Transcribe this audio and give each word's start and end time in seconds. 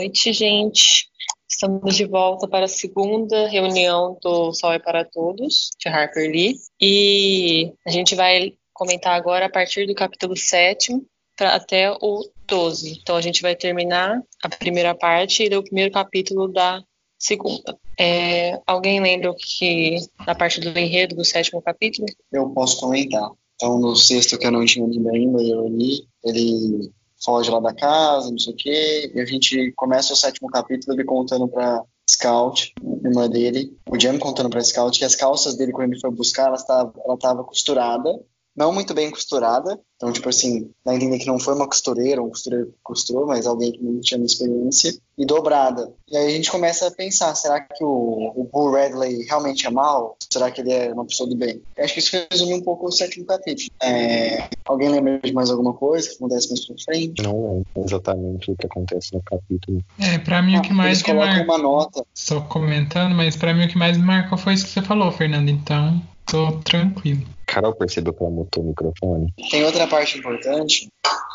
Noite, 0.00 0.32
gente. 0.32 1.10
Estamos 1.46 1.94
de 1.94 2.06
volta 2.06 2.48
para 2.48 2.64
a 2.64 2.68
segunda 2.68 3.48
reunião 3.48 4.16
do 4.22 4.50
Sol 4.54 4.72
é 4.72 4.78
para 4.78 5.04
Todos, 5.04 5.70
de 5.78 5.90
Harper 5.90 6.30
Lee. 6.30 6.56
E 6.80 7.70
a 7.86 7.90
gente 7.90 8.14
vai 8.14 8.54
comentar 8.72 9.14
agora 9.14 9.44
a 9.44 9.50
partir 9.50 9.86
do 9.86 9.94
capítulo 9.94 10.34
7 10.34 10.98
até 11.38 11.92
o 11.92 12.24
12. 12.46 13.00
Então 13.02 13.14
a 13.14 13.20
gente 13.20 13.42
vai 13.42 13.54
terminar 13.54 14.22
a 14.42 14.48
primeira 14.48 14.94
parte 14.94 15.42
e 15.42 15.54
o 15.54 15.62
primeiro 15.62 15.92
capítulo 15.92 16.48
da 16.48 16.82
segunda. 17.18 17.78
É, 17.98 18.58
alguém 18.66 19.00
lembra 19.00 19.30
o 19.30 19.36
que 19.36 19.96
da 20.24 20.34
parte 20.34 20.60
do 20.60 20.78
enredo 20.78 21.14
do 21.14 21.24
sétimo 21.26 21.60
capítulo? 21.60 22.06
Eu 22.32 22.48
posso 22.50 22.80
comentar. 22.80 23.30
Então, 23.56 23.78
no 23.78 23.94
sexto 23.94 24.38
que 24.38 24.46
eu 24.46 24.50
não 24.50 24.64
tinha 24.64 24.86
lido 24.86 25.10
ainda, 25.10 25.42
eu 25.42 25.68
li, 25.68 26.06
ele 26.24 26.90
foge 27.22 27.50
lá 27.50 27.60
da 27.60 27.74
casa, 27.74 28.30
não 28.30 28.38
sei 28.38 28.52
o 28.52 28.56
quê, 28.56 29.12
e 29.14 29.20
a 29.20 29.24
gente 29.24 29.72
começa 29.76 30.12
o 30.12 30.16
sétimo 30.16 30.48
capítulo 30.48 30.96
ele 30.96 31.04
contando 31.04 31.46
pra 31.48 31.82
Scout, 32.08 32.74
irmã 33.04 33.28
dele, 33.28 33.76
o 33.88 33.98
Jam 33.98 34.18
contando 34.18 34.50
pra 34.50 34.62
Scout 34.62 34.98
que 34.98 35.04
as 35.04 35.14
calças 35.14 35.56
dele, 35.56 35.72
quando 35.72 35.92
ele 35.92 36.00
foi 36.00 36.10
buscar, 36.10 36.48
ela 36.48 36.92
ela 37.04 37.14
estava 37.14 37.44
costurada, 37.44 38.18
não 38.56 38.72
muito 38.72 38.92
bem 38.94 39.10
costurada, 39.10 39.78
então, 39.96 40.12
tipo 40.12 40.28
assim, 40.28 40.70
dá 40.84 40.92
a 40.92 40.96
entender 40.96 41.18
que 41.18 41.26
não 41.26 41.38
foi 41.38 41.54
uma 41.54 41.66
costureira, 41.66 42.22
um 42.22 42.30
costureiro 42.30 42.66
que 42.66 42.72
costurou, 42.82 43.26
mas 43.26 43.46
alguém 43.46 43.72
que 43.72 43.82
não 43.82 44.00
tinha 44.00 44.18
uma 44.18 44.26
experiência, 44.26 44.94
e 45.18 45.26
dobrada. 45.26 45.92
E 46.10 46.16
aí 46.16 46.26
a 46.26 46.30
gente 46.30 46.50
começa 46.50 46.86
a 46.86 46.90
pensar, 46.90 47.34
será 47.34 47.60
que 47.60 47.84
o, 47.84 48.32
o 48.34 48.48
Bull 48.50 48.72
Radley 48.72 49.24
realmente 49.26 49.66
é 49.66 49.70
mal? 49.70 50.16
Será 50.32 50.50
que 50.50 50.62
ele 50.62 50.72
é 50.72 50.90
uma 50.90 51.04
pessoa 51.04 51.28
do 51.28 51.36
bem? 51.36 51.60
Eu 51.76 51.84
acho 51.84 51.92
que 51.92 52.00
isso 52.00 52.16
resume 52.30 52.54
um 52.54 52.62
pouco 52.62 52.86
o 52.86 52.90
sétimo 52.92 53.26
capítulo. 53.26 53.68
É, 53.82 54.48
alguém 54.64 54.88
lembra 54.88 55.20
de 55.22 55.32
mais 55.34 55.50
alguma 55.50 55.74
coisa 55.74 56.08
que 56.08 56.14
acontece 56.16 56.48
mais 56.48 56.64
pra 56.66 56.76
frente? 56.82 57.22
Não 57.22 57.64
lembro 57.74 57.84
exatamente 57.84 58.50
o 58.50 58.56
que 58.56 58.66
acontece 58.66 59.12
no 59.12 59.22
capítulo. 59.22 59.84
É, 59.98 60.16
pra 60.18 60.40
mim 60.40 60.56
o 60.56 60.62
que 60.62 60.70
Ah, 60.70 60.74
mais 60.74 61.02
me 61.02 61.12
marcou. 61.12 61.44
uma 61.44 61.58
nota. 61.58 62.02
Só 62.14 62.40
comentando, 62.40 63.14
mas 63.14 63.36
pra 63.36 63.52
mim 63.52 63.66
o 63.66 63.68
que 63.68 63.76
mais 63.76 63.98
me 63.98 64.04
marcou 64.04 64.38
foi 64.38 64.54
isso 64.54 64.64
que 64.64 64.70
você 64.72 64.80
falou, 64.80 65.12
Fernando. 65.12 65.50
Então, 65.50 66.00
tô 66.30 66.52
tranquilo. 66.62 67.26
Carol 67.46 67.74
percebeu 67.74 68.12
que 68.12 68.22
ela 68.22 68.30
mutou 68.30 68.62
o 68.62 68.66
microfone. 68.68 69.34
Tem 69.50 69.64
outra 69.64 69.86
parte 69.86 70.18
importante. 70.18 70.88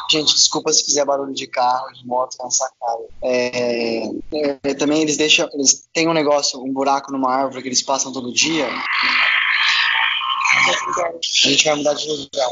Gente, 0.10 0.34
desculpa 0.34 0.72
se 0.72 0.86
fizer 0.86 1.04
barulho 1.04 1.34
de 1.34 1.48
carro, 1.48 1.92
de 1.92 2.06
moto 2.06 2.38
na 2.42 2.50
sacada. 2.50 3.04
É, 3.22 4.04
é, 4.64 4.74
também 4.76 5.02
eles 5.02 5.18
deixam, 5.18 5.50
eles 5.54 5.88
têm 5.94 6.08
um 6.08 6.14
negócio, 6.14 6.64
um 6.64 6.72
buraco 6.72 7.12
numa 7.12 7.34
árvore 7.34 7.64
que 7.64 7.68
eles 7.68 7.82
passam 7.82 8.14
todo 8.14 8.32
dia. 8.32 8.68
A 10.56 11.48
gente 11.50 11.66
vai 11.66 11.76
mudar 11.76 11.94
de 11.94 12.08
lugar. 12.08 12.48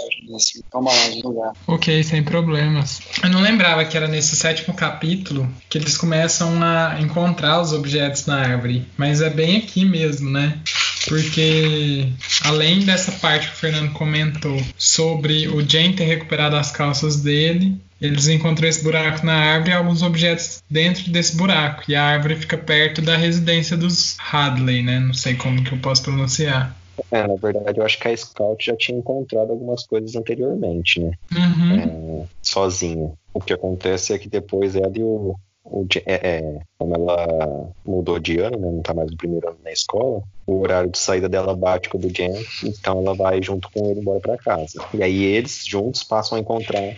Calma 0.72 0.92
lá, 0.92 1.10
de 1.10 1.22
lugar. 1.22 1.54
Ok, 1.68 2.04
sem 2.04 2.24
problemas. 2.24 3.02
Eu 3.24 3.30
não 3.30 3.42
lembrava 3.42 3.86
que 3.86 3.96
era 3.96 4.08
nesse 4.08 4.36
sétimo 4.36 4.74
capítulo 4.76 5.50
que 5.70 5.78
eles 5.78 5.98
começam 5.98 6.62
a 6.62 6.98
encontrar 7.00 7.62
os 7.62 7.72
objetos 7.72 8.26
na 8.26 8.40
árvore. 8.40 8.86
Mas 8.98 9.22
é 9.22 9.30
bem 9.30 9.58
aqui 9.58 9.86
mesmo, 9.86 10.30
né? 10.30 10.60
Porque 11.08 12.10
além 12.44 12.80
dessa 12.82 13.12
parte 13.14 13.48
que 13.48 13.54
o 13.54 13.58
Fernando 13.58 13.92
comentou 13.94 14.62
sobre 14.78 15.48
o 15.48 15.68
Jane 15.68 15.96
ter 15.96 16.06
recuperado 16.06 16.56
as 16.56 16.72
calças 16.72 17.18
dele, 17.22 17.78
eles 18.02 18.28
encontram 18.28 18.68
esse 18.68 18.84
buraco 18.84 19.26
na 19.26 19.34
árvore 19.34 19.72
e 19.72 19.76
alguns 19.76 20.02
objetos 20.02 20.62
dentro 20.70 21.10
desse 21.10 21.36
buraco. 21.36 21.84
E 21.88 21.96
a 21.96 22.04
árvore 22.04 22.36
fica 22.36 22.58
perto 22.58 23.02
da 23.02 23.16
residência 23.16 23.78
dos 23.78 24.18
Hadley, 24.20 24.84
né? 24.84 25.00
Não 25.00 25.14
sei 25.14 25.36
como 25.36 25.64
que 25.64 25.72
eu 25.72 25.78
posso 25.78 26.04
pronunciar. 26.04 26.76
É, 27.12 27.28
na 27.28 27.36
verdade, 27.36 27.80
eu 27.80 27.86
acho 27.86 28.00
que 28.00 28.08
a 28.08 28.16
Scout 28.16 28.66
já 28.66 28.76
tinha 28.76 28.98
encontrado 28.98 29.52
algumas 29.52 29.86
coisas 29.86 30.16
anteriormente, 30.16 31.00
né? 31.00 31.12
Uhum. 31.32 32.24
É, 32.24 32.28
sozinha. 32.42 33.14
O 33.34 33.40
que 33.40 33.54
acontece 33.54 34.14
é 34.14 34.20
que 34.20 34.30
depois 34.30 34.76
ela 34.76 34.92
e 34.96 35.04
o. 35.04 35.36
o 35.64 35.88
é, 36.06 36.38
é, 36.38 36.60
como 36.78 36.96
ela 36.96 37.72
mudou 37.86 38.20
de 38.20 38.40
ano, 38.40 38.58
né? 38.60 38.72
Não 38.72 38.82
tá 38.82 38.94
mais 38.94 39.10
no 39.10 39.18
primeiro 39.18 39.50
ano 39.50 39.58
na 39.64 39.72
escola, 39.72 40.22
o 40.46 40.62
horário 40.62 40.90
de 40.90 40.98
saída 40.98 41.30
dela 41.30 41.56
bate 41.56 41.90
com 41.90 41.98
o 41.98 42.02
do 42.02 42.10
Jen, 42.10 42.46
então 42.64 43.00
ela 43.00 43.14
vai 43.14 43.42
junto 43.42 43.70
com 43.72 43.90
ele 43.90 44.00
embora 44.00 44.20
pra 44.20 44.38
casa. 44.38 44.84
E 44.94 45.02
aí 45.02 45.24
eles 45.24 45.64
juntos 45.66 46.04
passam 46.04 46.38
a 46.38 46.42
encontrar 46.42 46.82
é, 46.82 46.98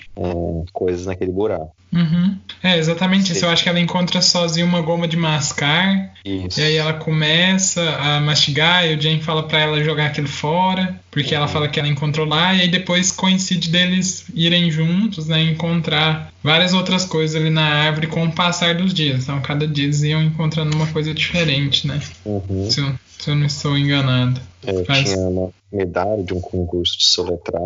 coisas 0.73 1.05
naquele 1.05 1.31
buraco. 1.31 1.75
Uhum. 1.95 2.37
É, 2.61 2.77
exatamente 2.77 3.31
isso. 3.31 3.39
Sim. 3.39 3.45
Eu 3.45 3.51
acho 3.51 3.63
que 3.63 3.69
ela 3.69 3.79
encontra 3.79 4.21
sozinha 4.21 4.65
uma 4.65 4.81
goma 4.81 5.07
de 5.07 5.15
mascar, 5.15 6.13
Isso. 6.25 6.59
e 6.59 6.63
aí 6.63 6.75
ela 6.75 6.93
começa 6.93 7.81
a 7.81 8.19
mastigar, 8.19 8.85
e 8.85 8.95
o 8.95 9.01
Jane 9.01 9.21
fala 9.21 9.43
pra 9.43 9.59
ela 9.59 9.83
jogar 9.83 10.07
aquilo 10.07 10.27
fora, 10.27 10.99
porque 11.09 11.33
ela 11.33 11.47
fala 11.47 11.69
que 11.69 11.79
ela 11.79 11.87
encontrou 11.87 12.27
lá, 12.27 12.53
e 12.53 12.61
aí 12.61 12.67
depois 12.67 13.11
coincide 13.13 13.69
deles 13.69 14.25
irem 14.33 14.69
juntos, 14.69 15.27
né, 15.27 15.41
encontrar 15.43 16.33
várias 16.43 16.73
outras 16.73 17.05
coisas 17.05 17.39
ali 17.39 17.49
na 17.49 17.65
árvore 17.65 18.07
com 18.07 18.25
o 18.25 18.31
passar 18.31 18.75
dos 18.75 18.93
dias. 18.93 19.23
Então, 19.23 19.39
cada 19.41 19.65
dia 19.65 19.85
eles 19.85 20.03
iam 20.03 20.21
encontrando 20.21 20.75
uma 20.75 20.87
coisa 20.87 21.13
diferente, 21.13 21.87
né? 21.87 21.99
Uhum. 22.25 22.69
Eu, 22.77 22.93
se 23.19 23.29
eu 23.29 23.35
não 23.35 23.45
estou 23.45 23.77
enganado. 23.77 24.39
Mas- 24.87 25.03
Tinha 25.03 25.19
uma 25.19 25.51
medalha 25.71 26.23
de 26.23 26.33
um 26.33 26.41
concurso 26.41 26.97
de 26.97 27.05
soletrar, 27.07 27.61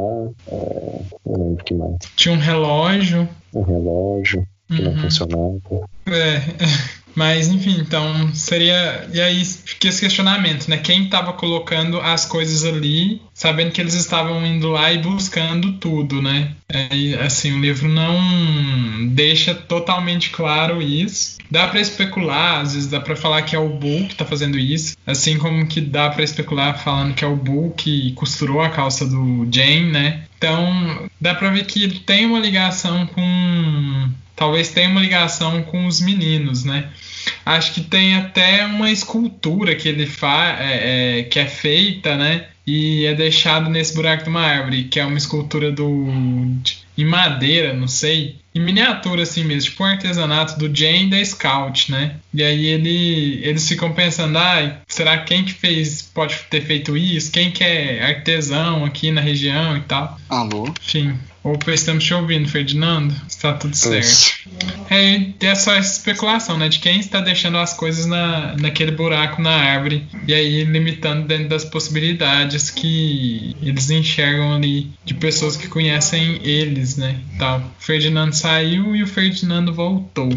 é, 0.48 1.02
não 1.26 1.34
lembro 1.48 1.62
o 1.62 1.64
que 1.64 1.74
mais. 1.74 1.96
Tinha 2.16 2.36
um 2.36 2.40
relógio. 2.40 3.28
Um 3.54 3.62
relógio 3.62 4.46
que 4.68 4.82
não 4.82 4.92
Uhum. 4.92 5.00
funcionava. 5.00 5.90
É, 6.08 6.42
mas 7.16 7.48
enfim, 7.48 7.78
então 7.80 8.34
seria. 8.34 9.08
E 9.14 9.20
aí 9.20 9.44
fica 9.44 9.88
esse 9.88 10.02
questionamento, 10.02 10.68
né? 10.68 10.78
Quem 10.78 11.06
estava 11.06 11.34
colocando 11.34 12.00
as 12.00 12.26
coisas 12.26 12.64
ali, 12.64 13.22
sabendo 13.34 13.72
que 13.72 13.82
eles 13.82 13.94
estavam 13.94 14.46
indo 14.46 14.70
lá 14.70 14.92
e 14.92 14.98
buscando 14.98 15.74
tudo, 15.74 16.22
né? 16.22 16.54
E, 16.92 17.16
assim, 17.16 17.54
o 17.54 17.60
livro 17.60 17.90
não 17.90 19.08
deixa 19.08 19.56
totalmente 19.56 20.30
claro 20.30 20.82
isso. 20.82 21.38
Dá 21.50 21.68
pra 21.68 21.82
especular, 21.82 22.62
às 22.62 22.74
vezes 22.74 22.90
dá 22.90 23.00
pra 23.00 23.16
falar 23.16 23.42
que 23.42 23.56
é 23.56 23.60
o 23.60 23.70
Bull 23.70 24.08
que 24.08 24.16
tá 24.16 24.24
fazendo 24.24 24.58
isso, 24.58 24.96
assim 25.06 25.38
como 25.38 25.66
que 25.66 25.82
dá 25.82 26.10
pra 26.10 26.24
especular 26.24 26.78
falando 26.84 27.16
que 27.16 27.26
é 27.26 27.28
o 27.28 27.36
Bull 27.36 27.72
que 27.72 28.12
costurou 28.14 28.62
a 28.62 28.70
calça 28.70 29.06
do 29.08 29.48
Jane, 29.52 29.92
né? 29.92 30.24
Então, 30.38 31.10
dá 31.20 31.36
pra 31.36 31.50
ver 31.50 31.66
que 31.66 31.84
ele 31.84 32.00
tem 32.00 32.26
uma 32.26 32.40
ligação 32.40 33.06
com 33.08 34.10
talvez 34.40 34.70
tenha 34.70 34.88
uma 34.90 35.02
ligação 35.02 35.62
com 35.64 35.86
os 35.86 36.00
meninos, 36.00 36.64
né? 36.64 36.88
Acho 37.46 37.74
que 37.74 37.82
tem 37.82 38.16
até 38.16 38.66
uma 38.66 38.90
escultura 38.90 39.76
que 39.76 39.90
ele 39.90 40.06
faz, 40.06 40.60
é, 40.62 41.20
é, 41.20 41.24
que 41.24 41.38
é 41.38 41.46
feita, 41.46 42.16
né? 42.16 42.46
E 42.66 43.06
é 43.06 43.14
deixado 43.14 43.70
nesse 43.70 43.94
buraco 43.96 44.24
de 44.24 44.30
uma 44.30 44.42
árvore, 44.42 44.84
que 44.86 45.00
é 45.00 45.06
uma 45.06 45.18
escultura 45.18 45.72
do 45.72 46.06
de- 46.64 46.78
em 46.98 47.04
madeira, 47.06 47.74
não 47.74 47.88
sei, 47.88 48.36
em 48.54 48.60
miniatura 48.60 49.24
assim 49.24 49.44
mesmo, 49.44 49.70
tipo 49.72 49.84
um 49.84 49.88
artesanato 49.88 50.60
do 50.60 50.74
Jane 50.74 51.10
da 51.10 51.24
Scout, 51.26 51.92
né? 51.92 52.16
E 52.34 52.44
aí 52.44 52.66
ele, 52.68 53.40
eles 53.44 53.68
ficam 53.68 53.92
pensando, 53.94 54.38
ah, 54.38 54.78
será 54.88 55.18
quem 55.18 55.44
que 55.44 55.54
fez, 55.54 56.02
pode 56.14 56.36
ter 56.50 56.62
feito 56.62 56.96
isso? 56.96 57.32
Quem 57.32 57.52
que 57.52 57.64
é 57.64 58.04
artesão 58.06 58.86
aqui 58.86 59.12
na 59.12 59.22
região 59.22 59.76
e 59.78 59.82
tal? 59.82 60.20
Alô? 60.30 60.72
Enfim, 60.86 61.16
opa, 61.44 61.72
estamos 61.72 62.04
te 62.04 62.14
ouvindo, 62.14 62.48
Ferdinando. 62.48 63.14
Está 63.28 63.54
tudo 63.54 63.76
certo. 63.76 64.50
É, 64.90 65.46
é 65.46 65.56
só 65.56 65.74
essa 65.76 65.98
especulação, 65.98 66.58
né? 66.58 66.70
De 66.70 66.80
quem 66.80 67.00
está 67.00 67.22
deixando 67.22 67.58
as 67.58 67.74
coisas 67.74 68.06
na, 68.06 68.56
naquele 68.58 68.92
buraco 68.92 69.42
na 69.42 69.52
árvore. 69.52 70.08
E 70.28 70.34
aí 70.34 70.64
limitando 70.64 71.28
dentro 71.28 71.50
das 71.50 71.66
possibilidades 71.66 72.70
que 72.70 73.56
eles 73.62 73.90
enxergam 73.90 74.54
ali 74.54 74.92
de 75.06 75.14
pessoas 75.14 75.56
que 75.56 75.68
conhecem 75.68 76.40
eles, 76.44 76.98
né? 76.98 77.20
Tal. 77.38 77.60
O 77.60 77.84
Ferdinando 77.84 78.36
saiu 78.36 78.96
e 78.96 79.04
o 79.04 79.08
Ferdinando 79.08 79.74
voltou. 79.74 80.30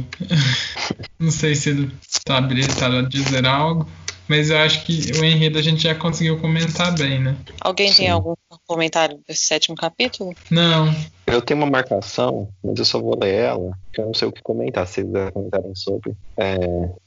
Não 1.19 1.31
sei 1.31 1.55
se 1.55 1.71
ele 1.71 1.91
está 2.09 2.39
habilitado 2.39 2.97
a 2.97 3.03
dizer 3.03 3.47
algo. 3.47 3.89
Mas 4.29 4.51
eu 4.51 4.59
acho 4.59 4.85
que 4.85 5.13
o 5.19 5.25
enredo 5.25 5.59
a 5.59 5.63
gente 5.63 5.83
já 5.83 5.95
conseguiu 5.95 6.39
comentar 6.39 6.95
bem, 6.95 7.21
né? 7.21 7.37
Alguém 7.61 7.93
tem 7.93 8.07
Sim. 8.07 8.13
algum 8.13 8.35
comentário 8.67 9.21
desse 9.27 9.43
sétimo 9.43 9.77
capítulo? 9.77 10.35
Não, 10.51 10.93
Eu 11.27 11.41
tenho 11.41 11.61
uma 11.61 11.71
marcação, 11.71 12.49
mas 12.63 12.79
eu 12.79 12.85
só 12.85 13.01
vou 13.01 13.19
ler 13.19 13.35
ela, 13.35 13.73
que 13.93 14.01
eu 14.01 14.07
não 14.07 14.15
sei 14.15 14.29
o 14.29 14.33
que 14.33 14.43
comentar. 14.43 14.87
Se 14.87 15.03
vocês 15.03 15.31
comentarem 15.31 15.75
sobre. 15.75 16.15
É, 16.37 16.57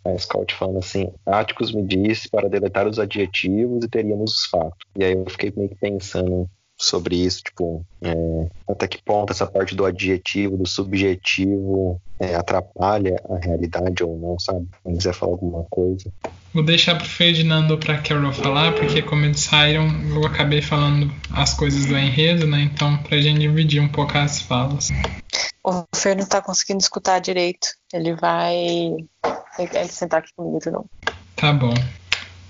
a 0.05 0.17
Scout 0.17 0.53
falando 0.53 0.79
assim: 0.79 1.11
Áticos 1.25 1.71
me 1.71 1.83
disse 1.83 2.29
para 2.29 2.47
deletar 2.47 2.87
os 2.87 2.97
adjetivos 2.97 3.83
e 3.83 3.89
teríamos 3.89 4.33
os 4.33 4.45
fatos. 4.45 4.79
E 4.97 5.03
aí 5.03 5.13
eu 5.13 5.25
fiquei 5.29 5.51
meio 5.55 5.69
que 5.69 5.75
pensando 5.75 6.49
sobre 6.77 7.15
isso, 7.15 7.41
tipo, 7.43 7.85
é, 8.01 8.13
até 8.69 8.87
que 8.87 9.01
ponto 9.01 9.31
essa 9.31 9.45
parte 9.45 9.75
do 9.75 9.85
adjetivo, 9.85 10.57
do 10.57 10.67
subjetivo 10.67 12.01
é, 12.19 12.35
atrapalha 12.35 13.15
a 13.29 13.37
realidade 13.37 14.03
ou 14.03 14.17
não, 14.17 14.39
sabe? 14.39 14.67
Se 14.85 14.93
quiser 14.93 15.13
falar 15.13 15.33
alguma 15.33 15.63
coisa. 15.69 16.11
Vou 16.53 16.63
deixar 16.63 16.95
pro 16.95 17.05
Ferdinando 17.05 17.73
ou 17.73 17.79
pra 17.79 17.97
Carol 17.97 18.31
falar, 18.31 18.73
porque 18.73 19.01
como 19.01 19.25
eles 19.25 19.41
saíram, 19.41 19.87
eu 20.09 20.25
acabei 20.25 20.61
falando 20.61 21.11
as 21.31 21.53
coisas 21.53 21.85
do 21.85 21.97
enredo, 21.97 22.47
né? 22.47 22.61
Então, 22.61 22.97
pra 22.97 23.19
gente 23.19 23.39
dividir 23.39 23.81
um 23.81 23.89
pouco 23.89 24.17
as 24.17 24.41
falas. 24.41 24.89
O 25.63 25.83
Fer 25.93 26.15
não 26.15 26.25
tá 26.25 26.41
conseguindo 26.41 26.79
escutar 26.79 27.19
direito. 27.19 27.67
Ele 27.91 28.15
vai. 28.15 28.55
Ele 28.55 29.87
sentar 29.89 30.19
aqui 30.19 30.29
comigo 30.35 30.59
de 30.59 30.69
novo. 30.69 30.89
Tá 31.35 31.51
bom. 31.51 31.73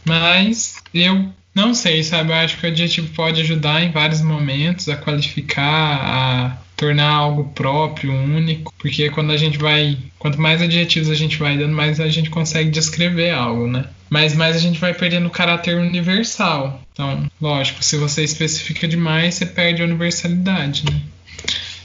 Mas 0.05 0.75
eu 0.93 1.33
não 1.55 1.73
sei, 1.73 2.03
sabe? 2.03 2.31
Eu 2.31 2.35
acho 2.35 2.57
que 2.57 2.65
o 2.65 2.69
adjetivo 2.69 3.07
pode 3.15 3.39
ajudar 3.41 3.81
em 3.81 3.91
vários 3.91 4.21
momentos 4.21 4.89
a 4.89 4.97
qualificar, 4.97 5.63
a 5.63 6.57
tornar 6.75 7.09
algo 7.09 7.45
próprio, 7.45 8.11
único, 8.11 8.73
porque 8.77 9.09
quando 9.09 9.31
a 9.31 9.37
gente 9.37 9.57
vai, 9.57 9.97
quanto 10.19 10.39
mais 10.39 10.61
adjetivos 10.61 11.09
a 11.09 11.15
gente 11.15 11.37
vai 11.37 11.57
dando, 11.57 11.73
mais 11.73 11.99
a 12.01 12.09
gente 12.09 12.29
consegue 12.29 12.69
descrever 12.69 13.31
algo, 13.31 13.67
né? 13.67 13.85
Mas 14.09 14.35
mais 14.35 14.57
a 14.57 14.59
gente 14.59 14.79
vai 14.79 14.93
perdendo 14.93 15.27
o 15.27 15.31
caráter 15.31 15.77
universal. 15.77 16.81
Então, 16.91 17.31
lógico, 17.41 17.83
se 17.83 17.97
você 17.97 18.23
especifica 18.23 18.87
demais, 18.87 19.35
você 19.35 19.45
perde 19.45 19.81
a 19.81 19.85
universalidade, 19.85 20.83
né? 20.85 21.01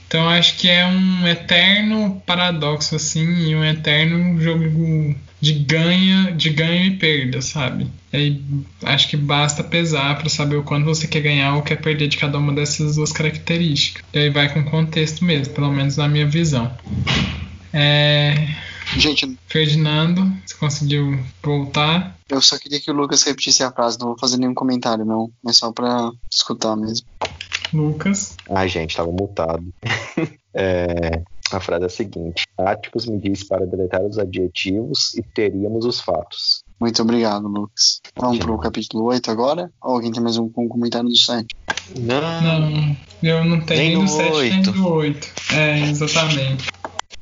Então 0.08 0.28
acho 0.28 0.56
que 0.56 0.68
é 0.68 0.84
um 0.84 1.28
eterno 1.28 2.20
paradoxo 2.26 2.96
assim, 2.96 3.48
e 3.48 3.54
um 3.54 3.64
eterno 3.64 4.40
jogo 4.40 5.14
de 5.40 5.54
ganha, 5.54 6.32
de 6.32 6.50
ganho 6.50 6.84
e 6.86 6.96
perda, 6.96 7.40
sabe? 7.40 7.90
E 8.12 8.16
aí, 8.16 8.42
acho 8.84 9.08
que 9.08 9.16
basta 9.16 9.64
pesar 9.64 10.18
para 10.18 10.28
saber 10.28 10.56
o 10.56 10.62
quanto 10.62 10.84
você 10.84 11.06
quer 11.06 11.20
ganhar 11.20 11.56
ou 11.56 11.62
quer 11.62 11.76
perder 11.76 12.08
de 12.08 12.18
cada 12.18 12.38
uma 12.38 12.52
dessas 12.52 12.96
duas 12.96 13.12
características. 13.12 14.04
E 14.12 14.18
aí 14.18 14.30
vai 14.30 14.52
com 14.52 14.62
contexto 14.64 15.24
mesmo, 15.24 15.54
pelo 15.54 15.72
menos 15.72 15.96
na 15.96 16.08
minha 16.08 16.26
visão. 16.26 16.70
É... 17.72 18.34
Gente, 18.96 19.38
Ferdinando, 19.46 20.32
você 20.44 20.54
conseguiu 20.56 21.18
voltar? 21.42 22.18
eu 22.28 22.40
só 22.40 22.58
queria 22.58 22.80
que 22.80 22.90
o 22.90 22.94
Lucas 22.94 23.22
repetisse 23.22 23.62
a 23.62 23.70
frase, 23.70 23.98
não 23.98 24.08
vou 24.08 24.18
fazer 24.18 24.36
nenhum 24.36 24.54
comentário, 24.54 25.04
não. 25.04 25.30
É 25.46 25.52
só 25.52 25.72
pra 25.72 26.10
escutar 26.30 26.76
mesmo. 26.76 27.06
Lucas. 27.72 28.36
Ai, 28.50 28.68
gente, 28.68 28.96
tava 28.96 29.10
mutado. 29.10 29.64
É, 30.52 31.22
a 31.56 31.60
frase 31.60 31.84
é 31.84 31.86
a 31.86 31.90
seguinte: 31.90 32.44
Áticos 32.58 33.06
me 33.06 33.18
diz 33.18 33.44
para 33.44 33.66
deletar 33.66 34.02
os 34.04 34.18
adjetivos 34.18 35.14
e 35.14 35.22
teríamos 35.22 35.84
os 35.84 36.00
fatos. 36.00 36.62
Muito 36.80 37.02
obrigado, 37.02 37.46
Lucas. 37.46 38.00
Vamos 38.16 38.38
pro 38.38 38.56
capítulo 38.58 39.04
8 39.04 39.30
agora? 39.30 39.70
Ou 39.82 39.94
alguém 39.96 40.10
tem 40.12 40.22
mais 40.22 40.38
um, 40.38 40.50
um 40.56 40.68
comentário 40.68 41.08
do 41.08 41.16
7? 41.16 41.46
Não, 41.98 42.20
Não, 42.40 42.96
eu 43.22 43.44
não 43.44 43.60
tenho 43.60 43.80
Nem 43.80 43.88
nem 43.90 43.98
do 43.98 44.04
do 44.04 44.08
7 44.08 44.30
nem 44.30 44.56
oito. 44.56 44.72
do 44.72 44.88
8. 44.88 45.28
É, 45.52 45.80
exatamente. 45.90 46.68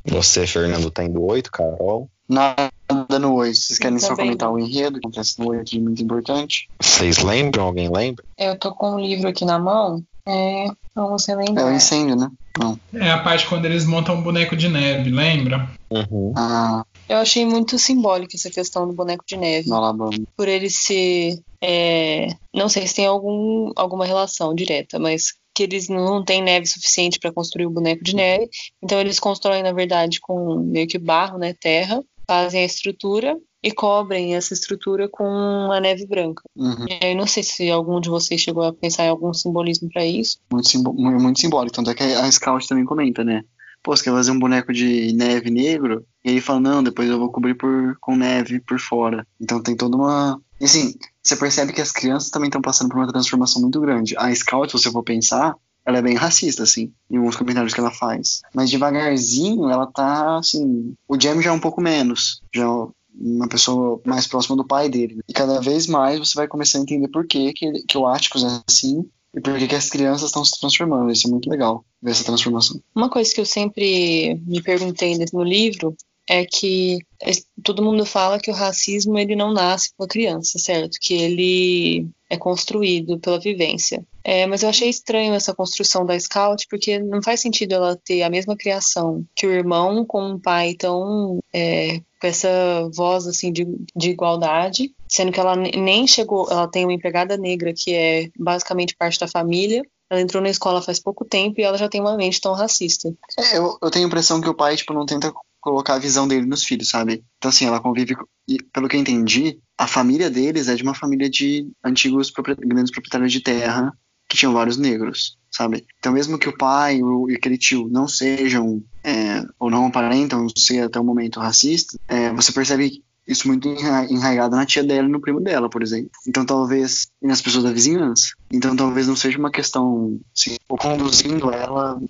você, 0.07 0.47
Fernando, 0.47 0.91
tá 0.91 1.05
indo 1.05 1.23
8, 1.25 1.51
Carol. 1.51 2.09
Nada 2.29 2.71
no 3.19 3.35
8. 3.35 3.57
Vocês 3.57 3.79
querem 3.79 3.99
só 3.99 4.15
comentar 4.15 4.51
o 4.53 4.59
enredo 4.59 5.01
que 5.01 5.07
acontece 5.07 5.39
no 5.41 5.49
8 5.49 5.65
de 5.71 5.81
muito 5.81 6.03
importante? 6.03 6.69
Vocês 6.81 7.19
lembram? 7.19 7.65
Alguém 7.65 7.91
lembra? 7.91 8.25
Eu 8.37 8.57
tô 8.59 8.73
com 8.75 8.93
um 8.95 9.01
livro 9.01 9.29
aqui 9.29 9.45
na 9.45 9.59
mão. 9.59 10.03
É, 10.27 10.67
vamos 10.95 11.27
É 11.29 11.35
o 11.35 11.39
relembrar. 11.39 11.75
incêndio, 11.75 12.15
né? 12.17 12.31
Não. 12.59 12.79
É 12.95 13.11
a 13.11 13.19
parte 13.19 13.47
quando 13.47 13.65
eles 13.65 13.85
montam 13.87 14.17
um 14.17 14.23
boneco 14.23 14.57
de 14.57 14.69
neve, 14.69 15.11
lembra? 15.11 15.69
Uhum. 15.91 16.33
Ah, 16.37 16.85
Eu 17.09 17.19
achei 17.19 17.45
muito 17.47 17.79
simbólica 17.79 18.37
essa 18.37 18.51
questão 18.51 18.87
do 18.87 18.93
boneco 18.93 19.25
de 19.27 19.37
neve. 19.37 19.73
Alabama. 19.73 20.11
Por 20.37 20.49
ele 20.49 20.69
ser. 20.69 21.39
é, 21.63 22.29
não 22.55 22.69
sei 22.69 22.87
se 22.87 22.95
tem 22.97 23.07
algum, 23.07 23.71
alguma 23.77 24.05
relação 24.05 24.55
direta, 24.55 24.99
mas 24.99 25.33
que 25.55 25.63
eles 25.65 25.89
não 25.89 26.25
têm 26.25 26.41
neve 26.43 26.67
suficiente 26.67 27.19
para 27.19 27.33
construir 27.33 27.67
o 27.67 27.71
boneco 27.71 28.05
de 28.05 28.15
neve. 28.15 28.49
Então 28.83 29.01
eles 29.01 29.19
constroem, 29.19 29.63
na 29.63 29.73
verdade, 29.73 30.21
com 30.21 30.57
meio 30.61 30.87
que 30.87 30.99
barro, 30.99 31.37
né? 31.39 31.53
Terra, 31.59 32.01
fazem 32.29 32.63
a 32.63 32.67
estrutura 32.67 33.37
e 33.63 33.73
cobrem 33.73 34.37
essa 34.37 34.55
estrutura 34.55 35.09
com 35.09 35.25
a 35.73 35.81
neve 35.81 36.07
branca. 36.07 36.43
Uhum. 36.55 36.87
E 36.89 37.07
aí 37.07 37.15
não 37.15 37.27
sei 37.27 37.43
se 37.43 37.69
algum 37.71 38.01
de 38.01 38.09
vocês 38.09 38.41
chegou 38.41 38.63
a 38.63 38.73
pensar 38.73 39.05
em 39.07 39.09
algum 39.09 39.33
simbolismo 39.35 39.89
para 39.93 40.05
isso. 40.05 40.39
Muito, 40.53 40.69
simbo- 40.69 40.93
mu- 40.93 41.19
muito 41.21 41.41
simbólico. 41.41 41.75
Tanto 41.75 41.91
é 41.91 41.95
que 41.95 42.03
a 42.05 42.31
Scout 42.31 42.69
também 42.69 42.85
comenta, 42.85 43.25
né? 43.25 43.43
Pô, 43.83 43.97
você 43.97 44.05
quer 44.05 44.11
fazer 44.11 44.31
um 44.31 44.39
boneco 44.39 44.73
de 44.73 45.13
neve 45.15 45.51
negro? 45.51 46.05
E 46.25 46.31
ele 46.31 46.41
fala, 46.41 46.61
não, 46.61 46.83
depois 46.83 47.09
eu 47.09 47.19
vou 47.19 47.31
cobrir 47.33 47.55
por, 47.55 47.97
com 48.01 48.15
neve 48.17 48.61
por 48.61 48.79
fora. 48.79 49.27
Então 49.41 49.63
tem 49.63 49.77
toda 49.77 49.97
uma. 49.97 50.41
E 50.61 50.65
assim, 50.65 50.95
você 51.23 51.37
percebe 51.37 51.73
que 51.73 51.81
as 51.81 51.93
crianças 51.93 52.31
também 52.31 52.49
estão 52.49 52.61
passando 52.61 52.89
por 52.91 52.99
uma 52.99 53.07
transformação 53.09 53.63
muito 53.63 53.81
grande. 53.81 54.15
A 54.19 54.35
Scout, 54.35 54.71
se 54.71 54.79
você 54.79 54.91
for 54.91 55.03
pensar, 55.05 55.55
ela 55.89 55.99
é 55.99 56.03
bem 56.03 56.17
racista, 56.17 56.65
assim, 56.65 56.93
em 57.11 57.17
alguns 57.17 57.35
comentários 57.35 57.73
que 57.73 57.81
ela 57.81 57.91
faz. 57.91 58.43
Mas 58.55 58.69
devagarzinho, 58.69 59.71
ela 59.71 59.87
tá, 59.87 60.37
assim. 60.37 60.93
O 61.09 61.19
Jamie 61.19 61.43
já 61.43 61.49
é 61.49 61.53
um 61.53 61.59
pouco 61.59 61.81
menos. 61.81 62.43
Já 62.55 62.65
é 62.65 62.87
uma 63.19 63.49
pessoa 63.49 63.99
mais 64.05 64.27
próxima 64.27 64.55
do 64.55 64.67
pai 64.67 64.91
dele. 64.91 65.15
né? 65.15 65.23
E 65.27 65.33
cada 65.33 65.63
vez 65.63 65.87
mais 65.87 66.19
você 66.19 66.35
vai 66.35 66.47
começar 66.47 66.77
a 66.77 66.83
entender 66.83 67.09
por 67.09 67.27
que, 67.27 67.55
que, 67.55 67.97
o 67.97 68.07
Atticus 68.07 68.45
é 68.45 68.61
assim 68.69 69.03
e 69.35 69.41
por 69.41 69.59
que, 69.59 69.67
que 69.67 69.75
as 69.75 69.89
crianças 69.89 70.29
estão 70.29 70.45
se 70.45 70.61
transformando. 70.61 71.11
Isso 71.11 71.27
é 71.27 71.31
muito 71.31 71.49
legal, 71.49 71.83
ver 72.03 72.11
essa 72.11 72.25
transformação. 72.25 72.79
Uma 72.95 73.09
coisa 73.09 73.35
que 73.35 73.41
eu 73.41 73.47
sempre 73.47 74.39
me 74.47 74.63
perguntei 74.63 75.19
no 75.33 75.43
livro 75.43 75.97
é 76.29 76.45
que 76.45 76.99
es- 77.25 77.47
todo 77.65 77.83
mundo 77.83 78.05
fala 78.05 78.39
que 78.39 78.51
o 78.51 78.55
racismo 78.55 79.19
ele 79.19 79.35
não 79.35 79.53
nasce 79.53 79.91
com 79.97 80.05
a 80.05 80.09
criança, 80.09 80.59
certo? 80.59 80.99
Que 81.01 81.15
ele 81.15 82.09
é 82.31 82.37
construído 82.37 83.19
pela 83.19 83.41
vivência. 83.41 84.05
É, 84.23 84.47
mas 84.47 84.63
eu 84.63 84.69
achei 84.69 84.89
estranho 84.91 85.33
essa 85.35 85.55
construção 85.55 86.05
da 86.05 86.19
Scout, 86.21 86.67
porque 86.69 86.99
não 86.99 87.23
faz 87.23 87.41
sentido 87.41 87.73
ela 87.75 87.97
ter 88.05 88.23
a 88.23 88.29
mesma 88.29 88.55
criação 88.57 89.25
que 89.35 89.47
o 89.47 89.51
irmão 89.53 90.05
com 90.05 90.23
um 90.33 90.39
pai 90.39 90.75
tão 90.75 91.39
é, 91.55 92.01
com 92.21 92.27
essa 92.27 92.49
voz 92.95 93.27
assim 93.27 93.51
de, 93.51 93.67
de 93.97 94.11
igualdade, 94.11 94.93
sendo 95.09 95.33
que 95.33 95.41
ela 95.41 95.57
ne- 95.57 95.71
nem 95.71 96.07
chegou, 96.07 96.47
ela 96.51 96.69
tem 96.69 96.85
uma 96.85 96.93
empregada 96.93 97.39
negra 97.39 97.73
que 97.75 97.95
é 97.95 98.29
basicamente 98.39 98.95
parte 98.97 99.19
da 99.19 99.27
família. 99.27 99.83
Ela 100.11 100.21
entrou 100.21 100.43
na 100.43 100.49
escola 100.51 100.83
faz 100.83 100.99
pouco 100.99 101.25
tempo 101.25 101.61
e 101.61 101.65
ela 101.65 101.77
já 101.79 101.89
tem 101.89 102.01
uma 102.01 102.17
mente 102.17 102.41
tão 102.41 102.53
racista. 102.55 103.09
É, 103.39 103.57
eu, 103.59 103.79
eu 103.81 103.91
tenho 103.91 104.05
a 104.05 104.09
impressão 104.09 104.41
que 104.41 104.49
o 104.49 104.55
pai, 104.55 104.77
tipo, 104.77 104.93
não 104.93 105.07
tenta 105.07 105.33
colocar 105.61 105.95
a 105.95 105.99
visão 105.99 106.27
dele 106.29 106.47
nos 106.47 106.65
filhos, 106.65 106.89
sabe? 106.89 107.25
Então, 107.39 107.49
assim, 107.49 107.67
ela 107.67 107.81
convive. 107.81 108.15
E, 108.49 108.63
pelo 108.73 108.89
que 108.89 108.97
eu 108.97 109.01
entendi, 109.01 109.59
a 109.77 109.87
família 109.87 110.31
deles 110.31 110.69
é 110.69 110.75
de 110.75 110.83
uma 110.83 110.95
família 110.95 111.29
de 111.29 111.69
antigos 111.85 112.33
grandes 112.65 112.91
proprietários 112.93 113.33
de 113.33 113.41
terra 113.41 113.93
que 114.29 114.37
tinham 114.37 114.53
vários 114.53 114.77
negros, 114.77 115.39
sabe? 115.51 115.85
Então, 115.99 116.13
mesmo 116.13 116.39
que 116.39 116.49
o 116.49 116.57
pai 116.57 117.03
o- 117.03 117.31
e 117.31 117.35
aquele 117.35 117.57
tio 117.57 117.89
não 117.91 118.07
sejam, 118.07 118.83
é, 119.03 119.43
ou 119.59 119.71
não 119.71 119.87
aparentam 119.87 120.47
ser 120.57 120.81
até 120.83 121.01
o 121.01 121.05
momento 121.05 121.41
racista, 121.41 121.99
é, 122.07 122.31
você 122.33 122.53
percebe 122.53 123.03
isso 123.29 123.47
muito 123.47 123.69
enra- 123.69 124.07
enraizado 124.11 124.57
na 124.57 124.65
tia 124.67 124.83
dela 124.83 125.07
e 125.07 125.11
no 125.11 125.21
primo 125.21 125.41
dela, 125.41 125.69
por 125.69 125.83
exemplo. 125.83 126.11
Então, 126.27 126.45
talvez. 126.45 127.07
E 127.23 127.27
nas 127.27 127.41
pessoas 127.43 127.65
da 127.65 127.73
vizinhança. 127.73 128.29
Então, 128.51 128.75
talvez 128.75 129.07
não 129.07 129.15
seja 129.15 129.39
uma 129.39 129.51
questão. 129.51 130.19
Assim, 130.37 130.57
ou 130.69 130.79
conduzindo 130.79 131.51
ela 131.53 132.01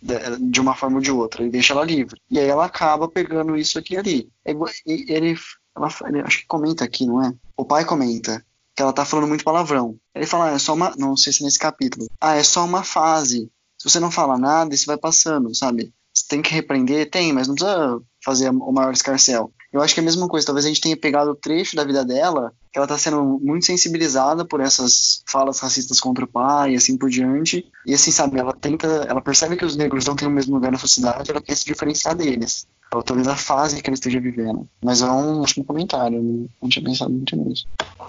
de- 0.40 0.60
uma 0.60 0.74
forma 0.74 0.96
ou 0.96 1.02
de 1.02 1.10
outra. 1.10 1.42
Ele 1.42 1.50
deixa 1.50 1.72
ela 1.74 1.84
livre. 1.84 2.20
E 2.30 2.38
aí 2.38 2.46
ela 2.46 2.64
acaba 2.64 3.08
pegando 3.08 3.56
isso 3.56 3.78
aqui 3.78 3.94
e 3.94 3.98
ali. 3.98 4.28
É 4.44 4.52
e 4.86 5.12
ele, 5.12 5.36
ela, 5.76 5.88
ele 6.06 6.20
acho 6.20 6.40
que 6.40 6.46
comenta 6.46 6.84
aqui, 6.84 7.04
não 7.04 7.22
é? 7.22 7.32
O 7.56 7.64
pai 7.64 7.84
comenta 7.84 8.44
que 8.76 8.82
ela 8.82 8.92
tá 8.92 9.04
falando 9.04 9.26
muito 9.28 9.42
palavrão. 9.44 9.96
Ele 10.14 10.24
fala, 10.26 10.50
ah, 10.50 10.52
é 10.54 10.58
só 10.58 10.72
uma. 10.74 10.94
Não 10.96 11.16
sei 11.16 11.32
se 11.32 11.42
é 11.42 11.44
nesse 11.46 11.58
capítulo. 11.58 12.06
Ah, 12.20 12.36
é 12.36 12.42
só 12.44 12.64
uma 12.64 12.84
fase. 12.84 13.50
Se 13.76 13.88
você 13.90 13.98
não 14.00 14.10
fala 14.10 14.38
nada, 14.38 14.74
isso 14.74 14.86
vai 14.86 14.96
passando, 14.96 15.54
sabe? 15.54 15.92
Você 16.14 16.24
tem 16.28 16.42
que 16.42 16.52
repreender? 16.54 17.10
Tem, 17.10 17.32
mas 17.32 17.46
não 17.48 17.54
precisa 17.54 18.00
fazer 18.24 18.50
o 18.50 18.72
maior 18.72 18.92
escarcel. 18.92 19.52
Eu 19.72 19.82
acho 19.82 19.92
que 19.92 20.00
é 20.00 20.02
a 20.02 20.04
mesma 20.04 20.26
coisa. 20.28 20.46
Talvez 20.46 20.64
a 20.64 20.68
gente 20.68 20.80
tenha 20.80 20.96
pegado 20.96 21.30
o 21.30 21.34
trecho 21.34 21.76
da 21.76 21.84
vida 21.84 22.04
dela, 22.04 22.52
que 22.72 22.78
ela 22.78 22.86
tá 22.86 22.96
sendo 22.96 23.22
muito 23.42 23.66
sensibilizada 23.66 24.44
por 24.44 24.60
essas 24.60 25.22
falas 25.26 25.58
racistas 25.60 26.00
contra 26.00 26.24
o 26.24 26.28
pai 26.28 26.72
e 26.72 26.76
assim 26.76 26.96
por 26.96 27.10
diante. 27.10 27.66
E 27.84 27.92
assim, 27.92 28.10
sabe, 28.10 28.38
ela 28.38 28.54
tenta. 28.54 28.86
Ela 29.08 29.20
percebe 29.20 29.56
que 29.56 29.64
os 29.64 29.76
negros 29.76 30.06
não 30.06 30.16
têm 30.16 30.26
o 30.26 30.30
mesmo 30.30 30.54
lugar 30.54 30.72
na 30.72 30.78
sociedade, 30.78 31.30
ela 31.30 31.42
quer 31.42 31.56
se 31.56 31.66
diferenciar 31.66 32.14
deles. 32.14 32.66
Ou 32.94 33.02
talvez 33.02 33.28
a 33.28 33.36
fase 33.36 33.82
que 33.82 33.90
ela 33.90 33.94
esteja 33.94 34.18
vivendo. 34.18 34.66
Mas 34.82 35.02
é 35.02 35.06
um 35.06 35.42
ótimo 35.42 35.64
comentário, 35.64 36.22
não, 36.22 36.48
não 36.62 36.68
tinha 36.70 36.82
pensado 36.82 37.10
muito 37.10 37.36
nisso. 37.36 37.66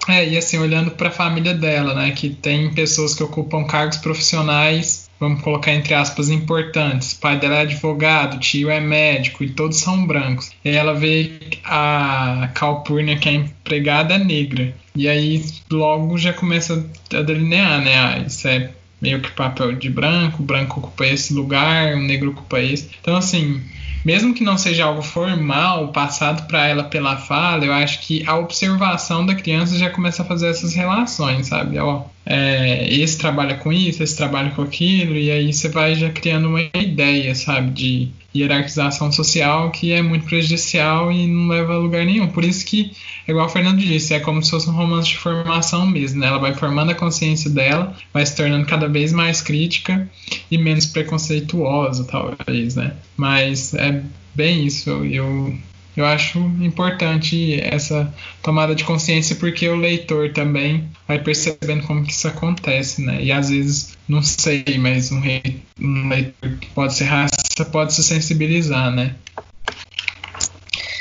É, 0.08 0.26
e 0.26 0.38
assim, 0.38 0.56
olhando 0.56 0.92
para 0.92 1.08
a 1.08 1.12
família 1.12 1.52
dela, 1.52 1.94
né, 1.94 2.12
que 2.12 2.30
tem 2.30 2.72
pessoas 2.72 3.14
que 3.14 3.22
ocupam 3.22 3.66
cargos 3.66 3.98
profissionais, 3.98 5.09
vamos 5.20 5.42
colocar 5.42 5.72
entre 5.72 5.92
aspas, 5.92 6.30
importantes. 6.30 7.12
O 7.12 7.20
pai 7.20 7.38
dela 7.38 7.56
é 7.56 7.60
advogado, 7.60 8.40
tio 8.40 8.70
é 8.70 8.80
médico 8.80 9.44
e 9.44 9.50
todos 9.50 9.78
são 9.78 10.06
brancos. 10.06 10.50
E 10.64 10.70
ela 10.70 10.94
vê 10.94 11.32
a 11.64 12.50
Calpurnia, 12.54 13.18
que 13.18 13.28
é 13.28 13.34
empregada, 13.34 14.14
é 14.14 14.18
negra. 14.18 14.74
E 14.96 15.06
aí 15.06 15.44
logo 15.70 16.18
já 16.18 16.32
começa 16.32 16.84
a 17.14 17.22
delinear, 17.22 17.80
né, 17.82 17.96
ah, 17.96 18.24
isso 18.26 18.48
é 18.48 18.70
meio 19.00 19.20
que 19.20 19.30
papel 19.30 19.72
de 19.72 19.88
branco, 19.88 20.42
branco 20.42 20.80
ocupa 20.80 21.06
esse 21.06 21.32
lugar, 21.32 21.94
o 21.94 22.00
negro 22.00 22.30
ocupa 22.30 22.60
esse. 22.60 22.90
Então, 23.00 23.16
assim, 23.16 23.60
mesmo 24.04 24.34
que 24.34 24.44
não 24.44 24.56
seja 24.56 24.84
algo 24.84 25.02
formal 25.02 25.88
passado 25.88 26.46
para 26.46 26.66
ela 26.66 26.84
pela 26.84 27.16
fala, 27.16 27.64
eu 27.64 27.72
acho 27.72 28.00
que 28.00 28.26
a 28.26 28.36
observação 28.36 29.24
da 29.24 29.34
criança 29.34 29.78
já 29.78 29.90
começa 29.90 30.22
a 30.22 30.24
fazer 30.24 30.48
essas 30.48 30.74
relações, 30.74 31.48
sabe? 31.48 31.78
Ó, 31.78 32.04
é, 32.24 32.92
esse 32.92 33.18
trabalha 33.18 33.56
com 33.56 33.72
isso, 33.72 34.02
esse 34.02 34.16
trabalha 34.16 34.50
com 34.50 34.62
aquilo, 34.62 35.16
e 35.16 35.30
aí 35.30 35.52
você 35.52 35.68
vai 35.68 35.94
já 35.94 36.10
criando 36.10 36.48
uma 36.48 36.60
ideia, 36.74 37.34
sabe, 37.34 37.70
de 37.70 38.08
hierarquização 38.34 39.10
social 39.10 39.70
que 39.70 39.92
é 39.92 40.00
muito 40.02 40.26
prejudicial 40.26 41.10
e 41.10 41.26
não 41.26 41.48
leva 41.48 41.74
a 41.74 41.78
lugar 41.78 42.04
nenhum. 42.04 42.28
Por 42.28 42.44
isso 42.44 42.64
que, 42.64 42.92
igual 43.26 43.46
o 43.46 43.48
Fernando 43.48 43.78
disse, 43.78 44.14
é 44.14 44.20
como 44.20 44.42
se 44.42 44.50
fosse 44.50 44.68
um 44.68 44.72
romance 44.72 45.08
de 45.08 45.16
formação 45.16 45.86
mesmo, 45.86 46.20
né? 46.20 46.28
Ela 46.28 46.38
vai 46.38 46.54
formando 46.54 46.90
a 46.90 46.94
consciência 46.94 47.50
dela, 47.50 47.96
vai 48.12 48.24
se 48.24 48.36
tornando 48.36 48.66
cada 48.66 48.88
vez 48.88 49.12
mais 49.12 49.42
crítica 49.42 50.08
e 50.50 50.56
menos 50.56 50.86
preconceituosa, 50.86 52.04
talvez, 52.04 52.76
né? 52.76 52.94
Mas 53.16 53.74
é 53.74 54.02
bem 54.34 54.64
isso. 54.64 54.90
Eu 55.04 55.58
eu 55.96 56.06
acho 56.06 56.38
importante 56.38 57.60
essa 57.60 58.12
tomada 58.42 58.74
de 58.74 58.84
consciência 58.84 59.36
porque 59.36 59.68
o 59.68 59.76
leitor 59.76 60.32
também 60.32 60.88
vai 61.06 61.18
percebendo 61.18 61.86
como 61.86 62.04
que 62.04 62.12
isso 62.12 62.28
acontece, 62.28 63.02
né? 63.02 63.22
E 63.22 63.32
às 63.32 63.50
vezes, 63.50 63.98
não 64.08 64.22
sei, 64.22 64.64
mas 64.78 65.10
um, 65.10 65.20
rei, 65.20 65.60
um 65.80 66.08
leitor 66.08 66.56
que 66.58 66.68
pode 66.68 66.94
ser 66.94 67.04
raça 67.04 67.64
pode 67.70 67.92
se 67.94 68.02
sensibilizar, 68.02 68.90
né? 68.90 69.14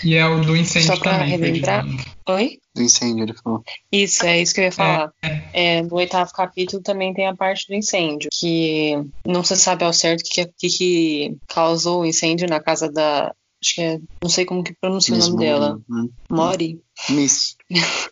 E 0.03 0.15
é 0.15 0.25
o 0.25 0.41
do 0.41 0.55
incêndio 0.55 0.95
Só 0.95 0.97
pra 0.97 1.19
também. 1.19 1.29
relembrar. 1.29 1.85
Oi? 2.29 2.59
Do 2.75 2.81
incêndio, 2.83 3.23
ele 3.23 3.33
falou. 3.33 3.63
Isso, 3.91 4.25
é 4.25 4.41
isso 4.41 4.53
que 4.53 4.61
eu 4.61 4.65
ia 4.65 4.71
falar. 4.71 5.11
É, 5.21 5.41
É, 5.51 5.81
no 5.81 5.95
oitavo 5.95 6.31
capítulo 6.31 6.81
também 6.81 7.13
tem 7.13 7.27
a 7.27 7.35
parte 7.35 7.67
do 7.67 7.75
incêndio, 7.75 8.29
que 8.31 8.93
não 9.25 9.43
se 9.43 9.57
sabe 9.57 9.83
ao 9.83 9.91
certo 9.91 10.21
o 10.21 10.23
que, 10.29 10.45
que, 10.45 10.69
que 10.69 11.35
causou 11.47 12.01
o 12.01 12.05
incêndio 12.05 12.47
na 12.47 12.59
casa 12.59 12.89
da. 12.89 13.33
Acho 13.61 13.75
que 13.75 13.81
é. 13.81 13.99
Não 14.21 14.29
sei 14.29 14.45
como 14.45 14.63
que 14.63 14.73
pronuncia 14.79 15.13
o 15.13 15.17
Miss 15.17 15.27
nome 15.29 15.39
dela. 15.45 15.79
Moon, 15.87 16.09
Mori. 16.29 16.81
hum. 17.09 17.15
Miss. 17.15 17.55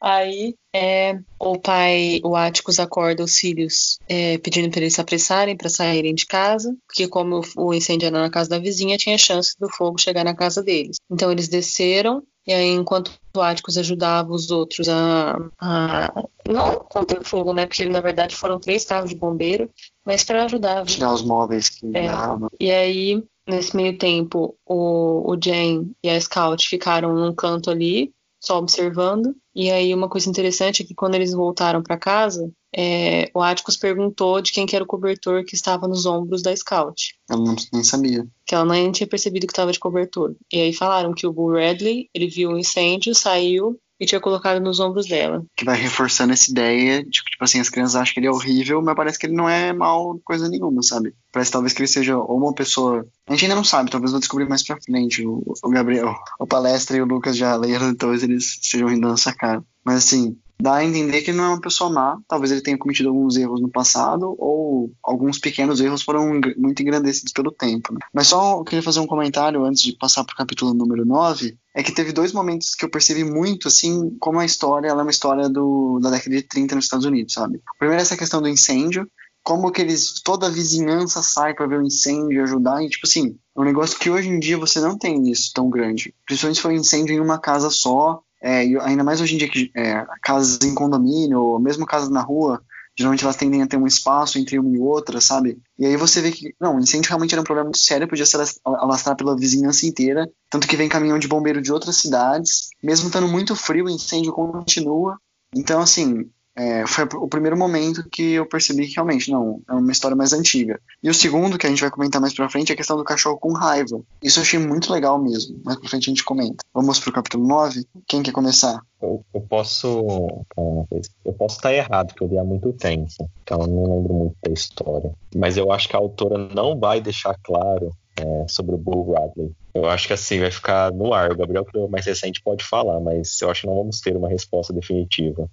Aí 0.00 0.54
é, 0.72 1.18
o 1.40 1.58
pai, 1.58 2.20
o 2.24 2.36
Atticus 2.36 2.78
acorda 2.78 3.24
os 3.24 3.36
filhos 3.36 3.98
é, 4.08 4.38
pedindo 4.38 4.70
para 4.70 4.80
eles 4.80 4.94
se 4.94 5.00
apressarem 5.00 5.56
para 5.56 5.68
saírem 5.68 6.14
de 6.14 6.24
casa, 6.24 6.74
porque 6.86 7.08
como 7.08 7.40
o 7.56 7.74
incêndio 7.74 8.06
era 8.06 8.20
na 8.20 8.30
casa 8.30 8.48
da 8.50 8.58
vizinha, 8.58 8.96
tinha 8.96 9.18
chance 9.18 9.54
do 9.58 9.68
fogo 9.68 9.98
chegar 9.98 10.24
na 10.24 10.34
casa 10.36 10.62
deles. 10.62 10.96
Então 11.10 11.32
eles 11.32 11.48
desceram 11.48 12.22
e 12.46 12.52
aí 12.52 12.68
enquanto 12.70 13.12
o 13.36 13.40
Atticus 13.40 13.76
ajudava 13.76 14.30
os 14.32 14.50
outros 14.50 14.88
a, 14.88 15.36
a 15.60 16.24
não 16.48 16.76
conter 16.76 17.18
o 17.20 17.24
fogo, 17.24 17.52
né? 17.52 17.66
Porque 17.66 17.84
na 17.84 18.00
verdade 18.00 18.36
foram 18.36 18.58
três 18.60 18.84
carros 18.84 19.10
de 19.10 19.16
bombeiro, 19.16 19.68
mas 20.06 20.22
para 20.22 20.44
ajudar. 20.44 20.84
Tirar 20.86 21.12
os 21.12 21.22
móveis 21.22 21.68
que 21.68 21.86
É. 21.94 22.06
davam. 22.06 22.48
E 22.60 22.70
aí 22.70 23.22
nesse 23.48 23.74
meio 23.74 23.96
tempo 23.96 24.56
o, 24.66 25.32
o 25.32 25.36
Jen 25.42 25.90
e 26.02 26.08
a 26.08 26.20
Scout 26.20 26.68
ficaram 26.68 27.14
num 27.14 27.34
canto 27.34 27.70
ali 27.70 28.12
só 28.40 28.58
observando. 28.58 29.34
E 29.54 29.70
aí 29.70 29.92
uma 29.92 30.08
coisa 30.08 30.28
interessante 30.28 30.82
é 30.82 30.86
que 30.86 30.94
quando 30.94 31.16
eles 31.16 31.32
voltaram 31.32 31.82
para 31.82 31.98
casa, 31.98 32.50
é, 32.74 33.30
o 33.34 33.40
Atticus 33.40 33.76
perguntou 33.76 34.40
de 34.40 34.52
quem 34.52 34.66
que 34.66 34.76
era 34.76 34.84
o 34.84 34.88
cobertor 34.88 35.44
que 35.44 35.54
estava 35.54 35.88
nos 35.88 36.06
ombros 36.06 36.42
da 36.42 36.54
Scout. 36.54 37.18
Eu 37.28 37.38
não, 37.38 37.56
nem 37.72 37.82
sabia. 37.82 38.26
Que 38.46 38.54
ela 38.54 38.64
nem 38.64 38.92
tinha 38.92 39.06
percebido 39.06 39.46
que 39.46 39.52
estava 39.52 39.72
de 39.72 39.80
cobertor. 39.80 40.36
E 40.52 40.60
aí 40.60 40.72
falaram 40.72 41.12
que 41.12 41.26
o 41.26 41.32
Bull 41.32 41.54
Radley, 41.54 42.08
ele 42.14 42.28
viu 42.28 42.50
o 42.50 42.58
incêndio, 42.58 43.14
saiu 43.14 43.78
e 44.00 44.06
tinha 44.06 44.20
colocado 44.20 44.60
nos 44.60 44.80
ombros 44.80 45.06
dela. 45.06 45.44
Que 45.56 45.64
vai 45.64 45.76
reforçando 45.76 46.32
essa 46.32 46.50
ideia 46.50 47.02
de 47.04 47.22
que, 47.22 47.30
tipo 47.30 47.44
assim, 47.44 47.60
as 47.60 47.68
crianças 47.68 47.96
acham 47.96 48.14
que 48.14 48.20
ele 48.20 48.26
é 48.26 48.30
horrível, 48.30 48.80
mas 48.82 48.94
parece 48.94 49.18
que 49.18 49.26
ele 49.26 49.34
não 49.34 49.48
é 49.48 49.72
mal 49.72 50.18
coisa 50.24 50.48
nenhuma, 50.48 50.82
sabe? 50.82 51.14
Parece 51.32 51.50
talvez 51.50 51.72
que 51.72 51.80
ele 51.80 51.88
seja 51.88 52.16
ou 52.16 52.36
uma 52.36 52.54
pessoa. 52.54 53.06
A 53.26 53.32
gente 53.32 53.44
ainda 53.44 53.56
não 53.56 53.64
sabe, 53.64 53.90
talvez 53.90 54.12
vou 54.12 54.20
descobrir 54.20 54.48
mais 54.48 54.62
pra 54.62 54.80
frente. 54.80 55.26
O, 55.26 55.42
o 55.62 55.70
Gabriel, 55.70 56.14
o 56.38 56.46
Palestra 56.46 56.96
e 56.96 57.02
o 57.02 57.06
Lucas 57.06 57.36
já 57.36 57.56
leram, 57.56 57.94
talvez 57.94 58.22
eles 58.22 58.58
estejam 58.62 58.88
rindo 58.88 59.02
da 59.02 59.08
nossa 59.08 59.32
cara. 59.32 59.62
Mas 59.84 59.96
assim, 59.96 60.36
dá 60.60 60.76
a 60.76 60.84
entender 60.84 61.22
que 61.22 61.30
ele 61.30 61.38
não 61.38 61.44
é 61.44 61.48
uma 61.48 61.60
pessoa 61.60 61.90
má. 61.90 62.18
Talvez 62.26 62.50
ele 62.50 62.60
tenha 62.60 62.78
cometido 62.78 63.08
alguns 63.08 63.36
erros 63.36 63.60
no 63.60 63.68
passado, 63.68 64.34
ou 64.38 64.92
alguns 65.02 65.38
pequenos 65.38 65.80
erros 65.80 66.02
foram 66.02 66.40
muito 66.56 66.82
engrandecidos 66.82 67.32
pelo 67.32 67.52
tempo. 67.52 67.94
né? 67.94 68.00
Mas 68.12 68.28
só 68.28 68.58
eu 68.58 68.64
queria 68.64 68.82
fazer 68.82 69.00
um 69.00 69.06
comentário 69.06 69.64
antes 69.64 69.82
de 69.82 69.96
passar 69.96 70.24
pro 70.24 70.36
capítulo 70.36 70.74
número 70.74 71.04
9. 71.04 71.56
É 71.74 71.82
que 71.82 71.92
teve 71.92 72.12
dois 72.12 72.32
momentos 72.32 72.74
que 72.74 72.84
eu 72.84 72.90
percebi 72.90 73.22
muito, 73.22 73.68
assim, 73.68 74.16
como 74.18 74.40
a 74.40 74.44
história 74.44 74.88
ela 74.88 75.02
é 75.02 75.04
uma 75.04 75.10
história 75.10 75.48
do, 75.48 76.00
da 76.02 76.10
década 76.10 76.34
de 76.34 76.42
30 76.42 76.74
nos 76.74 76.84
Estados 76.86 77.06
Unidos, 77.06 77.34
sabe? 77.34 77.62
Primeiro, 77.78 78.02
essa 78.02 78.16
questão 78.16 78.42
do 78.42 78.48
incêndio, 78.48 79.08
como 79.44 79.70
que 79.70 79.80
eles, 79.80 80.20
toda 80.22 80.46
a 80.46 80.50
vizinhança 80.50 81.22
sai 81.22 81.54
para 81.54 81.66
ver 81.66 81.78
o 81.78 81.86
incêndio 81.86 82.32
e 82.32 82.40
ajudar, 82.40 82.82
e 82.82 82.88
tipo 82.88 83.06
assim, 83.06 83.38
é 83.56 83.60
um 83.60 83.64
negócio 83.64 83.98
que 83.98 84.10
hoje 84.10 84.28
em 84.28 84.40
dia 84.40 84.58
você 84.58 84.80
não 84.80 84.98
tem 84.98 85.30
isso 85.30 85.52
tão 85.54 85.70
grande. 85.70 86.12
Principalmente 86.26 86.56
se 86.56 86.62
for 86.62 86.72
um 86.72 86.74
incêndio 86.74 87.14
em 87.14 87.20
uma 87.20 87.38
casa 87.38 87.70
só, 87.70 88.22
é, 88.40 88.60
ainda 88.82 89.04
mais 89.04 89.20
hoje 89.20 89.34
em 89.34 89.38
dia 89.38 89.48
que 89.48 89.70
é, 89.76 90.06
casas 90.22 90.58
em 90.62 90.74
condomínio, 90.74 91.40
ou 91.40 91.58
mesmo 91.58 91.86
casas 91.86 92.08
na 92.08 92.20
rua, 92.20 92.62
geralmente 92.96 93.22
elas 93.22 93.36
tendem 93.36 93.62
a 93.62 93.66
ter 93.66 93.76
um 93.76 93.86
espaço 93.86 94.38
entre 94.38 94.58
uma 94.58 94.76
e 94.76 94.80
outra, 94.80 95.20
sabe? 95.20 95.58
E 95.78 95.86
aí 95.86 95.96
você 95.96 96.20
vê 96.20 96.32
que, 96.32 96.54
não, 96.60 96.80
incêndio 96.80 97.08
realmente 97.08 97.32
era 97.32 97.40
um 97.40 97.44
problema 97.44 97.66
muito 97.66 97.78
sério, 97.78 98.08
podia 98.08 98.26
se 98.26 98.34
alas- 98.34 98.60
alastrar 98.64 99.16
pela 99.16 99.36
vizinhança 99.36 99.86
inteira, 99.86 100.28
tanto 100.50 100.66
que 100.66 100.76
vem 100.76 100.88
caminhão 100.88 101.18
de 101.18 101.28
bombeiro 101.28 101.62
de 101.62 101.72
outras 101.72 101.96
cidades, 101.96 102.70
mesmo 102.82 103.06
estando 103.06 103.28
muito 103.28 103.54
frio, 103.54 103.84
o 103.84 103.90
incêndio 103.90 104.32
continua. 104.32 105.16
Então, 105.54 105.80
assim, 105.80 106.28
é, 106.58 106.84
foi 106.88 107.04
o 107.04 107.28
primeiro 107.28 107.56
momento 107.56 108.08
que 108.10 108.32
eu 108.32 108.44
percebi 108.44 108.88
que 108.88 108.96
realmente, 108.96 109.30
não, 109.30 109.60
é 109.68 109.74
uma 109.74 109.92
história 109.92 110.16
mais 110.16 110.32
antiga. 110.32 110.80
E 111.00 111.08
o 111.08 111.14
segundo, 111.14 111.56
que 111.56 111.64
a 111.64 111.70
gente 111.70 111.80
vai 111.80 111.90
comentar 111.90 112.20
mais 112.20 112.34
pra 112.34 112.48
frente, 112.48 112.70
é 112.70 112.74
a 112.74 112.76
questão 112.76 112.96
do 112.96 113.04
cachorro 113.04 113.38
com 113.38 113.52
raiva. 113.52 114.00
Isso 114.20 114.40
eu 114.40 114.42
achei 114.42 114.58
muito 114.58 114.92
legal 114.92 115.22
mesmo. 115.22 115.56
Mais 115.64 115.78
pra 115.78 115.88
frente 115.88 116.10
a 116.10 116.12
gente 116.12 116.24
comenta. 116.24 116.64
Vamos 116.74 116.98
pro 116.98 117.12
capítulo 117.12 117.46
9? 117.46 117.86
Quem 118.08 118.24
quer 118.24 118.32
começar? 118.32 118.80
Eu, 119.00 119.24
eu 119.32 119.40
posso. 119.42 120.04
calma, 120.50 120.84
Eu 121.24 121.32
posso 121.32 121.56
estar 121.56 121.72
errado, 121.72 122.08
porque 122.08 122.24
eu 122.24 122.28
li 122.28 122.38
há 122.38 122.44
muito 122.44 122.72
tempo. 122.72 123.06
Então 123.44 123.60
eu 123.60 123.68
não 123.68 123.96
lembro 123.96 124.14
muito 124.14 124.36
da 124.42 124.52
história. 124.52 125.12
Mas 125.36 125.56
eu 125.56 125.70
acho 125.70 125.88
que 125.88 125.94
a 125.94 126.00
autora 126.00 126.36
não 126.52 126.76
vai 126.76 127.00
deixar 127.00 127.38
claro 127.44 127.92
é, 128.18 128.48
sobre 128.48 128.74
o 128.74 128.78
Bull 128.78 129.12
Radley. 129.12 129.50
Eu 129.74 129.88
acho 129.88 130.06
que 130.06 130.12
assim 130.12 130.40
vai 130.40 130.50
ficar 130.50 130.92
no 130.92 131.14
ar. 131.14 131.30
O 131.30 131.36
Gabriel, 131.36 131.64
que 131.64 131.76
é 131.76 131.80
o 131.80 131.88
mais 131.88 132.06
recente, 132.06 132.42
pode 132.42 132.64
falar, 132.64 132.98
mas 133.00 133.40
eu 133.40 133.50
acho 133.50 133.62
que 133.62 133.66
não 133.66 133.76
vamos 133.76 134.00
ter 134.00 134.16
uma 134.16 134.28
resposta 134.28 134.72
definitiva. 134.72 135.48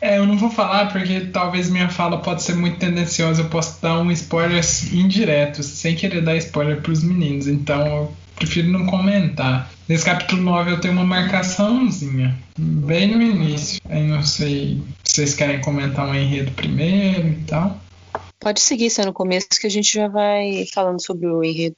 É, 0.00 0.18
eu 0.18 0.26
não 0.26 0.36
vou 0.36 0.50
falar 0.50 0.92
porque 0.92 1.20
talvez 1.32 1.70
minha 1.70 1.88
fala 1.88 2.18
pode 2.18 2.42
ser 2.42 2.54
muito 2.54 2.78
tendenciosa. 2.78 3.42
Eu 3.42 3.48
posso 3.48 3.80
dar 3.80 3.98
um 3.98 4.10
spoiler 4.12 4.62
indireto, 4.92 5.62
sem 5.62 5.96
querer 5.96 6.22
dar 6.22 6.36
spoiler 6.36 6.80
pros 6.82 7.02
meninos. 7.02 7.48
Então 7.48 7.86
eu 7.86 8.12
prefiro 8.36 8.68
não 8.68 8.86
comentar. 8.86 9.70
Nesse 9.88 10.04
capítulo 10.04 10.42
9 10.42 10.72
eu 10.72 10.80
tenho 10.80 10.94
uma 10.94 11.04
marcaçãozinha, 11.04 12.36
bem 12.56 13.08
no 13.08 13.20
início. 13.20 13.80
Aí 13.88 14.06
não 14.06 14.22
sei 14.22 14.80
se 15.02 15.14
vocês 15.14 15.34
querem 15.34 15.60
comentar 15.60 16.06
um 16.08 16.14
enredo 16.14 16.50
primeiro 16.52 17.28
e 17.28 17.44
tal. 17.46 17.78
Pode 18.40 18.60
seguir, 18.60 18.88
se 18.88 19.02
é 19.02 19.04
no 19.04 19.12
começo 19.12 19.48
que 19.60 19.66
a 19.66 19.70
gente 19.70 19.92
já 19.92 20.08
vai 20.08 20.66
falando 20.72 21.04
sobre 21.04 21.26
o 21.26 21.44
enredo. 21.44 21.76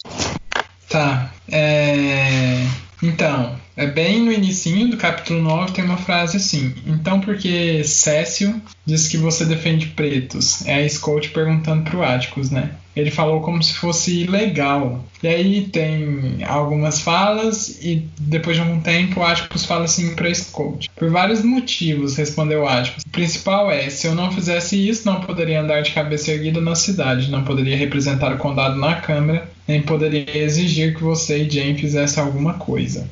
Tá. 0.88 1.35
É... 1.50 2.64
Então, 3.02 3.59
é 3.76 3.87
bem 3.87 4.21
no 4.21 4.32
inicinho 4.32 4.88
do 4.88 4.97
capítulo 4.97 5.42
9 5.42 5.73
tem 5.73 5.85
uma 5.85 5.97
frase 5.97 6.37
assim. 6.37 6.75
Então, 6.87 7.21
porque 7.21 7.82
Cécio 7.85 8.61
diz 8.87 9.09
que 9.09 9.16
você 9.16 9.44
defende 9.44 9.87
pretos? 9.87 10.66
É 10.66 10.85
a 10.85 10.88
Scout 10.88 11.30
perguntando 11.30 11.90
pro 11.90 12.02
Atticus, 12.02 12.50
né? 12.50 12.71
Ele 12.94 13.11
falou 13.11 13.40
como 13.40 13.62
se 13.62 13.73
fosse 13.73 14.23
ilegal. 14.23 15.02
E 15.23 15.28
aí 15.28 15.62
tem 15.68 16.44
algumas 16.47 17.00
falas 17.00 17.78
e 17.82 18.06
depois 18.21 18.56
de 18.56 18.62
algum 18.62 18.80
tempo 18.80 19.21
o 19.21 19.25
Atticus 19.25 19.64
fala 19.64 19.85
assim 19.85 20.14
pra 20.14 20.32
Scout. 20.32 20.90
Por 20.94 21.11
vários 21.11 21.42
motivos, 21.42 22.16
respondeu 22.16 22.62
o 22.62 22.68
Atticus. 22.68 23.04
O 23.04 23.09
principal 23.09 23.71
é, 23.71 23.88
se 23.88 24.06
eu 24.06 24.14
não 24.14 24.30
fizesse 24.30 24.76
isso, 24.76 25.06
não 25.06 25.21
poderia 25.21 25.62
andar 25.62 25.82
de 25.82 25.92
cabeça 25.92 26.30
erguida 26.30 26.61
na 26.61 26.75
cidade, 26.75 27.30
não 27.30 27.44
poderia 27.44 27.76
representar 27.76 28.35
o 28.35 28.38
condado 28.38 28.76
na 28.76 28.97
Câmara, 28.97 29.50
nem 29.66 29.83
poderia 29.83 30.38
exigir 30.38 30.95
que 30.95 31.02
você 31.02 31.45
e 31.45 31.50
Jane 31.50 31.78
fizessem 31.78 32.23
alguma 32.23 32.54
coisa. 32.54 33.09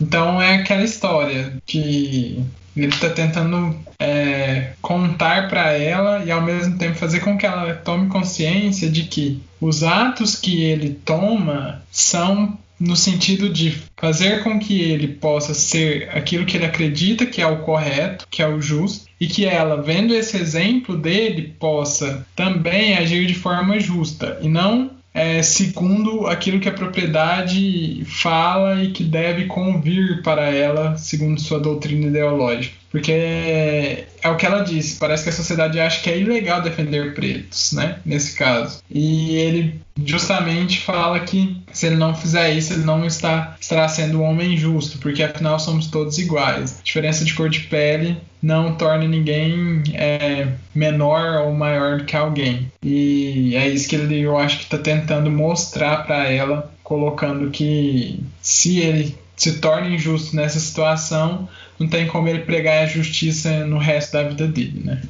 Então 0.00 0.40
é 0.40 0.56
aquela 0.56 0.82
história 0.82 1.54
que 1.66 2.42
ele 2.76 2.86
está 2.86 3.10
tentando 3.10 3.76
é, 3.98 4.72
contar 4.80 5.48
para 5.48 5.72
ela 5.72 6.24
e 6.24 6.30
ao 6.30 6.40
mesmo 6.40 6.78
tempo 6.78 6.96
fazer 6.96 7.20
com 7.20 7.36
que 7.36 7.44
ela 7.44 7.74
tome 7.74 8.08
consciência 8.08 8.88
de 8.88 9.04
que 9.04 9.42
os 9.60 9.82
atos 9.82 10.36
que 10.36 10.62
ele 10.62 10.98
toma 11.04 11.82
são 11.90 12.56
no 12.78 12.96
sentido 12.96 13.50
de 13.50 13.76
fazer 13.94 14.42
com 14.42 14.58
que 14.58 14.80
ele 14.80 15.08
possa 15.08 15.52
ser 15.52 16.08
aquilo 16.14 16.46
que 16.46 16.56
ele 16.56 16.64
acredita 16.64 17.26
que 17.26 17.42
é 17.42 17.46
o 17.46 17.58
correto, 17.58 18.26
que 18.30 18.40
é 18.40 18.48
o 18.48 18.62
justo, 18.62 19.04
e 19.20 19.26
que 19.26 19.44
ela, 19.44 19.82
vendo 19.82 20.14
esse 20.14 20.38
exemplo 20.38 20.96
dele, 20.96 21.54
possa 21.58 22.26
também 22.34 22.96
agir 22.96 23.26
de 23.26 23.34
forma 23.34 23.78
justa 23.78 24.38
e 24.40 24.48
não 24.48 24.92
é, 25.12 25.42
segundo 25.42 26.26
aquilo 26.26 26.60
que 26.60 26.68
a 26.68 26.72
propriedade 26.72 28.04
fala 28.04 28.82
e 28.82 28.92
que 28.92 29.02
deve 29.02 29.46
convir 29.46 30.22
para 30.22 30.48
ela, 30.48 30.96
segundo 30.96 31.40
sua 31.40 31.58
doutrina 31.58 32.06
ideológica. 32.06 32.79
Porque 32.90 33.12
é, 33.12 34.28
o 34.28 34.36
que 34.36 34.44
ela 34.44 34.62
disse, 34.62 34.96
parece 34.96 35.22
que 35.22 35.30
a 35.30 35.32
sociedade 35.32 35.78
acha 35.78 36.02
que 36.02 36.10
é 36.10 36.18
ilegal 36.18 36.60
defender 36.60 37.14
pretos, 37.14 37.72
né? 37.72 38.00
Nesse 38.04 38.36
caso. 38.36 38.82
E 38.90 39.36
ele 39.36 39.80
justamente 40.04 40.80
fala 40.80 41.20
que 41.20 41.56
se 41.72 41.86
ele 41.86 41.96
não 41.96 42.14
fizer 42.14 42.50
isso, 42.52 42.72
ele 42.72 42.84
não 42.84 43.04
está, 43.04 43.56
estará 43.60 43.86
sendo 43.86 44.20
um 44.20 44.24
homem 44.24 44.56
justo, 44.56 44.98
porque 44.98 45.22
afinal 45.22 45.58
somos 45.60 45.86
todos 45.86 46.18
iguais. 46.18 46.78
A 46.80 46.82
diferença 46.82 47.24
de 47.24 47.34
cor 47.34 47.48
de 47.48 47.60
pele 47.60 48.16
não 48.42 48.74
torna 48.74 49.06
ninguém 49.06 49.82
é, 49.94 50.48
menor 50.74 51.46
ou 51.46 51.52
maior 51.52 51.98
do 51.98 52.04
que 52.04 52.16
alguém. 52.16 52.72
E 52.82 53.54
é 53.54 53.68
isso 53.68 53.88
que 53.88 53.96
ele, 53.96 54.20
eu 54.20 54.36
acho 54.36 54.58
que 54.58 54.64
está 54.64 54.78
tentando 54.78 55.30
mostrar 55.30 56.04
para 56.04 56.28
ela, 56.28 56.72
colocando 56.82 57.50
que 57.50 58.20
se 58.40 58.80
ele 58.80 59.16
se 59.36 59.58
torna 59.58 59.88
injusto 59.88 60.36
nessa 60.36 60.58
situação, 60.58 61.48
não 61.80 61.88
tem 61.88 62.06
como 62.06 62.28
ele 62.28 62.40
pregar 62.40 62.84
a 62.84 62.86
justiça 62.86 63.64
no 63.64 63.78
resto 63.78 64.12
da 64.12 64.22
vida 64.22 64.46
dele, 64.46 64.84
né? 64.84 65.02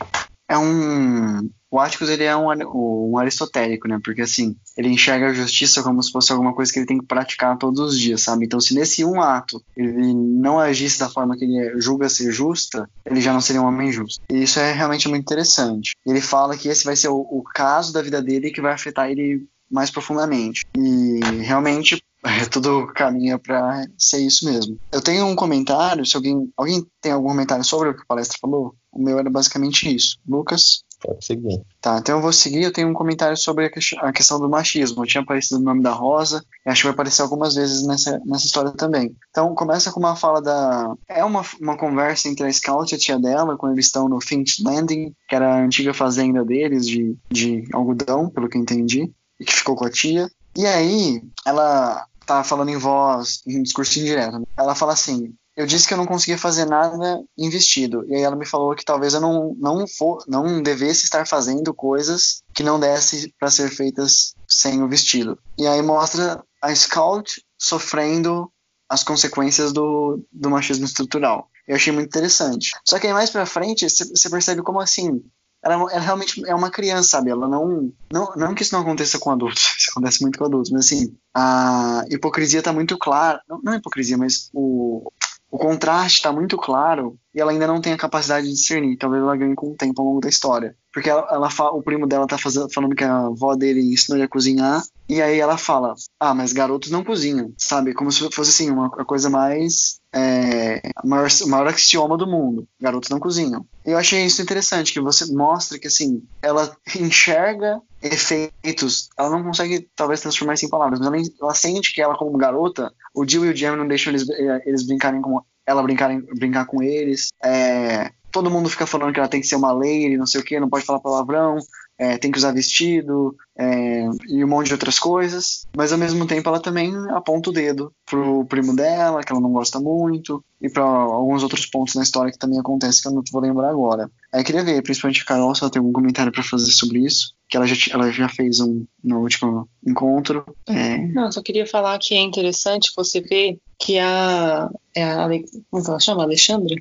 É 0.49 0.57
um. 0.57 1.51
O 1.73 1.79
Atticus 1.79 2.09
ele 2.09 2.25
é 2.25 2.37
um, 2.37 2.49
um 2.49 3.19
aristotélico, 3.19 3.87
né? 3.87 4.01
Porque 4.03 4.23
assim, 4.23 4.57
ele 4.77 4.89
enxerga 4.89 5.29
a 5.29 5.33
justiça 5.33 5.83
como 5.83 6.03
se 6.03 6.11
fosse 6.11 6.33
alguma 6.33 6.53
coisa 6.53 6.73
que 6.73 6.81
ele 6.81 6.87
tem 6.87 6.99
que 6.99 7.07
praticar 7.07 7.57
todos 7.57 7.81
os 7.81 7.99
dias, 7.99 8.23
sabe? 8.23 8.45
Então, 8.45 8.61
se 8.61 8.75
nesse 8.75 9.05
um 9.05 9.21
ato 9.21 9.63
ele 9.77 10.13
não 10.13 10.59
agisse 10.59 10.99
da 10.99 11.09
forma 11.09 11.37
que 11.37 11.45
ele 11.45 11.81
julga 11.81 12.09
ser 12.09 12.33
justa, 12.33 12.89
ele 13.05 13.21
já 13.21 13.33
não 13.33 13.41
seria 13.41 13.63
um 13.63 13.67
homem 13.67 13.93
justo. 13.93 14.21
E 14.29 14.43
isso 14.43 14.59
é 14.59 14.73
realmente 14.73 15.09
muito 15.09 15.23
interessante. 15.23 15.93
Ele 16.05 16.21
fala 16.21 16.57
que 16.57 16.69
esse 16.69 16.85
vai 16.85 16.97
ser 16.97 17.09
o, 17.09 17.19
o 17.19 17.45
caso 17.55 17.93
da 17.93 18.03
vida 18.03 18.21
dele 18.21 18.51
que 18.51 18.61
vai 18.61 18.73
afetar 18.73 19.09
ele 19.09 19.47
mais 19.71 19.91
profundamente. 19.91 20.67
E 20.77 21.21
realmente 21.43 22.03
tudo 22.51 22.87
caminha 22.89 23.39
para 23.39 23.87
ser 23.97 24.19
isso 24.19 24.45
mesmo. 24.45 24.79
Eu 24.93 25.01
tenho 25.01 25.27
um 25.27 25.37
comentário, 25.37 26.05
se 26.05 26.17
alguém, 26.17 26.51
alguém 26.57 26.87
tem 27.01 27.13
algum 27.13 27.29
comentário 27.29 27.65
sobre 27.65 27.89
o 27.89 27.95
que 27.95 28.03
a 28.03 28.07
palestra 28.07 28.39
falou, 28.41 28.75
o 28.93 29.03
meu 29.03 29.19
era 29.19 29.31
basicamente 29.31 29.95
isso. 29.95 30.19
Lucas? 30.27 30.83
Pode 31.01 31.25
seguir. 31.25 31.63
Tá, 31.81 31.99
então 31.99 32.17
eu 32.17 32.23
vou 32.23 32.33
seguir. 32.33 32.63
Eu 32.63 32.73
tenho 32.73 32.89
um 32.89 32.93
comentário 32.93 33.37
sobre 33.37 33.65
a, 33.65 33.71
que 33.71 33.81
a 33.99 34.13
questão 34.13 34.39
do 34.39 34.51
machismo. 34.51 35.03
Eu 35.03 35.07
tinha 35.07 35.23
aparecido 35.23 35.59
o 35.59 35.65
nome 35.65 35.83
da 35.83 35.93
Rosa, 35.93 36.45
e 36.67 36.69
acho 36.69 36.83
que 36.83 36.89
vai 36.89 36.93
aparecer 36.93 37.23
algumas 37.23 37.55
vezes 37.55 37.87
nessa, 37.87 38.21
nessa 38.27 38.45
história 38.45 38.71
também. 38.73 39.17
Então 39.31 39.55
começa 39.55 39.91
com 39.91 39.99
uma 39.99 40.15
fala 40.15 40.43
da. 40.43 40.95
É 41.09 41.25
uma, 41.25 41.43
uma 41.59 41.79
conversa 41.79 42.29
entre 42.29 42.47
a 42.47 42.53
Scout 42.53 42.93
e 42.93 42.97
a 42.97 42.99
tia 42.99 43.19
dela, 43.19 43.57
quando 43.57 43.73
eles 43.73 43.87
estão 43.87 44.09
no 44.09 44.21
Finch 44.21 44.63
Landing, 44.63 45.15
que 45.27 45.35
era 45.35 45.55
a 45.55 45.65
antiga 45.65 45.95
fazenda 45.95 46.45
deles 46.45 46.87
de, 46.87 47.17
de 47.31 47.67
algodão, 47.73 48.29
pelo 48.29 48.49
que 48.49 48.59
entendi, 48.59 49.11
e 49.39 49.45
que 49.45 49.55
ficou 49.55 49.75
com 49.75 49.87
a 49.87 49.91
tia. 49.91 50.29
E 50.57 50.67
aí, 50.67 51.23
ela 51.47 52.05
tá 52.27 52.45
falando 52.45 52.71
em 52.71 52.77
voz, 52.77 53.43
em 53.47 53.63
discurso 53.63 53.99
indireto. 53.99 54.39
Né? 54.39 54.45
Ela 54.57 54.75
fala 54.75 54.93
assim: 54.93 55.35
eu 55.57 55.67
disse 55.67 55.87
que 55.87 55.93
eu 55.93 55.99
não 55.99 56.07
conseguia 56.07 56.39
fazer 56.39 56.65
nada 56.65 57.23
em 57.37 57.51
vestido. 57.51 58.05
E 58.09 58.15
aí 58.15 58.23
ela 58.23 58.37
me 58.37 58.47
falou 58.47 58.75
que 58.75 58.85
talvez 58.85 59.15
eu 59.15 59.21
não, 59.21 59.55
não, 59.59 59.87
for, 59.87 60.25
não 60.27 60.63
devesse 60.63 61.05
estar 61.05 61.27
fazendo 61.27 61.75
coisas 61.75 62.43
que 62.55 62.63
não 62.63 62.81
desse 62.81 63.35
para 63.39 63.51
ser 63.51 63.69
feitas 63.69 64.35
sem 64.49 64.83
o 64.83 64.89
vestido. 64.89 65.39
E 65.59 65.67
aí 65.67 65.83
mostra 65.83 66.43
a 66.63 66.75
Scout 66.75 67.45
sofrendo 67.59 68.51
as 68.89 69.05
consequências 69.05 69.73
do, 69.73 70.25
do 70.33 70.51
machismo 70.51 70.85
estrutural. 70.85 71.49
Eu 71.69 71.77
achei 71.77 71.93
muito 71.93 72.09
interessante. 72.09 72.71
Só 72.85 72.99
que 72.99 73.07
aí 73.07 73.13
mais 73.13 73.31
pra 73.31 73.47
frente, 73.47 73.89
você 73.89 74.31
percebe 74.31 74.63
como 74.63 74.81
assim, 74.81 75.23
ela, 75.63 75.75
ela, 75.75 76.01
realmente 76.01 76.43
é 76.47 76.55
uma 76.55 76.71
criança, 76.71 77.11
sabe? 77.11 77.31
Ela 77.31 77.47
não, 77.47 77.93
não. 78.11 78.33
Não 78.35 78.55
que 78.55 78.63
isso 78.63 78.75
não 78.75 78.81
aconteça 78.81 79.19
com 79.19 79.31
adultos, 79.31 79.80
acontece 79.91 80.23
muito 80.23 80.39
com 80.39 80.45
adultos, 80.45 80.71
mas 80.71 80.87
assim, 80.87 81.15
a 81.35 82.05
hipocrisia 82.11 82.63
tá 82.63 82.73
muito 82.73 82.99
clara. 82.99 83.41
Não, 83.49 83.61
não 83.63 83.75
hipocrisia, 83.75 84.17
mas 84.17 84.51
o, 84.53 85.11
o 85.51 85.59
contraste 85.59 86.19
está 86.19 86.33
muito 86.33 86.57
claro 86.57 87.19
e 87.35 87.41
ela 87.41 87.51
ainda 87.51 87.67
não 87.67 87.81
tem 87.81 87.93
a 87.93 87.99
capacidade 87.99 88.47
de 88.47 88.53
discernir. 88.53 88.97
Talvez 88.97 89.23
ela 89.23 89.37
ganhe 89.37 89.55
com 89.55 89.73
o 89.73 89.77
tempo 89.77 90.01
ao 90.01 90.09
longo 90.09 90.21
da 90.21 90.29
história. 90.29 90.77
Porque 90.93 91.09
ela, 91.09 91.27
ela 91.31 91.51
fala, 91.51 91.73
o 91.73 91.83
primo 91.83 92.07
dela 92.07 92.27
tá 92.27 92.39
fazendo, 92.39 92.73
falando 92.73 92.95
que 92.95 93.05
a 93.05 93.27
avó 93.27 93.55
dele 93.55 93.81
ensinou 93.81 94.17
ele 94.17 94.25
a 94.25 94.29
cozinhar. 94.29 94.83
E 95.09 95.21
aí 95.21 95.39
ela 95.39 95.57
fala: 95.57 95.95
Ah, 96.19 96.35
mas 96.35 96.53
garotos 96.53 96.91
não 96.91 97.05
cozinham, 97.05 97.53
sabe? 97.57 97.95
Como 97.95 98.11
se 98.11 98.29
fosse 98.31 98.51
assim, 98.51 98.71
uma, 98.71 98.89
uma 98.89 99.05
coisa 99.05 99.31
mais. 99.31 100.00
É, 100.13 100.81
maior, 101.05 101.29
maior 101.47 101.69
axioma 101.69 102.17
do 102.17 102.27
mundo: 102.27 102.67
garotos 102.81 103.11
não 103.11 103.21
cozinham. 103.21 103.65
Eu 103.85 103.97
achei 103.97 104.25
isso 104.25 104.43
interessante, 104.43 104.93
que 104.93 105.01
você 105.01 105.33
mostra 105.33 105.79
que 105.79 105.87
assim, 105.87 106.23
ela 106.43 106.77
enxerga 106.99 107.81
efeitos, 108.03 109.09
ela 109.17 109.31
não 109.31 109.45
consegue 109.45 109.89
talvez 109.95 110.21
transformar 110.21 110.55
isso 110.55 110.67
em 110.67 110.71
palavras, 110.71 110.99
mas 110.99 111.09
ela, 111.09 111.23
ela 111.43 111.55
sente 111.55 111.95
que 111.95 112.03
ela, 112.03 112.17
como 112.17 112.37
garota, 112.37 112.93
o 113.15 113.27
Jill 113.29 113.47
e 113.47 113.51
o 113.51 113.57
Jamie 113.57 113.79
não 113.79 113.87
deixam 113.87 114.13
eles, 114.13 114.29
eh, 114.29 114.63
eles 114.67 114.87
brincarem 114.87 115.21
com 115.21 115.41
ela 115.67 115.83
brincar, 115.83 116.11
brincar 116.37 116.67
com 116.67 116.83
eles. 116.83 117.29
É, 117.45 118.11
todo 118.31 118.51
mundo 118.51 118.69
fica 118.69 118.87
falando 118.87 119.13
que 119.13 119.21
ela 119.21 119.29
tem 119.29 119.41
que 119.41 119.47
ser 119.47 119.57
uma 119.57 119.73
lady, 119.73 120.17
não 120.17 120.27
sei 120.27 120.41
o 120.41 120.45
que, 120.45 120.59
não 120.59 120.69
pode 120.69 120.85
falar 120.85 121.01
palavrão, 121.01 121.59
é, 122.01 122.17
tem 122.17 122.31
que 122.31 122.39
usar 122.39 122.53
vestido 122.53 123.37
é, 123.59 124.07
e 124.27 124.43
um 124.43 124.49
monte 124.49 124.69
de 124.69 124.73
outras 124.73 124.99
coisas. 124.99 125.67
Mas 125.77 125.93
ao 125.93 125.99
mesmo 125.99 126.27
tempo 126.27 126.49
ela 126.49 126.59
também 126.59 126.91
aponta 127.11 127.51
o 127.51 127.53
dedo 127.53 127.93
pro 128.07 128.47
primo 128.47 128.75
dela, 128.75 129.23
que 129.23 129.31
ela 129.31 129.41
não 129.41 129.53
gosta 129.53 129.79
muito, 129.79 130.43
e 130.63 130.71
para 130.71 130.83
alguns 130.83 131.43
outros 131.43 131.67
pontos 131.67 131.95
na 131.95 132.03
história 132.03 132.33
que 132.33 132.39
também 132.39 132.59
acontece 132.59 133.03
que 133.03 133.09
eu 133.09 133.13
não 133.13 133.23
vou 133.31 133.43
lembrar 133.43 133.69
agora. 133.69 134.11
Aí 134.33 134.41
eu 134.41 134.45
queria 134.47 134.65
ver, 134.65 134.83
principalmente 134.83 135.21
a 135.21 135.27
Carol, 135.27 135.55
se 135.55 135.63
ela 135.63 135.71
tem 135.71 135.79
algum 135.79 135.93
comentário 135.93 136.33
para 136.33 136.43
fazer 136.43 136.73
sobre 136.73 137.01
isso, 137.01 137.35
que 137.51 137.59
ela 137.59 137.67
já, 137.67 137.77
ela 137.93 138.11
já 138.11 138.31
fez 138.31 138.61
um 138.61 138.87
no 139.05 139.21
último 139.21 139.69
encontro. 139.87 140.43
É... 140.67 140.97
Não, 141.09 141.31
só 141.31 141.43
queria 141.43 141.67
falar 141.67 141.99
que 141.99 142.15
é 142.15 142.21
interessante 142.21 142.93
você 142.97 143.21
ver 143.21 143.59
que 143.79 143.99
a, 143.99 144.71
é 144.97 145.05
a 145.05 145.29
como 145.71 145.85
ela 145.87 146.01
chama, 146.01 146.23
Alexandra, 146.23 146.75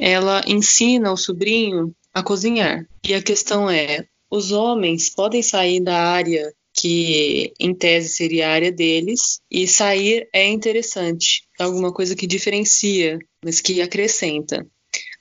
é. 0.00 0.12
ela 0.12 0.40
ensina 0.46 1.12
o 1.12 1.16
sobrinho 1.16 1.94
a 2.14 2.22
cozinhar. 2.22 2.86
E 3.04 3.12
a 3.12 3.20
questão 3.20 3.68
é, 3.68 4.06
os 4.30 4.52
homens 4.52 5.08
podem 5.10 5.42
sair 5.42 5.80
da 5.80 5.96
área 5.96 6.52
que 6.76 7.54
em 7.58 7.74
tese 7.74 8.10
seria 8.10 8.48
a 8.48 8.52
área 8.52 8.70
deles, 8.70 9.40
e 9.50 9.66
sair 9.66 10.28
é 10.30 10.46
interessante, 10.46 11.42
é 11.58 11.62
alguma 11.62 11.90
coisa 11.90 12.14
que 12.14 12.26
diferencia, 12.26 13.18
mas 13.42 13.60
que 13.60 13.80
acrescenta. 13.80 14.66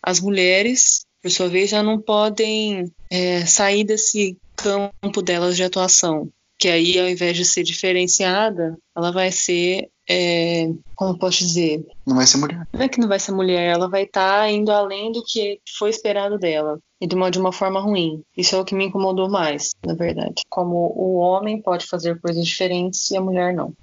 As 0.04 0.20
mulheres, 0.20 1.06
por 1.22 1.32
sua 1.32 1.48
vez, 1.48 1.70
já 1.70 1.82
não 1.82 2.00
podem 2.00 2.91
é, 3.10 3.46
sair 3.46 3.86
desse 3.86 4.38
campo 4.56 5.22
delas 5.22 5.56
de 5.56 5.63
atuação, 5.63 6.30
que 6.60 6.68
aí, 6.68 7.00
ao 7.00 7.08
invés 7.08 7.38
de 7.38 7.46
ser 7.46 7.63
diferenciada, 7.63 8.78
ela 8.96 9.12
vai 9.12 9.32
ser 9.32 9.89
é, 10.10 10.70
como 10.96 11.18
posso 11.18 11.39
dizer? 11.39 11.86
Não 12.06 12.15
vai 12.15 12.28
ser 12.28 12.38
mulher. 12.38 12.68
Não 12.72 12.82
é 12.82 12.89
que 12.89 13.00
não 13.00 13.08
vai 13.08 13.20
ser 13.20 13.32
mulher, 13.32 13.74
ela 13.74 13.89
vai 13.89 14.04
estar 14.04 14.39
tá 14.39 14.52
indo 14.52 14.72
além 14.72 15.12
do 15.12 15.24
que 15.24 15.60
foi 15.78 15.89
esperado 15.89 16.38
dela. 16.38 16.80
E 17.02 17.08
de 17.08 17.13
uma, 17.13 17.30
de 17.30 17.38
uma 17.38 17.52
forma 17.52 17.80
ruim. 17.82 18.22
Isso 18.38 18.56
é 18.56 18.60
o 18.60 18.63
que 18.63 18.74
me 18.74 18.86
incomodou 18.86 19.30
mais, 19.30 19.72
na 19.86 19.94
verdade. 19.94 20.44
Como 20.50 20.94
o 20.96 21.18
homem 21.18 21.62
pode 21.62 21.86
fazer 21.86 22.20
coisas 22.22 22.46
diferentes 22.46 23.12
e 23.12 23.18
a 23.18 23.22
mulher 23.22 23.54
não. 23.54 23.74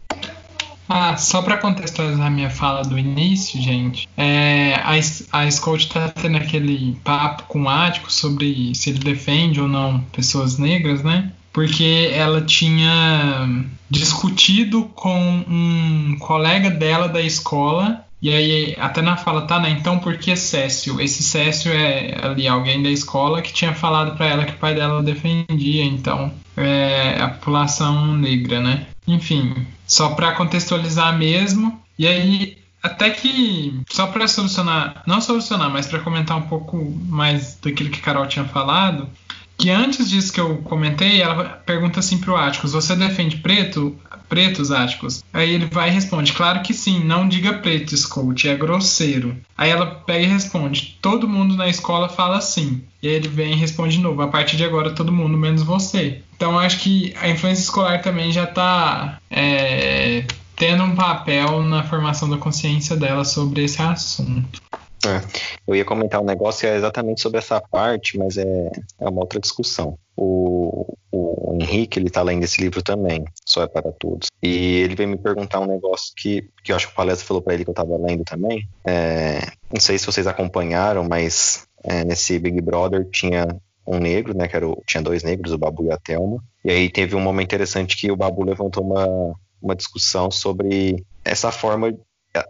Ah, 0.88 1.16
só 1.16 1.40
para 1.42 1.58
contextualizar 1.58 2.30
minha 2.30 2.50
fala 2.50 2.82
do 2.82 2.98
início, 2.98 3.60
gente, 3.60 4.08
é, 4.16 4.74
a, 4.74 4.92
a 5.38 5.50
Scott 5.50 5.88
tá 5.88 6.08
tendo 6.08 6.36
aquele 6.36 6.96
papo 7.04 7.44
com 7.44 7.62
o 7.62 7.68
Ático 7.68 8.12
sobre 8.12 8.74
se 8.74 8.90
ele 8.90 8.98
defende 8.98 9.60
ou 9.60 9.68
não 9.68 10.00
pessoas 10.12 10.58
negras, 10.58 11.02
né? 11.02 11.32
Porque 11.52 12.10
ela 12.14 12.40
tinha 12.40 13.48
discutido 13.90 14.84
com 14.94 15.44
um 15.46 16.16
colega 16.18 16.70
dela 16.70 17.08
da 17.08 17.20
escola. 17.20 18.04
E 18.20 18.32
aí, 18.32 18.76
até 18.78 19.02
na 19.02 19.16
fala, 19.16 19.42
tá, 19.42 19.58
né? 19.58 19.70
Então, 19.70 19.98
por 19.98 20.16
que 20.16 20.36
Cécio? 20.36 21.00
Esse 21.00 21.24
Cécio 21.24 21.72
é 21.72 22.16
ali 22.22 22.46
alguém 22.46 22.80
da 22.80 22.88
escola 22.88 23.42
que 23.42 23.52
tinha 23.52 23.74
falado 23.74 24.16
para 24.16 24.26
ela 24.26 24.44
que 24.44 24.52
o 24.52 24.58
pai 24.58 24.76
dela 24.76 25.02
defendia, 25.02 25.84
então, 25.84 26.32
é 26.56 27.20
a 27.20 27.28
população 27.28 28.16
negra, 28.16 28.60
né? 28.60 28.86
Enfim, 29.08 29.66
só 29.86 30.10
para 30.10 30.32
contextualizar 30.32 31.18
mesmo. 31.18 31.82
E 31.98 32.06
aí, 32.06 32.58
até 32.80 33.10
que, 33.10 33.80
só 33.90 34.06
para 34.06 34.28
solucionar, 34.28 35.02
não 35.04 35.20
solucionar, 35.20 35.70
mas 35.70 35.86
para 35.86 35.98
comentar 35.98 36.36
um 36.36 36.42
pouco 36.42 36.78
mais 37.08 37.58
daquilo 37.60 37.90
que 37.90 37.98
a 37.98 38.02
Carol 38.02 38.26
tinha 38.26 38.44
falado, 38.44 39.08
que 39.56 39.70
antes 39.70 40.10
disso 40.10 40.32
que 40.32 40.40
eu 40.40 40.56
comentei, 40.58 41.22
ela 41.22 41.44
pergunta 41.44 42.00
assim 42.00 42.18
pro 42.18 42.36
Áticos: 42.36 42.72
Você 42.72 42.96
defende 42.96 43.36
preto? 43.36 43.96
Pretos, 44.28 44.70
Áticos? 44.70 45.22
Aí 45.32 45.52
ele 45.52 45.66
vai 45.66 45.88
e 45.90 45.92
responde: 45.92 46.32
Claro 46.32 46.62
que 46.62 46.72
sim, 46.72 47.04
não 47.04 47.28
diga 47.28 47.54
preto, 47.54 47.96
Scout, 47.96 48.48
é 48.48 48.56
grosseiro. 48.56 49.36
Aí 49.56 49.70
ela 49.70 49.86
pega 49.86 50.24
e 50.24 50.28
responde: 50.28 50.98
Todo 51.00 51.28
mundo 51.28 51.56
na 51.56 51.68
escola 51.68 52.08
fala 52.08 52.38
assim. 52.38 52.82
E 53.02 53.08
aí 53.08 53.14
ele 53.14 53.28
vem 53.28 53.52
e 53.52 53.56
responde 53.56 53.96
de 53.96 54.02
novo: 54.02 54.22
A 54.22 54.28
partir 54.28 54.56
de 54.56 54.64
agora, 54.64 54.90
todo 54.90 55.12
mundo, 55.12 55.36
menos 55.36 55.62
você. 55.62 56.22
Então 56.36 56.58
acho 56.58 56.78
que 56.80 57.14
a 57.20 57.28
influência 57.28 57.62
escolar 57.62 58.00
também 58.02 58.32
já 58.32 58.44
está 58.44 59.18
é, 59.30 60.24
tendo 60.56 60.82
um 60.84 60.94
papel 60.94 61.62
na 61.62 61.82
formação 61.82 62.28
da 62.28 62.36
consciência 62.36 62.96
dela 62.96 63.24
sobre 63.24 63.64
esse 63.64 63.80
assunto. 63.82 64.62
É, 65.04 65.20
eu 65.66 65.74
ia 65.74 65.84
comentar 65.84 66.20
um 66.20 66.24
negócio 66.24 66.68
é 66.68 66.76
exatamente 66.76 67.20
sobre 67.20 67.38
essa 67.38 67.60
parte, 67.60 68.16
mas 68.16 68.36
é, 68.36 68.70
é 69.00 69.08
uma 69.08 69.20
outra 69.20 69.40
discussão. 69.40 69.98
O, 70.16 70.96
o 71.10 71.56
Henrique, 71.60 71.98
ele 71.98 72.10
tá 72.10 72.22
lendo 72.22 72.44
esse 72.44 72.60
livro 72.60 72.82
também, 72.82 73.24
Só 73.46 73.62
é 73.62 73.66
para 73.66 73.92
Todos. 73.92 74.28
E 74.42 74.80
ele 74.80 74.94
veio 74.94 75.08
me 75.08 75.18
perguntar 75.18 75.60
um 75.60 75.66
negócio 75.66 76.12
que, 76.16 76.48
que 76.62 76.72
eu 76.72 76.76
acho 76.76 76.86
que 76.86 76.92
o 76.92 76.96
palestra 76.96 77.26
falou 77.26 77.42
para 77.42 77.54
ele 77.54 77.64
que 77.64 77.70
eu 77.70 77.74
tava 77.74 77.96
lendo 77.96 78.24
também. 78.24 78.68
É, 78.84 79.40
não 79.72 79.80
sei 79.80 79.98
se 79.98 80.06
vocês 80.06 80.26
acompanharam, 80.26 81.04
mas 81.08 81.66
é, 81.82 82.04
nesse 82.04 82.38
Big 82.38 82.60
Brother 82.60 83.08
tinha 83.10 83.46
um 83.86 83.98
negro, 83.98 84.36
né, 84.36 84.46
que 84.46 84.56
era 84.56 84.68
o, 84.68 84.80
tinha 84.86 85.02
dois 85.02 85.22
negros, 85.22 85.52
o 85.52 85.58
Babu 85.58 85.86
e 85.86 85.92
a 85.92 85.98
Thelma. 85.98 86.42
E 86.64 86.70
aí 86.70 86.88
teve 86.88 87.16
um 87.16 87.20
momento 87.20 87.46
interessante 87.46 87.96
que 87.96 88.10
o 88.10 88.16
Babu 88.16 88.44
levantou 88.44 88.84
uma, 88.84 89.34
uma 89.60 89.74
discussão 89.74 90.30
sobre 90.30 91.04
essa 91.24 91.50
forma, 91.50 91.92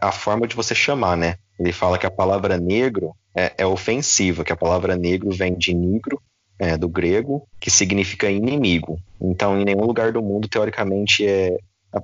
a 0.01 0.13
forma 0.13 0.47
de 0.47 0.55
você 0.55 0.75
chamar, 0.75 1.17
né? 1.17 1.37
Ele 1.59 1.73
fala 1.73 1.99
que 1.99 2.07
a 2.07 2.11
palavra 2.11 2.59
negro 2.59 3.15
é, 3.35 3.53
é 3.59 3.67
ofensiva, 3.67 4.45
que 4.45 4.53
a 4.53 4.57
palavra 4.57 4.97
negro 4.97 5.31
vem 5.31 5.55
de 5.57 5.75
negro, 5.75 6.21
é, 6.59 6.77
do 6.77 6.89
grego, 6.89 7.47
que 7.59 7.71
significa 7.71 8.31
inimigo. 8.31 8.99
Então, 9.21 9.61
em 9.61 9.65
nenhum 9.65 9.85
lugar 9.85 10.13
do 10.13 10.23
mundo, 10.23 10.49
teoricamente, 10.49 11.27
é, 11.27 11.57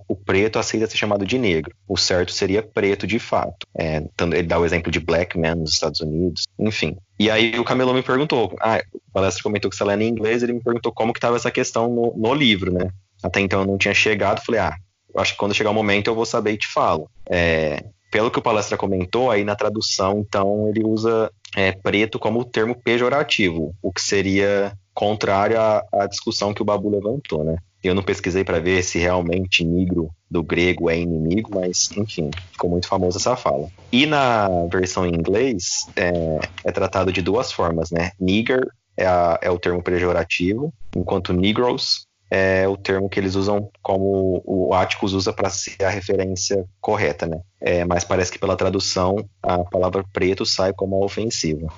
o 0.07 0.15
preto 0.15 0.59
aceita 0.59 0.87
ser 0.87 0.97
chamado 0.97 1.25
de 1.25 1.39
negro. 1.39 1.75
O 1.89 1.97
certo 1.97 2.33
seria 2.33 2.63
preto 2.63 3.07
de 3.07 3.19
fato. 3.19 3.67
É, 3.77 4.03
ele 4.33 4.43
dá 4.43 4.59
o 4.59 4.65
exemplo 4.65 4.91
de 4.91 5.01
black 5.01 5.39
man 5.39 5.55
nos 5.57 5.73
Estados 5.73 6.01
Unidos, 6.01 6.45
enfim. 6.59 6.97
E 7.19 7.31
aí 7.31 7.59
o 7.59 7.65
Camelo 7.65 7.95
me 7.95 8.03
perguntou, 8.03 8.55
ah, 8.61 8.81
o 8.93 9.13
palestra 9.13 9.43
comentou 9.43 9.71
que 9.71 9.77
você 9.77 9.85
lê 9.85 10.05
em 10.05 10.09
inglês, 10.09 10.43
ele 10.43 10.53
me 10.53 10.63
perguntou 10.63 10.93
como 10.93 11.13
que 11.13 11.19
estava 11.19 11.37
essa 11.37 11.51
questão 11.51 11.89
no, 11.89 12.15
no, 12.17 12.35
livro, 12.35 12.73
né? 12.73 12.91
Até 13.23 13.41
então 13.41 13.61
eu 13.61 13.67
não 13.67 13.79
tinha 13.79 13.95
chegado, 13.95 14.45
falei, 14.45 14.61
ah, 14.61 14.77
acho 15.21 15.33
que 15.33 15.39
quando 15.39 15.55
chegar 15.55 15.71
o 15.71 15.75
momento 15.75 16.09
eu 16.09 16.15
vou 16.15 16.27
saber 16.27 16.53
e 16.53 16.59
te 16.59 16.67
falo. 16.67 17.11
É, 17.29 17.85
pelo 18.11 18.31
que 18.31 18.39
o 18.39 18.43
palestra 18.43 18.77
comentou, 18.77 19.31
aí 19.31 19.45
na 19.45 19.55
tradução, 19.55 20.19
então, 20.21 20.69
ele 20.69 20.85
usa 20.85 21.31
é, 21.57 21.73
preto 21.73 22.19
como 22.19 22.45
termo 22.45 22.75
pejorativo, 22.75 23.75
o 23.83 23.93
que 23.93 24.01
seria 24.01 24.73
contrário 24.95 25.61
à, 25.61 25.85
à 25.93 26.07
discussão 26.07 26.53
que 26.53 26.63
o 26.63 26.65
Babu 26.65 26.91
levantou, 26.91 27.45
né? 27.45 27.57
Eu 27.83 27.95
não 27.95 28.03
pesquisei 28.03 28.43
para 28.43 28.59
ver 28.59 28.83
se 28.83 28.99
realmente 28.99 29.65
negro 29.65 30.11
do 30.29 30.43
grego 30.43 30.91
é 30.91 30.99
inimigo, 30.99 31.51
mas 31.55 31.91
enfim, 31.97 32.31
ficou 32.51 32.69
muito 32.69 32.89
famosa 32.89 33.19
essa 33.19 33.37
fala. 33.37 33.69
E 33.93 34.05
na 34.05 34.49
versão 34.67 35.07
em 35.07 35.15
inglês 35.15 35.87
é, 35.95 36.41
é 36.65 36.73
tratado 36.73 37.13
de 37.13 37.23
duas 37.23 37.53
formas, 37.53 37.93
né? 37.93 38.11
Nigger 38.19 38.67
é, 38.97 39.07
a, 39.07 39.39
é 39.41 39.51
o 39.51 39.61
termo 39.61 39.81
pejorativo, 39.81 40.75
enquanto 40.97 41.33
Negroes 41.33 42.08
é 42.31 42.69
o 42.69 42.77
termo 42.77 43.09
que 43.09 43.19
eles 43.19 43.35
usam 43.35 43.71
como 43.83 44.43
o 44.45 44.75
Atticus 44.75 45.13
usa 45.13 45.33
para 45.33 45.51
ser 45.51 45.83
a 45.85 45.89
referência 45.89 46.65
correta, 46.81 47.27
né? 47.27 47.41
É, 47.61 47.85
mas 47.85 48.05
parece 48.05 48.31
que 48.31 48.39
pela 48.39 48.57
tradução 48.57 49.17
a 49.43 49.59
palavra 49.65 50.05
preto 50.13 50.45
sai 50.45 50.73
como 50.73 51.05
ofensiva. 51.05 51.69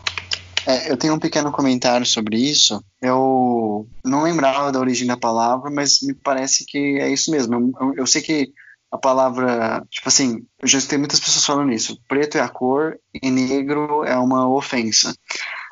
É, 0.66 0.90
eu 0.90 0.96
tenho 0.96 1.14
um 1.14 1.18
pequeno 1.18 1.50
comentário 1.50 2.04
sobre 2.04 2.36
isso. 2.36 2.82
Eu 3.00 3.88
não 4.04 4.22
lembrava 4.22 4.70
da 4.70 4.78
origem 4.78 5.06
da 5.06 5.16
palavra, 5.16 5.70
mas 5.70 6.00
me 6.02 6.14
parece 6.14 6.64
que 6.66 6.98
é 7.00 7.08
isso 7.08 7.30
mesmo. 7.30 7.72
Eu, 7.80 7.94
eu 7.98 8.06
sei 8.06 8.20
que 8.20 8.52
a 8.90 8.98
palavra, 8.98 9.84
tipo 9.88 10.08
assim, 10.08 10.44
eu 10.60 10.68
já 10.68 10.78
escutei 10.78 10.98
muitas 10.98 11.20
pessoas 11.20 11.46
falando 11.46 11.72
isso. 11.72 11.98
Preto 12.08 12.36
é 12.36 12.40
a 12.40 12.48
cor 12.48 12.98
e 13.22 13.30
negro 13.30 14.04
é 14.04 14.16
uma 14.18 14.48
ofensa. 14.48 15.14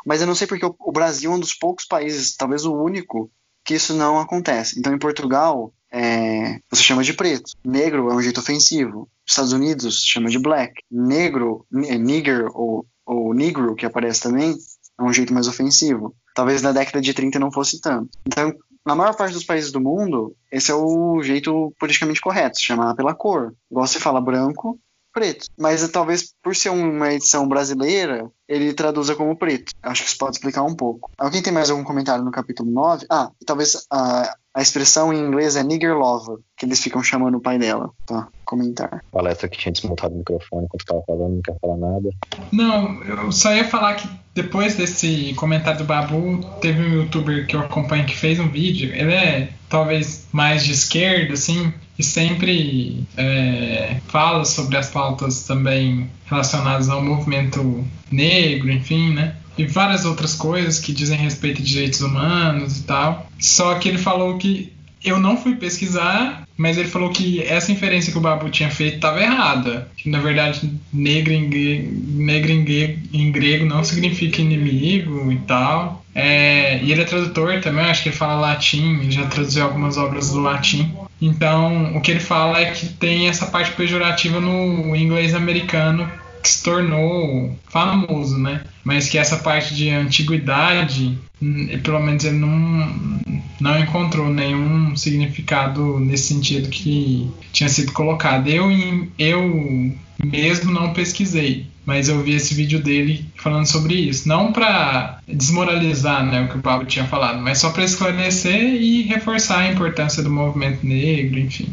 Mas 0.07 0.21
eu 0.21 0.27
não 0.27 0.35
sei 0.35 0.47
porque 0.47 0.65
o, 0.65 0.75
o 0.79 0.93
Brasil 0.93 1.31
é 1.31 1.35
um 1.35 1.41
dos 1.41 1.53
poucos 1.53 1.85
países, 1.85 2.37
talvez 2.37 2.65
o 2.65 2.75
único, 2.75 3.31
que 3.69 3.75
isso 3.75 3.93
não 3.93 4.19
acontece. 4.19 4.81
Então, 4.81 4.95
em 4.95 4.99
Portugal, 4.99 5.75
é, 5.93 6.59
você 6.71 6.83
chama 6.83 7.05
de 7.05 7.13
preto. 7.13 7.53
Negro 7.63 8.11
é 8.11 8.15
um 8.15 8.23
jeito 8.23 8.41
ofensivo. 8.41 9.07
Estados 9.27 9.53
Unidos, 9.53 10.03
chama 10.07 10.31
de 10.31 10.39
black. 10.39 10.73
Negro, 10.91 11.67
nigger 11.71 12.47
ou, 12.55 12.87
ou 13.05 13.35
negro, 13.35 13.75
que 13.75 13.85
aparece 13.85 14.23
também, 14.23 14.57
é 14.99 15.03
um 15.03 15.13
jeito 15.13 15.35
mais 15.35 15.49
ofensivo. 15.49 16.17
Talvez 16.35 16.63
na 16.63 16.73
década 16.73 17.03
de 17.03 17.13
30 17.13 17.39
não 17.39 17.53
fosse 17.53 17.79
tanto. 17.79 18.09
Então, 18.27 18.55
na 18.87 18.95
maior 18.95 19.15
parte 19.15 19.35
dos 19.35 19.45
países 19.45 19.71
do 19.71 19.83
mundo, 19.83 20.35
esse 20.51 20.71
é 20.71 20.75
o 20.75 21.23
jeito 21.23 21.71
politicamente 21.79 22.23
correto, 22.23 22.57
se 22.57 22.65
chamar 22.65 22.95
pela 22.95 23.15
cor. 23.15 23.53
Igual 23.71 23.87
você 23.87 24.01
fala 24.01 24.19
branco, 24.19 24.81
preto. 25.19 25.47
Mas 25.59 25.87
talvez 25.91 26.33
por 26.43 26.55
ser 26.55 26.71
uma 26.71 27.13
edição 27.13 27.49
brasileira, 27.49 28.31
ele 28.49 28.73
traduza 28.73 29.17
como 29.17 29.37
preto. 29.37 29.73
Acho 29.83 30.03
que 30.03 30.09
isso 30.09 30.19
pode 30.19 30.37
explicar 30.37 30.63
um 30.63 30.75
pouco. 30.75 31.11
Alguém 31.19 31.43
tem 31.43 31.53
mais 31.53 31.71
algum 31.71 31.85
comentário 31.85 32.25
no 32.25 32.31
capítulo 32.31 32.71
9? 32.71 33.07
Ah, 33.11 33.31
talvez 33.45 33.87
a, 33.91 34.35
a 34.55 34.63
expressão 34.63 35.13
em 35.13 35.19
inglês 35.19 35.57
é 35.57 35.63
nigger 35.63 35.97
lover, 35.97 36.39
que 36.57 36.65
eles 36.65 36.81
ficam 36.81 37.03
chamando 37.03 37.37
o 37.37 37.41
pai 37.41 37.59
dela. 37.59 37.91
Tá, 38.07 38.29
comentar. 38.45 39.05
Palestra 39.11 39.49
que 39.49 39.59
tinha 39.59 39.73
desmontado 39.73 40.15
o 40.15 40.19
microfone 40.19 40.65
enquanto 40.65 40.81
estava 40.81 41.03
falando, 41.07 41.35
não 41.35 41.43
quer 41.43 41.57
falar 41.61 41.77
nada. 41.77 42.11
Não, 42.53 43.03
eu 43.05 43.33
só 43.33 43.53
ia 43.53 43.65
falar 43.65 43.95
que 43.95 44.09
depois 44.35 44.77
desse 44.77 45.35
comentário 45.35 45.79
do 45.79 45.85
Babu, 45.85 46.41
teve 46.61 46.81
um 46.81 47.03
youtuber 47.03 47.45
que 47.47 47.57
eu 47.57 47.61
acompanho 47.61 48.07
que 48.07 48.17
fez 48.17 48.39
um 48.39 48.49
vídeo. 48.49 48.95
Ele 48.95 49.13
é 49.13 49.49
talvez 49.69 50.29
mais 50.31 50.65
de 50.65 50.73
esquerda, 50.73 51.35
assim, 51.35 51.75
e 51.99 52.03
sempre 52.03 53.05
é, 53.17 53.97
fala 54.07 54.45
sobre 54.45 54.77
as 54.77 54.89
pautas 54.89 55.43
também 55.43 56.09
relacionadas 56.27 56.89
ao 56.89 57.03
movimento 57.03 57.85
negro, 58.11 58.71
enfim, 58.71 59.13
né? 59.13 59.35
E 59.57 59.67
várias 59.67 60.05
outras 60.05 60.35
coisas 60.35 60.79
que 60.79 60.93
dizem 60.93 61.19
respeito 61.19 61.61
de 61.61 61.69
direitos 61.69 62.01
humanos 62.01 62.79
e 62.79 62.83
tal. 62.85 63.27
Só 63.41 63.75
que 63.75 63.89
ele 63.89 63.99
falou 63.99 64.39
que 64.39 64.73
eu 65.05 65.19
não 65.19 65.37
fui 65.37 65.55
pesquisar, 65.55 66.47
mas 66.57 66.77
ele 66.77 66.89
falou 66.89 67.11
que 67.11 67.43
essa 67.43 67.71
inferência 67.71 68.11
que 68.11 68.19
o 68.19 68.21
Babu 68.21 68.51
tinha 68.51 68.71
feito 68.71 68.97
estava 68.97 69.23
errada. 69.23 69.89
Que 69.97 70.09
na 70.09 70.19
verdade, 70.19 70.71
negro 70.93 71.33
em, 71.33 71.49
negro 71.49 72.51
em, 72.51 72.65
grego, 72.65 72.99
em 73.13 73.31
grego 73.31 73.65
não 73.65 73.85
significa 73.85 74.41
inimigo 74.41 75.31
e 75.31 75.37
tal. 75.39 76.05
É, 76.15 76.83
e 76.83 76.91
ele 76.91 77.03
é 77.03 77.05
tradutor 77.05 77.61
também, 77.61 77.85
acho 77.85 78.03
que 78.03 78.09
ele 78.09 78.17
fala 78.17 78.41
latim, 78.41 78.99
ele 79.01 79.11
já 79.11 79.27
traduziu 79.27 79.65
algumas 79.65 79.97
obras 79.97 80.31
do 80.31 80.41
latim. 80.41 80.93
Então, 81.21 81.97
o 81.97 82.01
que 82.01 82.11
ele 82.11 82.21
fala 82.21 82.61
é 82.61 82.71
que 82.71 82.89
tem 82.89 83.29
essa 83.29 83.47
parte 83.47 83.73
pejorativa 83.73 84.41
no 84.41 84.97
inglês 84.97 85.35
americano 85.35 86.11
que 86.49 86.55
se 86.55 86.63
tornou 86.63 87.57
famoso, 87.69 88.39
né? 88.39 88.63
Mas 88.83 89.09
que 89.09 89.19
essa 89.19 89.37
parte 89.37 89.75
de 89.75 89.91
antiguidade, 89.91 91.19
hum, 91.43 91.69
pelo 91.83 92.01
menos 92.01 92.25
ele 92.25 92.39
não, 92.39 93.21
não 93.61 93.79
encontrou 93.79 94.29
nenhum 94.29 94.97
significado 94.97 96.01
nesse 96.01 96.35
sentido 96.35 96.71
que 96.71 97.31
tinha 97.53 97.69
sido 97.69 97.93
colocado. 97.93 98.49
Eu, 98.49 98.71
eu 99.19 99.93
mesmo 100.25 100.73
não 100.73 100.93
pesquisei, 100.95 101.67
mas 101.89 102.11
eu 102.11 102.23
vi 102.23 102.35
esse 102.35 102.53
vídeo 102.53 102.83
dele 102.83 103.25
falando 103.35 103.65
sobre 103.65 103.95
isso. 103.95 104.29
Não 104.29 104.53
para 104.53 105.23
desmoralizar 105.27 106.23
né, 106.23 106.43
o 106.43 106.49
que 106.51 106.59
o 106.59 106.61
Pablo 106.61 106.87
tinha 106.87 107.07
falado, 107.07 107.41
mas 107.41 107.61
só 107.61 107.71
para 107.71 107.83
esclarecer 107.83 108.75
e 108.75 109.05
reforçar 109.05 109.61
a 109.61 109.73
importância 109.73 110.23
do 110.23 110.29
movimento 110.29 110.85
negro, 110.85 111.39
enfim. 111.39 111.73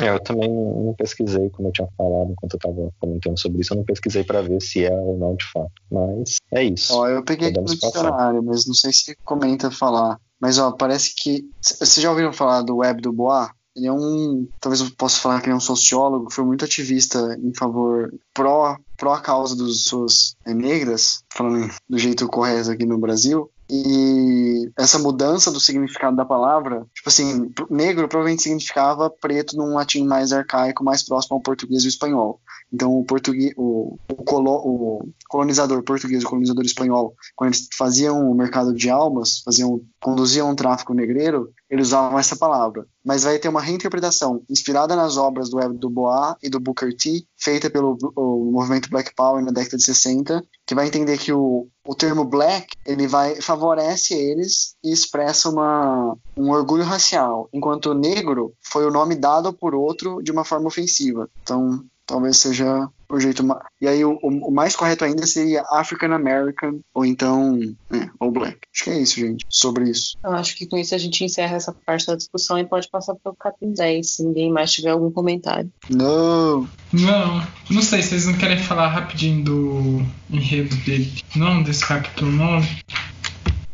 É, 0.00 0.10
eu 0.10 0.20
também 0.20 0.48
não 0.48 0.94
pesquisei, 0.96 1.50
como 1.50 1.66
eu 1.66 1.72
tinha 1.72 1.88
falado 1.98 2.30
enquanto 2.30 2.52
eu 2.52 2.56
estava 2.56 2.92
comentando 3.00 3.36
sobre 3.36 3.60
isso, 3.60 3.72
eu 3.72 3.78
não 3.78 3.84
pesquisei 3.84 4.22
para 4.22 4.42
ver 4.42 4.62
se 4.62 4.84
é 4.84 4.94
ou 4.94 5.18
não 5.18 5.34
de 5.34 5.44
fato. 5.46 5.72
Mas 5.90 6.36
é 6.52 6.62
isso. 6.62 6.94
Ó, 6.94 7.08
eu 7.08 7.24
peguei 7.24 7.48
aqui 7.48 7.58
no 7.58 7.66
dicionário, 7.66 8.40
mas 8.44 8.64
não 8.64 8.74
sei 8.74 8.92
se 8.92 9.16
comenta 9.24 9.72
falar. 9.72 10.20
Mas 10.40 10.60
ó, 10.60 10.70
parece 10.70 11.16
que. 11.16 11.44
Vocês 11.60 12.00
já 12.00 12.10
ouviram 12.10 12.32
falar 12.32 12.62
do 12.62 12.76
Web 12.76 13.02
do 13.02 13.12
Bois? 13.12 13.48
Ele 13.78 13.86
é 13.86 13.92
um, 13.92 14.48
talvez 14.60 14.80
eu 14.80 14.90
possa 14.96 15.20
falar 15.20 15.40
que 15.40 15.46
ele 15.46 15.54
é 15.54 15.56
um 15.56 15.60
sociólogo, 15.60 16.32
foi 16.32 16.44
muito 16.44 16.64
ativista 16.64 17.38
em 17.40 17.54
favor 17.54 18.12
pró 18.34 18.76
pró 18.96 19.14
a 19.14 19.20
causa 19.20 19.56
das 19.56 19.84
pessoas 19.84 20.36
negras, 20.44 21.22
falando 21.32 21.72
do 21.88 21.96
jeito 21.96 22.26
correto 22.26 22.72
aqui 22.72 22.84
no 22.84 22.98
Brasil. 22.98 23.48
E 23.70 24.70
essa 24.76 24.98
mudança 24.98 25.52
do 25.52 25.60
significado 25.60 26.16
da 26.16 26.24
palavra, 26.24 26.86
tipo 26.94 27.08
assim, 27.08 27.52
negro 27.70 28.08
provavelmente 28.08 28.42
significava 28.42 29.08
preto 29.08 29.56
num 29.56 29.74
latim 29.74 30.04
mais 30.04 30.32
arcaico, 30.32 30.82
mais 30.82 31.04
próximo 31.04 31.36
ao 31.36 31.42
português 31.42 31.84
e 31.84 31.88
espanhol. 31.88 32.40
Então, 32.72 32.98
o, 32.98 33.04
português, 33.04 33.52
o, 33.56 33.98
o, 34.10 34.14
colo, 34.16 34.50
o 34.50 35.08
colonizador 35.28 35.82
português, 35.82 36.22
o 36.22 36.28
colonizador 36.28 36.64
espanhol, 36.64 37.14
quando 37.34 37.54
eles 37.54 37.68
faziam 37.72 38.30
o 38.30 38.34
mercado 38.34 38.74
de 38.74 38.90
almas, 38.90 39.40
faziam, 39.44 39.80
conduziam 40.00 40.50
um 40.50 40.54
tráfico 40.54 40.92
negreiro, 40.92 41.50
eles 41.70 41.88
usavam 41.88 42.18
essa 42.18 42.36
palavra. 42.36 42.86
Mas 43.04 43.24
vai 43.24 43.38
ter 43.38 43.48
uma 43.48 43.60
reinterpretação 43.60 44.42
inspirada 44.50 44.94
nas 44.94 45.16
obras 45.16 45.48
do 45.48 45.60
Ebdo 45.60 45.88
Bois 45.88 46.34
e 46.42 46.50
do 46.50 46.60
Booker 46.60 46.94
T, 46.94 47.24
feita 47.36 47.70
pelo 47.70 47.96
o 48.14 48.50
movimento 48.50 48.90
Black 48.90 49.14
Power 49.14 49.42
na 49.42 49.50
década 49.50 49.76
de 49.76 49.84
60, 49.84 50.44
que 50.66 50.74
vai 50.74 50.86
entender 50.86 51.16
que 51.16 51.32
o, 51.32 51.68
o 51.86 51.94
termo 51.94 52.24
black 52.24 52.68
ele 52.84 53.06
vai 53.06 53.40
favorece 53.40 54.14
eles 54.14 54.74
e 54.84 54.92
expressa 54.92 55.48
uma, 55.48 56.16
um 56.36 56.50
orgulho 56.50 56.84
racial, 56.84 57.48
enquanto 57.52 57.94
negro 57.94 58.52
foi 58.60 58.86
o 58.86 58.90
nome 58.90 59.14
dado 59.14 59.52
por 59.52 59.74
outro 59.74 60.22
de 60.22 60.30
uma 60.30 60.44
forma 60.44 60.68
ofensiva. 60.68 61.28
Então, 61.42 61.82
talvez 62.08 62.38
seja 62.38 62.88
o 63.10 63.20
jeito 63.20 63.44
ma- 63.44 63.64
E 63.80 63.86
aí 63.86 64.04
o, 64.04 64.18
o- 64.22 64.48
o 64.48 64.50
mais 64.50 64.74
correto 64.74 65.04
ainda 65.04 65.24
seria 65.26 65.62
African 65.70 66.12
American 66.12 66.80
ou 66.92 67.04
então 67.06 67.58
é, 67.92 68.08
ou 68.18 68.30
Black. 68.32 68.58
Acho 68.74 68.84
que 68.84 68.90
é 68.90 68.98
isso, 69.00 69.20
gente. 69.20 69.46
Sobre 69.48 69.88
isso. 69.90 70.16
Eu 70.24 70.32
acho 70.32 70.56
que 70.56 70.66
com 70.66 70.76
isso 70.76 70.94
a 70.94 70.98
gente 70.98 71.22
encerra 71.24 71.56
essa 71.56 71.72
parte 71.86 72.06
da 72.06 72.16
discussão 72.16 72.58
e 72.58 72.66
pode 72.66 72.88
passar 72.90 73.14
para 73.14 73.30
o 73.32 73.36
capítulo 73.36 73.72
10, 73.74 74.10
se 74.10 74.24
ninguém 74.24 74.50
mais 74.50 74.72
tiver 74.72 74.90
algum 74.90 75.10
comentário. 75.12 75.70
Não. 75.88 76.68
Não, 76.92 77.46
não 77.70 77.82
sei, 77.82 78.02
vocês 78.02 78.26
não 78.26 78.34
querem 78.34 78.58
falar 78.58 78.88
rapidinho 78.88 79.44
do 79.44 80.02
enredo 80.30 80.74
dele, 80.84 81.12
não, 81.36 81.62
desse 81.62 81.86
capítulo 81.86 82.30
9? 82.32 82.82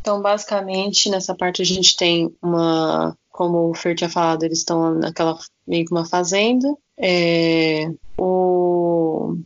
Então, 0.01 0.21
basicamente, 0.21 1.09
nessa 1.09 1.33
parte 1.33 1.61
a 1.61 1.65
gente 1.65 1.95
tem 1.97 2.31
uma. 2.41 3.17
Como 3.31 3.69
o 3.69 3.73
Fer 3.73 3.95
tinha 3.95 4.09
falado, 4.09 4.43
eles 4.43 4.59
estão 4.59 4.93
naquela 4.95 5.37
meio 5.67 5.85
que 5.85 5.91
uma 5.91 6.05
fazenda. 6.05 6.67
É, 6.97 7.89
o, 8.17 9.37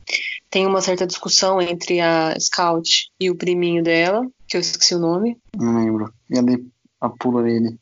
tem 0.49 0.65
uma 0.65 0.81
certa 0.81 1.07
discussão 1.07 1.61
entre 1.61 1.99
a 1.99 2.35
Scout 2.39 3.09
e 3.19 3.29
o 3.29 3.35
priminho 3.35 3.83
dela, 3.83 4.25
que 4.47 4.57
eu 4.57 4.61
esqueci 4.61 4.95
o 4.95 4.99
nome. 4.99 5.37
Não 5.55 5.77
lembro. 5.77 6.13
E 6.29 6.37
ali 6.37 6.65
a 7.01 7.09
pula 7.09 7.43
nele. 7.43 7.77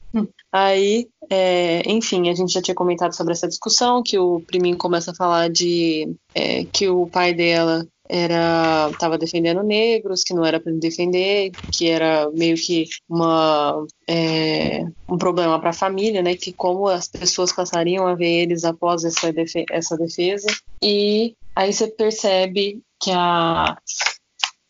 Aí, 0.52 1.08
é, 1.30 1.82
enfim, 1.90 2.30
a 2.30 2.34
gente 2.34 2.54
já 2.54 2.62
tinha 2.62 2.76
comentado 2.76 3.14
sobre 3.16 3.34
essa 3.34 3.48
discussão, 3.48 4.04
que 4.04 4.18
o 4.18 4.40
priminho 4.42 4.78
começa 4.78 5.12
a 5.12 5.16
falar 5.16 5.50
de 5.50 6.16
é, 6.34 6.64
que 6.66 6.88
o 6.88 7.08
pai 7.08 7.34
dela 7.34 7.86
era 8.10 8.90
estava 8.92 9.18
defendendo 9.18 9.64
negros, 9.64 10.24
que 10.24 10.34
não 10.34 10.46
era 10.46 10.60
para 10.60 10.72
defender, 10.74 11.52
que 11.72 11.90
era 11.90 12.30
meio 12.32 12.56
que 12.56 12.86
uma 13.10 13.86
é, 14.08 14.84
um 15.10 15.18
problema 15.18 15.60
para 15.60 15.72
a 15.72 15.74
família, 15.74 16.22
né? 16.22 16.36
Que 16.36 16.54
como 16.54 16.88
as 16.88 17.08
pessoas 17.08 17.52
passariam 17.52 18.08
a 18.08 18.16
ver 18.16 18.44
eles 18.44 18.64
após 18.64 19.04
essa, 19.04 19.32
defe 19.34 19.66
essa 19.70 19.98
defesa. 19.98 20.48
E 20.84 21.36
aí 21.56 21.74
você 21.74 21.88
percebe 21.88 22.82
que 23.02 23.12
a 23.12 23.78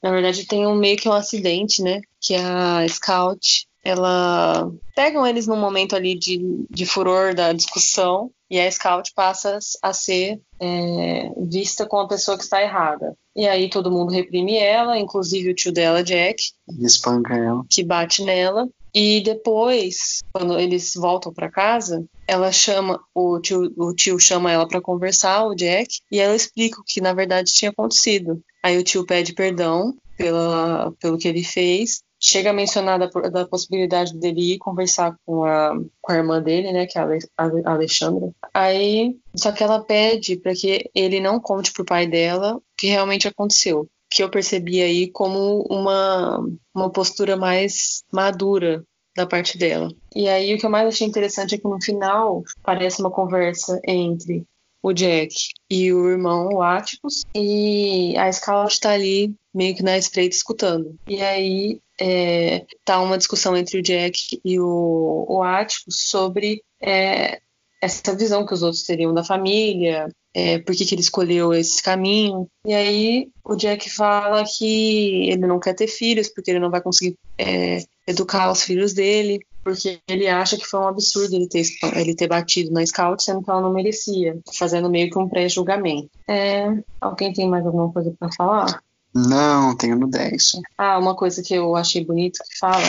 na 0.03 0.11
verdade 0.11 0.45
tem 0.45 0.65
um 0.65 0.75
meio 0.75 0.97
que 0.97 1.09
um 1.09 1.13
acidente, 1.13 1.81
né? 1.81 2.01
Que 2.21 2.35
a 2.35 2.87
Scout 2.87 3.66
ela 3.87 4.69
pegam 4.95 5.25
eles 5.25 5.47
num 5.47 5.55
momento 5.55 5.95
ali 5.95 6.13
de, 6.17 6.65
de 6.69 6.85
furor 6.85 7.33
da 7.33 7.53
discussão 7.53 8.29
e 8.49 8.59
a 8.59 8.69
Scout 8.69 9.13
passa 9.15 9.57
a 9.81 9.93
ser 9.93 10.39
é, 10.59 11.31
vista 11.47 11.85
como 11.85 12.03
a 12.03 12.07
pessoa 12.07 12.37
que 12.37 12.43
está 12.43 12.61
errada. 12.61 13.15
E 13.35 13.47
aí 13.47 13.69
todo 13.69 13.91
mundo 13.91 14.11
reprime 14.11 14.57
ela, 14.57 14.97
inclusive 14.97 15.51
o 15.51 15.55
tio 15.55 15.71
dela, 15.71 16.03
Jack, 16.03 16.41
E 16.77 16.85
espanca 16.85 17.33
ela. 17.35 17.63
que 17.69 17.83
bate 17.83 18.23
nela. 18.23 18.67
E 18.93 19.21
depois, 19.21 20.23
quando 20.33 20.59
eles 20.59 20.93
voltam 20.95 21.31
para 21.31 21.51
casa, 21.51 22.03
ela 22.27 22.51
chama 22.51 22.99
o 23.13 23.39
tio, 23.39 23.71
o 23.77 23.93
tio 23.93 24.19
chama 24.19 24.51
ela 24.51 24.67
para 24.67 24.81
conversar, 24.81 25.45
o 25.45 25.53
Jack, 25.55 25.99
e 26.11 26.19
ela 26.19 26.35
explica 26.35 26.79
o 26.81 26.83
que 26.83 26.99
na 26.99 27.13
verdade 27.13 27.53
tinha 27.53 27.69
acontecido. 27.69 28.41
Aí 28.63 28.77
o 28.77 28.83
tio 28.83 29.05
pede 29.05 29.33
perdão 29.33 29.93
pela, 30.17 30.91
pelo 30.99 31.17
que 31.17 31.27
ele 31.27 31.43
fez. 31.43 32.01
Chega 32.19 32.49
a 32.49 32.53
mencionar 32.53 32.97
da, 32.99 33.07
da 33.29 33.47
possibilidade 33.47 34.17
dele 34.17 34.53
ir 34.53 34.57
conversar 34.57 35.15
com 35.25 35.43
a, 35.43 35.73
com 36.01 36.11
a 36.11 36.15
irmã 36.15 36.41
dele, 36.41 36.71
né, 36.71 36.85
que 36.87 36.97
é 36.97 37.01
a 37.01 37.05
Ale- 37.37 37.63
a 37.65 37.71
Alexandra. 37.73 38.31
Aí, 38.53 39.15
só 39.35 39.51
que 39.51 39.63
ela 39.63 39.83
pede 39.83 40.37
para 40.37 40.53
que 40.53 40.89
ele 40.95 41.19
não 41.19 41.39
conte 41.39 41.71
pro 41.71 41.85
pai 41.85 42.07
dela 42.07 42.55
o 42.55 42.61
que 42.77 42.87
realmente 42.87 43.27
aconteceu. 43.27 43.87
Que 44.09 44.23
eu 44.23 44.29
percebi 44.31 44.81
aí 44.81 45.11
como 45.11 45.63
uma, 45.69 46.39
uma 46.73 46.89
postura 46.89 47.35
mais 47.35 48.03
madura 48.11 48.83
da 49.15 49.25
parte 49.27 49.57
dela. 49.57 49.89
E 50.15 50.27
aí 50.29 50.53
o 50.53 50.57
que 50.57 50.65
eu 50.65 50.69
mais 50.69 50.87
achei 50.87 51.05
interessante 51.05 51.55
é 51.55 51.57
que 51.57 51.67
no 51.67 51.81
final 51.83 52.43
parece 52.63 53.01
uma 53.01 53.11
conversa 53.11 53.79
entre 53.85 54.45
o 54.81 54.93
Jack 54.93 55.33
e 55.69 55.91
o 55.91 56.09
irmão, 56.09 56.49
o 56.49 56.61
Atticus, 56.61 57.23
e 57.35 58.15
a 58.17 58.31
Scarlett 58.31 58.79
tá 58.79 58.91
ali 58.91 59.33
meio 59.53 59.75
que 59.75 59.83
na 59.83 59.97
espreita 59.97 60.35
escutando. 60.35 60.95
E 61.07 61.21
aí 61.21 61.79
é, 61.99 62.65
tá 62.85 63.01
uma 63.01 63.17
discussão 63.17 63.57
entre 63.57 63.79
o 63.79 63.81
Jack 63.81 64.39
e 64.45 64.59
o, 64.59 65.25
o 65.27 65.43
Atticus 65.43 66.03
sobre 66.07 66.61
é, 66.81 67.41
essa 67.81 68.15
visão 68.15 68.45
que 68.45 68.53
os 68.53 68.63
outros 68.63 68.83
teriam 68.83 69.13
da 69.13 69.23
família, 69.23 70.07
é, 70.33 70.59
por 70.59 70.75
que, 70.75 70.85
que 70.85 70.93
ele 70.93 71.01
escolheu 71.01 71.53
esse 71.53 71.81
caminho. 71.81 72.47
E 72.65 72.73
aí 72.73 73.29
o 73.43 73.55
Jack 73.55 73.89
fala 73.89 74.43
que 74.45 75.29
ele 75.29 75.47
não 75.47 75.59
quer 75.59 75.73
ter 75.73 75.87
filhos, 75.87 76.29
porque 76.29 76.51
ele 76.51 76.59
não 76.59 76.69
vai 76.69 76.81
conseguir 76.81 77.15
é, 77.37 77.79
educar 78.07 78.51
os 78.51 78.61
filhos 78.61 78.93
dele, 78.93 79.39
porque 79.67 79.99
ele 80.07 80.29
acha 80.29 80.55
que 80.55 80.65
foi 80.65 80.79
um 80.79 80.87
absurdo 80.87 81.35
ele 81.35 81.49
ter, 81.49 81.65
ele 81.93 82.15
ter 82.15 82.27
batido 82.27 82.71
na 82.71 82.85
Scout, 82.85 83.21
sendo 83.21 83.43
que 83.43 83.51
ela 83.51 83.59
não 83.59 83.73
merecia, 83.73 84.39
fazendo 84.53 84.89
meio 84.89 85.09
que 85.09 85.19
um 85.19 85.27
pré-julgamento. 85.27 86.09
É, 86.25 86.71
alguém 87.01 87.33
tem 87.33 87.49
mais 87.49 87.65
alguma 87.65 87.91
coisa 87.91 88.15
para 88.17 88.31
falar? 88.31 88.81
Não, 89.13 89.75
tenho 89.75 89.97
no 89.97 90.07
10. 90.07 90.41
só. 90.41 90.59
Ah, 90.77 90.97
uma 90.97 91.17
coisa 91.17 91.43
que 91.43 91.53
eu 91.53 91.75
achei 91.75 92.05
bonito 92.05 92.39
que 92.49 92.57
fala, 92.57 92.81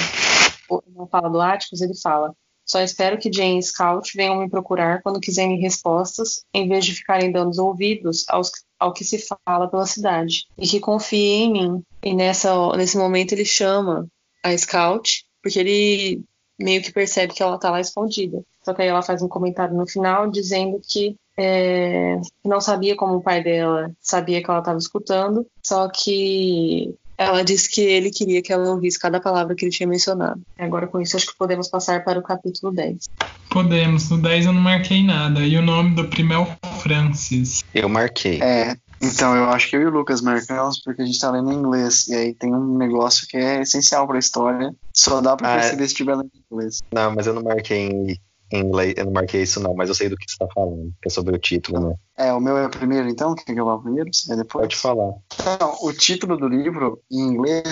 não 0.95 1.09
fala 1.09 1.29
do 1.29 1.41
Atticus, 1.41 1.81
ele 1.81 1.99
fala 2.01 2.33
só 2.65 2.83
espero 2.83 3.19
que 3.19 3.33
Jane 3.33 3.59
e 3.59 3.63
Scout 3.63 4.15
venham 4.15 4.39
me 4.39 4.51
procurar 4.51 5.03
quando 5.03 5.19
quiserem 5.19 5.59
respostas, 5.59 6.45
em 6.53 6.69
vez 6.69 6.85
de 6.85 6.95
ficarem 6.95 7.33
dando 7.33 7.49
os 7.49 7.59
ouvidos 7.59 8.27
aos, 8.29 8.53
ao 8.79 8.93
que 8.93 9.05
se 9.05 9.19
fala 9.47 9.69
pela 9.69 9.87
cidade. 9.87 10.45
E 10.57 10.69
que 10.69 10.79
confiem 10.79 11.45
em 11.45 11.53
mim. 11.53 11.83
E 12.05 12.15
nessa, 12.15 12.77
nesse 12.77 12.99
momento 12.99 13.33
ele 13.33 13.47
chama 13.47 14.07
a 14.45 14.55
Scout, 14.55 15.25
porque 15.43 15.59
ele 15.59 16.25
meio 16.59 16.83
que 16.83 16.93
percebe 16.93 17.33
que 17.33 17.43
ela 17.43 17.59
tá 17.59 17.71
lá 17.71 17.81
escondida. 17.81 18.43
Só 18.63 18.75
que 18.75 18.83
aí 18.83 18.89
ela 18.89 19.03
faz 19.03 19.23
um 19.23 19.29
comentário 19.29 19.75
no 19.75 19.87
final 19.87 20.31
dizendo 20.31 20.81
que 20.87 21.17
é, 21.37 22.21
não 22.45 22.61
sabia 22.61 22.97
como 22.97 23.17
o 23.17 23.23
pai 23.23 23.43
dela 23.43 23.91
sabia 24.01 24.43
que 24.43 24.51
ela 24.51 24.59
estava 24.59 24.79
escutando, 24.79 25.47
só 25.63 25.89
que 25.89 26.95
ela 27.17 27.43
disse 27.43 27.69
que 27.69 27.81
ele 27.81 28.11
queria 28.11 28.41
que 28.41 28.53
ela 28.53 28.71
ouvisse 28.71 28.99
cada 28.99 29.21
palavra 29.21 29.55
que 29.55 29.65
ele 29.65 29.73
tinha 29.73 29.89
mencionado. 29.89 30.41
Agora, 30.57 30.87
com 30.87 31.01
isso, 31.01 31.17
acho 31.17 31.27
que 31.27 31.37
podemos 31.37 31.69
passar 31.69 32.05
para 32.05 32.19
o 32.19 32.23
capítulo 32.23 32.73
10. 32.73 33.09
Podemos, 33.51 34.09
no 34.09 34.19
10 34.19 34.47
eu 34.47 34.53
não 34.53 34.61
marquei 34.61 35.03
nada. 35.03 35.41
E 35.41 35.57
o 35.57 35.63
nome 35.63 35.97
do 35.97 36.07
primo 36.07 36.33
é 36.33 36.39
o 36.39 36.47
Francis. 36.81 37.65
Eu 37.75 37.89
marquei. 37.89 38.41
É, 38.41 38.77
então 39.03 39.37
eu 39.37 39.45
acho 39.51 39.69
que 39.71 39.77
eu 39.77 39.83
e 39.83 39.87
o 39.87 39.91
Lucas 39.91 40.21
marcamos 40.21 40.81
porque 40.83 41.03
a 41.03 41.05
gente 41.05 41.21
tá 41.21 41.31
lendo 41.31 41.53
em 41.53 41.57
inglês. 41.57 42.09
E 42.09 42.15
aí 42.15 42.35
tem 42.35 42.55
um 42.55 42.77
negócio 42.77 43.27
que 43.29 43.37
é 43.37 43.61
essencial 43.63 44.07
pra 44.07 44.19
história. 44.19 44.75
Só 44.95 45.21
dá 45.21 45.37
pra 45.37 45.49
Ah, 45.49 45.53
é. 45.53 45.61
perceber 45.61 45.83
se 45.87 45.93
estiver 45.93 46.17
lendo 46.17 46.31
em 46.35 46.45
inglês. 46.51 46.79
Não, 46.93 47.15
mas 47.15 47.27
eu 47.27 47.35
não 47.35 47.43
marquei 47.43 47.89
em, 47.89 48.19
em 48.53 48.61
inglês, 48.65 48.95
eu 48.97 49.05
não 49.05 49.13
marquei 49.13 49.43
isso 49.43 49.61
não, 49.61 49.75
mas 49.75 49.89
eu 49.89 49.95
sei 49.95 50.09
do 50.09 50.17
que 50.17 50.25
você 50.31 50.37
tá 50.39 50.47
falando, 50.55 50.93
que 51.03 51.09
é 51.09 51.11
sobre 51.11 51.35
o 51.37 51.39
título, 51.39 51.89
né? 51.91 51.95
É, 52.17 52.33
o 52.33 52.41
meu 52.41 52.57
é 52.57 52.67
o 52.67 52.71
primeiro 52.71 53.09
então? 53.09 53.35
Quer 53.35 53.55
que 53.55 53.61
eu 53.61 53.65
vá 53.67 53.79
primeiro? 53.79 54.11
É 54.31 54.37
depois? 54.37 54.63
Pode 54.63 54.77
falar. 54.77 55.13
Então, 55.41 55.77
o 55.83 55.93
título 55.93 56.37
do 56.37 56.49
livro 56.49 57.01
em 57.11 57.21
inglês 57.21 57.63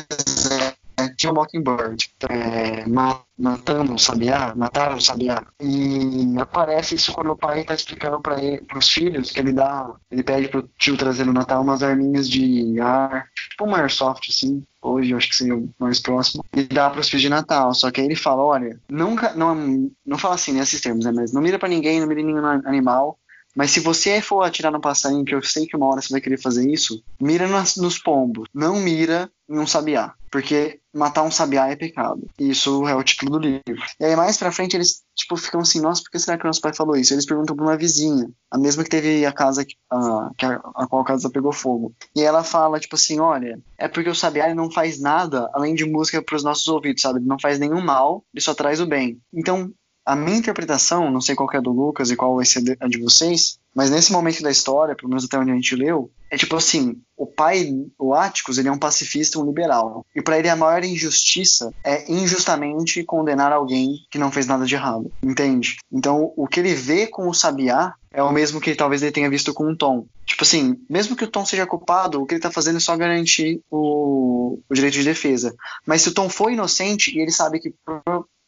é 0.53 0.76
Kill 1.17 1.35
Mockingbird. 1.35 2.11
É, 2.29 2.87
ma- 2.87 3.21
matando 3.39 3.93
um 3.93 3.99
sabiá, 3.99 4.55
mataram 4.55 4.97
um 4.97 5.01
sabiá. 5.01 5.43
E 5.61 6.35
aparece 6.39 6.95
isso 6.95 7.13
quando 7.13 7.33
o 7.33 7.37
pai 7.37 7.65
tá 7.65 7.75
explicando 7.75 8.21
para 8.21 8.39
os 8.77 8.89
filhos 8.89 9.31
que 9.31 9.41
ele 9.41 9.53
dá, 9.53 9.93
ele 10.11 10.23
pede 10.23 10.49
pro 10.49 10.69
tio 10.79 10.97
trazer 10.97 11.25
no 11.25 11.33
Natal 11.33 11.63
umas 11.63 11.83
arminhas 11.83 12.29
de 12.29 12.81
ar, 12.81 13.27
tipo 13.51 13.65
uma 13.65 13.79
airsoft 13.79 14.31
assim. 14.31 14.63
Hoje 14.81 15.11
eu 15.11 15.17
acho 15.17 15.29
que 15.29 15.37
seria 15.37 15.57
o 15.57 15.69
mais 15.79 16.01
próximo. 16.01 16.45
E 16.55 16.63
dá 16.63 16.89
pros 16.89 17.09
filhos 17.09 17.23
de 17.23 17.29
Natal. 17.29 17.75
Só 17.75 17.91
que 17.91 18.01
aí 18.01 18.07
ele 18.07 18.17
fala: 18.17 18.43
olha, 18.43 18.81
nunca. 18.89 19.35
Não, 19.35 19.91
não 20.05 20.19
fala 20.19 20.35
assim 20.37 20.53
nesses 20.53 20.81
termos, 20.81 21.05
né? 21.05 21.13
Mas 21.15 21.33
não 21.33 21.43
mira 21.43 21.59
pra 21.59 21.69
ninguém, 21.69 22.01
não 22.01 22.07
mira 22.07 22.21
em 22.21 22.25
nenhum 22.25 22.47
animal. 22.47 23.19
Mas 23.57 23.71
se 23.71 23.81
você 23.81 24.21
for 24.21 24.43
atirar 24.43 24.71
no 24.71 24.81
passarinho, 24.83 25.25
que 25.25 25.35
eu 25.35 25.43
sei 25.43 25.67
que 25.67 25.75
uma 25.75 25.87
hora 25.87 26.03
você 26.03 26.13
vai 26.13 26.21
querer 26.21 26.39
fazer 26.39 26.71
isso, 26.71 27.03
mira 27.19 27.49
nos 27.49 27.99
pombos. 27.99 28.47
Não 28.55 28.79
mira 28.79 29.31
em 29.49 29.59
um 29.59 29.67
sabiá. 29.67 30.13
Porque 30.37 30.81
matar 30.93 31.23
um 31.23 31.31
sabiá 31.31 31.71
é 31.71 31.77
pecado. 31.77 32.29
Isso 32.39 32.87
é 32.87 32.95
o 32.95 33.03
título 33.03 33.39
do 33.39 33.39
livro. 33.39 33.83
E 33.99 34.05
aí 34.05 34.15
mais 34.15 34.37
pra 34.37 34.53
frente 34.53 34.77
eles 34.77 35.03
tipo, 35.15 35.35
ficam 35.35 35.63
assim, 35.63 35.81
nossa, 35.81 36.03
por 36.03 36.11
que 36.11 36.19
será 36.19 36.37
que 36.37 36.45
o 36.45 36.47
nosso 36.47 36.61
pai 36.61 36.75
falou 36.75 36.95
isso? 36.95 37.15
Eles 37.15 37.25
perguntam 37.25 37.57
pra 37.57 37.65
uma 37.65 37.77
vizinha, 37.79 38.29
a 38.51 38.59
mesma 38.59 38.85
que 38.85 38.91
teve 38.91 39.25
a 39.25 39.33
casa 39.33 39.65
a, 39.91 40.31
que 40.37 40.45
a, 40.45 40.61
a 40.75 40.87
qual 40.87 41.01
a 41.01 41.07
casa 41.07 41.31
pegou 41.31 41.55
fogo. 41.55 41.95
E 42.15 42.21
ela 42.21 42.45
fala, 42.45 42.79
tipo 42.79 42.97
assim, 42.97 43.19
olha, 43.19 43.59
é 43.79 43.89
porque 43.89 44.11
o 44.11 44.15
sabiá 44.15 44.55
não 44.55 44.71
faz 44.71 45.01
nada 45.01 45.49
além 45.55 45.75
de 45.75 45.87
música 45.87 46.21
pros 46.23 46.45
nossos 46.45 46.69
ouvidos, 46.69 47.01
sabe? 47.01 47.19
Ele 47.19 47.27
não 47.27 47.41
faz 47.41 47.59
nenhum 47.59 47.81
mal, 47.81 48.23
ele 48.35 48.43
só 48.43 48.53
traz 48.53 48.79
o 48.79 48.87
bem. 48.87 49.19
Então, 49.33 49.73
a 50.07 50.15
minha 50.15 50.39
interpretação, 50.39 51.11
não 51.11 51.21
sei 51.21 51.35
qual 51.35 51.51
é 51.53 51.57
a 51.57 51.61
do 51.61 51.73
Lucas 51.73 52.11
e 52.11 52.17
qual 52.17 52.37
vai 52.37 52.45
ser 52.47 52.77
a 52.79 52.87
de 52.87 53.01
vocês, 53.01 53.59
mas 53.75 53.91
nesse 53.91 54.13
momento 54.13 54.41
da 54.41 54.51
história, 54.51 54.95
pelo 54.95 55.09
menos 55.09 55.25
até 55.25 55.37
onde 55.37 55.51
a 55.51 55.55
gente 55.55 55.75
leu, 55.75 56.11
é 56.31 56.37
tipo 56.37 56.57
assim, 56.57 56.97
o 57.17 57.27
pai, 57.27 57.69
o 57.99 58.15
Áticos, 58.15 58.57
ele 58.57 58.69
é 58.69 58.73
um 58.73 58.79
pacifista, 58.79 59.39
um 59.39 59.45
liberal. 59.45 60.07
E 60.15 60.23
para 60.23 60.39
ele 60.39 60.49
a 60.49 60.57
maior 60.57 60.83
injustiça 60.85 61.75
é 61.85 62.11
injustamente 62.11 63.03
condenar 63.05 63.53
alguém 63.53 64.07
que 64.11 64.19
não 64.19 64.31
fez 64.31 64.47
nada 64.47 64.65
de 64.65 64.75
errado, 64.75 65.11
entende? 65.23 65.77
Então, 65.93 66.33
o 66.37 66.47
que 66.47 66.61
ele 66.61 66.75
vê 66.75 67.07
com 67.07 67.29
o 67.29 67.35
Sabiá 67.35 67.93
é 68.13 68.23
o 68.23 68.33
mesmo 68.33 68.61
que 68.61 68.75
talvez 68.75 69.03
ele 69.03 69.13
tenha 69.13 69.29
visto 69.29 69.53
com 69.53 69.71
o 69.71 69.77
Tom. 69.77 70.07
Tipo 70.25 70.43
assim, 70.43 70.81
mesmo 70.89 71.15
que 71.15 71.25
o 71.25 71.31
Tom 71.31 71.45
seja 71.45 71.67
culpado, 71.67 72.23
o 72.23 72.27
que 72.27 72.35
ele 72.35 72.41
tá 72.41 72.51
fazendo 72.51 72.77
é 72.77 72.81
só 72.81 72.97
garantir 72.97 73.61
o, 73.71 74.59
o 74.69 74.75
direito 74.75 74.95
de 74.95 75.05
defesa. 75.05 75.55
Mas 75.85 76.03
se 76.03 76.09
o 76.09 76.15
Tom 76.15 76.29
for 76.29 76.51
inocente 76.51 77.15
e 77.15 77.21
ele 77.21 77.31
sabe 77.31 77.61
que 77.61 77.75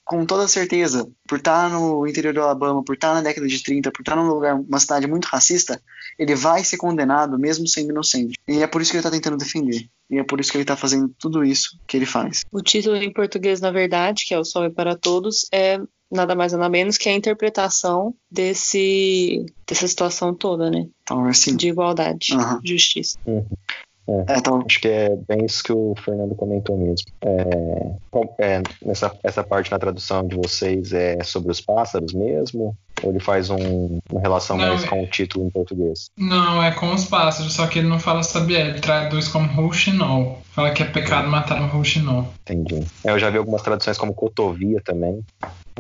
com 0.09 0.25
toda 0.25 0.49
certeza, 0.49 1.07
por 1.29 1.37
estar 1.37 1.69
no 1.69 2.07
interior 2.07 2.33
do 2.33 2.41
Alabama, 2.41 2.83
por 2.83 2.95
estar 2.95 3.13
na 3.13 3.21
década 3.21 3.47
de 3.47 3.63
30, 3.63 3.93
por 3.93 4.01
estar 4.01 4.17
num 4.17 4.27
lugar, 4.27 4.55
uma 4.55 4.81
cidade 4.81 5.07
muito 5.07 5.27
racista, 5.27 5.79
ele 6.19 6.35
vai 6.35 6.65
ser 6.65 6.79
condenado 6.79 7.39
mesmo 7.39 7.69
sendo 7.69 7.91
inocente. 7.91 8.35
E 8.49 8.63
é 8.63 8.67
por 8.67 8.81
isso 8.81 8.91
que 8.91 8.97
ele 8.97 9.01
está 9.07 9.11
tentando 9.11 9.37
defender. 9.37 9.87
E 10.09 10.19
é 10.19 10.25
por 10.25 10.41
isso 10.41 10.51
que 10.51 10.57
ele 10.57 10.65
está 10.65 10.75
fazendo 10.75 11.15
tudo 11.19 11.45
isso 11.45 11.79
que 11.87 11.95
ele 11.95 12.07
faz. 12.07 12.41
O 12.51 12.63
título 12.63 12.97
em 12.97 13.13
português, 13.13 13.61
na 13.61 13.71
verdade, 13.71 14.25
que 14.25 14.33
é 14.33 14.39
O 14.39 14.45
Sol 14.45 14.65
é 14.65 14.71
para 14.71 14.97
Todos, 14.97 15.47
é 15.53 15.79
nada 16.11 16.35
mais 16.35 16.53
nada 16.55 16.71
menos 16.71 16.97
que 16.97 17.11
a 17.11 17.13
interpretação 17.13 18.15
desse 18.31 19.45
dessa 19.67 19.87
situação 19.87 20.35
toda, 20.35 20.71
né? 20.71 20.87
Então, 21.03 21.27
assim. 21.27 21.55
De 21.55 21.69
igualdade, 21.69 22.33
Uhum. 22.35 22.61
justiça. 22.65 23.19
Uhum. 23.27 23.47
É, 24.09 24.39
então, 24.39 24.63
acho 24.65 24.81
que 24.81 24.89
é 24.89 25.15
bem 25.29 25.45
isso 25.45 25.63
que 25.63 25.73
o 25.73 25.95
Fernando 26.03 26.35
comentou 26.35 26.77
mesmo. 26.79 27.07
É, 27.21 27.93
é, 28.39 28.63
nessa, 28.85 29.15
essa 29.23 29.45
parte 29.45 29.71
na 29.71 29.79
tradução 29.79 30.27
de 30.27 30.35
vocês 30.35 30.93
é 30.93 31.23
sobre 31.23 31.53
os 31.53 31.61
pássaros 31.61 32.15
mesmo? 32.15 32.75
Ou 33.03 33.11
ele 33.11 33.21
faz 33.21 33.51
um- 33.51 33.99
uma 34.11 34.21
relação 34.21 34.57
Não, 34.57 34.67
mais 34.67 34.83
é- 34.83 34.87
com 34.89 35.03
o 35.03 35.07
título 35.07 35.47
em 35.47 35.51
português? 35.51 36.11
Não, 36.17 36.63
é 36.63 36.73
com 36.73 36.93
os 36.93 37.05
pássaros, 37.05 37.53
só 37.53 37.67
que 37.67 37.79
ele 37.79 37.89
não 37.89 38.01
fala 38.01 38.23
sabiá, 38.23 38.61
ele 38.61 38.81
traduz 38.81 39.29
como 39.29 39.47
rouxinol. 39.53 40.39
Fala 40.53 40.71
que 40.73 40.83
é 40.83 40.87
pecado 40.87 41.29
matar 41.29 41.61
um 41.63 41.69
rouxinol. 41.69 42.27
Entendi. 42.43 42.83
É, 43.05 43.11
eu 43.11 43.19
já 43.19 43.31
vi 43.31 43.39
algumas 43.39 43.63
traduções 43.63 43.99
como 43.99 44.15
cotovia 44.15 44.81
também. 44.85 45.21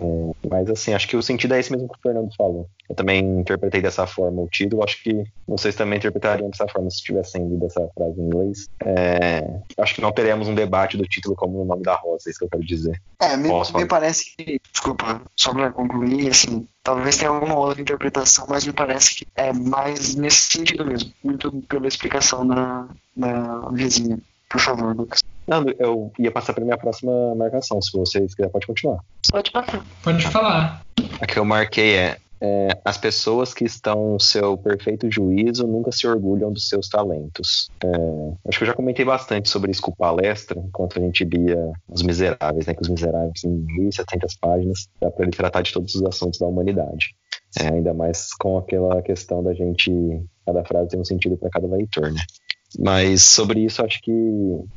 É, 0.00 0.48
mas 0.48 0.70
assim, 0.70 0.94
acho 0.94 1.08
que 1.08 1.16
o 1.16 1.22
sentido 1.22 1.54
é 1.54 1.60
esse 1.60 1.72
mesmo 1.72 1.88
que 1.88 1.98
o 1.98 2.02
Fernando 2.02 2.34
falou. 2.36 2.68
Eu 2.88 2.94
também 2.94 3.20
interpretei 3.40 3.82
dessa 3.82 4.06
forma 4.06 4.42
o 4.42 4.48
título, 4.48 4.84
acho 4.84 5.02
que 5.02 5.24
vocês 5.46 5.74
também 5.74 5.98
interpretariam 5.98 6.48
dessa 6.48 6.66
forma 6.68 6.90
se 6.90 7.02
tivessem 7.02 7.46
lido 7.48 7.66
essa 7.66 7.86
frase 7.94 8.20
em 8.20 8.24
inglês. 8.24 8.68
É, 8.84 9.60
acho 9.78 9.94
que 9.94 10.00
não 10.00 10.12
teremos 10.12 10.48
um 10.48 10.54
debate 10.54 10.96
do 10.96 11.04
título 11.04 11.34
como 11.34 11.60
o 11.60 11.64
nome 11.64 11.82
da 11.82 11.94
rosa, 11.96 12.28
é 12.28 12.30
isso 12.30 12.38
que 12.38 12.44
eu 12.44 12.50
quero 12.50 12.64
dizer. 12.64 13.00
É, 13.20 13.36
me, 13.36 13.48
Posso 13.48 13.76
me 13.76 13.86
parece 13.86 14.36
que, 14.36 14.60
desculpa, 14.72 15.20
só 15.36 15.52
para 15.52 15.72
concluir, 15.72 16.30
assim, 16.30 16.66
talvez 16.82 17.16
tenha 17.16 17.30
alguma 17.30 17.58
outra 17.58 17.82
interpretação, 17.82 18.46
mas 18.48 18.64
me 18.64 18.72
parece 18.72 19.16
que 19.16 19.26
é 19.34 19.52
mais 19.52 20.14
nesse 20.14 20.52
sentido 20.52 20.86
mesmo, 20.86 21.12
muito 21.22 21.50
pela 21.68 21.88
explicação 21.88 22.46
da, 22.46 22.86
da 23.16 23.68
vizinha. 23.72 24.18
Por 24.48 24.60
favor, 24.60 24.96
Lucas. 24.96 25.20
Não, 25.46 25.64
eu 25.78 26.12
ia 26.18 26.30
passar 26.30 26.52
para 26.52 26.64
minha 26.64 26.76
próxima 26.76 27.34
marcação, 27.34 27.80
se 27.80 27.90
vocês 27.92 28.34
quiserem, 28.34 28.52
pode 28.52 28.66
continuar. 28.66 28.98
Pode 29.30 29.50
passar. 29.50 29.84
Pode 30.02 30.26
falar. 30.28 30.82
A 31.20 31.26
que 31.26 31.38
eu 31.38 31.44
marquei 31.44 31.96
é, 31.96 32.18
é, 32.40 32.78
as 32.84 32.96
pessoas 32.96 33.52
que 33.52 33.64
estão 33.64 34.12
no 34.12 34.20
seu 34.20 34.56
perfeito 34.56 35.10
juízo 35.10 35.66
nunca 35.66 35.90
se 35.90 36.06
orgulham 36.06 36.52
dos 36.52 36.68
seus 36.68 36.88
talentos. 36.88 37.68
É, 37.82 37.88
acho 38.48 38.58
que 38.58 38.64
eu 38.64 38.68
já 38.68 38.74
comentei 38.74 39.04
bastante 39.04 39.48
sobre 39.48 39.70
isso 39.70 39.82
com 39.82 39.92
palestra, 39.92 40.58
enquanto 40.58 40.98
a 40.98 41.02
gente 41.02 41.24
lia 41.24 41.72
Os 41.88 42.02
Miseráveis, 42.02 42.66
né? 42.66 42.74
Que 42.74 42.82
Os 42.82 42.88
Miseráveis 42.88 43.42
em 43.44 43.66
1.700 43.88 44.38
páginas, 44.40 44.88
dá 45.00 45.10
para 45.10 45.24
ele 45.24 45.32
tratar 45.32 45.62
de 45.62 45.72
todos 45.72 45.94
os 45.94 46.02
assuntos 46.04 46.38
da 46.38 46.46
humanidade. 46.46 47.14
É, 47.58 47.68
ainda 47.68 47.94
mais 47.94 48.32
com 48.34 48.58
aquela 48.58 49.02
questão 49.02 49.42
da 49.42 49.54
gente, 49.54 49.90
cada 50.46 50.64
frase 50.64 50.90
tem 50.90 51.00
um 51.00 51.04
sentido 51.04 51.36
para 51.36 51.50
cada 51.50 51.66
leitor, 51.66 52.12
né? 52.12 52.20
Mas 52.78 53.22
sobre 53.22 53.60
isso, 53.60 53.82
acho 53.82 54.00
que 54.02 54.12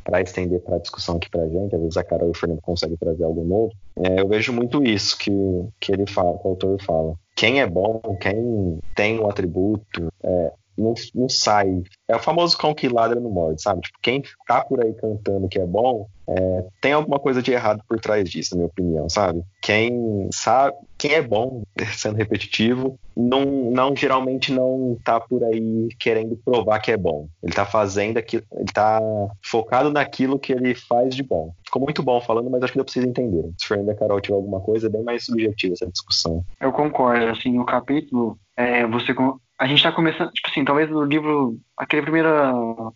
para 0.04 0.21
estender 0.21 0.62
para 0.62 0.77
a 0.77 0.80
discussão 0.80 1.17
aqui 1.17 1.30
para 1.30 1.43
a 1.43 1.49
gente, 1.49 1.75
às 1.75 1.82
vezes 1.82 1.97
a 1.97 2.04
Carol 2.04 2.27
e 2.27 2.32
o 2.32 2.34
Fernando 2.34 2.62
conseguem 2.62 2.95
trazer 2.95 3.23
algo 3.23 3.43
novo. 3.43 3.73
É, 3.97 4.21
eu 4.21 4.27
vejo 4.27 4.54
muito 4.54 4.84
isso 4.84 5.17
que, 5.17 5.32
que 5.80 5.91
ele 5.91 6.06
fala, 6.08 6.38
que 6.38 6.47
o 6.47 6.51
autor 6.51 6.82
fala. 6.82 7.15
Quem 7.36 7.60
é 7.60 7.67
bom, 7.67 7.99
quem 8.19 8.80
tem 8.95 9.19
um 9.19 9.30
atributo, 9.30 10.12
é, 10.23 10.51
não, 10.82 10.94
não 11.13 11.30
sai. 11.30 11.84
É 12.08 12.15
o 12.15 12.20
famoso 12.20 12.58
cão 12.58 12.74
que 12.74 12.89
ladra 12.89 13.20
no 13.20 13.30
morde, 13.30 13.62
sabe? 13.62 13.82
Tipo, 13.82 14.00
quem 14.02 14.24
tá 14.48 14.63
por 14.63 14.84
aí 14.84 14.94
cantando 14.94 15.48
que 15.48 15.60
é 15.60 15.65
bom, 15.65 16.08
é, 16.28 16.65
tem 16.80 16.94
alguma 16.94 17.20
coisa 17.20 17.41
de 17.41 17.52
errado 17.52 17.84
por 17.88 18.00
trás 18.00 18.30
disso, 18.30 18.56
na 18.56 18.60
minha 18.60 18.67
opinião, 18.67 19.10
sabe? 19.10 19.44
Quem 19.62 20.30
sabe, 20.34 20.78
quem 20.98 21.13
é 21.13 21.22
bom, 21.22 21.63
sendo 21.94 22.17
repetitivo, 22.17 22.98
não, 23.15 23.46
não 23.46 23.96
geralmente 23.96 24.52
não 24.52 24.98
tá 25.04 25.20
por 25.20 25.44
aí 25.44 25.89
querendo 26.00 26.38
provar 26.38 26.80
que 26.80 26.91
é 26.91 26.98
bom. 26.98 27.28
Ele 27.44 27.54
tá 27.54 27.65
fazendo 27.65 28.17
aquilo, 28.17 28.44
ele 28.54 28.72
tá 28.74 29.00
focado 29.44 29.91
naquilo 29.91 30.39
que 30.39 30.54
ele 30.54 30.74
faz 30.74 31.15
de 31.15 31.24
bom. 31.24 31.54
Ficou 31.65 31.82
muito 31.82 32.02
bom 32.04 32.22
falando, 32.22 32.50
mas 32.50 32.63
acho 32.63 32.74
que 32.74 32.80
pra 32.82 32.91
vocês 32.91 33.06
entenderem. 33.06 33.54
Se 33.58 33.65
o 33.65 33.67
Fernando 33.67 33.89
e 33.89 33.91
a 33.91 33.96
Carol 33.96 34.22
tiver 34.22 34.36
alguma 34.36 34.60
coisa, 34.60 34.88
é 34.88 34.89
bem 34.89 35.04
mais 35.04 35.26
subjetiva 35.26 35.74
essa 35.74 35.88
discussão. 35.88 36.44
Eu 36.60 36.72
concordo, 36.72 37.26
assim, 37.26 37.58
o 37.60 37.65
capítulo, 37.65 38.38
é, 38.56 38.86
você 38.88 39.13
a 39.62 39.67
gente 39.67 39.84
tá 39.84 39.91
começando, 39.91 40.32
tipo 40.32 40.50
assim, 40.50 40.65
talvez 40.65 40.89
no 40.89 41.04
livro, 41.04 41.56
aquela 41.78 42.02
primeira 42.02 42.52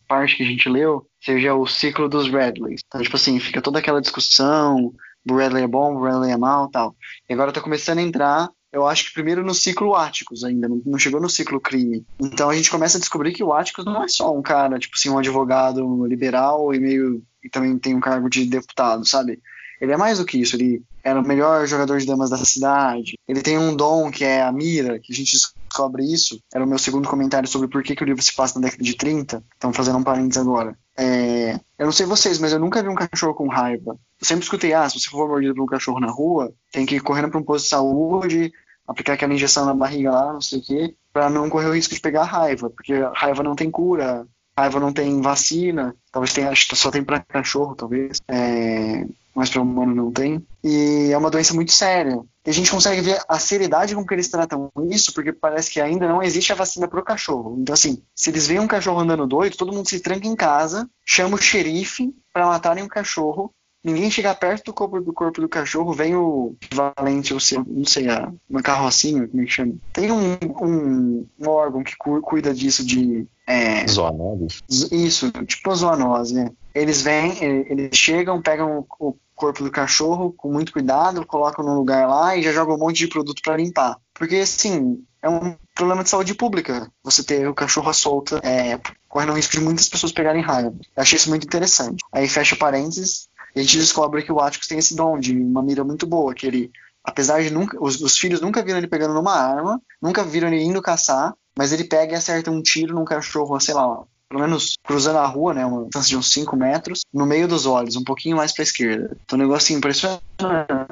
parte 0.08 0.36
que 0.36 0.41
a 0.41 0.45
gente 0.47 0.67
leu, 0.67 1.06
seja 1.21 1.54
o 1.54 1.67
ciclo 1.67 2.10
dos 2.10 2.28
Radleys. 2.28 2.82
Então, 2.88 3.04
tipo 3.04 3.15
assim, 3.15 3.39
fica 3.39 3.62
toda 3.62 3.78
aquela 3.78 4.01
discussão, 4.01 4.91
o 5.30 5.36
Radley 5.36 5.63
é 5.63 5.67
bom, 5.67 5.93
o 5.93 6.04
Radley 6.04 6.32
é 6.32 6.38
mal 6.38 6.67
tal. 6.67 6.95
E 7.30 7.34
agora 7.36 7.51
tá 7.51 7.62
começando 7.62 7.99
a 7.99 8.01
entrar, 8.01 8.49
eu 8.73 8.88
acho 8.88 9.06
que 9.06 9.13
primeiro 9.13 9.45
no 9.45 9.54
ciclo 9.54 9.93
Áticos 9.93 10.43
ainda, 10.43 10.67
não 10.67 10.97
chegou 10.97 11.21
no 11.21 11.30
ciclo 11.30 11.62
crime. 11.62 12.04
Então 12.19 12.49
a 12.49 12.56
gente 12.56 12.71
começa 12.71 12.97
a 12.97 12.99
descobrir 12.99 13.32
que 13.32 13.43
o 13.43 13.54
Áticos 13.54 13.86
não 13.86 14.04
é 14.04 14.08
só 14.08 14.36
um 14.36 14.41
cara, 14.41 14.80
tipo 14.80 14.95
assim, 14.97 15.12
um 15.12 15.19
advogado 15.19 16.08
liberal 16.08 16.73
e 16.73 16.80
meio, 16.80 17.21
e 17.43 17.49
também 17.49 17.78
tem 17.78 17.93
um 17.93 17.99
cargo 17.99 18.28
de 18.28 18.43
deputado, 18.43 19.06
sabe? 19.06 19.39
Ele 19.86 19.93
é 19.93 19.98
mais 19.98 20.17
do 20.17 20.26
que 20.26 20.39
isso, 20.39 20.56
ele 20.56 20.84
era 21.04 21.19
o 21.19 21.28
melhor 21.28 21.67
jogador 21.67 22.00
de 22.00 22.08
damas 22.08 22.32
da 22.32 22.38
cidade. 22.38 23.19
Ele 23.28 23.41
tem 23.41 23.56
um 23.56 23.76
dom 23.76 24.10
que 24.10 24.24
é 24.24 24.41
a 24.41 24.52
mira, 24.52 25.00
que 25.00 25.13
a 25.13 25.15
gente 25.15 25.32
descobre 25.32 26.04
isso. 26.04 26.39
Era 26.52 26.65
o 26.65 26.67
meu 26.67 26.80
segundo 26.80 27.08
comentário 27.08 27.48
sobre 27.48 27.67
por 27.67 27.84
que, 27.84 27.95
que 27.95 28.04
o 28.04 28.06
livro 28.06 28.21
se 28.24 28.36
passa 28.36 28.60
na 28.60 28.65
década 28.65 28.84
de 28.84 28.95
30. 28.95 29.43
Então, 29.56 29.71
fazendo 29.71 30.00
um 30.00 30.04
parênteses 30.04 30.41
agora. 30.41 30.76
É, 30.98 31.60
eu 31.78 31.86
não 31.86 31.91
sei 31.91 32.08
vocês, 32.08 32.39
mas 32.39 32.52
eu 32.52 32.60
nunca 32.60 32.82
vi 32.82 32.89
um 32.89 32.95
cachorro 32.95 33.36
com 33.36 33.48
raiva. 33.48 33.91
Eu 34.19 34.26
sempre 34.26 34.43
escutei, 34.43 34.74
ah, 34.74 34.89
se 34.89 35.00
você 35.00 35.08
for 35.08 35.28
mordido 35.28 35.54
por 35.54 35.63
um 35.63 35.67
cachorro 35.67 36.00
na 36.00 36.10
rua, 36.10 36.52
tem 36.71 36.84
que 36.84 36.95
ir 36.95 37.02
correndo 37.02 37.30
para 37.30 37.39
um 37.39 37.43
posto 37.43 37.65
de 37.65 37.69
saúde, 37.69 38.52
aplicar 38.88 39.13
aquela 39.13 39.34
injeção 39.34 39.65
na 39.65 39.74
barriga 39.76 40.12
lá, 40.12 40.34
não 40.34 40.41
sei 40.41 40.60
o 40.60 40.63
quê, 40.63 40.95
para 41.13 41.30
não 41.30 41.50
correr 41.50 41.67
o 41.67 41.76
risco 41.76 41.93
de 41.93 42.02
pegar 42.02 42.24
raiva, 42.24 42.71
porque 42.71 42.93
raiva 43.13 43.43
não 43.43 43.56
tem 43.56 43.69
cura, 43.69 44.26
raiva 44.58 44.80
não 44.80 44.94
tem 44.94 45.22
vacina, 45.22 45.96
talvez 46.12 46.34
tenha, 46.34 46.52
só 46.56 46.89
tem 46.89 47.04
para 47.04 47.20
cachorro, 47.20 47.76
talvez. 47.76 48.22
É, 48.28 49.06
mas 49.36 49.50
para 49.50 49.62
humano 49.62 49.94
não 49.94 50.12
tem. 50.12 50.46
E 50.63 51.10
é 51.12 51.18
uma 51.18 51.30
doença 51.30 51.54
muito 51.54 51.74
séria. 51.74 52.24
E 52.46 52.50
a 52.50 52.54
gente 52.54 52.72
consegue 52.72 53.02
ver 53.02 53.20
a 53.28 53.38
seriedade 53.38 53.94
com 53.94 54.06
que 54.06 54.13
eles 54.13 54.30
tratam 54.30 54.72
isso, 54.89 55.13
porque 55.13 55.34
parece 55.34 55.70
que 55.70 55.82
ainda 55.82 56.08
não 56.08 56.24
existe 56.24 56.54
a 56.54 56.56
vacina 56.56 56.88
para 56.88 57.00
o 57.00 57.04
cachorro. 57.04 57.58
Então, 57.60 57.74
assim, 57.74 58.02
se 58.15 58.30
eles 58.30 58.48
veem 58.48 58.62
um 58.62 58.68
cachorro 58.68 59.00
andando 59.00 59.28
doido, 59.28 59.58
todo 59.58 59.74
mundo 59.74 59.89
se 59.89 60.00
tranca 60.00 60.26
em 60.26 60.36
casa, 60.36 60.89
chama 61.06 61.36
o 61.36 61.41
xerife 61.41 62.15
para 62.32 62.46
matarem 62.46 62.84
o 62.84 62.89
cachorro. 62.89 63.52
Ninguém 63.86 64.10
chega 64.10 64.34
perto 64.34 64.65
do 64.65 64.74
corpo 64.74 65.00
do, 65.00 65.13
corpo 65.13 65.39
do 65.41 65.48
cachorro, 65.48 65.93
vem 65.93 66.15
o 66.15 66.56
valente, 66.74 67.34
ou 67.36 67.39
sei, 67.39 67.60
não 67.67 67.86
sei, 67.86 68.10
a, 68.10 68.32
uma 68.50 68.63
carrocinha, 68.63 69.28
como 69.28 69.43
é 69.43 69.45
que 69.45 69.52
chama? 69.52 69.76
Tem 69.93 70.12
um, 70.12 70.34
um, 70.62 71.28
um 71.39 71.48
órgão 71.50 71.84
que 71.84 71.95
cu- 71.95 72.19
cuida 72.21 72.52
disso 72.54 72.84
de. 72.84 73.28
É, 73.45 73.88
Zoonoses. 73.88 74.63
Z- 74.71 74.89
Isso, 74.91 75.32
tipo 75.45 75.69
a 75.69 75.76
zoonose, 75.76 76.34
né? 76.34 76.50
Eles 76.74 77.04
vêm, 77.04 77.41
eles 77.43 77.89
chegam, 77.95 78.41
pegam 78.41 78.86
o 79.00 79.15
o 79.36 79.38
corpo 79.38 79.65
do 79.65 79.69
cachorro 79.69 80.32
com 80.32 80.50
muito 80.50 80.71
cuidado, 80.71 81.26
colocam 81.26 81.63
num 81.65 81.76
lugar 81.76 82.08
lá 82.08 82.38
e 82.38 82.41
já 82.41 82.54
jogam 82.54 82.76
um 82.76 82.80
monte 82.80 83.00
de 83.00 83.08
produto 83.10 83.41
para 83.43 83.58
limpar. 83.58 83.98
Porque, 84.13 84.38
assim, 84.38 85.04
é 85.21 85.28
um 85.30 85.58
problema 85.76 86.04
de 86.06 86.10
saúde 86.10 86.34
pública 86.34 86.89
você 87.04 87.21
ter 87.21 87.45
o 87.45 87.54
cachorro 87.54 87.89
à 87.89 87.93
solta, 87.93 88.39
é, 88.41 88.80
correndo 89.10 89.34
o 89.34 89.36
risco 89.36 89.52
de 89.58 89.60
muitas 89.60 89.89
pessoas 89.89 90.13
pegarem 90.13 90.41
raiva. 90.41 90.74
Eu 90.95 91.04
achei 91.04 91.17
isso 91.17 91.28
muito 91.30 91.43
interessante. 91.45 92.02
Aí 92.13 92.30
fecha 92.30 92.56
parênteses 92.56 93.28
a 93.56 93.62
gente 93.62 93.78
descobre 93.78 94.24
que 94.24 94.32
o 94.32 94.39
Atticus 94.39 94.68
tem 94.68 94.78
esse 94.78 94.96
dom 94.96 95.18
de 95.18 95.38
uma 95.38 95.63
mira 95.63 95.84
muito 95.84 96.06
boa, 96.06 96.34
que 96.34 96.46
ele, 96.46 96.72
apesar 97.04 97.41
de 97.41 97.50
nunca, 97.50 97.78
os, 97.82 98.02
os 98.02 98.18
filhos 98.18 98.41
nunca 98.41 98.62
viram 98.62 98.78
ele 98.78 98.88
pegando 98.88 99.13
numa 99.13 99.34
arma, 99.34 99.82
nunca 100.02 100.24
viram 100.24 100.50
ele 100.50 100.63
indo 100.63 100.82
caçar, 100.82 101.34
mas 101.58 101.72
ele 101.72 101.86
pega 101.86 102.13
e 102.13 102.15
acerta 102.15 102.52
um 102.52 102.62
tiro 102.62 102.94
num 102.94 103.06
cachorro, 103.06 103.60
sei 103.60 103.74
lá, 103.74 104.04
pelo 104.30 104.42
menos 104.42 104.78
cruzando 104.84 105.20
a 105.20 105.26
rua, 105.26 105.54
né, 105.54 105.66
uma 105.66 105.84
distância 105.84 106.10
de 106.10 106.18
uns 106.18 106.32
5 106.32 106.56
metros, 106.56 107.02
no 107.14 107.26
meio 107.26 107.48
dos 107.48 107.66
olhos, 107.66 107.96
um 107.96 108.04
pouquinho 108.04 108.38
mais 108.38 108.54
pra 108.54 108.64
esquerda. 108.64 109.16
Então, 109.24 109.38
um 109.38 109.42
negócio 109.42 109.66
assim, 109.66 109.76
impressionante, 109.76 110.22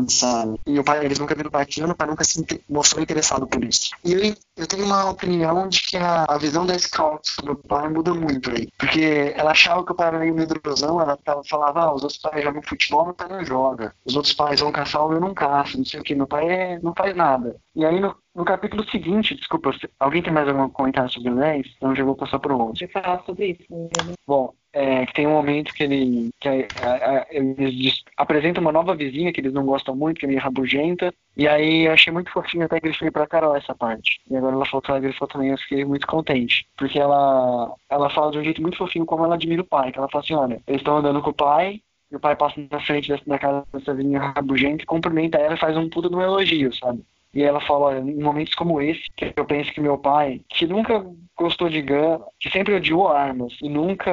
sabe? 0.09 0.59
E 0.65 0.79
o 0.79 0.83
pai, 0.83 1.05
eles 1.05 1.19
nunca 1.19 1.35
viram 1.35 1.49
o 1.49 1.51
pai 1.51 1.63
atirando, 1.63 1.91
o 1.91 1.95
pai 1.95 2.07
nunca 2.07 2.23
se 2.23 2.45
mostrou 2.69 3.01
interessado 3.01 3.47
por 3.47 3.63
isso. 3.63 3.91
E 4.03 4.13
eu, 4.13 4.35
eu 4.57 4.67
tenho 4.67 4.85
uma 4.85 5.09
opinião 5.09 5.67
de 5.67 5.81
que 5.81 5.97
a, 5.97 6.25
a 6.27 6.37
visão 6.37 6.65
da 6.65 6.77
Scout 6.77 7.29
sobre 7.29 7.53
o 7.53 7.55
pai 7.55 7.89
muda 7.89 8.13
muito 8.13 8.51
aí. 8.51 8.69
Porque 8.77 9.33
ela 9.35 9.51
achava 9.51 9.83
que 9.83 9.91
o 9.91 9.95
pai 9.95 10.07
era 10.07 10.19
meio 10.19 10.33
medrosão, 10.33 11.01
ela 11.01 11.17
tava, 11.17 11.41
falava, 11.43 11.81
ah, 11.81 11.93
os 11.93 12.03
outros 12.03 12.19
pais 12.19 12.43
jogam 12.43 12.61
futebol, 12.61 13.05
meu 13.05 13.13
pai 13.13 13.27
não 13.27 13.45
joga. 13.45 13.93
Os 14.05 14.15
outros 14.15 14.33
pais 14.33 14.59
vão 14.59 14.71
caçar, 14.71 15.05
o 15.05 15.09
meu 15.09 15.19
não 15.19 15.33
caça, 15.33 15.77
não 15.77 15.85
sei 15.85 15.99
o 15.99 16.03
que, 16.03 16.15
meu 16.15 16.27
pai 16.27 16.47
é, 16.49 16.79
não 16.81 16.93
faz 16.95 17.15
nada. 17.15 17.55
E 17.75 17.83
aí, 17.85 17.99
no, 17.99 18.15
no 18.35 18.43
capítulo 18.45 18.83
seguinte, 18.89 19.35
desculpa, 19.35 19.71
alguém 19.99 20.21
tem 20.23 20.33
mais 20.33 20.47
algum 20.47 20.67
comentário 20.69 21.09
sobre 21.11 21.29
o 21.31 21.35
Léis? 21.35 21.67
Então 21.77 21.95
já 21.95 22.03
vou 22.03 22.15
passar 22.15 22.39
pro 22.39 22.57
outro. 22.57 22.73
Deixa 22.79 22.85
eu 22.85 23.01
falar 23.03 23.23
sobre 23.25 23.47
isso. 23.51 23.63
né? 23.69 24.13
Bom, 24.27 24.53
é, 24.71 25.05
tem 25.07 25.27
um 25.27 25.31
momento 25.31 25.71
que 25.73 25.83
ele 25.83 26.29
que 26.39 26.47
a- 26.49 26.69
a- 26.75 27.19
a- 27.19 27.27
eles 27.29 27.73
dis- 27.75 28.03
apresentam 28.17 28.61
uma 28.61 28.71
nova 28.71 28.95
vizinha 28.95 29.31
que 29.31 29.39
eles 29.39 29.53
não 29.53 29.65
gostam 29.65 29.95
muito, 29.95 30.19
que 30.19 30.25
é 30.25 30.27
meio 30.29 30.39
rabugenta. 30.41 31.13
E 31.37 31.47
aí 31.47 31.85
eu 31.87 31.93
achei 31.93 32.11
muito 32.11 32.31
fofinho, 32.31 32.65
até 32.65 32.79
grifei 32.79 33.11
pra 33.11 33.27
Carol 33.27 33.55
essa 33.55 33.75
parte. 33.75 34.19
E 34.29 34.35
agora 34.35 34.55
ela 34.55 34.65
falou 34.65 34.81
que 34.81 34.89
ela 34.91 34.99
grifou 34.99 35.27
também, 35.27 35.49
eu 35.51 35.57
fiquei 35.57 35.85
muito 35.85 36.07
contente. 36.07 36.65
Porque 36.77 36.99
ela, 36.99 37.73
ela 37.89 38.09
fala 38.09 38.31
de 38.31 38.39
um 38.39 38.43
jeito 38.43 38.61
muito 38.61 38.77
fofinho 38.77 39.05
como 39.05 39.25
ela 39.25 39.35
admira 39.35 39.61
o 39.61 39.65
pai. 39.65 39.91
Que 39.91 39.99
ela 39.99 40.09
fala 40.09 40.23
assim, 40.23 40.33
olha, 40.33 40.61
eles 40.67 40.81
estão 40.81 40.97
andando 40.97 41.21
com 41.21 41.29
o 41.29 41.33
pai, 41.33 41.81
e 42.11 42.15
o 42.15 42.19
pai 42.19 42.35
passa 42.35 42.55
na 42.71 42.79
frente 42.79 43.09
da, 43.09 43.19
da 43.25 43.39
casa 43.39 43.65
dessa 43.73 43.93
menina 43.93 44.31
rabugenta, 44.35 44.85
cumprimenta 44.85 45.37
ela 45.37 45.55
e 45.55 45.59
faz 45.59 45.75
um 45.77 45.89
puta 45.89 46.09
de 46.09 46.15
um 46.15 46.21
elogio, 46.21 46.73
sabe? 46.73 47.03
E 47.33 47.43
ela 47.43 47.59
fala, 47.61 47.85
olha, 47.85 47.99
em 47.99 48.21
momentos 48.21 48.53
como 48.53 48.81
esse, 48.81 49.03
que 49.15 49.33
eu 49.35 49.45
penso 49.45 49.71
que 49.73 49.81
meu 49.81 49.97
pai, 49.97 50.41
que 50.49 50.67
nunca 50.67 51.05
gostou 51.35 51.67
de 51.69 51.81
guerra, 51.81 52.21
que 52.39 52.49
sempre 52.49 52.75
odiou 52.75 53.07
armas 53.07 53.53
e 53.61 53.67
nunca 53.67 54.11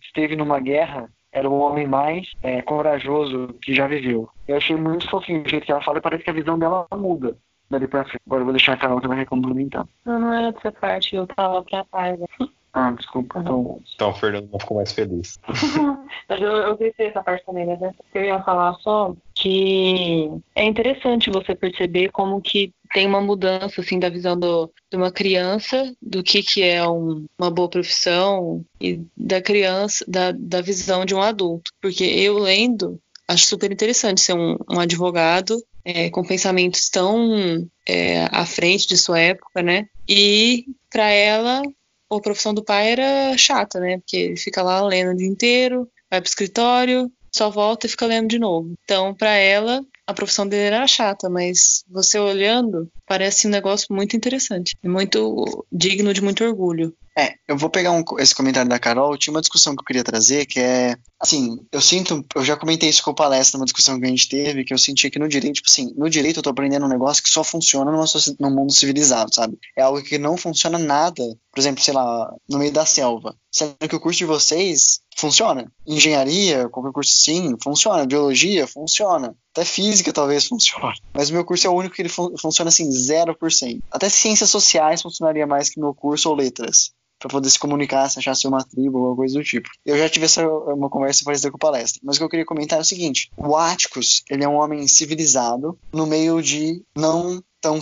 esteve 0.00 0.36
numa 0.36 0.60
guerra, 0.60 1.10
era 1.32 1.48
o 1.48 1.58
homem 1.58 1.86
mais 1.86 2.30
é, 2.42 2.62
corajoso 2.62 3.48
que 3.62 3.74
já 3.74 3.86
viveu. 3.86 4.28
Eu 4.46 4.56
achei 4.56 4.76
muito 4.76 5.08
fofinho 5.08 5.42
o 5.42 5.48
jeito 5.48 5.64
que 5.64 5.72
ela 5.72 5.82
fala 5.82 5.98
e 5.98 6.02
parece 6.02 6.22
que 6.22 6.30
a 6.30 6.34
visão 6.34 6.58
dela 6.58 6.86
muda 6.94 7.36
dali 7.70 7.88
pra 7.88 8.04
frente. 8.04 8.20
Agora 8.26 8.42
eu 8.42 8.44
vou 8.44 8.52
deixar 8.52 8.74
a 8.74 8.76
Carol 8.76 9.00
também 9.00 9.24
complementar. 9.24 9.86
Não, 10.04 10.18
não 10.20 10.32
era 10.32 10.52
dessa 10.52 10.70
parte, 10.70 11.16
eu 11.16 11.26
tava 11.26 11.62
pra 11.62 11.84
trás. 11.84 12.20
Ah, 12.74 12.90
desculpa. 12.92 13.38
Então, 13.38 13.82
Então 13.94 14.08
o 14.08 14.14
Fernando 14.14 14.48
não 14.50 14.58
ficou 14.58 14.78
mais 14.78 14.90
feliz. 14.92 15.38
Mas 16.26 16.40
eu, 16.40 16.50
eu 16.50 16.74
pensei 16.74 17.08
essa 17.08 17.22
parte 17.22 17.44
também, 17.44 17.66
né? 17.66 17.94
Eu 18.14 18.24
ia 18.24 18.42
falar 18.42 18.72
só 18.76 19.14
que 19.42 20.28
é 20.54 20.64
interessante 20.64 21.30
você 21.30 21.54
perceber 21.54 22.10
como 22.12 22.40
que 22.40 22.72
tem 22.94 23.06
uma 23.06 23.20
mudança 23.20 23.80
assim 23.80 23.98
da 23.98 24.08
visão 24.08 24.38
do, 24.38 24.70
de 24.90 24.96
uma 24.96 25.10
criança 25.10 25.92
do 26.00 26.22
que 26.22 26.42
que 26.42 26.62
é 26.62 26.86
um- 26.86 27.26
uma 27.38 27.50
boa 27.50 27.68
profissão 27.68 28.64
e 28.80 29.00
da 29.16 29.42
criança 29.42 30.04
da, 30.06 30.30
da 30.32 30.60
visão 30.60 31.04
de 31.04 31.14
um 31.14 31.20
adulto. 31.20 31.72
Porque 31.80 32.04
eu 32.04 32.38
lendo 32.38 33.00
acho 33.26 33.46
super 33.46 33.72
interessante 33.72 34.20
ser 34.20 34.34
um, 34.34 34.56
um 34.70 34.78
advogado 34.78 35.56
é, 35.84 36.08
com 36.10 36.22
pensamentos 36.22 36.88
tão 36.88 37.66
é, 37.88 38.24
à 38.30 38.46
frente 38.46 38.86
de 38.86 38.96
sua 38.96 39.18
época 39.18 39.60
né? 39.62 39.86
E 40.08 40.66
para 40.90 41.08
ela 41.08 41.62
a 42.10 42.20
profissão 42.20 42.54
do 42.54 42.62
pai 42.62 42.92
era 42.92 43.36
chata 43.36 43.80
né? 43.80 43.98
Porque 43.98 44.16
ele 44.16 44.36
fica 44.36 44.62
lá 44.62 44.84
lendo 44.86 45.12
o 45.12 45.16
dia 45.16 45.26
inteiro 45.26 45.88
vai 46.10 46.20
pro 46.20 46.28
escritório 46.28 47.10
só 47.34 47.50
volta 47.50 47.86
e 47.86 47.90
fica 47.90 48.06
lendo 48.06 48.28
de 48.28 48.38
novo. 48.38 48.74
Então, 48.84 49.14
para 49.14 49.30
ela, 49.30 49.80
a 50.06 50.12
profissão 50.14 50.46
dele 50.46 50.74
era 50.74 50.86
chata, 50.86 51.28
mas 51.30 51.84
você 51.88 52.18
olhando, 52.18 52.88
parece 53.06 53.46
um 53.46 53.50
negócio 53.50 53.86
muito 53.90 54.16
interessante. 54.16 54.76
Muito 54.84 55.64
digno 55.72 56.12
de 56.12 56.20
muito 56.22 56.44
orgulho. 56.44 56.94
É, 57.18 57.34
eu 57.46 57.56
vou 57.56 57.68
pegar 57.68 57.92
um- 57.92 58.04
esse 58.18 58.34
comentário 58.34 58.68
da 58.70 58.78
Carol. 58.78 59.16
Tinha 59.18 59.34
uma 59.34 59.40
discussão 59.40 59.74
que 59.74 59.80
eu 59.80 59.84
queria 59.84 60.04
trazer, 60.04 60.46
que 60.46 60.58
é 60.60 60.96
assim, 61.22 61.56
eu 61.70 61.80
sinto, 61.80 62.24
eu 62.34 62.44
já 62.44 62.56
comentei 62.56 62.88
isso 62.88 63.02
com 63.04 63.12
o 63.12 63.14
palestra 63.14 63.56
numa 63.56 63.64
discussão 63.64 63.98
que 63.98 64.04
a 64.04 64.08
gente 64.08 64.28
teve, 64.28 64.64
que 64.64 64.74
eu 64.74 64.78
senti 64.78 65.08
que 65.08 65.20
no 65.20 65.28
direito, 65.28 65.54
tipo 65.56 65.70
assim, 65.70 65.92
no 65.96 66.10
direito 66.10 66.38
eu 66.38 66.42
tô 66.42 66.50
aprendendo 66.50 66.84
um 66.84 66.88
negócio 66.88 67.22
que 67.22 67.30
só 67.30 67.44
funciona 67.44 67.92
numa 67.92 68.04
num 68.40 68.50
mundo 68.50 68.72
civilizado, 68.72 69.32
sabe? 69.32 69.56
É 69.76 69.82
algo 69.82 70.02
que 70.02 70.18
não 70.18 70.36
funciona 70.36 70.78
nada, 70.78 71.22
por 71.52 71.60
exemplo, 71.60 71.82
sei 71.82 71.94
lá, 71.94 72.34
no 72.48 72.58
meio 72.58 72.72
da 72.72 72.84
selva. 72.84 73.36
Sendo 73.50 73.76
que 73.88 73.94
o 73.94 74.00
curso 74.00 74.18
de 74.18 74.24
vocês 74.24 75.00
funciona. 75.16 75.70
Engenharia, 75.86 76.68
qualquer 76.70 76.90
curso 76.92 77.16
sim, 77.16 77.54
funciona. 77.62 78.06
Biologia, 78.06 78.66
funciona. 78.66 79.36
Até 79.54 79.64
física 79.64 80.12
talvez 80.12 80.46
funcione. 80.46 80.96
Mas 81.14 81.30
o 81.30 81.34
meu 81.34 81.44
curso 81.44 81.66
é 81.66 81.70
o 81.70 81.74
único 81.74 81.94
que 81.94 82.02
ele 82.02 82.08
fun- 82.08 82.34
funciona 82.40 82.68
assim, 82.70 82.88
0%. 82.88 83.80
Até 83.90 84.08
ciências 84.08 84.50
sociais 84.50 85.02
funcionaria 85.02 85.46
mais 85.46 85.68
que 85.68 85.78
meu 85.78 85.94
curso 85.94 86.30
ou 86.30 86.34
letras 86.34 86.90
para 87.22 87.30
poder 87.30 87.48
se 87.48 87.58
comunicar, 87.58 88.08
se 88.08 88.18
achasse 88.18 88.46
uma 88.46 88.64
tribo 88.64 88.98
ou 88.98 89.16
coisa 89.16 89.38
do 89.38 89.44
tipo. 89.44 89.70
Eu 89.86 89.96
já 89.96 90.08
tive 90.08 90.26
essa 90.26 90.46
uma 90.46 90.90
conversa 90.90 91.24
parecida 91.24 91.50
com 91.50 91.58
palestra, 91.58 92.00
mas 92.02 92.16
o 92.16 92.18
que 92.18 92.24
eu 92.24 92.28
queria 92.28 92.44
comentar 92.44 92.78
é 92.78 92.82
o 92.82 92.84
seguinte: 92.84 93.30
o 93.36 93.56
Atticus, 93.56 94.24
ele 94.28 94.44
é 94.44 94.48
um 94.48 94.56
homem 94.56 94.86
civilizado 94.88 95.78
no 95.92 96.06
meio 96.06 96.42
de 96.42 96.82
não 96.96 97.42
tão 97.60 97.78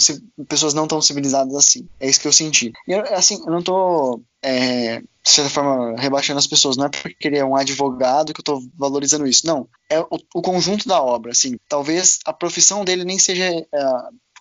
pessoas 0.46 0.74
não 0.74 0.86
tão 0.86 1.00
civilizadas 1.00 1.54
assim. 1.54 1.88
É 1.98 2.06
isso 2.06 2.20
que 2.20 2.28
eu 2.28 2.32
senti. 2.32 2.70
E 2.86 2.94
assim, 2.94 3.40
eu 3.46 3.50
não 3.50 3.62
tô 3.62 4.20
é, 4.42 5.00
de 5.00 5.30
certa 5.30 5.50
forma 5.50 5.98
rebaixando 5.98 6.38
as 6.38 6.46
pessoas, 6.46 6.76
não 6.76 6.84
é 6.84 6.88
porque 6.90 7.26
ele 7.26 7.38
é 7.38 7.44
um 7.44 7.56
advogado 7.56 8.34
que 8.34 8.40
eu 8.40 8.44
tô 8.44 8.62
valorizando 8.76 9.26
isso, 9.26 9.46
não. 9.46 9.66
É 9.88 9.98
o, 10.00 10.18
o 10.34 10.42
conjunto 10.42 10.86
da 10.86 11.02
obra, 11.02 11.32
assim. 11.32 11.56
Talvez 11.66 12.18
a 12.26 12.32
profissão 12.32 12.84
dele 12.84 13.04
nem 13.04 13.18
seja 13.18 13.44
é, 13.44 13.66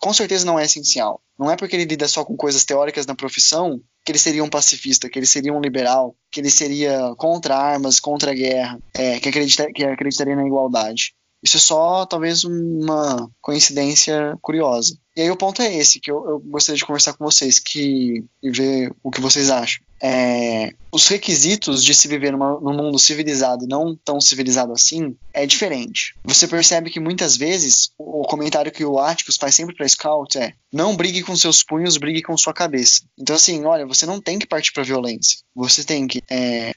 com 0.00 0.12
certeza 0.12 0.46
não 0.46 0.58
é 0.58 0.64
essencial. 0.64 1.20
Não 1.38 1.50
é 1.50 1.56
porque 1.56 1.76
ele 1.76 1.84
lida 1.84 2.08
só 2.08 2.24
com 2.24 2.36
coisas 2.36 2.64
teóricas 2.64 3.06
na 3.06 3.14
profissão 3.14 3.80
que 4.04 4.10
ele 4.10 4.18
seria 4.18 4.42
um 4.42 4.48
pacifista, 4.48 5.08
que 5.08 5.18
ele 5.18 5.26
seria 5.26 5.52
um 5.52 5.60
liberal, 5.60 6.16
que 6.30 6.40
ele 6.40 6.50
seria 6.50 7.14
contra 7.16 7.56
armas, 7.56 8.00
contra 8.00 8.30
a 8.30 8.34
guerra, 8.34 8.80
é, 8.94 9.20
que, 9.20 9.28
acredita, 9.28 9.70
que 9.72 9.84
acreditaria 9.84 10.34
na 10.34 10.46
igualdade. 10.46 11.14
Isso 11.42 11.56
é 11.56 11.60
só, 11.60 12.06
talvez, 12.06 12.44
uma 12.44 13.30
coincidência 13.40 14.36
curiosa. 14.42 14.96
E 15.16 15.22
aí 15.22 15.30
o 15.30 15.36
ponto 15.36 15.62
é 15.62 15.74
esse, 15.74 16.00
que 16.00 16.10
eu, 16.10 16.28
eu 16.28 16.40
gostaria 16.40 16.78
de 16.78 16.84
conversar 16.84 17.14
com 17.14 17.24
vocês 17.24 17.58
que, 17.58 18.24
e 18.42 18.50
ver 18.50 18.92
o 19.02 19.10
que 19.10 19.20
vocês 19.20 19.50
acham. 19.50 19.82
É, 20.02 20.72
os 20.92 21.06
requisitos 21.06 21.84
de 21.84 21.94
se 21.94 22.08
viver 22.08 22.32
numa, 22.32 22.58
num 22.60 22.74
mundo 22.74 22.98
civilizado 22.98 23.64
e 23.64 23.68
não 23.68 23.94
tão 23.96 24.20
civilizado 24.20 24.72
assim 24.72 25.16
é 25.32 25.46
diferente. 25.46 26.14
Você 26.24 26.48
percebe 26.48 26.90
que 26.90 26.98
muitas 26.98 27.36
vezes 27.36 27.92
o 27.98 28.22
comentário 28.22 28.72
que 28.72 28.84
o 28.84 28.98
Atticus 28.98 29.36
faz 29.36 29.54
sempre 29.54 29.74
para 29.74 29.88
Scout 29.88 30.38
é 30.38 30.54
não 30.72 30.96
brigue 30.96 31.22
com 31.22 31.36
seus 31.36 31.62
punhos, 31.62 31.96
brigue 31.96 32.22
com 32.22 32.36
sua 32.36 32.54
cabeça. 32.54 33.02
Então 33.18 33.36
assim, 33.36 33.64
olha, 33.64 33.86
você 33.86 34.06
não 34.06 34.20
tem 34.20 34.38
que 34.38 34.46
partir 34.46 34.72
para 34.72 34.82
violência. 34.82 35.38
Você 35.54 35.84
tem 35.84 36.06
que 36.06 36.22
é, 36.30 36.72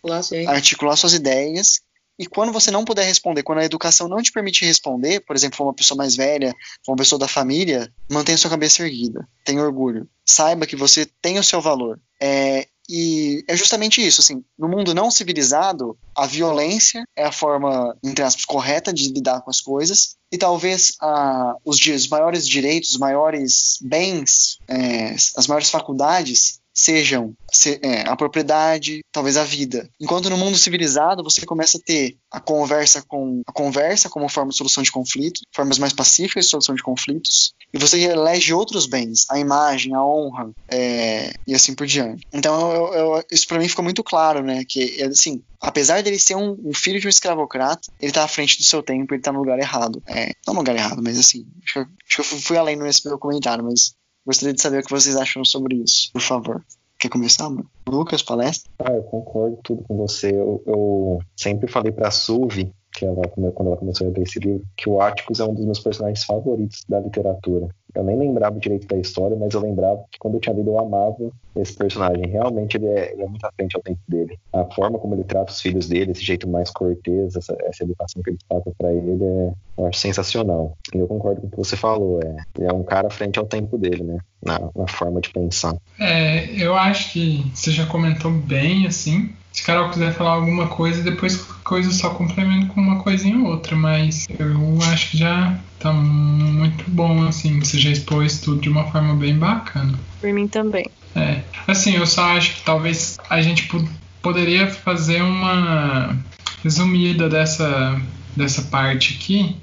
articular 0.47 0.95
suas 0.95 1.13
ideias 1.13 1.81
e 2.17 2.27
quando 2.27 2.53
você 2.53 2.69
não 2.69 2.85
puder 2.85 3.05
responder, 3.05 3.41
quando 3.41 3.59
a 3.59 3.65
educação 3.65 4.07
não 4.07 4.21
te 4.21 4.31
permite 4.31 4.65
responder, 4.65 5.21
por 5.21 5.35
exemplo, 5.35 5.57
for 5.57 5.63
uma 5.63 5.73
pessoa 5.73 5.97
mais 5.97 6.15
velha, 6.15 6.53
for 6.85 6.91
uma 6.91 6.97
pessoa 6.97 7.17
da 7.17 7.27
família, 7.27 7.91
mantenha 8.09 8.37
sua 8.37 8.51
cabeça 8.51 8.83
erguida, 8.83 9.27
tenha 9.43 9.63
orgulho, 9.63 10.07
saiba 10.23 10.67
que 10.67 10.75
você 10.75 11.07
tem 11.21 11.39
o 11.39 11.43
seu 11.43 11.59
valor. 11.59 11.99
É, 12.21 12.67
e 12.89 13.43
é 13.47 13.55
justamente 13.55 14.05
isso, 14.05 14.21
assim, 14.21 14.43
no 14.57 14.67
mundo 14.67 14.93
não 14.93 15.09
civilizado, 15.09 15.97
a 16.15 16.25
violência 16.25 17.03
é 17.15 17.23
a 17.23 17.31
forma, 17.31 17.95
entre 18.03 18.23
aspas, 18.23 18.45
correta 18.45 18.93
de 18.93 19.09
lidar 19.09 19.41
com 19.41 19.49
as 19.49 19.61
coisas, 19.61 20.15
e 20.31 20.37
talvez 20.37 20.95
ah, 20.99 21.55
os, 21.63 21.79
os 21.85 22.07
maiores 22.07 22.47
direitos, 22.47 22.91
os 22.91 22.97
maiores 22.97 23.77
bens, 23.81 24.57
é, 24.67 25.13
as 25.13 25.47
maiores 25.47 25.69
faculdades 25.69 26.59
sejam 26.73 27.33
se- 27.51 27.79
é, 27.83 28.01
a 28.07 28.15
propriedade, 28.15 29.01
talvez 29.11 29.37
a 29.37 29.43
vida. 29.43 29.87
Enquanto 30.01 30.29
no 30.29 30.37
mundo 30.37 30.57
civilizado 30.57 31.23
você 31.23 31.45
começa 31.45 31.77
a 31.77 31.81
ter 31.81 32.17
a 32.31 32.39
conversa 32.39 33.03
com 33.07 33.41
a 33.45 33.51
conversa 33.51 34.09
como 34.09 34.27
forma 34.27 34.51
de 34.51 34.57
solução 34.57 34.81
de 34.83 34.91
conflito, 34.91 35.41
formas 35.55 35.77
mais 35.77 35.93
pacíficas 35.93 36.45
de 36.45 36.51
solução 36.51 36.73
de 36.75 36.81
conflitos, 36.83 37.53
e 37.73 37.77
você 37.77 37.99
elege 38.01 38.53
outros 38.53 38.85
bens, 38.87 39.25
a 39.29 39.39
imagem, 39.39 39.93
a 39.93 40.03
honra, 40.03 40.51
é, 40.67 41.31
e 41.45 41.53
assim 41.53 41.75
por 41.75 41.85
diante. 41.85 42.25
Então 42.33 42.71
eu- 42.73 42.93
eu- 42.93 43.23
isso 43.31 43.47
para 43.47 43.59
mim 43.59 43.67
ficou 43.69 43.83
muito 43.83 44.03
claro, 44.03 44.43
né? 44.43 44.63
Que 44.67 45.01
assim, 45.03 45.43
apesar 45.61 46.01
dele 46.01 46.17
ser 46.19 46.35
um, 46.35 46.57
um 46.65 46.73
filho 46.73 46.99
de 46.99 47.05
um 47.07 47.09
escravocrata, 47.09 47.91
ele 47.99 48.11
tá 48.11 48.23
à 48.23 48.27
frente 48.27 48.57
do 48.57 48.63
seu 48.63 48.81
tempo, 48.81 49.13
ele 49.13 49.21
tá 49.21 49.31
no 49.31 49.39
lugar 49.39 49.59
errado. 49.59 50.01
É, 50.07 50.31
não 50.47 50.53
no 50.55 50.59
lugar 50.61 50.75
errado, 50.75 51.01
mas 51.03 51.19
assim, 51.19 51.45
acho 51.63 51.73
que, 51.73 51.79
eu- 51.79 51.83
acho 52.07 52.15
que 52.29 52.35
eu 52.35 52.39
fui 52.41 52.57
além 52.57 52.75
nesse 52.75 53.07
meu 53.07 53.17
comentário, 53.19 53.63
mas 53.63 53.93
Gostaria 54.25 54.53
de 54.53 54.61
saber 54.61 54.79
o 54.79 54.83
que 54.83 54.91
vocês 54.91 55.15
acham 55.15 55.43
sobre 55.43 55.75
isso, 55.75 56.09
por 56.13 56.21
favor. 56.21 56.63
Quer 56.99 57.09
começar, 57.09 57.49
mano? 57.49 57.69
Lucas, 57.87 58.23
palestra? 58.23 58.71
Ah, 58.79 58.93
eu 58.93 59.03
concordo 59.03 59.59
tudo 59.63 59.83
com 59.83 59.97
você. 59.97 60.31
Eu, 60.31 60.63
eu 60.65 61.19
sempre 61.35 61.69
falei 61.69 61.91
pra 61.91 62.09
Suvi, 62.09 62.71
que 62.93 63.05
ela, 63.05 63.27
quando 63.27 63.67
ela 63.67 63.75
começou 63.75 64.07
a 64.07 64.09
ler 64.09 64.21
esse 64.21 64.39
livro, 64.39 64.65
que 64.77 64.87
o 64.87 65.01
Atticus 65.01 65.41
é 65.41 65.43
um 65.43 65.53
dos 65.53 65.65
meus 65.65 65.79
personagens 65.79 66.23
favoritos 66.23 66.83
da 66.87 67.01
literatura. 67.01 67.67
Eu 67.95 68.03
nem 68.03 68.17
lembrava 68.17 68.59
direito 68.59 68.87
da 68.87 68.97
história, 68.97 69.37
mas 69.37 69.53
eu 69.53 69.61
lembrava 69.61 70.03
que 70.11 70.17
quando 70.19 70.35
eu 70.35 70.39
tinha 70.39 70.55
lido 70.55 70.71
eu 70.71 70.79
amava 70.79 71.31
esse 71.55 71.75
personagem. 71.75 72.27
Realmente 72.27 72.77
ele 72.77 72.87
é, 72.87 73.13
ele 73.13 73.23
é 73.23 73.27
muito 73.27 73.45
à 73.45 73.51
frente 73.51 73.75
ao 73.75 73.81
tempo 73.81 73.99
dele. 74.07 74.39
A 74.51 74.65
forma 74.65 74.97
como 74.97 75.15
ele 75.15 75.23
trata 75.23 75.51
os 75.51 75.61
filhos 75.61 75.87
dele, 75.87 76.11
esse 76.11 76.23
jeito 76.23 76.47
mais 76.47 76.69
cortês, 76.71 77.35
essa, 77.35 77.55
essa 77.61 77.83
educação 77.83 78.21
que 78.23 78.31
ele 78.31 78.39
passa 78.49 78.71
pra 78.77 78.91
ele, 78.91 79.23
é, 79.23 79.53
eu 79.77 79.85
acho 79.85 79.99
sensacional. 79.99 80.75
E 80.93 80.97
eu 80.97 81.07
concordo 81.07 81.41
com 81.41 81.47
o 81.47 81.49
que 81.51 81.57
você 81.57 81.75
falou. 81.75 82.19
É, 82.21 82.35
ele 82.57 82.67
é 82.67 82.73
um 82.73 82.83
cara 82.83 83.07
à 83.07 83.11
frente 83.11 83.37
ao 83.37 83.45
tempo 83.45 83.77
dele, 83.77 84.03
né? 84.03 84.17
Na, 84.43 84.59
na 84.75 84.87
forma 84.87 85.21
de 85.21 85.29
pensar. 85.29 85.75
É, 85.99 86.45
eu 86.61 86.75
acho 86.75 87.13
que 87.13 87.45
você 87.53 87.71
já 87.71 87.85
comentou 87.85 88.31
bem, 88.31 88.87
assim. 88.87 89.29
Se 89.53 89.63
Carol 89.63 89.89
quiser 89.89 90.13
falar 90.13 90.31
alguma 90.31 90.67
coisa, 90.67 91.01
depois 91.03 91.37
coisa 91.63 91.91
só 91.91 92.09
complemento 92.09 92.67
com 92.73 92.81
uma 92.81 92.97
coisinha 93.03 93.37
ou 93.37 93.45
outra, 93.51 93.75
mas 93.75 94.27
eu 94.37 94.79
acho 94.91 95.11
que 95.11 95.17
já 95.17 95.55
tá 95.79 95.93
muito 95.93 96.83
bom, 96.89 97.23
assim. 97.27 97.59
Você 97.59 97.79
já 97.79 97.91
expôs 97.91 98.39
tudo 98.41 98.59
de 98.61 98.69
uma 98.69 98.85
forma 98.91 99.15
bem 99.15 99.37
bacana. 99.37 99.93
Por 100.19 100.33
mim 100.33 100.47
também. 100.47 100.87
É, 101.15 101.41
assim, 101.67 101.95
eu 101.95 102.05
só 102.07 102.35
acho 102.35 102.55
que 102.55 102.61
talvez 102.63 103.17
a 103.29 103.41
gente 103.41 103.63
po- 103.67 103.87
poderia 104.21 104.67
fazer 104.67 105.21
uma 105.21 106.17
resumida 106.63 107.29
dessa, 107.29 108.01
dessa 108.35 108.63
parte 108.63 109.15
aqui. 109.19 109.55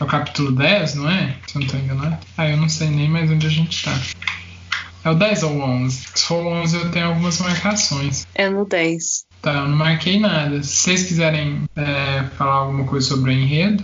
É 0.00 0.02
o 0.02 0.06
capítulo 0.06 0.50
10, 0.50 0.94
não 0.96 1.08
é? 1.10 1.36
Se 1.46 1.56
eu 1.56 1.60
não 1.60 1.68
tô 1.68 1.76
enganado. 1.76 2.18
Ah, 2.36 2.48
eu 2.48 2.56
não 2.56 2.68
sei 2.70 2.88
nem 2.88 3.08
mais 3.08 3.30
onde 3.30 3.46
a 3.46 3.50
gente 3.50 3.84
tá. 3.84 3.96
É 5.04 5.10
o 5.10 5.14
10 5.14 5.42
ou 5.44 5.52
o 5.52 5.60
11? 5.60 6.06
Se 6.14 6.24
for 6.24 6.44
o 6.44 6.48
11, 6.48 6.76
eu 6.76 6.90
tenho 6.90 7.06
algumas 7.06 7.40
marcações. 7.40 8.26
É 8.34 8.48
no 8.48 8.64
10. 8.64 9.24
Tá, 9.40 9.54
eu 9.54 9.68
não 9.68 9.76
marquei 9.76 10.20
nada. 10.20 10.62
Se 10.62 10.76
vocês 10.76 11.04
quiserem 11.04 11.62
é, 11.74 12.24
falar 12.36 12.56
alguma 12.56 12.84
coisa 12.84 13.08
sobre 13.08 13.30
o 13.30 13.32
enredo, 13.32 13.82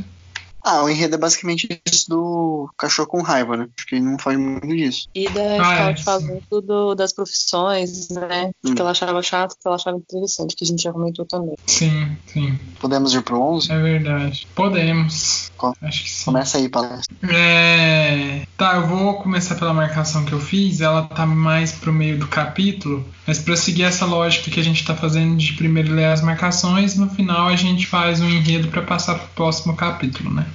Ah, 0.69 0.83
o 0.83 0.91
enredo 0.91 1.15
é 1.15 1.19
basicamente 1.19 1.81
isso 1.91 2.09
do 2.11 2.69
cachorro 2.77 3.07
com 3.09 3.23
raiva, 3.23 3.57
né? 3.57 3.69
Acho 3.79 3.87
que 3.87 4.01
não 4.01 4.19
faz 4.19 4.37
muito 4.37 4.67
disso. 4.67 5.07
E 5.15 5.29
da 5.29 5.41
Ah, 5.65 5.91
é, 5.91 5.97
falando 5.97 6.43
do- 6.51 6.95
das 6.97 7.13
profissões, 7.13 8.09
né? 8.09 8.51
Hum. 8.65 8.75
Que 8.75 8.81
ela 8.81 8.91
achava 8.91 9.23
chato, 9.23 9.53
que 9.55 9.67
ela 9.67 9.77
achava 9.77 9.97
interessante, 9.97 10.57
que 10.57 10.65
a 10.65 10.67
gente 10.67 10.83
já 10.83 10.93
comentou 10.93 11.25
também. 11.25 11.55
Sim, 11.67 12.17
sim. 12.27 12.59
Podemos 12.81 13.15
ir 13.15 13.23
pro 13.23 13.41
11? 13.41 13.71
É 13.71 13.79
verdade. 13.81 14.49
Podemos. 14.57 15.53
Qual? 15.57 15.73
Acho 15.81 16.03
que 16.03 16.11
sim. 16.11 16.25
Começa 16.25 16.59
aí, 16.59 16.69
palestra. 16.69 17.17
É... 17.33 18.47
Tá, 18.57 18.77
eu 18.77 18.87
vou 18.89 19.15
começar 19.23 19.55
pela 19.55 19.73
marcação 19.73 20.25
que 20.25 20.33
eu 20.33 20.41
fiz. 20.41 20.81
Ela 20.81 21.05
tá 21.05 21.25
mais 21.25 21.71
pro 21.73 21.93
meio 21.93 22.19
do 22.19 22.27
capítulo, 22.27 23.07
mas 23.27 23.39
para 23.39 23.57
seguir 23.57 23.85
essa 23.85 24.05
lógica 24.05 24.51
que 24.51 24.59
a 24.59 24.65
gente 24.65 24.85
tá 24.85 24.95
fazendo 24.97 25.37
de 25.37 25.53
primeiro 25.53 25.95
ler 25.95 26.07
as 26.07 26.23
marcações, 26.23 26.97
no 26.97 27.09
final 27.09 27.47
a 27.49 27.57
gente 27.57 27.87
faz 27.87 28.21
um 28.21 28.29
enredo 28.29 28.69
para 28.69 28.83
passar 28.83 29.15
pro 29.17 29.29
próximo 29.29 29.77
capítulo, 29.77 30.33
né? 30.33 30.47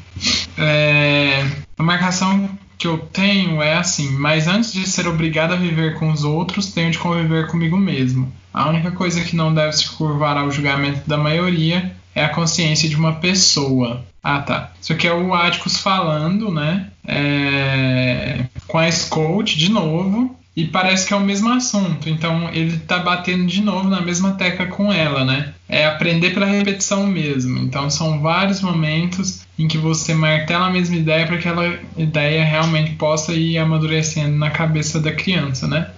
É... 0.57 1.45
A 1.77 1.83
marcação 1.83 2.49
que 2.77 2.87
eu 2.87 2.97
tenho 2.97 3.61
é 3.61 3.75
assim, 3.75 4.11
mas 4.11 4.47
antes 4.47 4.73
de 4.73 4.87
ser 4.87 5.07
obrigado 5.07 5.53
a 5.53 5.55
viver 5.55 5.95
com 5.99 6.11
os 6.11 6.23
outros, 6.23 6.71
tenho 6.71 6.91
de 6.91 6.97
conviver 6.97 7.47
comigo 7.47 7.77
mesmo. 7.77 8.31
A 8.53 8.67
única 8.69 8.91
coisa 8.91 9.21
que 9.21 9.35
não 9.35 9.53
deve 9.53 9.73
se 9.73 9.87
curvar 9.89 10.35
ao 10.35 10.51
julgamento 10.51 11.07
da 11.07 11.17
maioria 11.17 11.95
é 12.13 12.23
a 12.25 12.29
consciência 12.29 12.89
de 12.89 12.95
uma 12.95 13.13
pessoa. 13.13 14.03
Ah, 14.23 14.39
tá. 14.39 14.71
Isso 14.81 14.93
aqui 14.93 15.07
é 15.07 15.13
o 15.13 15.33
Atticus 15.33 15.77
falando, 15.77 16.51
né? 16.51 16.87
É, 17.07 18.45
Com 18.67 18.77
a 18.77 18.91
Scout 18.91 19.57
de 19.57 19.71
novo. 19.71 20.35
E 20.55 20.65
parece 20.65 21.07
que 21.07 21.13
é 21.13 21.17
o 21.17 21.21
mesmo 21.21 21.49
assunto. 21.51 22.09
Então 22.09 22.49
ele 22.53 22.77
tá 22.79 22.99
batendo 22.99 23.45
de 23.45 23.61
novo 23.61 23.87
na 23.87 24.01
mesma 24.01 24.33
tecla 24.33 24.65
com 24.65 24.91
ela, 24.91 25.23
né? 25.23 25.53
É 25.67 25.85
aprender 25.85 26.33
pela 26.33 26.45
repetição 26.45 27.07
mesmo. 27.07 27.57
Então 27.59 27.89
são 27.89 28.19
vários 28.21 28.61
momentos 28.61 29.45
em 29.57 29.67
que 29.67 29.77
você 29.77 30.13
martela 30.13 30.67
a 30.67 30.71
mesma 30.71 30.95
ideia 30.95 31.25
para 31.25 31.37
que 31.37 31.47
aquela 31.47 31.79
ideia 31.97 32.43
realmente 32.43 32.91
possa 32.95 33.33
ir 33.33 33.57
amadurecendo 33.57 34.37
na 34.37 34.49
cabeça 34.49 34.99
da 34.99 35.13
criança, 35.13 35.67
né? 35.67 35.89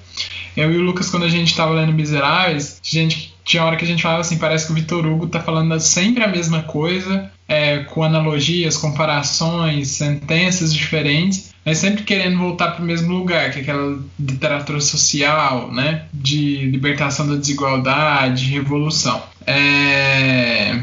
Eu 0.56 0.72
e 0.72 0.78
o 0.78 0.82
Lucas, 0.82 1.10
quando 1.10 1.24
a 1.24 1.30
gente 1.30 1.48
estava 1.48 1.74
lendo 1.74 1.92
Miseráveis, 1.92 2.80
gente, 2.84 3.34
tinha 3.44 3.64
hora 3.64 3.76
que 3.76 3.84
a 3.84 3.88
gente 3.88 4.04
falava 4.04 4.22
assim, 4.22 4.38
parece 4.38 4.68
que 4.68 4.72
o 4.72 4.76
Vitor 4.76 5.06
Hugo 5.06 5.28
tá 5.28 5.40
falando 5.40 5.78
sempre 5.80 6.24
a 6.24 6.28
mesma 6.28 6.62
coisa, 6.62 7.32
é, 7.48 7.80
com 7.80 8.04
analogias, 8.04 8.78
comparações, 8.78 9.90
sentenças 9.90 10.72
diferentes, 10.74 11.53
mas 11.66 11.78
sempre 11.78 12.04
querendo 12.04 12.38
voltar 12.38 12.72
para 12.72 12.84
o 12.84 12.86
mesmo 12.86 13.14
lugar, 13.14 13.52
que 13.52 13.60
é 13.60 13.62
aquela 13.62 14.00
literatura 14.20 14.82
social, 14.82 15.72
né, 15.72 16.06
de 16.14 16.66
libertação 16.66 17.28
da 17.28 17.36
desigualdade, 17.36 18.46
revolução. 18.46 19.22
É... 19.46 20.80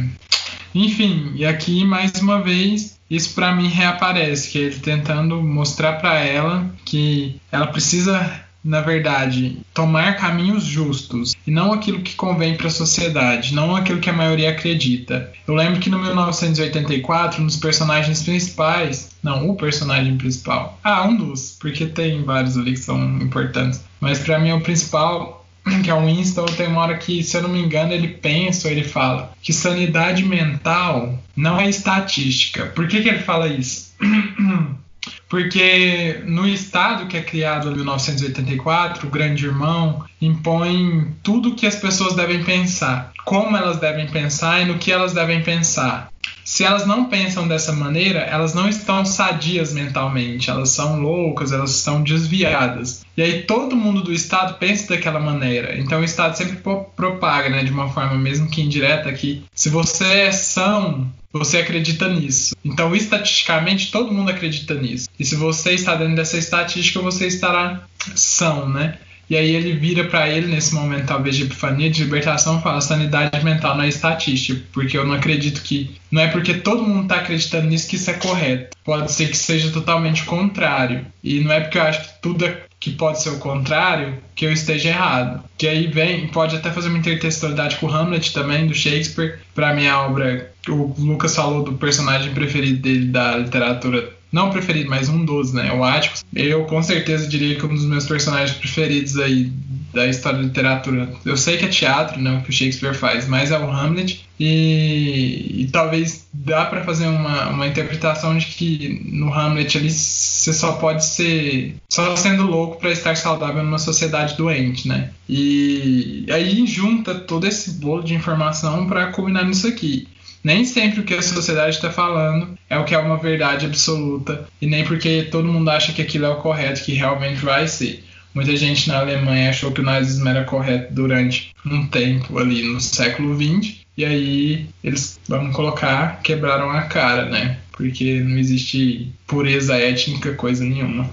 Enfim, 0.74 1.32
e 1.34 1.44
aqui 1.44 1.84
mais 1.84 2.12
uma 2.20 2.40
vez 2.40 2.98
isso 3.10 3.34
para 3.34 3.52
mim 3.52 3.68
reaparece, 3.68 4.50
que 4.50 4.58
é 4.58 4.62
ele 4.62 4.78
tentando 4.78 5.42
mostrar 5.42 5.94
para 5.94 6.20
ela 6.20 6.72
que 6.84 7.40
ela 7.50 7.66
precisa 7.66 8.44
na 8.62 8.80
verdade, 8.80 9.58
tomar 9.72 10.16
caminhos 10.16 10.64
justos 10.64 11.34
e 11.46 11.50
não 11.50 11.72
aquilo 11.72 12.02
que 12.02 12.14
convém 12.14 12.56
para 12.56 12.66
a 12.68 12.70
sociedade, 12.70 13.54
não 13.54 13.74
aquilo 13.74 14.00
que 14.00 14.10
a 14.10 14.14
maioria 14.14 14.50
acredita. 14.50 15.32
Eu 15.46 15.54
lembro 15.54 15.80
que 15.80 15.90
no 15.90 15.98
1984, 15.98 17.42
um 17.42 17.46
dos 17.46 17.56
personagens 17.56 18.22
principais, 18.22 19.10
não, 19.22 19.48
o 19.48 19.56
personagem 19.56 20.16
principal, 20.16 20.78
ah, 20.84 21.04
um 21.04 21.16
dos, 21.16 21.56
porque 21.58 21.86
tem 21.86 22.22
vários 22.22 22.56
ali 22.56 22.72
que 22.72 22.80
são 22.80 23.00
importantes, 23.20 23.82
mas 24.00 24.18
para 24.18 24.38
mim 24.38 24.52
o 24.52 24.60
principal 24.60 25.40
que 25.84 25.90
é 25.90 25.94
o 25.94 26.04
Winston, 26.04 26.46
tem 26.46 26.68
uma 26.68 26.82
hora 26.82 26.96
que, 26.96 27.22
se 27.22 27.36
eu 27.36 27.42
não 27.42 27.50
me 27.50 27.60
engano, 27.60 27.92
ele 27.92 28.08
pensa 28.08 28.68
ou 28.68 28.72
ele 28.72 28.84
fala 28.84 29.32
que 29.42 29.52
sanidade 29.52 30.24
mental 30.24 31.18
não 31.36 31.60
é 31.60 31.68
estatística. 31.68 32.66
Por 32.66 32.88
que, 32.88 33.02
que 33.02 33.08
ele 33.08 33.20
fala 33.20 33.48
isso? 33.48 33.92
Porque 35.30 36.22
no 36.26 36.44
Estado 36.44 37.06
que 37.06 37.16
é 37.16 37.22
criado 37.22 37.70
em 37.70 37.74
1984, 37.76 39.06
o 39.06 39.10
Grande 39.10 39.46
Irmão 39.46 40.04
impõe 40.20 41.14
tudo 41.22 41.50
o 41.50 41.54
que 41.54 41.68
as 41.68 41.76
pessoas 41.76 42.16
devem 42.16 42.42
pensar, 42.42 43.12
como 43.24 43.56
elas 43.56 43.78
devem 43.78 44.08
pensar 44.08 44.60
e 44.60 44.64
no 44.64 44.76
que 44.76 44.90
elas 44.90 45.12
devem 45.14 45.40
pensar. 45.40 46.10
Se 46.50 46.64
elas 46.64 46.84
não 46.84 47.04
pensam 47.04 47.46
dessa 47.46 47.70
maneira, 47.70 48.18
elas 48.22 48.54
não 48.54 48.68
estão 48.68 49.04
sadias 49.04 49.72
mentalmente, 49.72 50.50
elas 50.50 50.70
são 50.70 51.00
loucas, 51.00 51.52
elas 51.52 51.76
estão 51.76 52.02
desviadas. 52.02 53.06
E 53.16 53.22
aí 53.22 53.42
todo 53.42 53.76
mundo 53.76 54.02
do 54.02 54.12
Estado 54.12 54.54
pensa 54.54 54.88
daquela 54.88 55.20
maneira. 55.20 55.78
Então 55.78 56.00
o 56.00 56.04
Estado 56.04 56.36
sempre 56.36 56.56
propaga, 56.96 57.48
né, 57.48 57.62
de 57.62 57.70
uma 57.70 57.88
forma 57.88 58.18
mesmo 58.18 58.50
que 58.50 58.62
indireta, 58.62 59.12
que 59.12 59.44
se 59.54 59.68
você 59.68 60.22
é 60.22 60.32
são, 60.32 61.08
você 61.32 61.58
acredita 61.58 62.08
nisso. 62.08 62.56
Então, 62.64 62.96
estatisticamente, 62.96 63.92
todo 63.92 64.12
mundo 64.12 64.32
acredita 64.32 64.74
nisso. 64.74 65.08
E 65.20 65.24
se 65.24 65.36
você 65.36 65.74
está 65.74 65.94
dentro 65.94 66.16
dessa 66.16 66.36
estatística, 66.36 67.00
você 67.00 67.28
estará 67.28 67.84
são, 68.16 68.68
né? 68.68 68.98
E 69.30 69.36
aí 69.36 69.54
ele 69.54 69.74
vira 69.74 70.04
para 70.04 70.28
ele 70.28 70.48
nesse 70.48 70.74
momento 70.74 71.06
talvez 71.06 71.36
de 71.36 71.44
epifania, 71.44 71.88
de 71.88 72.02
libertação, 72.02 72.58
e 72.58 72.62
fala: 72.62 72.80
sanidade 72.80 73.44
mental 73.44 73.76
não 73.76 73.84
é 73.84 73.88
estatística, 73.88 74.60
porque 74.72 74.98
eu 74.98 75.06
não 75.06 75.14
acredito 75.14 75.62
que 75.62 75.94
não 76.10 76.20
é 76.20 76.26
porque 76.26 76.54
todo 76.54 76.82
mundo 76.82 77.04
está 77.04 77.16
acreditando 77.16 77.68
nisso 77.68 77.88
que 77.88 77.94
isso 77.94 78.10
é 78.10 78.14
correto. 78.14 78.76
Pode 78.84 79.12
ser 79.12 79.28
que 79.28 79.36
seja 79.36 79.70
totalmente 79.70 80.24
contrário. 80.24 81.06
E 81.22 81.40
não 81.40 81.52
é 81.52 81.60
porque 81.60 81.78
eu 81.78 81.82
acho 81.82 82.00
que 82.00 82.20
tudo 82.20 82.44
é 82.44 82.62
que 82.80 82.90
pode 82.90 83.22
ser 83.22 83.28
o 83.28 83.38
contrário, 83.38 84.18
que 84.34 84.46
eu 84.46 84.52
esteja 84.52 84.88
errado. 84.88 85.44
Que 85.56 85.68
aí 85.68 85.86
vem, 85.86 86.26
pode 86.28 86.56
até 86.56 86.72
fazer 86.72 86.88
uma 86.88 86.98
intertextualidade 86.98 87.76
com 87.76 87.88
Hamlet 87.88 88.32
também, 88.32 88.66
do 88.66 88.74
Shakespeare. 88.74 89.38
Para 89.54 89.74
minha 89.74 90.00
obra, 90.00 90.50
o 90.66 90.94
Lucas 90.98 91.36
falou 91.36 91.62
do 91.62 91.74
personagem 91.74 92.32
preferido 92.32 92.80
dele 92.80 93.06
da 93.06 93.36
literatura. 93.36 94.10
Não 94.32 94.50
preferido, 94.50 94.88
mas 94.88 95.08
um 95.08 95.24
dos, 95.24 95.52
né? 95.52 95.72
O 95.72 95.82
Atticus. 95.82 96.24
Eu 96.34 96.64
com 96.64 96.82
certeza 96.82 97.26
diria 97.26 97.56
que 97.56 97.66
um 97.66 97.74
dos 97.74 97.84
meus 97.84 98.06
personagens 98.06 98.56
preferidos 98.56 99.18
aí 99.18 99.52
da 99.92 100.06
história 100.06 100.38
da 100.38 100.44
literatura. 100.44 101.12
Eu 101.24 101.36
sei 101.36 101.56
que 101.56 101.64
é 101.64 101.68
teatro, 101.68 102.20
né? 102.20 102.38
O 102.38 102.42
que 102.42 102.50
o 102.50 102.52
Shakespeare 102.52 102.94
faz, 102.94 103.26
mas 103.26 103.50
é 103.50 103.58
o 103.58 103.70
Hamlet. 103.70 104.24
E, 104.38 105.62
e 105.62 105.68
talvez 105.70 106.26
dá 106.32 106.64
para 106.64 106.82
fazer 106.82 107.06
uma, 107.06 107.48
uma 107.50 107.66
interpretação 107.66 108.38
de 108.38 108.46
que 108.46 109.02
no 109.12 109.32
Hamlet 109.32 109.76
ali 109.76 109.90
você 109.90 110.52
só 110.52 110.72
pode 110.72 111.04
ser 111.04 111.76
só 111.90 112.16
sendo 112.16 112.44
louco 112.44 112.80
para 112.80 112.90
estar 112.90 113.16
saudável 113.16 113.62
numa 113.62 113.78
sociedade 113.78 114.36
doente, 114.36 114.88
né? 114.88 115.10
E 115.28 116.24
aí 116.30 116.66
junta 116.66 117.14
todo 117.14 117.46
esse 117.46 117.72
bolo 117.72 118.02
de 118.02 118.14
informação 118.14 118.86
para 118.86 119.08
culminar 119.08 119.44
nisso 119.44 119.66
aqui. 119.66 120.08
Nem 120.42 120.64
sempre 120.64 121.00
o 121.00 121.04
que 121.04 121.14
a 121.14 121.22
sociedade 121.22 121.76
está 121.76 121.90
falando 121.90 122.58
é 122.68 122.78
o 122.78 122.84
que 122.84 122.94
é 122.94 122.98
uma 122.98 123.18
verdade 123.18 123.66
absoluta 123.66 124.48
e 124.60 124.66
nem 124.66 124.84
porque 124.84 125.28
todo 125.30 125.46
mundo 125.46 125.68
acha 125.68 125.92
que 125.92 126.00
aquilo 126.00 126.24
é 126.24 126.30
o 126.30 126.40
correto 126.40 126.82
que 126.82 126.94
realmente 126.94 127.44
vai 127.44 127.68
ser. 127.68 128.04
Muita 128.32 128.56
gente 128.56 128.88
na 128.88 129.00
Alemanha 129.00 129.50
achou 129.50 129.70
que 129.70 129.80
o 129.80 129.84
nazismo 129.84 130.28
era 130.28 130.44
correto 130.44 130.94
durante 130.94 131.52
um 131.66 131.86
tempo 131.86 132.38
ali 132.38 132.62
no 132.62 132.80
século 132.80 133.36
XX 133.36 133.80
e 133.96 134.04
aí 134.04 134.68
eles, 134.82 135.20
vamos 135.28 135.54
colocar, 135.54 136.22
quebraram 136.22 136.70
a 136.70 136.82
cara, 136.82 137.28
né? 137.28 137.60
Porque 137.72 138.20
não 138.20 138.38
existe 138.38 139.12
pureza 139.26 139.76
étnica, 139.76 140.34
coisa 140.34 140.64
nenhuma. 140.64 141.10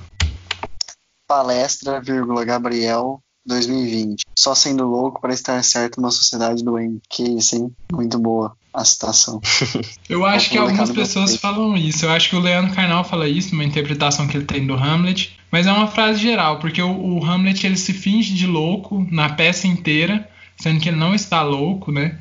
Palestra, 1.27 1.99
vírgula, 1.99 2.45
Gabriel, 2.45 3.19
2020. 3.45 4.23
Só 4.37 4.55
sendo 4.55 4.85
louco 4.85 5.19
para 5.19 5.33
estar 5.33 5.61
certo 5.63 5.99
numa 5.99 6.11
sociedade 6.11 6.63
doente. 6.63 7.01
Que 7.09 7.23
isso, 7.23 7.55
hein? 7.55 7.75
Muito 7.91 8.17
boa 8.17 8.55
a 8.73 8.85
citação. 8.85 9.41
Eu 10.07 10.25
acho 10.25 10.49
que 10.49 10.57
algumas 10.57 10.91
pessoas 10.91 11.35
falam 11.35 11.75
isso. 11.75 12.05
Eu 12.05 12.11
acho 12.11 12.29
que 12.29 12.35
o 12.35 12.39
Leandro 12.39 12.73
Carnal 12.73 13.03
fala 13.03 13.27
isso 13.27 13.51
numa 13.51 13.63
interpretação 13.63 14.27
que 14.27 14.37
ele 14.37 14.45
tem 14.45 14.65
do 14.65 14.75
Hamlet. 14.75 15.37
Mas 15.51 15.65
é 15.65 15.71
uma 15.71 15.87
frase 15.87 16.21
geral, 16.21 16.59
porque 16.59 16.81
o, 16.81 16.91
o 16.91 17.25
Hamlet 17.25 17.65
ele 17.65 17.77
se 17.77 17.93
finge 17.93 18.33
de 18.33 18.45
louco 18.45 19.07
na 19.09 19.29
peça 19.29 19.67
inteira, 19.67 20.27
sendo 20.57 20.79
que 20.79 20.89
ele 20.89 20.97
não 20.97 21.15
está 21.15 21.41
louco, 21.41 21.91
né? 21.91 22.17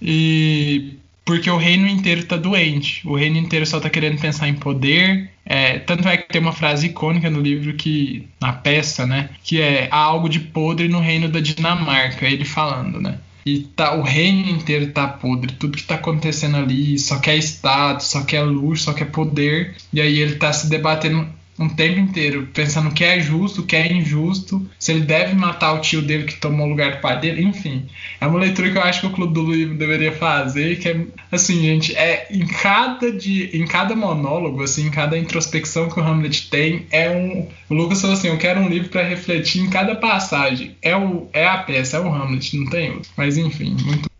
E 0.00 0.94
porque 1.26 1.50
o 1.50 1.56
reino 1.56 1.88
inteiro 1.88 2.20
está 2.20 2.36
doente. 2.36 3.06
O 3.06 3.16
reino 3.16 3.36
inteiro 3.36 3.66
só 3.66 3.78
está 3.78 3.90
querendo 3.90 4.20
pensar 4.20 4.48
em 4.48 4.54
poder. 4.54 5.28
É, 5.44 5.80
tanto 5.80 6.08
é 6.08 6.16
que 6.16 6.28
tem 6.28 6.40
uma 6.40 6.52
frase 6.52 6.86
icônica 6.86 7.28
no 7.28 7.40
livro 7.40 7.74
que 7.74 8.28
na 8.40 8.52
peça, 8.52 9.04
né, 9.04 9.30
que 9.42 9.60
é 9.60 9.88
há 9.90 9.98
algo 9.98 10.28
de 10.28 10.40
podre 10.40 10.88
no 10.88 11.00
reino 11.00 11.28
da 11.28 11.40
Dinamarca, 11.40 12.26
ele 12.26 12.44
falando, 12.44 13.00
né? 13.00 13.18
E 13.46 13.60
tá, 13.60 13.94
o 13.94 14.02
reino 14.02 14.50
inteiro 14.50 14.90
tá 14.92 15.06
podre, 15.06 15.54
tudo 15.54 15.76
que 15.76 15.84
tá 15.84 15.94
acontecendo 15.94 16.56
ali, 16.56 16.98
só 16.98 17.20
quer 17.20 17.36
status, 17.36 18.08
só 18.08 18.24
quer 18.24 18.42
luxo, 18.42 18.82
só 18.84 18.92
quer 18.92 19.04
poder. 19.04 19.76
E 19.92 20.00
aí 20.00 20.18
ele 20.18 20.34
tá 20.34 20.52
se 20.52 20.68
debatendo 20.68 21.32
um 21.58 21.68
tempo 21.68 21.98
inteiro, 21.98 22.48
pensando 22.52 22.90
o 22.90 22.92
que 22.92 23.04
é 23.04 23.18
justo, 23.20 23.62
o 23.62 23.64
que 23.64 23.76
é 23.76 23.90
injusto, 23.90 24.68
se 24.78 24.92
ele 24.92 25.00
deve 25.00 25.34
matar 25.34 25.72
o 25.72 25.80
tio 25.80 26.02
dele 26.02 26.24
que 26.24 26.36
tomou 26.36 26.66
o 26.66 26.70
lugar 26.70 26.96
do 26.96 27.00
pai 27.00 27.18
dele, 27.18 27.42
enfim. 27.42 27.86
É 28.20 28.26
uma 28.26 28.38
leitura 28.38 28.70
que 28.70 28.76
eu 28.76 28.82
acho 28.82 29.00
que 29.00 29.06
o 29.06 29.10
Clube 29.10 29.32
do 29.32 29.50
Livro 29.50 29.74
deveria 29.76 30.12
fazer, 30.12 30.78
que 30.78 30.88
é 30.88 31.00
assim, 31.32 31.62
gente, 31.62 31.96
é 31.96 32.26
em 32.30 32.46
cada 32.46 33.10
de, 33.10 33.56
em 33.56 33.66
cada 33.66 33.96
monólogo, 33.96 34.62
assim, 34.62 34.86
em 34.86 34.90
cada 34.90 35.16
introspecção 35.16 35.88
que 35.88 35.98
o 35.98 36.02
Hamlet 36.02 36.50
tem, 36.50 36.86
é 36.90 37.10
um, 37.10 37.48
o 37.70 37.74
Lucas 37.74 38.00
falou 38.00 38.16
assim, 38.16 38.28
eu 38.28 38.38
quero 38.38 38.60
um 38.60 38.68
livro 38.68 38.90
para 38.90 39.02
refletir 39.02 39.62
em 39.62 39.70
cada 39.70 39.94
passagem. 39.94 40.76
É 40.82 40.94
o 40.94 41.28
é 41.32 41.46
a 41.46 41.58
peça, 41.58 41.96
é 41.96 42.00
o 42.00 42.12
Hamlet, 42.12 42.56
não 42.56 42.66
tem 42.66 42.90
outro. 42.92 43.10
Mas 43.16 43.38
enfim, 43.38 43.76
muito 43.84 44.10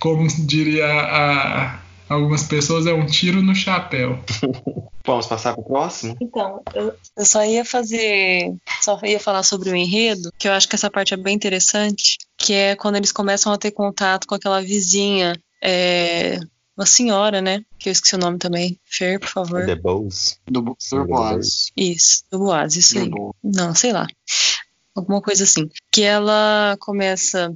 como 0.00 0.26
diria 0.26 0.86
a 0.86 1.78
algumas 2.08 2.42
pessoas 2.42 2.86
é 2.86 2.92
um 2.92 3.06
tiro 3.06 3.40
no 3.40 3.54
chapéu. 3.54 4.18
Vamos 5.06 5.26
passar 5.26 5.54
pro 5.54 5.64
próximo? 5.64 6.16
Então, 6.20 6.62
eu, 6.74 6.92
eu 7.16 7.24
só 7.24 7.44
ia 7.44 7.64
fazer. 7.64 8.54
Só 8.80 8.98
ia 9.02 9.18
falar 9.18 9.42
sobre 9.42 9.70
o 9.70 9.76
enredo, 9.76 10.30
que 10.38 10.46
eu 10.46 10.52
acho 10.52 10.68
que 10.68 10.74
essa 10.74 10.90
parte 10.90 11.14
é 11.14 11.16
bem 11.16 11.34
interessante, 11.34 12.18
que 12.36 12.52
é 12.52 12.76
quando 12.76 12.96
eles 12.96 13.12
começam 13.12 13.52
a 13.52 13.58
ter 13.58 13.70
contato 13.70 14.26
com 14.26 14.34
aquela 14.34 14.60
vizinha. 14.60 15.32
É, 15.62 16.38
uma 16.76 16.86
senhora, 16.86 17.42
né? 17.42 17.62
Que 17.78 17.90
eu 17.90 17.92
esqueci 17.92 18.14
o 18.14 18.18
nome 18.18 18.38
também. 18.38 18.78
Fer, 18.84 19.20
por 19.20 19.28
favor. 19.28 19.66
The 19.66 19.76
Bows. 19.76 20.38
Do, 20.46 20.62
do 20.62 21.04
Boaz. 21.06 21.70
Isso, 21.76 22.24
do 22.30 22.38
Boaz, 22.38 22.74
isso 22.74 22.98
aí. 22.98 23.10
Não, 23.44 23.74
sei 23.74 23.92
lá. 23.92 24.06
Alguma 24.94 25.20
coisa 25.20 25.44
assim. 25.44 25.68
Que 25.92 26.02
ela 26.02 26.76
começa 26.80 27.54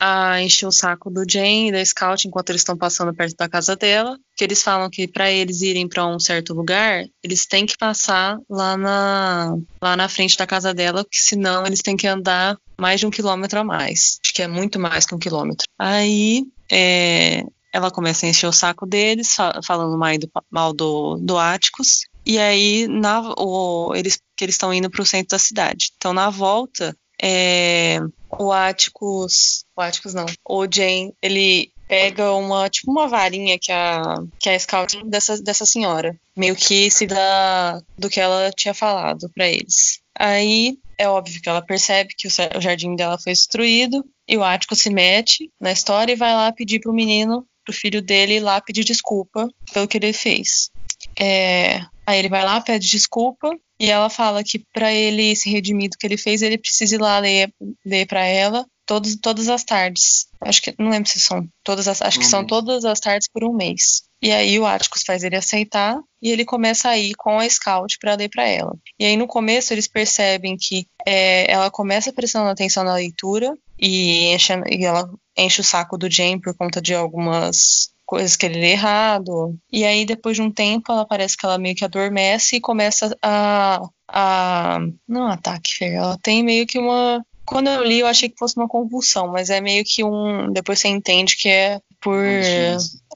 a 0.00 0.40
encher 0.40 0.66
o 0.66 0.72
saco 0.72 1.10
do 1.10 1.24
Jane 1.28 1.68
e 1.68 1.72
da 1.72 1.84
Scout 1.84 2.26
enquanto 2.26 2.48
eles 2.48 2.62
estão 2.62 2.76
passando 2.76 3.14
perto 3.14 3.36
da 3.36 3.48
casa 3.48 3.76
dela. 3.76 4.18
Que 4.34 4.44
eles 4.44 4.62
falam 4.62 4.88
que 4.88 5.06
para 5.06 5.30
eles 5.30 5.60
irem 5.60 5.86
para 5.86 6.06
um 6.06 6.18
certo 6.18 6.54
lugar, 6.54 7.04
eles 7.22 7.46
têm 7.46 7.66
que 7.66 7.76
passar 7.76 8.38
lá 8.48 8.76
na, 8.76 9.54
lá 9.82 9.96
na 9.96 10.08
frente 10.08 10.38
da 10.38 10.46
casa 10.46 10.72
dela, 10.72 11.04
porque 11.04 11.18
senão 11.18 11.66
eles 11.66 11.82
têm 11.82 11.96
que 11.96 12.06
andar 12.06 12.56
mais 12.80 12.98
de 13.00 13.06
um 13.06 13.10
quilômetro 13.10 13.60
a 13.60 13.64
mais. 13.64 14.18
Acho 14.24 14.32
que 14.32 14.42
é 14.42 14.48
muito 14.48 14.80
mais 14.80 15.04
que 15.04 15.14
um 15.14 15.18
quilômetro. 15.18 15.66
Aí 15.78 16.46
é, 16.72 17.44
ela 17.72 17.90
começa 17.90 18.24
a 18.24 18.28
encher 18.28 18.46
o 18.46 18.52
saco 18.52 18.86
deles, 18.86 19.34
fa- 19.34 19.60
falando 19.64 19.98
mal 19.98 20.16
do, 20.18 20.30
mal 20.50 20.72
do, 20.72 21.16
do 21.16 21.38
Áticos. 21.38 22.08
E 22.24 22.38
aí, 22.38 22.86
na, 22.88 23.34
o, 23.36 23.94
eles, 23.94 24.18
que 24.36 24.44
eles 24.44 24.54
estão 24.54 24.72
indo 24.72 24.90
para 24.90 25.02
o 25.02 25.06
centro 25.06 25.30
da 25.30 25.38
cidade. 25.38 25.90
Então, 25.96 26.12
na 26.12 26.30
volta, 26.30 26.96
é, 27.20 27.98
o 28.40 28.50
Áticos. 28.50 29.66
O 29.76 29.82
Áticos 29.82 30.14
não. 30.14 30.24
O 30.48 30.66
Jane, 30.72 31.14
ele 31.20 31.70
pega 31.86 32.32
uma, 32.32 32.70
tipo, 32.70 32.90
uma 32.90 33.06
varinha 33.06 33.58
que 33.58 33.70
a, 33.70 34.14
que 34.38 34.48
a 34.48 34.58
Scout 34.58 35.04
dessa, 35.04 35.40
dessa 35.42 35.66
senhora. 35.66 36.18
Meio 36.34 36.56
que 36.56 36.90
se 36.90 37.06
dá 37.06 37.82
do 37.98 38.08
que 38.08 38.18
ela 38.18 38.50
tinha 38.56 38.72
falado 38.72 39.28
para 39.34 39.46
eles. 39.46 40.00
Aí, 40.18 40.78
é 40.96 41.06
óbvio 41.06 41.40
que 41.42 41.48
ela 41.48 41.60
percebe 41.60 42.14
que 42.16 42.28
o, 42.28 42.60
jardim 42.60 42.96
dela 42.96 43.18
foi 43.18 43.32
destruído. 43.32 44.02
E 44.26 44.38
o 44.38 44.44
Ático 44.44 44.74
se 44.74 44.88
mete 44.88 45.50
na 45.60 45.72
história 45.72 46.12
e 46.12 46.16
vai 46.16 46.32
lá 46.32 46.50
pedir 46.50 46.80
pro 46.80 46.94
menino, 46.94 47.46
pro 47.64 47.74
filho 47.74 48.00
dele, 48.00 48.40
lá 48.40 48.60
pedir 48.60 48.84
desculpa 48.84 49.48
pelo 49.72 49.86
que 49.86 49.98
ele 49.98 50.14
fez. 50.14 50.70
É, 51.18 51.80
aí 52.06 52.18
ele 52.18 52.28
vai 52.28 52.44
lá, 52.44 52.60
pede 52.60 52.88
desculpa, 52.88 53.50
e 53.80 53.90
ela 53.90 54.10
fala 54.10 54.44
que 54.44 54.58
para 54.74 54.92
ele 54.92 55.34
se 55.34 55.48
redimir 55.48 55.88
do 55.88 55.96
que 55.96 56.06
ele 56.06 56.18
fez, 56.18 56.42
ele 56.42 56.58
precisa 56.58 56.94
ir 56.94 56.98
lá 56.98 57.18
ler, 57.18 57.50
ler 57.84 58.06
para 58.06 58.22
ela 58.26 58.66
todos, 58.84 59.16
todas 59.16 59.48
as 59.48 59.64
tardes. 59.64 60.26
Acho 60.38 60.60
que 60.60 60.74
não 60.78 60.90
lembro 60.90 61.08
se 61.08 61.18
são 61.18 61.48
todas 61.64 61.88
as, 61.88 62.02
acho 62.02 62.18
que 62.18 62.26
Um 62.26 62.28
são 62.28 62.40
mês. 62.40 62.48
todas 62.50 62.84
as 62.84 63.00
tardes 63.00 63.26
por 63.32 63.42
um 63.42 63.54
mês. 63.54 64.02
E 64.20 64.30
aí 64.30 64.58
o 64.58 64.66
Atticus 64.66 65.02
faz 65.02 65.24
ele 65.24 65.36
aceitar 65.36 65.98
e 66.20 66.30
ele 66.30 66.44
começa 66.44 66.90
a 66.90 66.98
ir 66.98 67.14
com 67.14 67.38
a 67.38 67.48
Scout 67.48 67.98
para 67.98 68.16
ler 68.16 68.28
para 68.28 68.46
ela. 68.46 68.76
E 68.98 69.04
aí 69.06 69.16
no 69.16 69.26
começo 69.26 69.72
eles 69.72 69.88
percebem 69.88 70.58
que 70.58 70.86
é, 71.06 71.50
ela 71.50 71.70
começa 71.70 72.12
prestando 72.12 72.50
atenção 72.50 72.84
na 72.84 72.94
leitura 72.96 73.54
e, 73.78 74.26
enche, 74.34 74.52
e 74.70 74.84
ela 74.84 75.08
enche 75.38 75.62
o 75.62 75.64
saco 75.64 75.96
do 75.96 76.10
Jane 76.10 76.38
por 76.38 76.54
conta 76.54 76.82
de 76.82 76.94
algumas 76.94 77.92
coisas 78.10 78.34
que 78.34 78.44
ele 78.44 78.58
lê 78.58 78.72
errado. 78.72 79.56
E 79.72 79.84
aí, 79.84 80.04
depois 80.04 80.34
de 80.34 80.42
um 80.42 80.50
tempo, 80.50 80.90
ela 80.90 81.06
parece 81.06 81.36
que 81.36 81.46
ela 81.46 81.56
meio 81.56 81.76
que 81.76 81.84
adormece 81.84 82.56
e 82.56 82.60
começa 82.60 83.16
a. 83.22 83.80
a 84.08 84.80
não 85.06 85.28
ataque, 85.28 85.76
Fer. 85.76 85.94
Ela 85.94 86.18
tem 86.20 86.42
meio 86.42 86.66
que 86.66 86.76
uma. 86.76 87.24
Quando 87.46 87.68
eu 87.68 87.84
li, 87.84 88.00
eu 88.00 88.08
achei 88.08 88.28
que 88.28 88.38
fosse 88.38 88.56
uma 88.56 88.66
convulsão, 88.66 89.28
mas 89.28 89.48
é 89.48 89.60
meio 89.60 89.84
que 89.86 90.02
um. 90.02 90.52
Depois 90.52 90.80
você 90.80 90.88
entende 90.88 91.36
que 91.36 91.48
é 91.48 91.80
por 92.00 92.20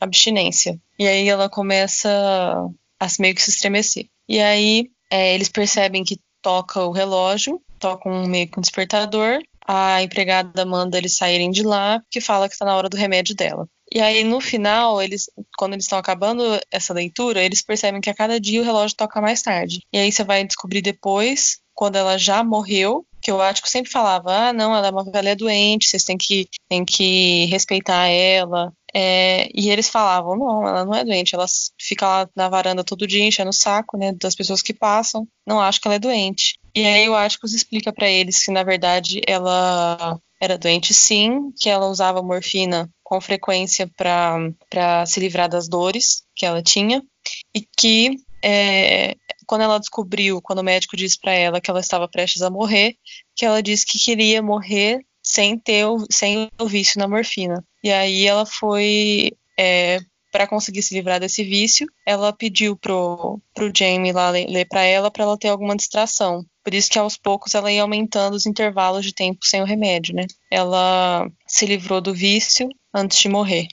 abstinência. 0.00 0.78
E 0.96 1.08
aí 1.08 1.28
ela 1.28 1.48
começa 1.48 2.08
a 3.00 3.06
meio 3.18 3.34
que 3.34 3.42
se 3.42 3.50
estremecer. 3.50 4.06
E 4.28 4.40
aí 4.40 4.90
é, 5.10 5.34
eles 5.34 5.48
percebem 5.48 6.04
que 6.04 6.20
toca 6.40 6.84
o 6.84 6.92
relógio, 6.92 7.60
toca 7.80 8.08
um 8.08 8.28
meio 8.28 8.46
que 8.48 8.58
um 8.58 8.62
despertador. 8.62 9.40
A 9.66 10.02
empregada 10.02 10.64
manda 10.64 10.98
eles 10.98 11.16
saírem 11.16 11.50
de 11.50 11.62
lá, 11.64 11.98
porque 12.00 12.20
fala 12.20 12.48
que 12.48 12.56
tá 12.56 12.64
na 12.64 12.76
hora 12.76 12.88
do 12.88 12.96
remédio 12.96 13.34
dela. 13.34 13.66
E 13.94 14.00
aí, 14.00 14.24
no 14.24 14.40
final, 14.40 15.00
eles, 15.00 15.30
quando 15.56 15.74
eles 15.74 15.84
estão 15.84 16.00
acabando 16.00 16.42
essa 16.68 16.92
leitura, 16.92 17.40
eles 17.40 17.62
percebem 17.62 18.00
que 18.00 18.10
a 18.10 18.14
cada 18.14 18.40
dia 18.40 18.60
o 18.60 18.64
relógio 18.64 18.96
toca 18.96 19.20
mais 19.20 19.40
tarde. 19.40 19.82
E 19.92 19.98
aí 19.98 20.10
você 20.10 20.24
vai 20.24 20.44
descobrir 20.44 20.82
depois, 20.82 21.60
quando 21.72 21.94
ela 21.94 22.18
já 22.18 22.42
morreu, 22.42 23.06
que 23.22 23.30
o 23.30 23.40
Ático 23.40 23.68
sempre 23.68 23.92
falava, 23.92 24.48
ah, 24.48 24.52
não, 24.52 24.74
ela 24.74 24.88
é 24.88 24.90
uma 24.90 25.04
velha 25.04 25.36
doente, 25.36 25.86
vocês 25.86 26.02
têm 26.02 26.18
que, 26.18 26.48
têm 26.68 26.84
que 26.84 27.44
respeitar 27.46 28.08
ela. 28.08 28.72
É, 28.92 29.48
e 29.54 29.70
eles 29.70 29.88
falavam, 29.88 30.36
não, 30.36 30.66
ela 30.66 30.84
não 30.84 30.94
é 30.94 31.04
doente, 31.04 31.34
ela 31.34 31.46
fica 31.80 32.06
lá 32.06 32.28
na 32.34 32.48
varanda 32.48 32.82
todo 32.82 33.06
dia 33.06 33.24
enchendo 33.24 33.50
o 33.50 33.54
saco, 33.54 33.96
né, 33.96 34.12
das 34.12 34.34
pessoas 34.34 34.60
que 34.60 34.74
passam, 34.74 35.26
não 35.46 35.60
acho 35.60 35.80
que 35.80 35.86
ela 35.86 35.96
é 35.96 36.00
doente. 36.00 36.58
E 36.74 36.84
aí 36.84 37.08
o 37.08 37.14
Áticos 37.14 37.54
explica 37.54 37.92
pra 37.92 38.08
eles 38.08 38.44
que, 38.44 38.50
na 38.50 38.64
verdade, 38.64 39.20
ela 39.26 40.18
era 40.40 40.58
doente 40.58 40.92
sim, 40.92 41.52
que 41.58 41.70
ela 41.70 41.86
usava 41.86 42.22
morfina 42.22 42.90
com 43.04 43.20
frequência 43.20 43.88
para 43.96 45.06
se 45.06 45.20
livrar 45.20 45.48
das 45.48 45.68
dores 45.68 46.24
que 46.34 46.46
ela 46.46 46.62
tinha 46.62 47.02
e 47.54 47.60
que 47.60 48.16
é, 48.42 49.14
quando 49.46 49.62
ela 49.62 49.78
descobriu, 49.78 50.40
quando 50.42 50.58
o 50.58 50.64
médico 50.64 50.96
disse 50.96 51.18
para 51.20 51.32
ela 51.32 51.60
que 51.60 51.70
ela 51.70 51.80
estava 51.80 52.08
prestes 52.08 52.42
a 52.42 52.50
morrer, 52.50 52.96
que 53.36 53.44
ela 53.44 53.62
disse 53.62 53.86
que 53.86 53.98
queria 53.98 54.42
morrer 54.42 55.04
sem 55.22 55.58
ter 55.58 55.86
o, 55.86 56.04
sem 56.10 56.50
o 56.58 56.66
vício 56.66 56.98
na 56.98 57.06
morfina. 57.06 57.64
E 57.82 57.92
aí 57.92 58.26
ela 58.26 58.44
foi 58.44 59.32
é, 59.58 60.00
para 60.34 60.48
conseguir 60.48 60.82
se 60.82 60.92
livrar 60.92 61.20
desse 61.20 61.44
vício, 61.44 61.86
ela 62.04 62.32
pediu 62.32 62.76
pro, 62.76 63.40
pro 63.54 63.70
Jamie 63.72 64.12
lá 64.12 64.30
ler, 64.30 64.66
para 64.68 64.82
ela 64.82 65.08
para 65.08 65.22
ela 65.22 65.38
ter 65.38 65.48
alguma 65.48 65.76
distração. 65.76 66.44
Por 66.64 66.74
isso 66.74 66.90
que 66.90 66.98
aos 66.98 67.16
poucos 67.16 67.54
ela 67.54 67.70
ia 67.70 67.82
aumentando 67.82 68.34
os 68.34 68.44
intervalos 68.44 69.04
de 69.04 69.14
tempo 69.14 69.46
sem 69.46 69.62
o 69.62 69.66
remédio, 69.66 70.14
né? 70.14 70.26
Ela 70.54 71.28
se 71.48 71.66
livrou 71.66 72.00
do 72.00 72.14
vício 72.14 72.68
antes 72.94 73.18
de 73.18 73.28
morrer. 73.28 73.66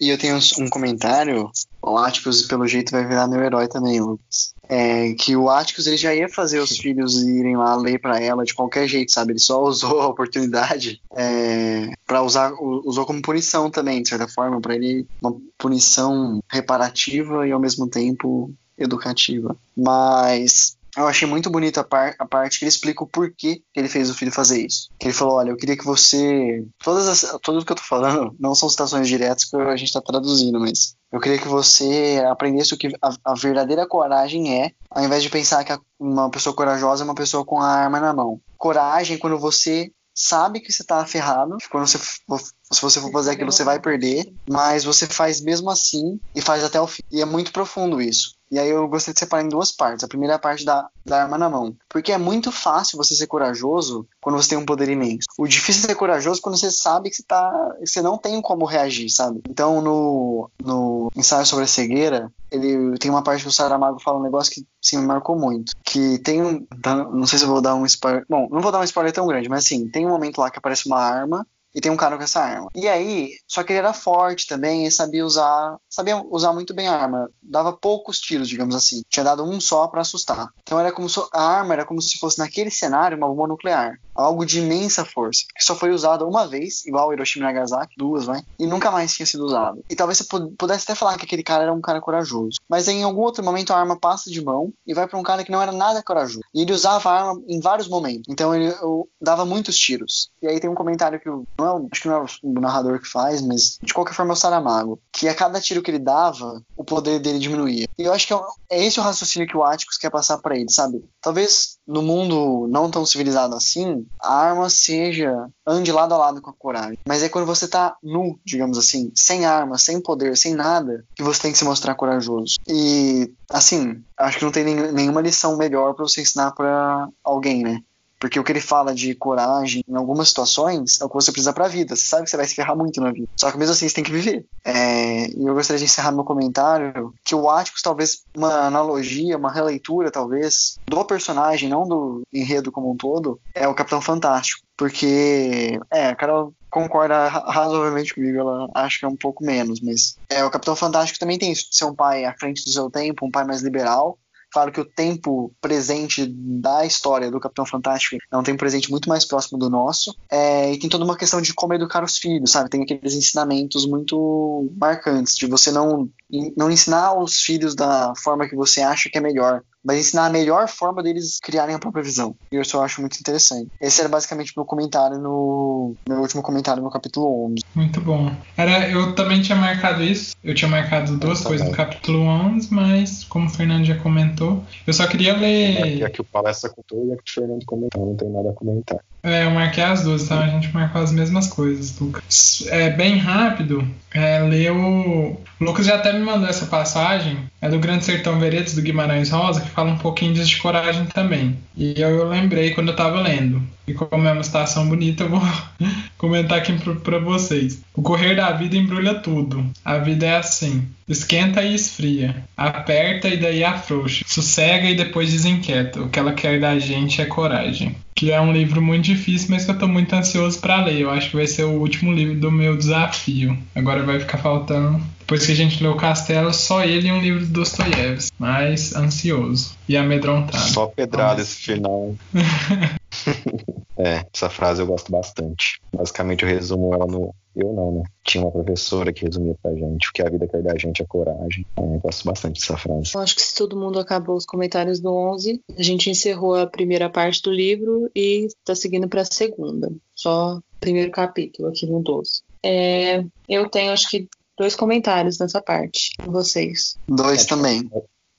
E 0.00 0.08
eu 0.08 0.18
tenho 0.18 0.36
um 0.58 0.68
comentário, 0.68 1.48
o 1.80 1.96
Atticus 1.96 2.42
pelo 2.42 2.66
jeito 2.66 2.90
vai 2.90 3.06
virar 3.06 3.28
meu 3.28 3.40
herói 3.40 3.68
também, 3.68 4.00
Lucas. 4.00 4.52
É, 4.68 5.12
que 5.14 5.36
o 5.36 5.48
Atticus 5.48 5.86
ele 5.86 5.96
já 5.96 6.12
ia 6.12 6.28
fazer 6.28 6.58
os 6.58 6.76
filhos 6.76 7.22
irem 7.22 7.56
lá 7.56 7.76
ler 7.76 8.00
pra 8.00 8.20
ela 8.20 8.42
de 8.42 8.54
qualquer 8.54 8.88
jeito, 8.88 9.12
sabe? 9.12 9.32
Ele 9.32 9.38
só 9.38 9.62
usou 9.64 10.00
a 10.00 10.08
oportunidade 10.08 11.00
é, 11.14 11.92
para 12.04 12.22
usar, 12.22 12.52
usou 12.58 13.06
como 13.06 13.22
punição 13.22 13.70
também, 13.70 14.02
de 14.02 14.08
certa 14.08 14.26
forma, 14.26 14.60
pra 14.60 14.74
ele 14.74 15.06
uma 15.22 15.36
punição 15.56 16.40
reparativa 16.50 17.46
e 17.46 17.52
ao 17.52 17.60
mesmo 17.60 17.86
tempo 17.88 18.52
educativa. 18.76 19.56
Mas 19.76 20.76
eu 20.96 21.06
achei 21.06 21.26
muito 21.26 21.48
bonita 21.50 21.80
a, 21.80 21.84
par- 21.84 22.14
a 22.18 22.26
parte 22.26 22.58
que 22.58 22.64
ele 22.64 22.68
explica 22.70 23.02
o 23.02 23.06
porquê 23.06 23.62
que 23.72 23.80
ele 23.80 23.88
fez 23.88 24.10
o 24.10 24.14
filho 24.14 24.30
fazer 24.32 24.64
isso. 24.66 24.88
Que 24.98 25.06
ele 25.08 25.14
falou, 25.14 25.36
olha, 25.36 25.50
eu 25.50 25.56
queria 25.56 25.76
que 25.76 25.84
você... 25.84 26.64
Todas 26.82 27.08
as, 27.08 27.38
tudo 27.42 27.64
que 27.64 27.72
eu 27.72 27.76
tô 27.76 27.82
falando 27.82 28.34
não 28.40 28.54
são 28.54 28.68
citações 28.68 29.08
diretas 29.08 29.44
que 29.44 29.56
a 29.56 29.76
gente 29.76 29.92
tá 29.92 30.00
traduzindo, 30.00 30.58
mas... 30.60 30.94
Eu 31.12 31.20
queria 31.20 31.38
que 31.38 31.48
você 31.48 32.22
aprendesse 32.30 32.72
o 32.72 32.78
que 32.78 32.88
a, 33.02 33.10
a 33.24 33.34
verdadeira 33.34 33.86
coragem 33.86 34.62
é, 34.62 34.70
ao 34.90 35.04
invés 35.04 35.22
de 35.22 35.28
pensar 35.28 35.62
que 35.62 35.72
a- 35.72 35.78
uma 36.00 36.30
pessoa 36.30 36.54
corajosa 36.56 37.02
é 37.02 37.06
uma 37.06 37.14
pessoa 37.14 37.44
com 37.44 37.60
a 37.60 37.66
arma 37.68 38.00
na 38.00 38.14
mão. 38.14 38.40
Coragem 38.56 39.16
é 39.16 39.18
quando 39.18 39.38
você 39.38 39.90
sabe 40.14 40.60
que 40.60 40.70
você 40.72 40.84
tá 40.84 41.04
ferrado, 41.06 41.56
quando 41.70 41.86
você, 41.86 41.98
se 41.98 42.80
você 42.82 43.00
for 43.00 43.10
fazer 43.12 43.30
aquilo 43.32 43.50
você 43.52 43.64
vai 43.64 43.80
perder, 43.80 44.30
mas 44.48 44.84
você 44.84 45.06
faz 45.06 45.40
mesmo 45.40 45.70
assim 45.70 46.18
e 46.34 46.40
faz 46.40 46.62
até 46.64 46.80
o 46.80 46.86
fim. 46.86 47.02
E 47.10 47.20
é 47.20 47.24
muito 47.26 47.50
profundo 47.52 48.00
isso. 48.00 48.34
E 48.52 48.58
aí 48.58 48.68
eu 48.68 48.86
gostaria 48.86 49.14
de 49.14 49.20
separar 49.20 49.42
em 49.42 49.48
duas 49.48 49.72
partes. 49.72 50.04
A 50.04 50.08
primeira 50.08 50.38
parte 50.38 50.62
da, 50.62 50.86
da 51.06 51.22
arma 51.22 51.38
na 51.38 51.48
mão. 51.48 51.74
Porque 51.88 52.12
é 52.12 52.18
muito 52.18 52.52
fácil 52.52 52.98
você 52.98 53.14
ser 53.14 53.26
corajoso 53.26 54.06
quando 54.20 54.36
você 54.36 54.50
tem 54.50 54.58
um 54.58 54.66
poder 54.66 54.90
imenso. 54.90 55.26
O 55.38 55.46
difícil 55.48 55.84
é 55.84 55.86
ser 55.88 55.94
corajoso 55.94 56.42
quando 56.42 56.58
você 56.58 56.70
sabe 56.70 57.08
que 57.08 57.16
você, 57.16 57.22
tá, 57.22 57.50
você 57.80 58.02
não 58.02 58.18
tem 58.18 58.42
como 58.42 58.66
reagir, 58.66 59.08
sabe? 59.08 59.40
Então 59.48 59.80
no, 59.80 60.50
no 60.62 61.10
ensaio 61.16 61.46
sobre 61.46 61.64
a 61.64 61.68
cegueira, 61.68 62.30
ele 62.50 62.98
tem 62.98 63.10
uma 63.10 63.22
parte 63.22 63.42
que 63.42 63.48
o 63.48 63.52
Saramago 63.52 63.98
fala 64.02 64.18
um 64.18 64.22
negócio 64.22 64.52
que 64.52 64.66
sim, 64.82 64.98
me 64.98 65.06
marcou 65.06 65.34
muito. 65.34 65.72
Que 65.82 66.18
tem 66.18 66.42
um. 66.42 66.62
tá- 66.82 66.94
Não 67.10 67.26
sei 67.26 67.38
se 67.38 67.46
eu 67.46 67.48
vou 67.48 67.62
dar 67.62 67.74
um 67.74 67.86
spoiler. 67.86 68.26
Bom, 68.28 68.48
não 68.50 68.60
vou 68.60 68.70
dar 68.70 68.80
um 68.80 68.84
spoiler 68.84 69.14
tão 69.14 69.26
grande, 69.26 69.48
mas 69.48 69.64
assim, 69.64 69.88
tem 69.88 70.04
um 70.06 70.10
momento 70.10 70.38
lá 70.38 70.50
que 70.50 70.58
aparece 70.58 70.86
uma 70.86 71.00
arma 71.00 71.46
e 71.74 71.80
tem 71.80 71.90
um 71.90 71.96
cara 71.96 72.16
com 72.16 72.22
essa 72.22 72.40
arma. 72.40 72.68
E 72.74 72.88
aí, 72.88 73.30
só 73.46 73.62
que 73.62 73.72
ele 73.72 73.78
era 73.78 73.92
forte 73.92 74.46
também 74.46 74.86
e 74.86 74.90
sabia 74.90 75.24
usar, 75.24 75.76
sabia 75.88 76.16
usar 76.30 76.52
muito 76.52 76.74
bem 76.74 76.88
a 76.88 76.94
arma. 76.96 77.28
Dava 77.42 77.72
poucos 77.72 78.18
tiros, 78.20 78.48
digamos 78.48 78.74
assim. 78.74 79.02
Tinha 79.08 79.24
dado 79.24 79.44
um 79.44 79.60
só 79.60 79.86
pra 79.88 80.00
assustar. 80.02 80.48
Então 80.62 80.78
era 80.78 80.92
como 80.92 81.08
se 81.08 81.20
a 81.32 81.42
arma 81.42 81.74
era 81.74 81.84
como 81.84 82.00
se 82.02 82.18
fosse 82.18 82.38
naquele 82.38 82.70
cenário 82.70 83.16
uma 83.16 83.28
bomba 83.28 83.48
nuclear, 83.48 83.94
algo 84.14 84.44
de 84.44 84.58
imensa 84.60 85.04
força, 85.04 85.42
que 85.56 85.64
só 85.64 85.74
foi 85.74 85.90
usada 85.90 86.26
uma 86.26 86.46
vez, 86.46 86.84
igual 86.86 87.12
Hiroshima 87.12 87.44
e 87.50 87.52
Nagasaki, 87.52 87.94
duas, 87.96 88.24
vai, 88.26 88.40
e 88.58 88.66
nunca 88.66 88.90
mais 88.90 89.14
tinha 89.14 89.26
sido 89.26 89.44
usado. 89.46 89.82
E 89.90 89.96
talvez 89.96 90.18
você 90.18 90.24
pu- 90.24 90.52
pudesse 90.58 90.84
até 90.84 90.94
falar 90.94 91.16
que 91.16 91.24
aquele 91.24 91.42
cara 91.42 91.62
era 91.64 91.72
um 91.72 91.80
cara 91.80 92.00
corajoso, 92.00 92.58
mas 92.68 92.88
em 92.88 93.02
algum 93.02 93.20
outro 93.22 93.42
momento 93.44 93.72
a 93.72 93.78
arma 93.78 93.98
passa 93.98 94.30
de 94.30 94.42
mão 94.44 94.72
e 94.86 94.92
vai 94.94 95.06
para 95.08 95.18
um 95.18 95.22
cara 95.22 95.42
que 95.44 95.50
não 95.50 95.62
era 95.62 95.72
nada 95.72 96.02
corajoso. 96.02 96.40
E 96.54 96.60
ele 96.62 96.72
usava 96.72 97.10
a 97.10 97.18
arma 97.30 97.42
em 97.48 97.60
vários 97.60 97.88
momentos. 97.88 98.24
Então 98.28 98.54
ele 98.54 98.74
dava 99.20 99.44
muitos 99.44 99.78
tiros. 99.78 100.30
E 100.42 100.46
aí 100.46 100.60
tem 100.60 100.68
um 100.70 100.74
comentário 100.74 101.18
que 101.20 101.28
eu, 101.28 101.44
não 101.62 101.78
é, 101.78 101.88
acho 101.92 102.02
que 102.02 102.08
não 102.08 102.16
é 102.16 102.26
o 102.42 102.60
narrador 102.60 103.00
que 103.00 103.08
faz, 103.08 103.40
mas 103.40 103.78
de 103.82 103.94
qualquer 103.94 104.14
forma 104.14 104.32
é 104.32 104.34
o 104.34 104.36
Saramago, 104.36 105.00
que 105.12 105.28
a 105.28 105.34
cada 105.34 105.60
tiro 105.60 105.82
que 105.82 105.90
ele 105.90 105.98
dava, 105.98 106.62
o 106.76 106.84
poder 106.84 107.20
dele 107.20 107.38
diminuía. 107.38 107.86
E 107.98 108.02
eu 108.02 108.12
acho 108.12 108.26
que 108.26 108.34
é, 108.34 108.40
é 108.70 108.84
esse 108.84 108.98
o 108.98 109.02
raciocínio 109.02 109.48
que 109.48 109.56
o 109.56 109.64
Atticus 109.64 109.96
quer 109.96 110.10
passar 110.10 110.38
para 110.38 110.56
ele, 110.56 110.70
sabe? 110.70 111.04
Talvez 111.20 111.76
no 111.86 112.02
mundo 112.02 112.66
não 112.68 112.90
tão 112.90 113.04
civilizado 113.06 113.54
assim, 113.54 114.06
a 114.20 114.34
arma 114.34 114.68
seja 114.68 115.48
ande 115.66 115.92
lado 115.92 116.14
a 116.14 116.18
lado 116.18 116.40
com 116.40 116.50
a 116.50 116.54
coragem. 116.54 116.98
Mas 117.06 117.22
é 117.22 117.28
quando 117.28 117.46
você 117.46 117.68
tá 117.68 117.96
nu, 118.02 118.38
digamos 118.44 118.78
assim, 118.78 119.12
sem 119.14 119.44
arma, 119.44 119.78
sem 119.78 120.00
poder, 120.00 120.36
sem 120.36 120.54
nada, 120.54 121.04
que 121.14 121.22
você 121.22 121.42
tem 121.42 121.52
que 121.52 121.58
se 121.58 121.64
mostrar 121.64 121.94
corajoso. 121.94 122.56
E, 122.66 123.32
assim, 123.50 124.02
acho 124.18 124.38
que 124.38 124.44
não 124.44 124.52
tem 124.52 124.64
nenhuma 124.64 125.20
lição 125.20 125.56
melhor 125.56 125.94
para 125.94 126.06
você 126.06 126.22
ensinar 126.22 126.52
para 126.52 127.08
alguém, 127.24 127.62
né? 127.62 127.82
Porque 128.22 128.38
o 128.38 128.44
que 128.44 128.52
ele 128.52 128.60
fala 128.60 128.94
de 128.94 129.16
coragem 129.16 129.82
em 129.88 129.96
algumas 129.96 130.28
situações 130.28 131.00
é 131.00 131.04
o 131.04 131.08
que 131.08 131.14
você 131.16 131.32
precisa 131.32 131.52
para 131.52 131.64
a 131.64 131.68
vida. 131.68 131.96
Você 131.96 132.04
sabe 132.04 132.22
que 132.22 132.30
você 132.30 132.36
vai 132.36 132.46
se 132.46 132.54
ferrar 132.54 132.76
muito 132.76 133.00
na 133.00 133.10
vida. 133.10 133.26
Só 133.34 133.50
que 133.50 133.58
mesmo 133.58 133.72
assim 133.72 133.88
você 133.88 133.96
tem 133.96 134.04
que 134.04 134.12
viver. 134.12 134.46
É, 134.64 135.26
e 135.26 135.44
eu 135.44 135.52
gostaria 135.52 135.80
de 135.80 135.86
encerrar 135.86 136.12
meu 136.12 136.22
comentário 136.22 137.12
que 137.24 137.34
o 137.34 137.50
Atticus, 137.50 137.82
talvez 137.82 138.22
uma 138.32 138.66
analogia, 138.68 139.36
uma 139.36 139.50
releitura, 139.50 140.08
talvez, 140.08 140.78
do 140.86 141.04
personagem, 141.04 141.68
não 141.68 141.82
do 141.82 142.22
enredo 142.32 142.70
como 142.70 142.92
um 142.92 142.96
todo, 142.96 143.40
é 143.52 143.66
o 143.66 143.74
Capitão 143.74 144.00
Fantástico. 144.00 144.62
Porque, 144.76 145.80
é, 145.90 146.10
a 146.10 146.14
Carol 146.14 146.54
concorda 146.70 147.26
razoavelmente 147.26 148.14
comigo, 148.14 148.38
ela 148.38 148.68
acha 148.72 149.00
que 149.00 149.04
é 149.04 149.08
um 149.08 149.16
pouco 149.16 149.44
menos, 149.44 149.80
mas 149.80 150.16
é, 150.28 150.44
o 150.44 150.50
Capitão 150.50 150.76
Fantástico 150.76 151.18
também 151.18 151.40
tem 151.40 151.50
isso 151.50 151.68
de 151.70 151.76
ser 151.76 151.86
um 151.86 151.94
pai 151.94 152.24
à 152.24 152.32
frente 152.38 152.64
do 152.64 152.70
seu 152.70 152.88
tempo, 152.88 153.26
um 153.26 153.30
pai 153.32 153.44
mais 153.44 153.62
liberal, 153.62 154.16
Claro 154.52 154.70
que 154.70 154.80
o 154.80 154.84
tempo 154.84 155.50
presente 155.60 156.26
da 156.26 156.84
história 156.84 157.30
do 157.30 157.40
Capitão 157.40 157.64
Fantástico 157.64 158.16
é 158.30 158.36
um 158.36 158.42
tempo 158.42 158.58
presente 158.58 158.90
muito 158.90 159.08
mais 159.08 159.24
próximo 159.24 159.58
do 159.58 159.70
nosso. 159.70 160.14
É, 160.30 160.72
e 160.72 160.78
tem 160.78 160.90
toda 160.90 161.04
uma 161.04 161.16
questão 161.16 161.40
de 161.40 161.54
como 161.54 161.72
educar 161.72 162.04
os 162.04 162.18
filhos, 162.18 162.52
sabe? 162.52 162.68
Tem 162.68 162.82
aqueles 162.82 163.14
ensinamentos 163.14 163.86
muito 163.86 164.70
marcantes, 164.76 165.36
de 165.36 165.46
você 165.46 165.72
não, 165.72 166.08
não 166.56 166.70
ensinar 166.70 167.18
os 167.18 167.40
filhos 167.40 167.74
da 167.74 168.12
forma 168.16 168.46
que 168.46 168.54
você 168.54 168.82
acha 168.82 169.08
que 169.08 169.16
é 169.16 169.20
melhor, 169.20 169.62
mas 169.84 169.98
ensinar 169.98 170.26
a 170.26 170.30
melhor 170.30 170.68
forma 170.68 171.02
deles 171.02 171.38
criarem 171.42 171.74
a 171.74 171.78
própria 171.78 172.02
visão. 172.02 172.34
E 172.50 172.58
isso 172.58 172.76
eu 172.76 172.82
acho 172.82 173.00
muito 173.00 173.18
interessante. 173.18 173.68
Esse 173.80 174.00
era 174.00 174.08
basicamente 174.08 174.52
meu 174.56 174.64
comentário 174.64 175.18
no 175.18 175.94
meu 176.08 176.20
último 176.20 176.42
comentário 176.42 176.82
no 176.82 176.90
capítulo 176.90 177.46
11. 177.46 177.64
Muito 177.74 178.00
bom. 178.00 178.34
Era, 178.56 178.88
eu 178.88 179.14
também 179.14 179.42
tinha 179.42 179.56
marcado 179.56 180.02
isso. 180.02 180.34
Eu 180.42 180.54
tinha 180.54 180.70
marcado 180.70 181.16
duas 181.16 181.42
tá 181.42 181.48
coisas 181.48 181.66
no 181.66 181.74
capítulo 181.74 182.20
11, 182.20 182.72
mas 182.72 183.24
como 183.24 183.46
o 183.46 183.50
Fernando 183.50 183.84
já 183.84 183.96
comentou, 183.98 184.62
eu 184.86 184.92
só 184.92 185.06
queria 185.06 185.36
ler. 185.36 185.98
E 185.98 186.04
aqui 186.04 186.20
o 186.20 186.24
palestra 186.24 186.70
contou 186.70 187.06
e 187.06 187.12
aqui 187.12 187.22
o 187.26 187.32
Fernando 187.32 187.64
comentou, 187.64 188.06
não 188.06 188.16
tem 188.16 188.28
nada 188.28 188.50
a 188.50 188.52
comentar. 188.52 188.98
É, 189.22 189.44
eu 189.44 189.50
marquei 189.52 189.84
as 189.84 190.02
duas, 190.02 190.24
então 190.24 190.40
a 190.40 190.48
gente 190.48 190.72
marcou 190.74 191.00
as 191.00 191.12
mesmas 191.12 191.46
coisas, 191.46 191.96
Lucas. 191.98 192.64
É 192.68 192.90
bem 192.90 193.18
rápido, 193.18 193.86
é, 194.12 194.40
ler 194.40 194.72
o. 194.72 195.40
Lucas 195.60 195.86
já 195.86 195.94
até 195.94 196.12
me 196.12 196.24
mandou 196.24 196.48
essa 196.48 196.66
passagem, 196.66 197.38
é 197.60 197.68
do 197.68 197.78
Grande 197.78 198.04
Sertão 198.04 198.40
Veredas 198.40 198.74
do 198.74 198.82
Guimarães 198.82 199.30
Rosa, 199.30 199.60
que 199.60 199.70
fala 199.70 199.92
um 199.92 199.98
pouquinho 199.98 200.34
disso 200.34 200.48
de 200.48 200.56
coragem 200.56 201.04
também. 201.06 201.56
E 201.76 202.00
eu, 202.00 202.10
eu 202.10 202.28
lembrei 202.28 202.72
quando 202.72 202.88
eu 202.88 202.96
tava 202.96 203.20
lendo. 203.20 203.62
E 203.86 203.94
como 203.94 204.26
é 204.26 204.32
uma 204.32 204.42
situação 204.42 204.88
bonita, 204.88 205.22
eu 205.22 205.30
vou 205.30 205.42
comentar 206.18 206.58
aqui 206.58 206.72
para 207.04 207.18
vocês. 207.18 207.80
O 207.94 208.02
correr 208.02 208.34
da 208.34 208.50
vida 208.50 208.76
embrulha 208.76 209.14
tudo. 209.14 209.64
A 209.84 209.98
vida 209.98 210.26
é 210.26 210.36
assim: 210.36 210.88
esquenta 211.12 211.62
e 211.62 211.74
esfria, 211.74 212.44
aperta 212.56 213.28
e 213.28 213.36
daí 213.36 213.62
afrouxa, 213.62 214.24
sossega 214.26 214.88
e 214.88 214.94
depois 214.94 215.30
desinquieta. 215.30 216.00
O 216.00 216.08
que 216.08 216.18
ela 216.18 216.32
quer 216.32 216.60
da 216.60 216.78
gente 216.78 217.20
é 217.20 217.26
coragem 217.26 217.96
que 218.14 218.30
é 218.30 218.40
um 218.40 218.52
livro 218.52 218.80
muito 218.80 219.06
difícil, 219.06 219.48
mas 219.50 219.64
que 219.64 219.70
eu 219.70 219.74
estou 219.74 219.88
muito 219.88 220.14
ansioso 220.14 220.60
para 220.60 220.84
ler. 220.84 221.00
Eu 221.00 221.10
acho 221.10 221.30
que 221.30 221.36
vai 221.36 221.46
ser 221.46 221.64
o 221.64 221.72
último 221.80 222.12
livro 222.12 222.38
do 222.38 222.52
meu 222.52 222.76
desafio. 222.76 223.58
Agora 223.74 224.04
vai 224.04 224.20
ficar 224.20 224.38
faltando, 224.38 225.02
depois 225.18 225.44
que 225.44 225.50
a 225.50 225.56
gente 225.56 225.82
leu 225.82 225.96
Castelo, 225.96 226.52
só 226.54 226.84
ele 226.84 227.08
e 227.08 227.12
um 227.12 227.20
livro 227.20 227.44
do 227.44 227.52
Dostoiévski. 227.52 228.30
Mas 228.38 228.94
ansioso 228.94 229.76
e 229.88 229.96
amedrontado. 229.96 230.70
Só 230.70 230.86
pedrada 230.86 231.42
esse 231.42 231.56
final. 231.56 232.14
é, 233.98 234.24
essa 234.32 234.48
frase 234.48 234.82
eu 234.82 234.86
gosto 234.86 235.10
bastante. 235.10 235.80
Basicamente 235.92 236.44
eu 236.44 236.48
resumo 236.48 236.94
ela 236.94 237.06
no 237.06 237.34
eu 237.54 237.72
não, 237.72 237.92
né? 237.92 238.02
Tinha 238.24 238.44
uma 238.44 238.50
professora 238.50 239.12
que 239.12 239.24
resumia 239.24 239.54
pra 239.62 239.74
gente 239.74 240.08
o 240.08 240.12
que 240.12 240.22
a 240.22 240.30
vida 240.30 240.48
quer 240.48 240.62
da 240.62 240.76
gente 240.76 241.02
é 241.02 241.06
coragem. 241.06 241.66
É, 241.76 241.80
eu 241.80 242.00
gosto 242.00 242.24
bastante 242.24 242.60
dessa 242.60 242.76
frase. 242.76 243.12
Eu 243.14 243.20
acho 243.20 243.34
que 243.34 243.42
se 243.42 243.54
todo 243.54 243.78
mundo 243.78 243.98
acabou 243.98 244.36
os 244.36 244.46
comentários 244.46 245.00
do 245.00 245.12
11, 245.12 245.60
a 245.76 245.82
gente 245.82 246.10
encerrou 246.10 246.54
a 246.54 246.66
primeira 246.66 247.10
parte 247.10 247.42
do 247.42 247.52
livro 247.52 248.10
e 248.14 248.48
tá 248.64 248.74
seguindo 248.74 249.08
pra 249.08 249.24
segunda. 249.24 249.90
Só 250.14 250.56
o 250.56 250.62
primeiro 250.80 251.10
capítulo 251.10 251.68
aqui 251.68 251.86
no 251.86 252.02
12. 252.02 252.42
É, 252.64 253.24
eu 253.48 253.68
tenho, 253.68 253.92
acho 253.92 254.08
que, 254.08 254.28
dois 254.56 254.74
comentários 254.74 255.38
nessa 255.38 255.60
parte 255.60 256.12
com 256.24 256.30
vocês. 256.30 256.96
Dois 257.06 257.44
também. 257.44 257.88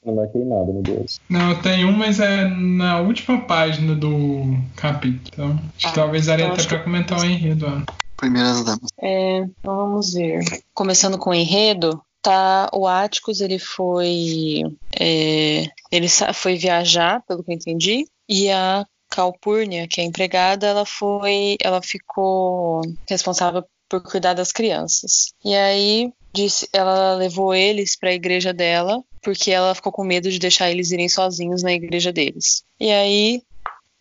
Não 0.03 0.15
marquei 0.15 0.43
nada 0.43 0.71
no 0.71 0.81
12. 0.81 1.19
Não, 1.29 1.51
eu 1.51 1.61
tenho 1.61 1.87
um, 1.87 1.93
mas 1.93 2.19
é 2.19 2.47
na 2.49 2.99
última 2.99 3.41
página 3.41 3.95
do 3.95 4.57
capítulo. 4.75 5.21
Então, 5.31 5.51
acho 5.77 5.87
ah, 5.87 5.89
que 5.89 5.95
talvez 5.95 6.25
daria 6.25 6.45
então 6.45 6.55
até 6.55 6.67
pra 6.67 6.83
comentar 6.83 7.19
o 7.19 7.25
enredo. 7.25 7.65
Ó 7.67 8.02
primeiras 8.17 8.63
damas. 8.63 8.89
É, 9.01 9.37
então 9.39 9.75
vamos 9.75 10.13
ver. 10.13 10.43
Começando 10.73 11.17
com 11.17 11.31
o 11.31 11.33
enredo, 11.33 12.01
tá 12.23 12.69
o 12.73 12.87
Áticos 12.87 13.41
ele 13.41 13.59
foi 13.59 14.61
é, 14.99 15.65
ele 15.91 16.07
foi 16.33 16.55
viajar 16.55 17.21
pelo 17.27 17.43
que 17.43 17.51
eu 17.51 17.55
entendi 17.55 18.07
e 18.27 18.49
a 18.49 18.85
Calpurnia 19.09 19.87
que 19.87 20.01
é 20.01 20.05
empregada 20.05 20.65
ela 20.65 20.85
foi 20.85 21.57
ela 21.61 21.81
ficou 21.81 22.81
responsável 23.07 23.63
por 23.89 24.01
cuidar 24.01 24.33
das 24.33 24.51
crianças 24.53 25.33
e 25.43 25.53
aí 25.53 26.11
disse 26.33 26.67
ela 26.71 27.13
levou 27.15 27.53
eles 27.53 27.97
para 27.97 28.09
a 28.09 28.13
igreja 28.13 28.53
dela 28.53 29.03
porque 29.21 29.51
ela 29.51 29.75
ficou 29.75 29.91
com 29.91 30.03
medo 30.03 30.31
de 30.31 30.39
deixar 30.39 30.71
eles 30.71 30.91
irem 30.91 31.09
sozinhos 31.09 31.61
na 31.61 31.73
igreja 31.73 32.11
deles 32.11 32.63
e 32.79 32.89
aí 32.89 33.43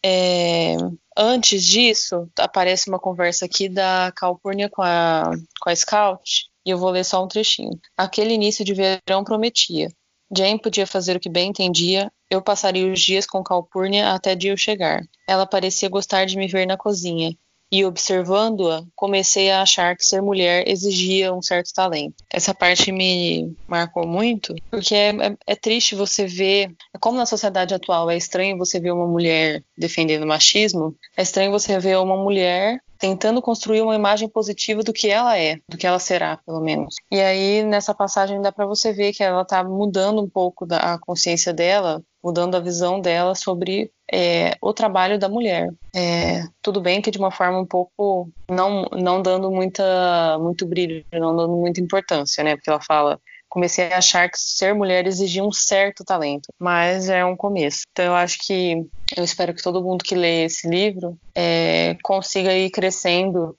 é, 0.05 0.77
Antes 1.17 1.65
disso, 1.65 2.29
aparece 2.39 2.89
uma 2.89 2.99
conversa 2.99 3.45
aqui 3.45 3.69
da 3.69 4.11
Calpurnia 4.17 4.71
com 4.71 4.81
a, 4.83 5.31
com 5.61 5.69
a 5.69 5.77
Scout, 5.77 6.47
e 6.65 6.71
eu 6.71 6.79
vou 6.79 6.91
ler 6.91 7.05
só 7.05 7.23
um 7.23 7.29
trechinho. 7.29 7.79
Aquele 7.97 8.33
início 8.33 8.65
de 8.65 8.73
verão 8.73 9.23
prometia. 9.23 9.89
Jane 10.35 10.59
podia 10.59 10.87
fazer 10.87 11.17
o 11.17 11.21
que 11.21 11.29
bem 11.29 11.51
entendia, 11.51 12.11
eu 12.31 12.41
passaria 12.41 12.91
os 12.91 12.99
dias 12.99 13.27
com 13.27 13.45
Calpurnia 13.45 14.15
até 14.15 14.35
dia 14.35 14.53
eu 14.53 14.57
chegar. 14.57 15.03
Ela 15.29 15.47
parecia 15.47 15.91
gostar 15.91 16.25
de 16.25 16.39
me 16.39 16.49
ver 16.49 16.67
na 16.67 16.79
cozinha, 16.79 17.37
e 17.73 17.87
observando-a, 17.87 18.85
comecei 18.95 19.51
a 19.51 19.63
achar 19.63 19.97
que 19.97 20.05
ser 20.05 20.21
mulher 20.21 20.69
exigia 20.69 21.33
um 21.33 21.41
certo 21.41 21.73
talento. 21.73 22.17
Essa 22.31 22.53
parte 22.53 22.93
me 22.93 23.57
marcou 23.67 24.07
muito, 24.07 24.55
porque 24.71 24.95
é, 24.95 25.09
é, 25.09 25.37
é 25.47 25.57
triste 25.57 25.95
você 25.95 26.27
ver, 26.27 26.71
como 27.01 27.17
na 27.17 27.25
sociedade 27.25 27.73
atual 27.73 28.11
é 28.11 28.17
estranho 28.17 28.59
você 28.59 28.79
ver 28.79 28.93
uma 28.93 29.07
mulher 29.07 29.65
defendendo 29.77 30.27
machismo, 30.27 30.95
é 31.17 31.23
estranho 31.23 31.51
você 31.51 31.79
ver 31.79 31.97
uma 31.97 32.17
mulher 32.17 32.79
tentando 32.99 33.43
construir 33.43 33.81
uma 33.81 33.97
imagem 33.97 34.29
positiva 34.29 34.83
do 34.85 34.93
que 34.93 35.09
ela 35.09 35.37
é, 35.37 35.59
do 35.69 35.77
que 35.77 35.87
ela 35.87 35.99
será, 35.99 36.37
pelo 36.37 36.61
menos. 36.61 36.95
E 37.11 37.21
aí, 37.21 37.65
nessa 37.65 37.93
passagem, 37.93 38.41
dá 38.41 38.53
para 38.53 38.65
você 38.65 38.93
ver 38.93 39.13
que 39.13 39.25
ela 39.25 39.45
tá 39.45 39.65
mudando 39.65 40.23
um 40.23 40.29
pouco 40.29 40.65
da 40.65 40.97
consciência 40.99 41.53
dela, 41.53 42.01
mudando 42.23 42.55
a 42.55 42.61
visão 42.61 43.01
dela 43.01 43.35
sobre 43.35 43.91
é, 44.13 44.57
o 44.61 44.73
trabalho 44.73 45.19
da 45.19 45.29
mulher. 45.29 45.69
É, 45.95 46.45
tudo 46.61 46.81
bem 46.81 47.01
que 47.01 47.11
de 47.11 47.19
uma 47.19 47.31
forma 47.31 47.59
um 47.59 47.67
pouco 47.67 48.31
não, 48.49 48.85
não 48.93 49.21
dando 49.21 49.51
muita, 49.51 50.39
muito 50.39 50.67
brilho, 50.67 51.05
não 51.13 51.35
dando 51.35 51.57
muita 51.57 51.81
importância, 51.81 52.45
né? 52.45 52.55
Porque 52.55 52.71
ela 52.71 52.81
fala 52.81 53.21
comecei 53.53 53.93
a 53.93 53.99
achar 53.99 54.31
que 54.31 54.41
ser 54.41 54.75
mulher 54.75 55.07
exigia 55.07 55.45
um 55.45 55.53
certo 55.53 56.03
talento, 56.03 56.49
mas 56.59 57.11
é 57.11 57.23
um 57.23 57.37
começo. 57.37 57.83
Então 57.93 58.07
eu 58.07 58.15
acho 58.15 58.39
que 58.47 58.83
eu 59.15 59.23
espero 59.23 59.53
que 59.53 59.63
todo 59.63 59.83
mundo 59.83 60.03
que 60.03 60.15
lê 60.15 60.45
esse 60.45 60.67
livro 60.67 61.19
é, 61.35 61.95
consiga 62.03 62.51
ir 62.55 62.71
crescendo 62.71 63.55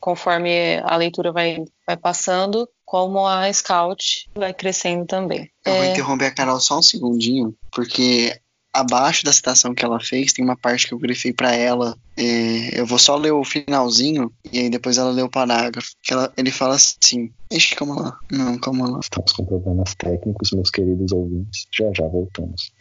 conforme 0.00 0.80
a 0.82 0.96
leitura 0.96 1.30
vai, 1.30 1.64
vai 1.86 1.96
passando, 1.96 2.68
como 2.84 3.24
a 3.24 3.52
Scout 3.52 4.28
vai 4.34 4.52
crescendo 4.52 5.06
também. 5.06 5.48
Eu 5.64 5.72
é... 5.74 5.76
vou 5.76 5.84
interromper 5.92 6.26
a 6.26 6.34
Carol 6.34 6.58
só 6.58 6.80
um 6.80 6.82
segundinho, 6.82 7.54
porque 7.70 8.36
abaixo 8.72 9.24
da 9.24 9.32
citação 9.32 9.72
que 9.72 9.84
ela 9.84 10.00
fez 10.00 10.32
tem 10.32 10.44
uma 10.44 10.56
parte 10.56 10.88
que 10.88 10.92
eu 10.92 10.98
grifei 10.98 11.32
para 11.32 11.54
ela 11.54 11.96
É, 12.16 12.80
eu 12.80 12.86
vou 12.86 12.98
só 12.98 13.16
ler 13.16 13.32
o 13.32 13.42
finalzinho 13.44 14.32
e 14.52 14.58
aí 14.60 14.70
depois 14.70 14.98
ela 14.98 15.10
lê 15.10 15.22
o 15.22 15.28
parágrafo. 15.30 15.90
Que 16.02 16.12
ela, 16.12 16.32
ele 16.36 16.50
fala 16.50 16.74
assim. 16.76 17.30
Ixi, 17.50 17.74
calma 17.76 18.00
lá. 18.00 18.18
Não, 18.30 18.58
calma 18.58 18.88
lá. 18.88 19.00
Estamos 19.00 19.32
com 19.32 19.44
problemas 19.44 19.94
técnicos, 19.94 20.50
meus 20.52 20.70
queridos 20.70 21.12
ouvintes. 21.12 21.66
Já 21.72 21.86
já 21.94 22.06
voltamos. 22.06 22.72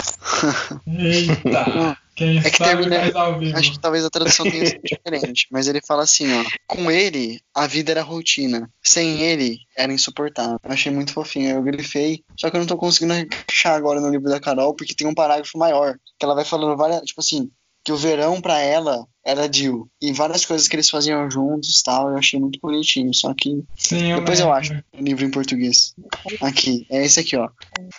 Eita! 0.87 1.97
Quem 2.15 2.37
É 2.37 2.43
que 2.43 2.59
termina- 2.59 3.05
vivo. 3.39 3.57
Acho 3.57 3.71
que 3.71 3.79
talvez 3.79 4.05
a 4.05 4.09
tradução 4.09 4.45
tenha 4.49 4.67
sido 4.67 4.81
diferente, 4.83 5.47
mas 5.51 5.67
ele 5.67 5.81
fala 5.81 6.03
assim, 6.03 6.31
ó. 6.31 6.43
Com 6.67 6.91
ele, 6.91 7.41
a 7.55 7.65
vida 7.65 7.89
era 7.91 8.03
rotina. 8.03 8.69
Sem 8.83 9.19
ele, 9.21 9.57
era 9.75 9.91
insuportável. 9.91 10.59
Eu 10.63 10.71
achei 10.71 10.91
muito 10.91 11.11
fofinho. 11.11 11.55
Eu 11.55 11.63
grifei, 11.63 12.23
só 12.37 12.51
que 12.51 12.55
eu 12.55 12.59
não 12.59 12.67
tô 12.67 12.77
conseguindo 12.77 13.13
achar 13.49 13.73
agora 13.73 13.99
no 13.99 14.09
livro 14.11 14.29
da 14.29 14.39
Carol, 14.39 14.75
porque 14.75 14.93
tem 14.93 15.07
um 15.07 15.15
parágrafo 15.15 15.57
maior. 15.57 15.97
Que 16.19 16.25
ela 16.25 16.35
vai 16.35 16.45
falando 16.45 16.77
várias. 16.77 17.01
Tipo 17.01 17.19
assim, 17.21 17.49
que 17.83 17.91
o 17.91 17.97
verão 17.97 18.39
pra 18.41 18.59
ela 18.59 19.05
era 19.25 19.51
Jill. 19.51 19.89
E 20.01 20.11
várias 20.11 20.45
coisas 20.45 20.67
que 20.67 20.75
eles 20.75 20.89
faziam 20.89 21.29
juntos 21.29 21.79
e 21.79 21.83
tal. 21.83 22.09
Eu 22.09 22.17
achei 22.17 22.39
muito 22.39 22.59
bonitinho. 22.61 23.13
Só 23.13 23.33
que 23.33 23.63
Sim, 23.75 24.11
eu 24.11 24.19
depois 24.19 24.39
eu 24.39 24.47
lembro. 24.47 24.59
acho 24.59 24.73
o 24.93 25.01
livro 25.03 25.25
em 25.25 25.31
português. 25.31 25.93
Aqui, 26.41 26.85
é 26.89 27.05
esse 27.05 27.19
aqui, 27.19 27.35
ó. 27.35 27.49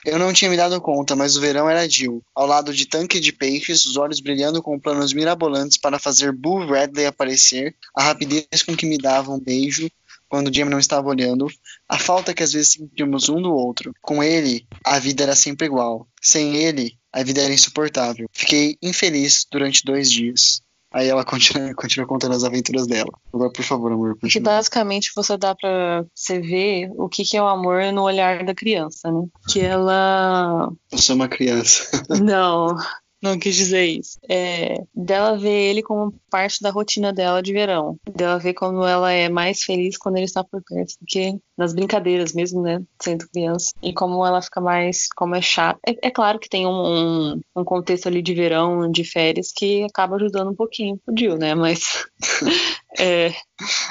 Eu 0.04 0.18
não 0.18 0.32
tinha 0.32 0.50
me 0.50 0.56
dado 0.56 0.80
conta, 0.80 1.16
mas 1.16 1.36
o 1.36 1.40
verão 1.40 1.68
era 1.68 1.88
Jill. 1.88 2.22
Ao 2.34 2.46
lado 2.46 2.72
de 2.74 2.86
tanque 2.86 3.20
de 3.20 3.32
peixes, 3.32 3.84
os 3.86 3.96
olhos 3.96 4.20
brilhando 4.20 4.62
com 4.62 4.78
planos 4.78 5.12
mirabolantes 5.12 5.78
para 5.78 5.98
fazer 5.98 6.32
Boo 6.32 6.66
Radley 6.66 7.06
aparecer, 7.06 7.74
a 7.96 8.02
rapidez 8.02 8.62
com 8.66 8.76
que 8.76 8.86
me 8.86 8.98
dava 8.98 9.32
um 9.32 9.40
beijo 9.40 9.88
quando 10.28 10.52
Jamie 10.52 10.70
não 10.70 10.80
estava 10.80 11.08
olhando, 11.08 11.46
a 11.88 11.96
falta 11.96 12.34
que 12.34 12.42
às 12.42 12.52
vezes 12.52 12.72
sentíamos 12.72 13.28
um 13.28 13.40
do 13.40 13.54
outro. 13.54 13.94
Com 14.02 14.20
ele, 14.20 14.66
a 14.84 14.98
vida 14.98 15.22
era 15.22 15.36
sempre 15.36 15.66
igual. 15.66 16.08
Sem 16.20 16.56
ele, 16.56 16.98
a 17.14 17.22
vida 17.22 17.40
era 17.42 17.52
insuportável. 17.54 18.26
Fiquei 18.32 18.76
infeliz 18.82 19.46
durante 19.50 19.84
dois 19.84 20.10
dias. 20.10 20.60
Aí 20.92 21.08
ela 21.08 21.24
continua, 21.26 21.74
continua 21.74 22.06
contando 22.06 22.34
as 22.34 22.44
aventuras 22.44 22.86
dela. 22.86 23.10
Agora, 23.32 23.50
por 23.50 23.64
favor, 23.64 23.92
amor, 23.92 24.14
Que 24.14 24.20
continue. 24.22 24.44
basicamente 24.44 25.10
você 25.14 25.36
dá 25.36 25.54
pra 25.54 26.04
você 26.14 26.40
ver 26.40 26.90
o 26.96 27.08
que, 27.08 27.24
que 27.24 27.36
é 27.36 27.42
o 27.42 27.46
amor 27.48 27.92
no 27.92 28.02
olhar 28.02 28.44
da 28.44 28.54
criança, 28.54 29.10
né? 29.10 29.26
Que 29.48 29.60
ela. 29.60 30.70
Eu 30.90 30.98
sou 30.98 31.16
uma 31.16 31.28
criança. 31.28 31.84
Não, 32.22 32.76
não 33.22 33.38
quis 33.38 33.56
dizer 33.56 33.86
isso. 33.86 34.18
É, 34.28 34.84
dela 34.94 35.38
ver 35.38 35.70
ele 35.70 35.82
como 35.82 36.12
parte 36.30 36.60
da 36.60 36.70
rotina 36.70 37.10
dela 37.10 37.42
de 37.42 37.54
verão. 37.54 37.96
Dela 38.14 38.38
ver 38.38 38.52
como 38.52 38.84
ela 38.84 39.10
é 39.10 39.30
mais 39.30 39.62
feliz 39.62 39.96
quando 39.96 40.16
ele 40.16 40.26
está 40.26 40.44
por 40.44 40.62
perto 40.62 40.92
do 41.00 41.06
que 41.06 41.34
nas 41.56 41.74
brincadeiras 41.74 42.32
mesmo, 42.32 42.62
né? 42.62 42.82
Sendo 43.00 43.28
criança. 43.28 43.70
E 43.82 43.92
como 43.92 44.24
ela 44.24 44.42
fica 44.42 44.60
mais. 44.60 45.08
Como 45.14 45.34
é 45.34 45.42
chato. 45.42 45.78
É, 45.86 46.08
é 46.08 46.10
claro 46.10 46.38
que 46.38 46.48
tem 46.48 46.66
um, 46.66 46.70
um, 46.70 47.40
um 47.56 47.64
contexto 47.64 48.06
ali 48.06 48.22
de 48.22 48.34
verão, 48.34 48.90
de 48.90 49.04
férias, 49.04 49.52
que 49.54 49.84
acaba 49.84 50.16
ajudando 50.16 50.50
um 50.50 50.54
pouquinho 50.56 50.98
pro 51.04 51.14
Jill, 51.16 51.36
né? 51.36 51.54
Mas. 51.54 52.06
é, 52.98 53.32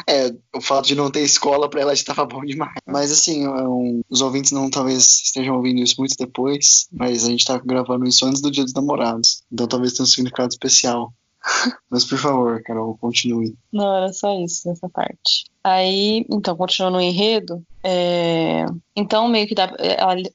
É, 0.10 0.32
o 0.56 0.62
fato 0.62 0.88
de 0.88 0.96
não 0.96 1.10
ter 1.10 1.22
escola 1.22 1.70
pra 1.70 1.82
ela 1.82 1.94
estava 1.94 2.26
bom 2.26 2.42
demais. 2.42 2.76
Mas 2.86 3.12
assim, 3.12 3.48
um, 3.48 4.02
os 4.10 4.22
ouvintes 4.22 4.52
não 4.52 4.70
talvez 4.70 5.22
estejam 5.24 5.56
ouvindo 5.56 5.82
isso 5.82 5.96
muito 5.98 6.16
depois, 6.18 6.88
mas 6.92 7.26
a 7.26 7.30
gente 7.30 7.46
tá 7.46 7.58
gravando 7.58 8.06
isso 8.06 8.26
antes 8.26 8.42
do 8.42 8.52
Dia 8.52 8.64
dos 8.64 8.74
Namorados. 8.74 9.44
Então 9.52 9.68
talvez 9.68 9.94
tenha 9.94 10.04
um 10.04 10.08
significado 10.08 10.52
especial. 10.52 11.14
Mas 11.90 12.06
por 12.06 12.18
favor, 12.18 12.62
Carol, 12.64 12.98
continue. 12.98 13.56
Não, 13.72 13.96
era 13.96 14.12
só 14.14 14.34
isso 14.40 14.68
nessa 14.68 14.90
parte. 14.90 15.46
Aí, 15.64 16.26
então, 16.30 16.56
continuando 16.58 16.98
o 16.98 17.02
enredo, 17.02 17.64
é, 17.84 18.66
então 18.96 19.28
meio 19.30 19.48
que 19.48 19.56
dá, 19.56 19.72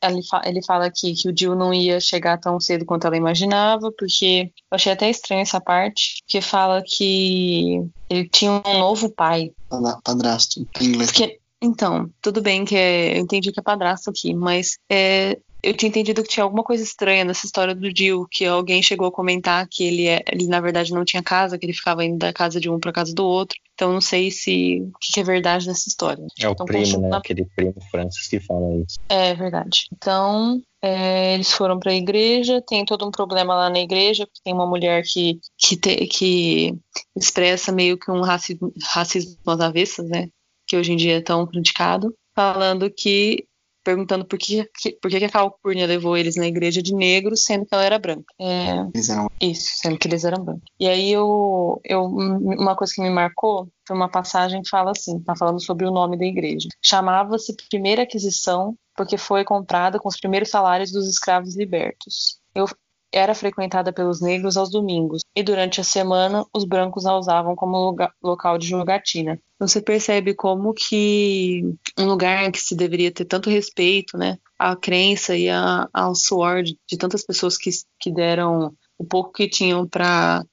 ele, 0.03 0.23
fa- 0.27 0.43
ele 0.45 0.63
fala 0.65 0.87
aqui 0.87 1.13
que 1.15 1.29
o 1.29 1.37
Jill 1.37 1.55
não 1.55 1.73
ia 1.75 2.01
chegar 2.01 2.39
tão 2.39 2.59
cedo 2.61 2.85
quanto 2.87 3.07
ela 3.07 3.17
imaginava, 3.17 3.91
porque 3.99 4.51
eu 4.71 4.77
achei 4.77 4.93
até 4.93 5.11
estranho 5.11 5.43
essa 5.43 5.61
parte, 5.61 6.23
que 6.27 6.41
fala 6.41 6.83
que 6.83 7.85
ele 8.09 8.29
tinha 8.29 8.53
um 8.65 8.79
novo 8.79 9.11
pai. 9.11 9.51
Padra- 9.69 9.99
Padrasto, 10.03 10.67
em 10.81 10.85
inglês. 10.87 11.11
Porque, 11.11 11.39
então, 11.63 12.09
tudo 12.23 12.41
bem 12.43 12.65
que 12.65 12.77
é, 12.77 13.17
eu 13.19 13.23
entendi 13.23 13.51
que 13.53 13.61
é 13.61 13.63
padrasto 13.63 14.11
aqui, 14.11 14.35
mas 14.35 14.77
é, 14.91 15.39
eu 15.63 15.75
tinha 15.75 15.89
entendido 15.89 16.23
que 16.23 16.29
tinha 16.29 16.45
alguma 16.45 16.63
coisa 16.63 16.83
estranha 16.85 17.25
nessa 17.25 17.45
história 17.47 17.75
do 17.75 17.91
Jill, 17.95 18.27
que 18.31 18.45
alguém 18.45 18.81
chegou 18.83 19.09
a 19.09 19.13
comentar 19.13 19.67
que 19.69 19.83
ele, 19.85 20.07
é, 20.07 20.23
ele 20.33 20.47
na 20.47 20.61
verdade 20.61 20.93
não 20.93 21.05
tinha 21.05 21.23
casa, 21.23 21.59
que 21.59 21.67
ele 21.67 21.73
ficava 21.73 22.05
indo 22.05 22.17
da 22.19 22.33
casa 22.33 22.61
de 22.61 22.71
um 22.71 22.79
para 22.79 22.93
casa 22.93 23.13
do 23.13 23.25
outro. 23.27 23.59
Então 23.75 23.93
não 23.93 24.01
sei 24.01 24.31
se 24.31 24.81
o 24.83 24.99
que, 25.01 25.13
que 25.15 25.21
é 25.21 25.25
verdade 25.25 25.67
nessa 25.67 25.89
história. 25.89 26.25
É 26.39 26.49
o 26.49 26.53
Então, 26.53 26.65
primo, 26.67 26.85
né? 26.85 26.93
continua- 26.95 27.19
Aquele 27.19 27.45
primo 27.57 27.75
Francis 27.91 28.29
que 28.29 28.39
fala 28.41 28.77
isso. 28.77 28.97
É 29.09 29.35
verdade. 29.35 29.89
Então, 29.93 30.61
é, 30.81 31.35
eles 31.35 31.51
foram 31.53 31.79
para 31.81 31.91
a 31.91 31.97
igreja, 31.97 32.63
tem 32.65 32.85
todo 32.85 33.05
um 33.07 33.11
problema 33.11 33.55
lá 33.57 33.69
na 33.69 33.81
igreja, 33.81 34.27
porque 34.27 34.41
tem 34.45 34.55
uma 34.55 34.67
mulher 34.67 35.03
que, 35.05 35.41
que, 35.59 35.77
te- 35.77 36.07
que 36.07 36.73
expressa 37.17 37.73
meio 37.73 37.99
que 37.99 38.11
um 38.13 38.21
racismo, 38.21 38.73
racismo 38.81 39.37
às 39.47 39.61
avessas, 39.61 40.09
né? 40.09 40.29
Que 40.69 40.77
hoje 40.77 40.93
em 40.93 40.97
dia 40.97 41.17
é 41.17 41.21
tão 41.23 41.47
criticado, 41.47 42.15
falando 42.37 42.89
que. 42.91 43.45
perguntando 43.85 44.25
por 44.27 44.39
que, 44.39 44.69
que- 44.79 44.93
por 45.01 45.11
que 45.11 45.19
que 45.19 45.25
a 45.25 45.31
Calpurnia 45.31 45.87
levou 45.87 46.15
eles 46.15 46.37
na 46.37 46.47
igreja 46.47 46.83
de 46.83 46.95
negros, 46.95 47.45
sendo 47.45 47.65
que 47.65 47.75
ela 47.75 47.85
era 47.85 47.99
branca. 47.99 48.27
É, 48.39 48.81
Eles 48.95 49.09
eram 49.09 49.31
isso, 49.41 49.71
sendo 49.77 49.97
que 49.99 50.07
eles 50.07 50.25
eram 50.25 50.45
brancos. 50.45 50.65
E 50.79 50.87
aí 50.87 51.11
eu, 51.11 51.81
eu 51.85 52.05
uma 52.05 52.77
coisa 52.77 52.93
que 52.95 53.01
me 53.01 53.09
marcou 53.09 53.67
foi 53.87 53.97
uma 53.97 54.11
passagem 54.11 54.61
que 54.61 54.69
fala 54.69 54.91
assim, 54.91 55.19
tá 55.21 55.35
falando 55.35 55.59
sobre 55.65 55.87
o 55.87 55.91
nome 55.91 56.19
da 56.19 56.27
igreja. 56.27 56.69
Chamava-se 56.85 57.57
Primeira 57.71 58.03
Aquisição 58.03 58.75
porque 58.95 59.17
foi 59.17 59.43
comprada 59.45 59.99
com 59.99 60.09
os 60.09 60.19
primeiros 60.21 60.51
salários 60.51 60.91
dos 60.93 61.09
escravos 61.09 61.57
libertos. 61.57 62.39
Eu 62.55 62.67
era 63.13 63.35
frequentada 63.35 63.93
pelos 63.93 64.21
negros 64.21 64.57
aos 64.57 64.71
domingos 64.71 65.23
e 65.35 65.43
durante 65.43 65.81
a 65.81 65.85
semana 65.85 66.45
os 66.55 66.65
brancos 66.65 67.07
a 67.07 67.17
usavam 67.19 67.57
como 67.57 67.77
lugar- 67.87 68.13
local 68.23 68.59
de 68.59 68.67
jogatina. 68.69 69.39
Você 69.59 69.81
percebe 69.81 70.35
como 70.35 70.73
que 70.75 71.63
um 71.99 72.05
lugar 72.07 72.51
que 72.53 72.61
se 72.61 72.77
deveria 72.77 73.11
ter 73.11 73.25
tanto 73.25 73.51
respeito, 73.51 74.17
né, 74.19 74.37
à 74.59 74.77
crença 74.77 75.37
e 75.37 75.49
a- 75.49 75.89
ao 75.93 76.15
suor 76.15 76.63
de, 76.63 76.77
de 76.89 76.97
tantas 76.99 77.25
pessoas 77.25 77.57
que, 77.57 77.71
que 78.01 78.11
deram 78.11 78.73
o 78.99 79.05
pouco 79.05 79.33
que 79.33 79.49
tinham 79.49 79.87
para 79.87 80.45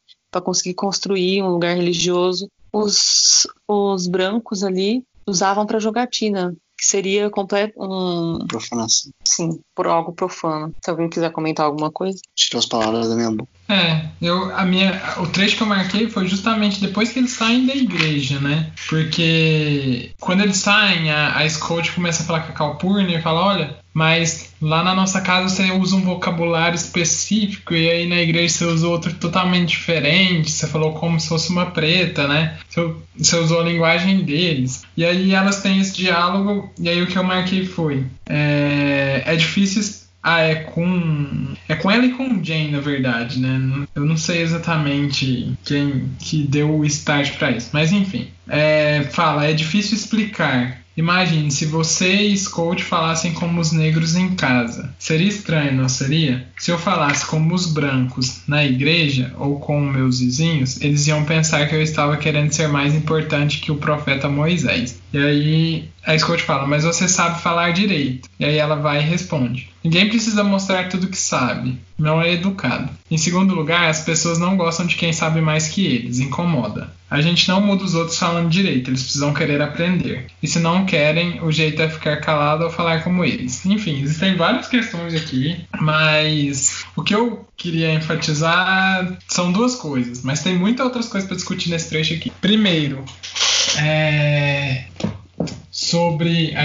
conseguir 0.43 0.73
construir 0.75 1.41
um 1.43 1.49
lugar 1.49 1.75
religioso, 1.75 2.49
os, 2.73 3.47
os 3.67 4.07
brancos 4.07 4.63
ali 4.63 5.03
usavam 5.27 5.65
para 5.65 5.79
jogatina, 5.79 6.55
que 6.77 6.85
seria 6.85 7.29
completo 7.29 7.73
um, 7.77 8.45
profanação. 8.47 9.11
sim, 9.23 9.59
por 9.73 9.87
algo 9.87 10.13
profano. 10.13 10.73
Se 10.83 10.89
alguém 10.89 11.09
quiser 11.09 11.31
comentar 11.31 11.65
alguma 11.65 11.91
coisa. 11.91 12.17
Tirou 12.35 12.59
as 12.59 12.65
palavras 12.65 13.09
da 13.09 13.15
minha 13.15 13.31
boca. 13.31 13.49
É, 13.67 14.09
eu, 14.21 14.55
a 14.55 14.63
minha, 14.63 15.01
o 15.17 15.27
trecho 15.27 15.57
que 15.57 15.63
eu 15.63 15.67
marquei 15.67 16.09
foi 16.09 16.27
justamente 16.27 16.79
depois 16.79 17.11
que 17.11 17.19
eles 17.19 17.31
saem 17.31 17.65
da 17.65 17.75
igreja, 17.75 18.39
né? 18.39 18.71
Porque 18.87 20.11
quando 20.19 20.41
eles 20.41 20.57
saem, 20.57 21.09
a, 21.09 21.37
a 21.37 21.49
Scout 21.49 21.91
começa 21.93 22.21
a 22.21 22.25
falar 22.25 22.41
com 22.41 22.51
a 22.51 22.55
Calpurnia 22.55 23.17
e 23.17 23.21
fala: 23.21 23.41
olha, 23.41 23.84
mas 23.95 24.53
lá 24.61 24.83
na 24.83 24.93
nossa 24.93 25.21
casa 25.21 25.47
você 25.47 25.71
usa 25.71 25.95
um 25.95 26.01
vocabulário 26.01 26.75
específico 26.75 27.73
e 27.73 27.89
aí 27.89 28.05
na 28.05 28.17
igreja 28.17 28.53
você 28.53 28.65
usou 28.65 28.91
outro 28.91 29.13
totalmente 29.13 29.69
diferente. 29.69 30.51
Você 30.51 30.67
falou 30.67 30.95
como 30.95 31.17
se 31.17 31.29
fosse 31.29 31.49
uma 31.49 31.67
preta, 31.67 32.27
né? 32.27 32.57
Você, 32.67 33.37
usou 33.37 33.61
a 33.61 33.63
linguagem 33.63 34.21
deles. 34.25 34.83
E 34.97 35.05
aí 35.05 35.33
elas 35.33 35.61
têm 35.61 35.79
esse 35.79 35.95
diálogo, 35.95 36.69
e 36.77 36.89
aí 36.89 37.01
o 37.01 37.07
que 37.07 37.17
eu 37.17 37.23
marquei 37.23 37.65
foi: 37.65 38.05
é, 38.25 39.23
é 39.25 39.35
difícil 39.37 39.81
ah, 40.21 40.41
é 40.41 40.55
com. 40.55 41.53
É 41.69 41.75
com 41.75 41.89
ela 41.89 42.03
e 42.03 42.11
com 42.11 42.43
Jane, 42.43 42.71
na 42.71 42.79
verdade, 42.79 43.39
né? 43.39 43.85
Eu 43.93 44.03
não 44.03 44.17
sei 44.17 44.41
exatamente 44.41 45.53
quem 45.63 46.09
que 46.19 46.41
deu 46.41 46.79
o 46.79 46.83
start 46.83 47.37
pra 47.37 47.51
isso. 47.51 47.69
Mas 47.71 47.93
enfim. 47.93 48.27
É, 48.47 49.03
fala, 49.11 49.45
é 49.45 49.53
difícil 49.53 49.95
explicar. 49.95 50.83
Imagine 50.97 51.51
se 51.51 51.65
você 51.65 52.13
e 52.13 52.37
Scout 52.37 52.83
falassem 52.83 53.33
como 53.33 53.59
os 53.59 53.71
negros 53.71 54.15
em 54.15 54.35
casa. 54.35 54.93
Seria 54.97 55.27
estranho, 55.27 55.73
não 55.73 55.89
seria? 55.89 56.47
Se 56.57 56.71
eu 56.71 56.77
falasse 56.77 57.25
como 57.25 57.53
os 57.53 57.65
brancos 57.65 58.41
na 58.47 58.63
igreja 58.63 59.33
ou 59.37 59.59
com 59.59 59.79
meus 59.81 60.19
vizinhos, 60.19 60.79
eles 60.81 61.05
iam 61.07 61.25
pensar 61.25 61.67
que 61.67 61.75
eu 61.75 61.81
estava 61.81 62.15
querendo 62.17 62.53
ser 62.53 62.67
mais 62.67 62.95
importante 62.95 63.59
que 63.59 63.71
o 63.71 63.77
profeta 63.77 64.29
Moisés. 64.29 65.01
E 65.13 65.17
aí 65.17 65.89
a 66.05 66.17
Scout 66.17 66.41
fala, 66.43 66.65
mas 66.65 66.83
você 66.83 67.07
sabe 67.07 67.41
falar 67.41 67.71
direito. 67.71 68.29
E 68.39 68.45
aí 68.45 68.57
ela 68.57 68.75
vai 68.75 68.99
e 68.99 69.05
responde: 69.05 69.69
Ninguém 69.85 70.09
precisa 70.09 70.43
mostrar 70.43 70.89
tudo 70.89 71.09
que 71.09 71.17
sabe. 71.17 71.79
Não 71.95 72.19
é 72.19 72.33
educado. 72.33 72.89
Em 73.09 73.19
segundo 73.19 73.53
lugar, 73.53 73.87
as 73.87 74.01
pessoas 74.01 74.39
não 74.39 74.57
gostam 74.57 74.87
de 74.87 74.95
quem 74.95 75.13
sabe 75.13 75.41
mais 75.41 75.67
que 75.67 75.85
eles, 75.85 76.19
incomoda. 76.19 76.91
A 77.07 77.21
gente 77.21 77.47
não 77.47 77.61
muda 77.61 77.83
os 77.83 77.93
outros 77.93 78.17
falando 78.17 78.49
direito, 78.49 78.89
eles 78.89 79.03
precisam 79.03 79.31
querer 79.31 79.61
aprender. 79.61 80.25
E 80.41 80.47
se 80.47 80.57
não 80.57 80.87
querem, 80.87 81.39
o 81.43 81.51
jeito 81.51 81.83
é 81.83 81.87
ficar 81.87 82.17
calado 82.17 82.63
ou 82.63 82.71
falar 82.71 83.03
como 83.03 83.23
eles. 83.23 83.63
Enfim, 83.63 84.01
existem 84.01 84.35
várias 84.35 84.67
questões 84.67 85.13
aqui, 85.13 85.55
mas 85.79 86.83
o 86.95 87.03
que 87.03 87.13
eu 87.13 87.47
queria 87.55 87.93
enfatizar 87.93 89.19
são 89.27 89.51
duas 89.51 89.75
coisas, 89.75 90.23
mas 90.23 90.41
tem 90.41 90.57
muitas 90.57 90.83
outras 90.83 91.07
coisas 91.07 91.27
para 91.27 91.37
discutir 91.37 91.69
nesse 91.69 91.89
trecho 91.89 92.15
aqui. 92.15 92.31
Primeiro, 92.41 93.05
é 93.77 94.85
sobre. 95.69 96.55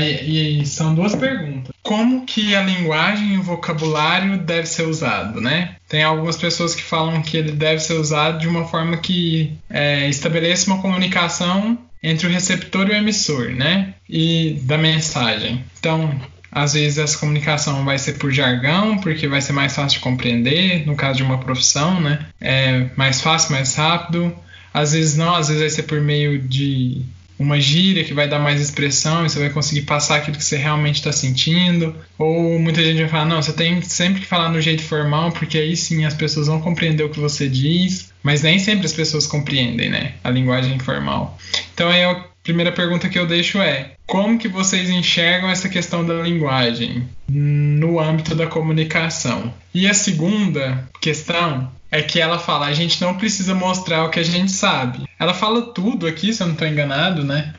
São 0.65 0.95
duas 0.95 1.15
perguntas. 1.15 1.70
Como 1.91 2.25
que 2.25 2.55
a 2.55 2.63
linguagem 2.63 3.35
e 3.35 3.39
o 3.39 3.43
vocabulário 3.43 4.39
deve 4.39 4.69
ser 4.69 4.85
usado, 4.85 5.41
né? 5.41 5.75
Tem 5.89 6.05
algumas 6.05 6.37
pessoas 6.37 6.73
que 6.73 6.85
falam 6.85 7.21
que 7.21 7.37
ele 7.37 7.51
deve 7.51 7.81
ser 7.81 7.95
usado 7.95 8.39
de 8.39 8.47
uma 8.47 8.65
forma 8.65 8.97
que 8.99 9.59
é, 9.69 10.09
estabeleça 10.09 10.71
uma 10.71 10.81
comunicação 10.81 11.77
entre 12.01 12.29
o 12.29 12.31
receptor 12.31 12.87
e 12.87 12.93
o 12.93 12.97
emissor, 12.97 13.51
né? 13.51 13.95
E 14.09 14.61
da 14.63 14.79
mensagem. 14.79 15.65
Então, 15.81 16.15
às 16.53 16.75
vezes 16.75 16.97
essa 16.97 17.19
comunicação 17.19 17.85
vai 17.85 17.99
ser 17.99 18.19
por 18.19 18.31
jargão, 18.31 18.97
porque 18.99 19.27
vai 19.27 19.41
ser 19.41 19.53
mais 19.53 19.75
fácil 19.75 19.99
de 19.99 20.05
compreender, 20.05 20.87
no 20.87 20.95
caso 20.95 21.17
de 21.17 21.25
uma 21.25 21.39
profissão, 21.39 22.01
né? 22.01 22.25
É 22.41 22.87
mais 22.95 23.21
fácil, 23.21 23.51
mais 23.51 23.75
rápido. 23.75 24.33
Às 24.73 24.93
vezes 24.93 25.17
não, 25.17 25.35
às 25.35 25.49
vezes 25.49 25.61
vai 25.61 25.71
ser 25.71 25.83
por 25.83 26.01
meio 26.01 26.39
de 26.39 27.03
uma 27.41 27.59
gíria 27.59 28.05
que 28.05 28.13
vai 28.13 28.29
dar 28.29 28.39
mais 28.39 28.61
expressão 28.61 29.25
e 29.25 29.31
você 29.31 29.39
vai 29.39 29.49
conseguir 29.49 29.83
passar 29.83 30.17
aquilo 30.17 30.37
que 30.37 30.45
você 30.45 30.59
realmente 30.59 30.97
está 30.97 31.11
sentindo. 31.11 31.97
Ou 32.19 32.59
muita 32.59 32.85
gente 32.85 33.01
vai 33.01 33.09
falar, 33.09 33.25
não, 33.25 33.43
você 33.43 33.55
tem 33.55 33.81
sempre 33.81 34.21
que 34.21 34.27
falar 34.27 34.51
no 34.51 34.61
jeito 34.61 34.83
formal, 34.83 35.33
porque 35.33 35.57
aí 35.57 35.75
sim 35.75 36.05
as 36.05 36.13
pessoas 36.13 36.49
vão 36.49 36.61
compreender 36.61 37.03
o 37.03 37.09
que 37.09 37.19
você 37.19 37.49
diz. 37.49 38.13
Mas 38.23 38.43
nem 38.43 38.59
sempre 38.59 38.85
as 38.85 38.93
pessoas 38.93 39.27
compreendem, 39.27 39.89
né? 39.89 40.13
A 40.23 40.29
linguagem 40.29 40.75
informal. 40.75 41.39
Então 41.73 41.89
a 41.89 42.30
primeira 42.51 42.73
pergunta 42.73 43.09
que 43.09 43.19
eu 43.19 43.27
deixo 43.27 43.59
é: 43.59 43.93
como 44.07 44.39
que 44.39 44.49
vocês 44.49 44.91
enxergam 44.91 45.49
essa 45.49 45.69
questão 45.69 46.05
da 46.05 46.15
linguagem 46.15 47.09
no 47.29 48.01
âmbito 48.01 48.35
da 48.35 48.47
comunicação? 48.47 49.55
E 49.73 49.89
a 49.89 49.95
segunda 49.95 50.89
questão 51.01 51.71
é 51.93 52.03
que 52.03 52.21
ela 52.21 52.39
fala: 52.39 52.67
a 52.67 52.73
gente 52.73 53.01
não 53.01 53.15
precisa 53.15 53.55
mostrar 53.55 54.05
o 54.05 54.11
que 54.11 54.19
a 54.19 54.25
gente 54.25 54.51
sabe. 54.51 55.09
Ela 55.19 55.33
fala 55.33 55.73
tudo 55.73 56.09
aqui, 56.09 56.33
se 56.33 56.43
eu 56.43 56.49
não 56.49 56.55
estou 56.55 56.67
enganado, 56.67 57.23
né? 57.23 57.55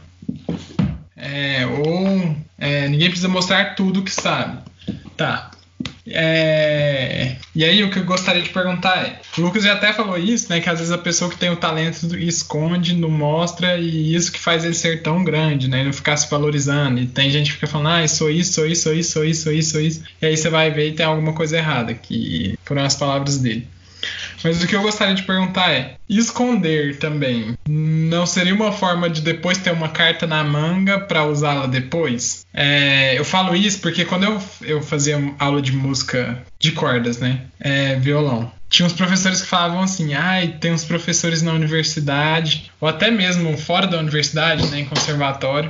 É, 1.16 1.66
ou 1.66 2.36
é, 2.58 2.90
ninguém 2.90 3.08
precisa 3.08 3.30
mostrar 3.30 3.76
tudo 3.76 4.04
que 4.04 4.12
sabe. 4.12 4.60
Tá. 5.16 5.52
É... 6.08 7.36
E 7.54 7.64
aí, 7.64 7.84
o 7.84 7.92
que 7.92 8.00
eu 8.00 8.04
gostaria 8.04 8.42
de 8.42 8.50
perguntar 8.50 8.98
é: 9.06 9.20
o 9.38 9.42
Lucas 9.42 9.64
já 9.64 9.74
até 9.74 9.94
falou 9.94 10.18
isso, 10.18 10.48
né? 10.50 10.60
Que 10.60 10.70
às 10.70 10.80
vezes 10.80 10.92
a 10.92 10.98
pessoa 10.98 11.30
que 11.30 11.38
tem 11.38 11.50
o 11.50 11.56
talento 11.56 12.16
esconde, 12.18 12.96
não 12.96 13.10
mostra, 13.10 13.78
e 13.78 14.16
isso 14.16 14.32
que 14.32 14.40
faz 14.40 14.64
ele 14.64 14.74
ser 14.74 15.02
tão 15.02 15.24
grande, 15.24 15.68
né? 15.68 15.84
Não 15.84 15.94
ficar 15.94 16.18
se 16.18 16.30
valorizando. 16.30 17.00
E 17.00 17.06
tem 17.06 17.30
gente 17.30 17.48
que 17.48 17.56
fica 17.56 17.68
falando, 17.68 17.90
ah, 17.90 18.08
sou 18.08 18.30
isso, 18.30 18.54
sou 18.54 18.66
isso, 18.66 18.84
sou 18.84 18.94
isso, 18.94 19.12
sou 19.12 19.26
isso, 19.26 19.44
sou 19.44 19.54
isso, 19.54 19.72
sou 19.72 19.82
isso. 19.82 20.04
E 20.22 20.26
aí 20.26 20.38
você 20.38 20.50
vai 20.50 20.72
ver 20.72 20.90
e 20.90 20.94
tem 20.94 21.06
alguma 21.06 21.34
coisa 21.34 21.58
errada, 21.58 21.94
que 21.94 22.58
foram 22.66 22.84
as 22.84 22.96
palavras 22.96 23.38
dele. 23.38 23.68
Mas 24.44 24.62
o 24.62 24.68
que 24.68 24.76
eu 24.76 24.82
gostaria 24.82 25.14
de 25.14 25.24
perguntar 25.24 25.72
é: 25.72 25.96
esconder 26.10 26.98
também 26.98 27.54
não 27.68 28.26
seria 28.26 28.54
uma 28.54 28.72
forma 28.72 29.10
de 29.10 29.22
depois 29.22 29.58
ter 29.58 29.72
uma 29.72 29.90
carta 29.90 30.26
na 30.26 30.44
manga 30.44 31.00
para 31.00 31.26
usá-la 31.26 31.68
depois? 31.68 32.46
É, 32.54 33.18
eu 33.18 33.24
falo 33.24 33.56
isso 33.56 33.80
porque 33.80 34.06
quando 34.06 34.24
eu, 34.24 34.42
eu 34.62 34.82
fazia 34.82 35.34
aula 35.40 35.62
de 35.62 35.72
música 35.72 36.42
de 36.60 36.72
cordas, 36.72 37.20
né? 37.20 37.42
É, 37.60 37.96
violão. 37.96 38.52
Tinha 38.70 38.86
uns 38.86 38.94
professores 38.94 39.42
que 39.42 39.48
falavam 39.48 39.82
assim, 39.82 40.14
ai, 40.14 40.56
tem 40.60 40.72
uns 40.72 40.86
professores 40.86 41.42
na 41.42 41.52
universidade, 41.52 42.72
ou 42.80 42.88
até 42.88 43.12
mesmo 43.12 43.58
fora 43.58 43.86
da 43.86 44.00
universidade, 44.00 44.66
né, 44.68 44.80
em 44.80 44.86
conservatório, 44.86 45.70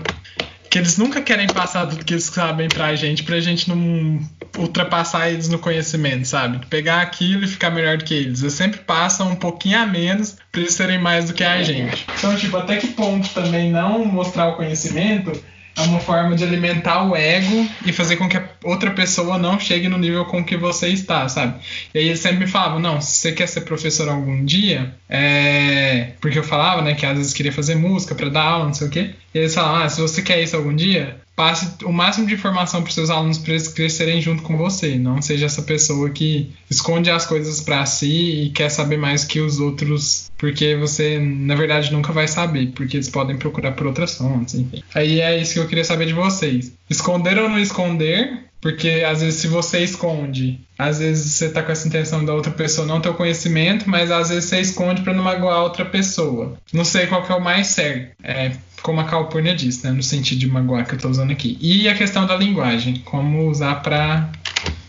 que 0.71 0.77
eles 0.79 0.97
nunca 0.97 1.21
querem 1.21 1.47
passar 1.47 1.85
tudo 1.85 2.05
que 2.05 2.13
eles 2.13 2.23
sabem 2.23 2.69
pra 2.69 2.95
gente, 2.95 3.23
pra 3.23 3.41
gente 3.41 3.67
não 3.69 4.21
ultrapassar 4.57 5.29
eles 5.29 5.49
no 5.49 5.59
conhecimento, 5.59 6.25
sabe? 6.25 6.65
Pegar 6.67 7.01
aquilo 7.01 7.43
e 7.43 7.47
ficar 7.47 7.69
melhor 7.69 7.97
do 7.97 8.05
que 8.05 8.13
eles. 8.13 8.41
Eles 8.41 8.53
sempre 8.53 8.79
passam 8.79 9.31
um 9.31 9.35
pouquinho 9.35 9.77
a 9.77 9.85
menos 9.85 10.37
pra 10.49 10.61
eles 10.61 10.73
serem 10.73 10.97
mais 10.97 11.25
do 11.25 11.33
que 11.33 11.43
a 11.43 11.61
gente. 11.61 12.07
Então, 12.17 12.33
tipo, 12.37 12.55
até 12.55 12.77
que 12.77 12.87
ponto 12.87 13.27
também 13.33 13.69
não 13.69 14.05
mostrar 14.05 14.47
o 14.47 14.55
conhecimento 14.55 15.33
é 15.75 15.81
uma 15.81 15.99
forma 15.99 16.35
de 16.35 16.43
alimentar 16.43 17.03
o 17.03 17.15
ego 17.15 17.67
e 17.85 17.93
fazer 17.93 18.17
com 18.17 18.27
que 18.27 18.37
a 18.37 18.43
outra 18.63 18.91
pessoa 18.91 19.37
não 19.37 19.59
chegue 19.59 19.87
no 19.87 19.97
nível 19.97 20.25
com 20.25 20.43
que 20.43 20.57
você 20.57 20.89
está, 20.89 21.27
sabe? 21.29 21.59
E 21.93 21.99
aí 21.99 22.07
eles 22.07 22.19
sempre 22.19 22.39
me 22.39 22.47
falavam, 22.47 22.79
não, 22.79 22.99
se 22.99 23.17
você 23.17 23.31
quer 23.31 23.47
ser 23.47 23.61
professor 23.61 24.09
algum 24.09 24.43
dia, 24.43 24.93
é... 25.09 26.11
porque 26.19 26.37
eu 26.37 26.43
falava, 26.43 26.81
né, 26.81 26.93
que 26.93 27.05
às 27.05 27.17
vezes 27.17 27.33
queria 27.33 27.51
fazer 27.51 27.75
música 27.75 28.13
para 28.13 28.29
dar 28.29 28.43
aula, 28.43 28.65
não 28.65 28.73
sei 28.73 28.87
o 28.87 28.91
quê. 28.91 29.11
E 29.33 29.37
eles 29.37 29.53
falavam, 29.53 29.83
ah, 29.83 29.89
se 29.89 30.01
você 30.01 30.21
quer 30.21 30.41
isso 30.41 30.55
algum 30.55 30.75
dia, 30.75 31.17
passe 31.35 31.83
o 31.85 31.91
máximo 31.91 32.27
de 32.27 32.33
informação 32.33 32.81
para 32.81 32.89
os 32.89 32.95
seus 32.95 33.09
alunos 33.09 33.37
para 33.37 33.51
eles 33.53 33.67
crescerem 33.67 34.21
junto 34.21 34.43
com 34.43 34.57
você. 34.57 34.97
Não 34.97 35.21
seja 35.21 35.45
essa 35.45 35.61
pessoa 35.61 36.09
que 36.09 36.51
esconde 36.69 37.09
as 37.09 37.25
coisas 37.25 37.61
para 37.61 37.85
si 37.85 38.45
e 38.45 38.49
quer 38.49 38.69
saber 38.69 38.97
mais 38.97 39.23
que 39.23 39.39
os 39.39 39.59
outros, 39.59 40.31
porque 40.37 40.75
você, 40.75 41.19
na 41.19 41.55
verdade, 41.55 41.91
nunca 41.91 42.11
vai 42.11 42.27
saber, 42.27 42.71
porque 42.75 42.97
eles 42.97 43.09
podem 43.09 43.37
procurar 43.37 43.71
por 43.71 43.87
outras 43.87 44.15
fontes, 44.15 44.55
enfim. 44.55 44.83
Aí 44.93 45.19
é 45.21 45.39
isso 45.39 45.53
que 45.53 45.59
eu 45.59 45.67
queria 45.67 45.83
saber 45.83 46.05
de 46.05 46.13
vocês. 46.13 46.73
Esconder 46.89 47.39
ou 47.39 47.49
não 47.49 47.59
esconder? 47.59 48.51
Porque 48.61 49.03
às 49.07 49.21
vezes 49.21 49.41
se 49.41 49.47
você 49.47 49.79
esconde, 49.79 50.59
às 50.77 50.99
vezes 50.99 51.33
você 51.33 51.49
tá 51.49 51.63
com 51.63 51.71
essa 51.71 51.87
intenção 51.87 52.23
da 52.23 52.33
outra 52.33 52.51
pessoa 52.51 52.85
não 52.85 53.01
ter 53.01 53.09
o 53.09 53.15
conhecimento, 53.15 53.89
mas 53.89 54.11
às 54.11 54.29
vezes 54.29 54.45
você 54.45 54.61
esconde 54.61 55.01
para 55.01 55.13
não 55.13 55.23
magoar 55.23 55.63
outra 55.63 55.83
pessoa. 55.83 56.55
Não 56.71 56.85
sei 56.85 57.07
qual 57.07 57.23
que 57.25 57.31
é 57.31 57.35
o 57.35 57.41
mais 57.41 57.67
certo. 57.67 58.15
É, 58.23 58.51
como 58.81 58.99
a 58.99 59.05
Calpurnia 59.05 59.55
disse, 59.55 59.85
né, 59.85 59.91
no 59.91 60.03
sentido 60.03 60.39
de 60.39 60.47
magoar 60.47 60.85
que 60.85 60.93
eu 60.93 60.97
estou 60.97 61.11
usando 61.11 61.31
aqui. 61.31 61.57
E 61.61 61.87
a 61.87 61.95
questão 61.95 62.25
da 62.25 62.35
linguagem, 62.35 62.99
como 62.99 63.49
usar 63.49 63.81
para 63.81 64.31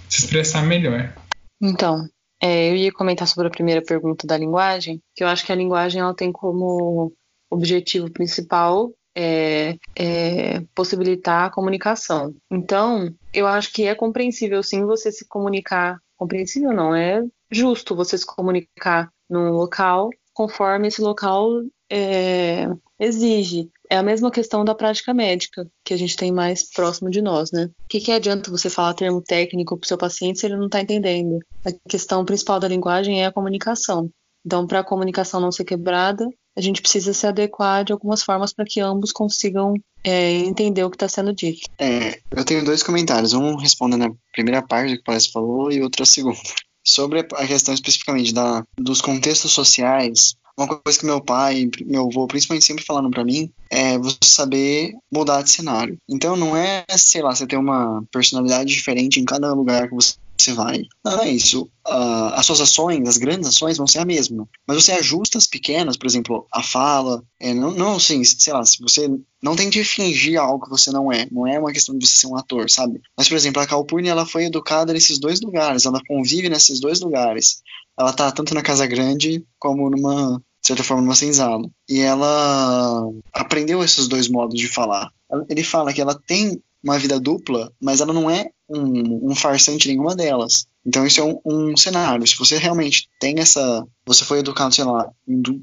se 0.09 0.21
expressar 0.21 0.65
melhor. 0.65 1.13
Então, 1.61 2.07
é, 2.43 2.71
eu 2.71 2.77
ia 2.77 2.93
comentar 2.93 3.29
sobre 3.29 3.47
a 3.47 3.51
primeira 3.51 3.83
pergunta 3.83 4.27
da 4.27 4.37
linguagem, 4.37 5.01
que 5.15 5.23
eu 5.23 5.29
acho 5.29 5.45
que 5.47 5.53
a 5.53 5.57
linguagem 5.57 6.01
ela 6.01 6.15
tem 6.15 6.33
como 6.33 7.13
objetivo 7.51 8.11
principal 8.11 8.91
é, 9.15 9.77
é, 9.95 10.61
possibilitar 10.75 11.47
a 11.47 11.51
comunicação. 11.51 12.35
Então, 12.51 13.15
eu 13.33 13.47
acho 13.47 13.73
que 13.73 13.87
é 13.87 13.95
compreensível 13.95 14.63
sim 14.63 14.85
você 14.85 15.13
se 15.13 15.27
comunicar. 15.29 15.99
Compreensível 16.17 16.73
não, 16.73 16.95
é 16.95 17.23
justo 17.51 17.95
você 17.95 18.17
se 18.17 18.27
comunicar 18.27 19.11
num 19.29 19.51
local 19.51 20.11
conforme 20.33 20.89
esse 20.89 21.03
local 21.03 21.49
é, 21.91 22.67
exige. 22.99 23.69
É 23.93 23.97
a 23.99 24.03
mesma 24.03 24.31
questão 24.31 24.65
da 24.65 24.75
prática 24.75 25.13
médica, 25.13 25.71
que 25.85 25.93
a 25.93 25.99
gente 25.99 26.17
tem 26.17 26.33
mais 26.33 26.63
próximo 26.73 27.11
de 27.11 27.21
nós, 27.21 27.53
né? 27.53 27.65
O 27.65 27.89
que, 27.91 28.01
que 28.01 28.11
adianta 28.11 28.51
você 28.51 28.71
falar 28.71 28.95
termo 28.95 29.21
técnico 29.21 29.77
para 29.77 29.85
o 29.85 29.87
seu 29.87 29.99
paciente 29.99 30.41
se 30.41 30.47
ele 30.47 30.57
não 30.57 30.65
está 30.65 30.81
entendendo? 30.81 31.39
A 31.63 31.71
questão 31.87 32.25
principal 32.25 32.59
da 32.59 32.67
linguagem 32.67 33.23
é 33.23 33.27
a 33.27 33.33
comunicação. 33.33 34.09
Então, 34.47 34.67
para 34.67 34.79
a 34.79 34.85
comunicação 34.85 35.41
não 35.41 35.53
ser 35.53 35.65
quebrada, 35.65 36.27
a 36.57 36.61
gente 36.63 36.81
precisa 36.81 37.13
se 37.13 37.27
adequar 37.27 37.85
de 37.85 37.93
algumas 37.93 38.23
formas 38.23 38.51
para 38.55 38.65
que 38.65 38.81
ambos 38.81 39.13
consigam 39.13 39.75
é, 40.03 40.39
entender 40.39 40.85
o 40.85 40.89
que 40.89 40.97
está 40.97 41.07
sendo 41.07 41.35
dito. 41.35 41.69
É, 41.79 42.19
eu 42.31 42.47
tenho 42.47 42.65
dois 42.65 42.83
comentários, 42.83 43.35
um 43.35 43.57
respondendo 43.57 44.07
a 44.07 44.13
primeira 44.33 44.63
parte 44.63 44.89
do 44.89 44.95
que 44.95 45.03
o 45.03 45.05
Palestra 45.05 45.35
falou 45.35 45.71
e 45.71 45.83
outro 45.83 46.03
a 46.03 46.07
segunda. 46.07 46.39
Sobre 46.83 47.21
a 47.21 47.47
questão 47.47 47.75
especificamente 47.75 48.33
da, 48.33 48.65
dos 48.79 49.03
contextos 49.03 49.53
sociais, 49.53 50.35
uma 50.57 50.67
coisa 50.67 50.99
que 50.99 51.07
meu 51.07 51.21
pai, 51.21 51.69
meu 51.85 52.09
avô, 52.09 52.27
principalmente 52.27 52.67
sempre 52.67 52.85
falaram 52.85 53.11
para 53.11 53.25
mim, 53.25 53.51
é 53.71 53.99
você 53.99 54.19
saber 54.25 54.93
mudar 55.11 55.43
de 55.43 55.51
cenário. 55.51 55.97
Então 56.09 56.37
não 56.37 56.57
é, 56.57 56.85
sei 56.97 57.23
lá, 57.23 57.35
você 57.35 57.47
ter 57.47 57.57
uma 57.57 58.03
personalidade 58.13 58.73
diferente 58.73 59.21
em 59.21 59.25
cada 59.25 59.53
lugar 59.53 59.89
que 59.89 59.95
você 59.95 60.53
vai. 60.53 60.83
Não 61.05 61.21
é 61.21 61.31
isso. 61.31 61.71
Uh, 61.87 62.35
as 62.35 62.47
suas 62.47 62.61
ações, 62.61 63.09
as 63.09 63.17
grandes 63.17 63.49
ações 63.49 63.77
vão 63.77 63.87
ser 63.87 64.01
a 64.01 64.05
mesma. 64.05 64.49
Mas 64.67 64.83
você 64.83 64.93
ajusta 64.93 65.39
as 65.39 65.47
pequenas, 65.47 65.97
por 65.97 66.07
exemplo, 66.07 66.47
a 66.53 66.63
fala. 66.63 67.23
É, 67.41 67.55
não, 67.55 67.71
não 67.73 67.97
assim, 67.97 68.23
sei 68.25 68.53
lá, 68.53 68.65
se 68.65 68.81
você 68.81 69.09
não 69.43 69.57
tem 69.57 69.71
que 69.71 69.83
fingir 69.85 70.41
algo 70.41 70.65
que 70.65 70.71
você 70.71 70.91
não 70.91 71.13
é. 71.13 71.27
Não 71.31 71.47
é 71.47 71.59
uma 71.59 71.73
questão 71.73 71.97
de 71.97 72.07
você 72.07 72.17
ser 72.17 72.27
um 72.27 72.37
ator, 72.37 72.71
sabe? 72.71 73.01
Mas, 73.17 73.29
por 73.29 73.37
exemplo, 73.37 73.63
a 73.63 73.67
Calpurnia, 73.67 74.13
ela 74.13 74.27
foi 74.27 74.45
educada 74.45 74.93
nesses 74.93 75.19
dois 75.19 75.41
lugares. 75.41 75.85
Ela 75.85 76.01
convive 76.07 76.49
nesses 76.49 76.81
dois 76.81 77.01
lugares. 77.01 77.63
Ela 77.99 78.13
tá 78.13 78.31
tanto 78.33 78.55
na 78.55 78.63
Casa 78.63 78.87
Grande 78.87 79.45
como 79.59 79.91
numa, 79.91 80.39
de 80.61 80.67
certa 80.67 80.83
forma, 80.83 81.03
numa 81.03 81.15
senzala. 81.15 81.69
E 81.89 82.01
ela 82.01 83.09
aprendeu 83.33 83.83
esses 83.83 84.09
dois 84.09 84.29
modos 84.29 84.59
de 84.59 84.69
falar. 84.69 85.11
Ele 85.49 85.63
fala 85.63 85.93
que 85.93 86.01
ela 86.01 86.15
tem 86.15 86.61
uma 86.83 86.99
vida 86.99 87.21
dupla, 87.21 87.73
mas 87.81 88.01
ela 88.01 88.13
não 88.13 88.31
é 88.31 88.51
um, 88.69 89.31
um 89.31 89.35
farsante 89.35 89.89
nenhuma 89.89 90.17
delas. 90.17 90.67
Então 90.85 91.07
isso 91.07 91.21
é 91.21 91.25
um, 91.25 91.41
um, 91.45 91.77
cenário. 91.77 92.27
Se 92.27 92.37
você 92.37 92.59
realmente 92.59 93.09
tem 93.21 93.39
essa, 93.39 93.87
você 94.05 94.25
foi 94.25 94.41
educado, 94.41 94.75
sei 94.75 94.85
lá, 94.85 95.09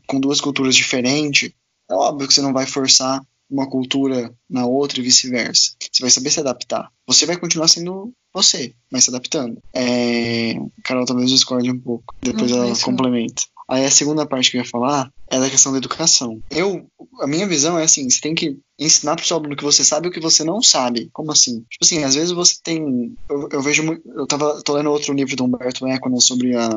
com 0.08 0.20
duas 0.20 0.40
culturas 0.40 0.76
diferentes, 0.76 1.52
é 1.90 1.94
óbvio 1.94 2.28
que 2.28 2.34
você 2.34 2.42
não 2.42 2.54
vai 2.54 2.66
forçar 2.66 3.22
uma 3.50 3.70
cultura 3.70 4.34
na 4.50 4.66
outra 4.66 5.00
e 5.00 5.04
vice-versa. 5.04 5.72
Você 5.92 6.02
vai 6.02 6.10
saber 6.10 6.30
se 6.30 6.40
adaptar. 6.40 6.92
Você 7.08 7.26
vai 7.26 7.38
continuar 7.38 7.68
sendo 7.68 8.14
você, 8.34 8.74
mas 8.92 9.06
se 9.06 9.10
adaptando. 9.10 9.60
É... 9.74 10.54
Carol 10.84 11.06
talvez 11.06 11.30
discorde 11.30 11.72
um 11.72 11.80
pouco. 11.80 12.14
Depois 12.22 12.52
não, 12.52 12.64
ela 12.64 12.80
complementa. 12.80 13.44
Aí 13.70 13.86
a 13.86 13.92
segunda 13.92 14.26
parte 14.26 14.50
que 14.50 14.58
eu 14.58 14.62
ia 14.62 14.68
falar 14.68 15.12
é 15.30 15.40
da 15.40 15.50
questão 15.50 15.72
da 15.72 15.78
educação. 15.78 16.42
Eu, 16.50 16.88
a 17.22 17.28
minha 17.28 17.48
visão 17.48 17.78
é 17.78 17.84
assim, 17.84 18.10
você 18.10 18.20
tem 18.20 18.34
que 18.34 18.58
ensinar 18.80 19.16
pro 19.16 19.26
seu 19.26 19.38
aluno 19.38 19.56
que 19.56 19.64
você 19.64 19.84
sabe 19.84 20.08
o 20.08 20.12
que 20.12 20.20
você 20.20 20.44
não 20.44 20.60
sabe. 20.60 21.08
Como 21.14 21.32
assim? 21.32 21.64
Tipo 21.70 21.84
assim, 21.84 22.04
às 22.04 22.16
vezes 22.16 22.32
você 22.32 22.56
tem, 22.64 23.16
eu, 23.30 23.48
eu 23.52 23.62
vejo, 23.62 23.84
eu 24.16 24.26
tava, 24.26 24.60
tô 24.64 24.74
lendo 24.74 24.90
outro 24.90 25.14
livro 25.14 25.36
do 25.36 25.44
Humberto 25.44 25.86
Eco, 25.86 26.10
né, 26.10 26.18
sobre 26.20 26.56
a 26.56 26.68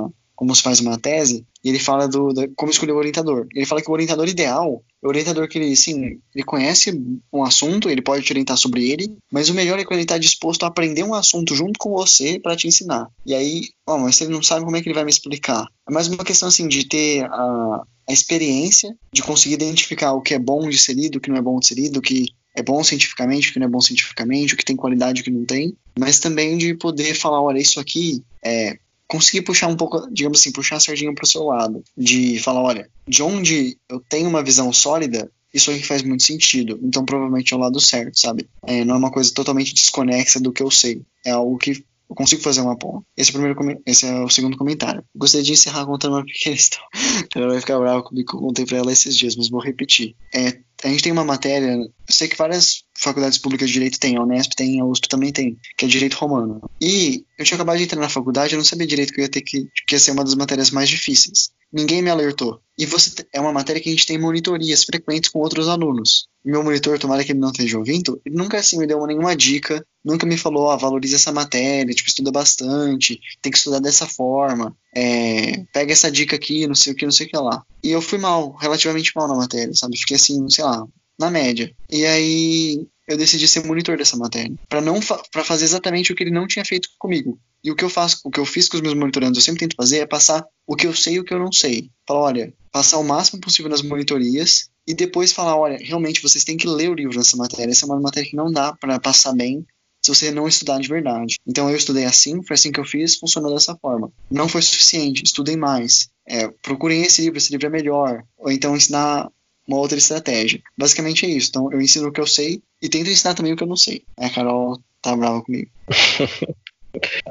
como 0.42 0.56
se 0.56 0.62
faz 0.62 0.80
uma 0.80 0.98
tese, 0.98 1.46
e 1.62 1.68
ele 1.68 1.78
fala 1.78 2.08
do, 2.08 2.34
como 2.56 2.72
escolher 2.72 2.90
o 2.90 2.96
orientador. 2.96 3.46
Ele 3.54 3.64
fala 3.64 3.80
que 3.80 3.88
o 3.88 3.92
orientador 3.92 4.28
ideal 4.28 4.82
é 5.00 5.06
o 5.06 5.08
orientador 5.08 5.46
que 5.46 5.56
ele, 5.56 5.76
sim, 5.76 6.18
ele 6.34 6.44
conhece 6.44 6.90
um 7.32 7.44
assunto, 7.44 7.88
ele 7.88 8.02
pode 8.02 8.24
te 8.24 8.32
orientar 8.32 8.56
sobre 8.56 8.90
ele, 8.90 9.16
mas 9.30 9.48
o 9.48 9.54
melhor 9.54 9.78
é 9.78 9.84
quando 9.84 9.98
ele 9.98 10.02
está 10.02 10.18
disposto 10.18 10.64
a 10.64 10.66
aprender 10.66 11.04
um 11.04 11.14
assunto 11.14 11.54
junto 11.54 11.78
com 11.78 11.90
você 11.90 12.40
para 12.40 12.56
te 12.56 12.66
ensinar. 12.66 13.08
E 13.24 13.32
aí, 13.32 13.68
ó, 13.86 13.96
mas 13.98 14.16
se 14.16 14.24
ele 14.24 14.32
não 14.32 14.42
sabe 14.42 14.64
como 14.64 14.76
é 14.76 14.82
que 14.82 14.88
ele 14.88 14.96
vai 14.96 15.04
me 15.04 15.12
explicar? 15.12 15.64
É 15.88 15.92
mais 15.92 16.08
uma 16.08 16.24
questão 16.24 16.48
assim 16.48 16.66
de 16.66 16.88
ter 16.88 17.24
a, 17.24 17.82
a 18.08 18.12
experiência 18.12 18.92
de 19.12 19.22
conseguir 19.22 19.54
identificar 19.54 20.12
o 20.12 20.22
que 20.22 20.34
é 20.34 20.40
bom 20.40 20.68
de 20.68 20.76
ser 20.76 20.94
lido, 20.94 21.18
o 21.18 21.20
que 21.20 21.30
não 21.30 21.36
é 21.36 21.42
bom 21.42 21.60
de 21.60 21.68
ser 21.68 21.74
lido, 21.76 22.00
o 22.00 22.02
que 22.02 22.26
é 22.56 22.64
bom 22.64 22.82
cientificamente, 22.82 23.50
o 23.50 23.52
que 23.52 23.60
não 23.60 23.68
é 23.68 23.70
bom 23.70 23.80
cientificamente, 23.80 24.54
o 24.54 24.56
que 24.56 24.64
tem 24.64 24.74
qualidade, 24.74 25.20
o 25.20 25.24
que 25.24 25.30
não 25.30 25.44
tem, 25.44 25.72
mas 25.96 26.18
também 26.18 26.58
de 26.58 26.74
poder 26.74 27.14
falar, 27.14 27.40
olha, 27.40 27.60
isso 27.60 27.78
aqui 27.78 28.24
é 28.44 28.76
conseguir 29.12 29.42
puxar 29.42 29.66
um 29.66 29.76
pouco, 29.76 30.08
digamos 30.10 30.40
assim, 30.40 30.50
puxar 30.50 30.76
a 30.76 30.80
sardinha 30.80 31.14
para 31.14 31.24
o 31.24 31.28
seu 31.28 31.44
lado, 31.44 31.84
de 31.94 32.38
falar, 32.38 32.62
olha, 32.62 32.88
de 33.06 33.22
onde 33.22 33.76
eu 33.86 34.00
tenho 34.08 34.26
uma 34.26 34.42
visão 34.42 34.72
sólida, 34.72 35.30
isso 35.52 35.70
aqui 35.70 35.82
faz 35.82 36.02
muito 36.02 36.22
sentido, 36.22 36.80
então 36.82 37.04
provavelmente 37.04 37.52
é 37.52 37.56
o 37.56 37.60
lado 37.60 37.78
certo, 37.78 38.18
sabe? 38.18 38.48
É, 38.66 38.86
não 38.86 38.94
é 38.94 38.98
uma 38.98 39.10
coisa 39.10 39.30
totalmente 39.34 39.74
desconexa 39.74 40.40
do 40.40 40.50
que 40.50 40.62
eu 40.62 40.70
sei, 40.70 41.02
é 41.26 41.30
algo 41.30 41.58
que 41.58 41.84
eu 42.08 42.16
consigo 42.16 42.40
fazer 42.40 42.62
uma 42.62 42.76
ponta. 42.76 43.04
Esse 43.14 43.30
é 43.30 43.38
o, 43.38 43.54
primeiro, 43.54 43.82
esse 43.84 44.06
é 44.06 44.20
o 44.20 44.30
segundo 44.30 44.56
comentário. 44.56 45.04
Gostaria 45.14 45.44
de 45.44 45.52
encerrar 45.52 45.86
contando 45.86 46.16
uma 46.16 46.24
pequena 46.24 46.56
história. 46.56 46.86
Ela 47.34 47.48
vai 47.48 47.60
ficar 47.60 47.78
brava 47.78 48.02
comigo 48.02 48.30
que 48.30 48.36
eu 48.36 48.40
contei 48.40 48.66
pra 48.66 48.78
ela 48.78 48.92
esses 48.92 49.16
dias, 49.16 49.36
mas 49.36 49.48
vou 49.48 49.60
repetir. 49.60 50.14
É, 50.34 50.58
a 50.82 50.88
gente 50.88 51.02
tem 51.02 51.12
uma 51.12 51.24
matéria, 51.24 51.76
eu 51.76 51.92
sei 52.08 52.28
que 52.28 52.36
várias 52.36 52.84
faculdades 52.94 53.38
públicas 53.38 53.68
de 53.68 53.74
direito 53.74 54.00
têm, 54.00 54.16
a 54.16 54.22
Unesp 54.22 54.52
tem, 54.54 54.80
a 54.80 54.84
USP 54.84 55.08
também 55.08 55.32
tem, 55.32 55.56
que 55.76 55.84
é 55.84 55.88
direito 55.88 56.14
romano. 56.14 56.60
E 56.80 57.24
eu 57.38 57.44
tinha 57.44 57.56
acabado 57.56 57.78
de 57.78 57.84
entrar 57.84 58.00
na 58.00 58.08
faculdade, 58.08 58.54
eu 58.54 58.58
não 58.58 58.64
sabia 58.64 58.86
direito 58.86 59.12
que 59.12 59.20
ia 59.20 59.28
ter 59.28 59.42
que, 59.42 59.68
que 59.86 59.94
ia 59.94 60.00
ser 60.00 60.10
uma 60.10 60.24
das 60.24 60.34
matérias 60.34 60.70
mais 60.70 60.88
difíceis. 60.88 61.50
Ninguém 61.72 62.02
me 62.02 62.10
alertou. 62.10 62.60
E 62.78 62.84
você 62.84 63.10
é 63.32 63.40
uma 63.40 63.52
matéria 63.52 63.80
que 63.80 63.88
a 63.88 63.92
gente 63.92 64.06
tem 64.06 64.18
monitorias 64.18 64.84
frequentes 64.84 65.30
com 65.30 65.38
outros 65.38 65.68
alunos. 65.68 66.26
Meu 66.44 66.62
monitor, 66.62 66.98
tomara 66.98 67.22
que 67.22 67.32
ele 67.32 67.38
não 67.38 67.50
esteja 67.50 67.78
ouvindo, 67.78 68.20
ele 68.24 68.34
nunca 68.34 68.58
assim 68.58 68.78
me 68.78 68.86
deu 68.86 69.06
nenhuma 69.06 69.36
dica, 69.36 69.86
nunca 70.04 70.26
me 70.26 70.36
falou, 70.36 70.70
ah, 70.70 70.76
valorize 70.76 71.14
essa 71.14 71.30
matéria, 71.30 71.94
tipo, 71.94 72.08
estuda 72.08 72.32
bastante, 72.32 73.20
tem 73.40 73.52
que 73.52 73.58
estudar 73.58 73.78
dessa 73.78 74.06
forma, 74.06 74.76
é, 74.94 75.64
pega 75.72 75.92
essa 75.92 76.10
dica 76.10 76.34
aqui, 76.34 76.66
não 76.66 76.74
sei 76.74 76.92
o 76.92 76.96
que, 76.96 77.04
não 77.04 77.12
sei 77.12 77.26
o 77.26 77.30
que 77.30 77.36
lá. 77.36 77.62
E 77.82 77.90
eu 77.90 78.02
fui 78.02 78.18
mal, 78.18 78.56
relativamente 78.56 79.12
mal 79.14 79.28
na 79.28 79.36
matéria, 79.36 79.72
sabe? 79.74 79.96
Fiquei 79.96 80.16
assim, 80.16 80.48
sei 80.48 80.64
lá, 80.64 80.84
na 81.18 81.30
média. 81.30 81.72
E 81.88 82.04
aí 82.04 82.86
eu 83.06 83.16
decidi 83.16 83.46
ser 83.46 83.64
monitor 83.64 83.96
dessa 83.96 84.16
matéria, 84.16 84.54
para 84.68 84.80
não 84.80 85.00
fa 85.00 85.22
para 85.30 85.44
fazer 85.44 85.64
exatamente 85.64 86.12
o 86.12 86.16
que 86.16 86.24
ele 86.24 86.30
não 86.30 86.46
tinha 86.46 86.64
feito 86.64 86.88
comigo. 86.98 87.38
E 87.64 87.70
o 87.70 87.76
que 87.76 87.84
eu 87.84 87.90
faço, 87.90 88.20
o 88.24 88.30
que 88.30 88.40
eu 88.40 88.46
fiz 88.46 88.68
com 88.68 88.76
os 88.76 88.82
meus 88.82 88.94
monitorandos, 88.94 89.38
eu 89.38 89.44
sempre 89.44 89.60
tento 89.60 89.76
fazer 89.76 89.98
é 89.98 90.06
passar 90.06 90.44
o 90.66 90.74
que 90.74 90.86
eu 90.86 90.94
sei 90.94 91.14
e 91.14 91.20
o 91.20 91.24
que 91.24 91.32
eu 91.32 91.38
não 91.38 91.52
sei. 91.52 91.90
Falar, 92.06 92.20
olha, 92.20 92.54
passar 92.72 92.98
o 92.98 93.04
máximo 93.04 93.40
possível 93.40 93.70
nas 93.70 93.82
monitorias 93.82 94.70
e 94.86 94.94
depois 94.94 95.32
falar, 95.32 95.56
olha, 95.56 95.78
realmente 95.80 96.22
vocês 96.22 96.44
têm 96.44 96.56
que 96.56 96.66
ler 96.66 96.90
o 96.90 96.94
livro 96.94 97.16
nessa 97.16 97.36
matéria. 97.36 97.70
Essa 97.70 97.84
é 97.84 97.88
uma 97.88 98.00
matéria 98.00 98.28
que 98.28 98.36
não 98.36 98.50
dá 98.50 98.72
para 98.72 98.98
passar 98.98 99.32
bem 99.32 99.64
se 100.04 100.12
você 100.12 100.32
não 100.32 100.48
estudar 100.48 100.80
de 100.80 100.88
verdade. 100.88 101.36
Então 101.46 101.70
eu 101.70 101.76
estudei 101.76 102.04
assim, 102.04 102.42
foi 102.42 102.54
assim 102.54 102.72
que 102.72 102.80
eu 102.80 102.84
fiz, 102.84 103.14
funcionou 103.16 103.54
dessa 103.54 103.76
forma. 103.76 104.10
Não 104.28 104.48
foi 104.48 104.60
suficiente, 104.60 105.22
estudei 105.24 105.56
mais. 105.56 106.10
É, 106.26 106.48
procurem 106.48 107.02
esse 107.02 107.22
livro, 107.22 107.38
esse 107.38 107.52
livro 107.52 107.66
é 107.66 107.70
melhor. 107.70 108.24
Ou 108.36 108.50
então 108.50 108.76
ensinar 108.76 109.30
uma 109.66 109.78
outra 109.78 109.96
estratégia. 109.96 110.60
Basicamente 110.76 111.24
é 111.24 111.28
isso. 111.28 111.50
Então 111.50 111.72
eu 111.72 111.80
ensino 111.80 112.08
o 112.08 112.12
que 112.12 112.20
eu 112.20 112.26
sei 112.26 112.60
e 112.80 112.88
tento 112.88 113.08
ensinar 113.08 113.34
também 113.34 113.52
o 113.52 113.56
que 113.56 113.62
eu 113.62 113.68
não 113.68 113.76
sei. 113.76 114.02
A 114.16 114.28
Carol 114.28 114.82
tá 115.00 115.14
brava 115.14 115.40
comigo. 115.42 115.70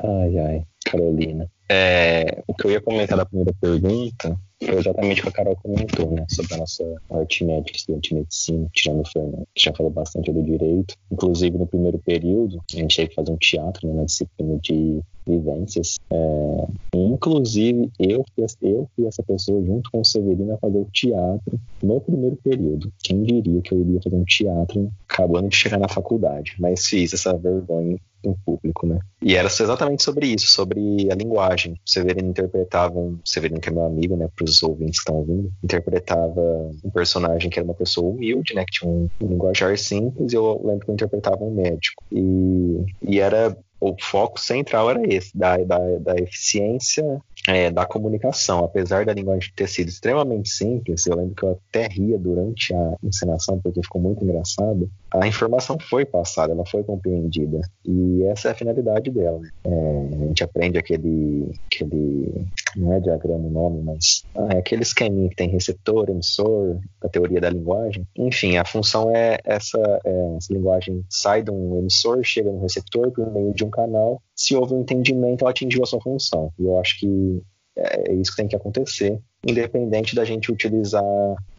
ai, 0.03 0.38
ai, 0.39 0.66
Carolina. 0.86 1.50
É, 1.70 2.44
o 2.48 2.54
que 2.54 2.66
eu 2.66 2.72
ia 2.72 2.82
comentar 2.82 3.18
da 3.18 3.26
primeira 3.26 3.54
pergunta 3.54 4.38
foi 4.64 4.78
exatamente 4.78 5.22
o 5.22 5.24
que 5.24 5.30
a 5.30 5.32
Carol 5.32 5.56
comentou, 5.56 6.12
né? 6.12 6.26
Sobre 6.30 6.54
a 6.54 6.58
nossa 6.58 6.84
arte 7.10 7.44
médica, 7.44 7.78
estudante 7.78 8.10
de 8.10 8.16
medicina, 8.16 8.68
tirando 8.74 9.02
o 9.02 9.10
Fernando, 9.10 9.48
que 9.56 9.64
já 9.64 9.74
falou 9.74 9.92
bastante 9.92 10.32
do 10.32 10.44
direito. 10.44 10.94
Inclusive, 11.12 11.58
no 11.58 11.66
primeiro 11.66 11.98
período, 11.98 12.62
a 12.72 12.76
gente 12.76 12.96
teve 12.96 13.10
que 13.10 13.16
fazer 13.16 13.32
um 13.32 13.38
teatro 13.38 13.88
né, 13.88 13.94
na 13.94 14.04
disciplina 14.04 14.60
de 14.62 15.02
vivências. 15.26 15.98
É, 16.12 16.68
inclusive, 16.94 17.90
eu 17.98 18.24
eu 18.62 18.90
fui 18.96 19.08
essa 19.08 19.24
pessoa 19.24 19.64
junto 19.64 19.90
com 19.92 20.02
o 20.02 20.06
Severino 20.06 20.54
a 20.54 20.58
fazer 20.58 20.78
o 20.78 20.88
teatro 20.92 21.60
no 21.82 22.02
primeiro 22.02 22.36
período. 22.44 22.92
Quem 23.02 23.24
diria 23.24 23.62
que 23.62 23.74
eu 23.74 23.82
iria 23.82 24.02
fazer 24.02 24.16
um 24.16 24.26
teatro 24.26 24.92
acabando 25.08 25.50
de 25.50 25.56
chegar 25.56 25.80
na 25.80 25.88
faculdade? 25.88 26.56
Mas 26.60 26.86
fiz 26.86 27.14
essa 27.14 27.36
vergonha 27.36 27.98
em 28.24 28.34
público, 28.46 28.86
né? 28.86 29.00
E 29.22 29.36
era 29.36 29.48
exatamente 29.48 30.04
sobre 30.04 30.28
isso, 30.28 30.48
sobre 30.48 30.70
a 30.80 31.15
linguagem. 31.15 31.74
O 31.74 31.89
Severino 31.89 32.30
interpretava 32.30 32.97
um. 32.97 33.19
Severino, 33.26 33.59
que 33.59 33.69
é 33.69 33.72
meu 33.72 33.86
amigo, 33.86 34.15
né? 34.15 34.30
Para 34.36 34.45
os 34.45 34.61
ouvintes 34.63 34.99
que 34.99 35.09
estão 35.09 35.15
ouvindo, 35.15 35.51
interpretava 35.63 36.41
um 36.84 36.89
personagem 36.89 37.49
que 37.49 37.59
era 37.59 37.65
uma 37.65 37.74
pessoa 37.74 38.11
humilde, 38.11 38.53
né? 38.53 38.65
Que 38.65 38.80
tinha 38.80 38.91
um 38.91 39.09
linguajar 39.22 39.78
simples, 39.78 40.34
e 40.34 40.36
eu 40.36 40.61
lembro 40.63 40.86
que 40.86 40.91
eu 40.91 40.93
interpretava 40.93 41.43
um 41.43 41.51
médico. 41.51 42.03
E, 42.11 42.86
e 43.01 43.19
era 43.19 43.55
o 43.82 43.95
foco 43.99 44.39
central 44.39 44.91
era 44.91 45.01
esse, 45.11 45.36
da, 45.36 45.57
da, 45.57 45.80
da 45.97 46.15
eficiência 46.15 47.19
é, 47.47 47.72
da 47.72 47.84
comunicação. 47.84 48.63
Apesar 48.63 49.05
da 49.05 49.13
linguagem 49.13 49.51
ter 49.55 49.67
sido 49.67 49.89
extremamente 49.89 50.49
simples, 50.49 51.07
eu 51.07 51.15
lembro 51.15 51.34
que 51.34 51.43
eu 51.43 51.59
até 51.69 51.88
ria 51.88 52.17
durante 52.19 52.74
a 52.76 52.95
encenação, 53.03 53.59
porque 53.59 53.82
ficou 53.82 53.99
muito 53.99 54.24
engraçado, 54.24 54.88
a 55.14 55.28
informação 55.28 55.78
foi 55.78 56.05
passada, 56.05 56.53
ela 56.53 56.66
foi 56.66 56.84
compreendida. 56.84 57.59
E 57.86 58.24
essa 58.24 58.47
é 58.47 58.51
a 58.51 58.55
finalidade 58.55 59.12
dela. 59.12 59.39
Né? 59.39 59.49
É, 59.66 60.16
a 60.16 60.28
gente 60.28 60.43
aprende 60.43 60.78
aquele, 60.78 61.51
aquele. 61.66 62.45
Não 62.76 62.93
é 62.93 62.99
diagrama 62.99 63.45
o 63.45 63.49
nome, 63.49 63.82
mas. 63.84 64.24
Ah, 64.34 64.49
é 64.53 64.59
aquele 64.59 64.84
esqueminha 64.84 65.30
que 65.30 65.36
tem 65.36 65.49
receptor, 65.49 66.09
emissor, 66.09 66.80
a 67.03 67.09
teoria 67.09 67.41
da 67.41 67.49
linguagem. 67.49 68.07
Enfim, 68.18 68.57
a 68.57 68.64
função 68.64 69.14
é 69.14 69.38
essa, 69.43 69.80
é, 70.05 70.36
essa 70.38 70.53
linguagem 70.53 71.03
sai 71.09 71.43
de 71.43 71.51
um 71.51 71.78
emissor, 71.78 72.24
chega 72.24 72.49
no 72.49 72.62
receptor 72.62 73.12
por 73.12 73.30
meio 73.34 73.53
de 73.53 73.66
um 73.66 73.70
canal. 73.70 74.22
Se 74.34 74.55
houve 74.55 74.74
um 74.74 74.82
entendimento, 74.82 75.43
ela 75.43 75.51
atingiu 75.51 75.84
a 75.84 75.86
sua 75.86 75.99
função. 75.99 76.53
E 76.57 76.64
eu 76.64 76.80
acho 76.80 76.99
que 76.99 77.41
é 77.76 78.14
isso 78.14 78.32
que 78.32 78.38
tem 78.38 78.47
que 78.47 78.55
acontecer, 78.55 79.20
independente 79.48 80.16
da 80.16 80.24
gente 80.24 80.52
utilizar 80.52 81.04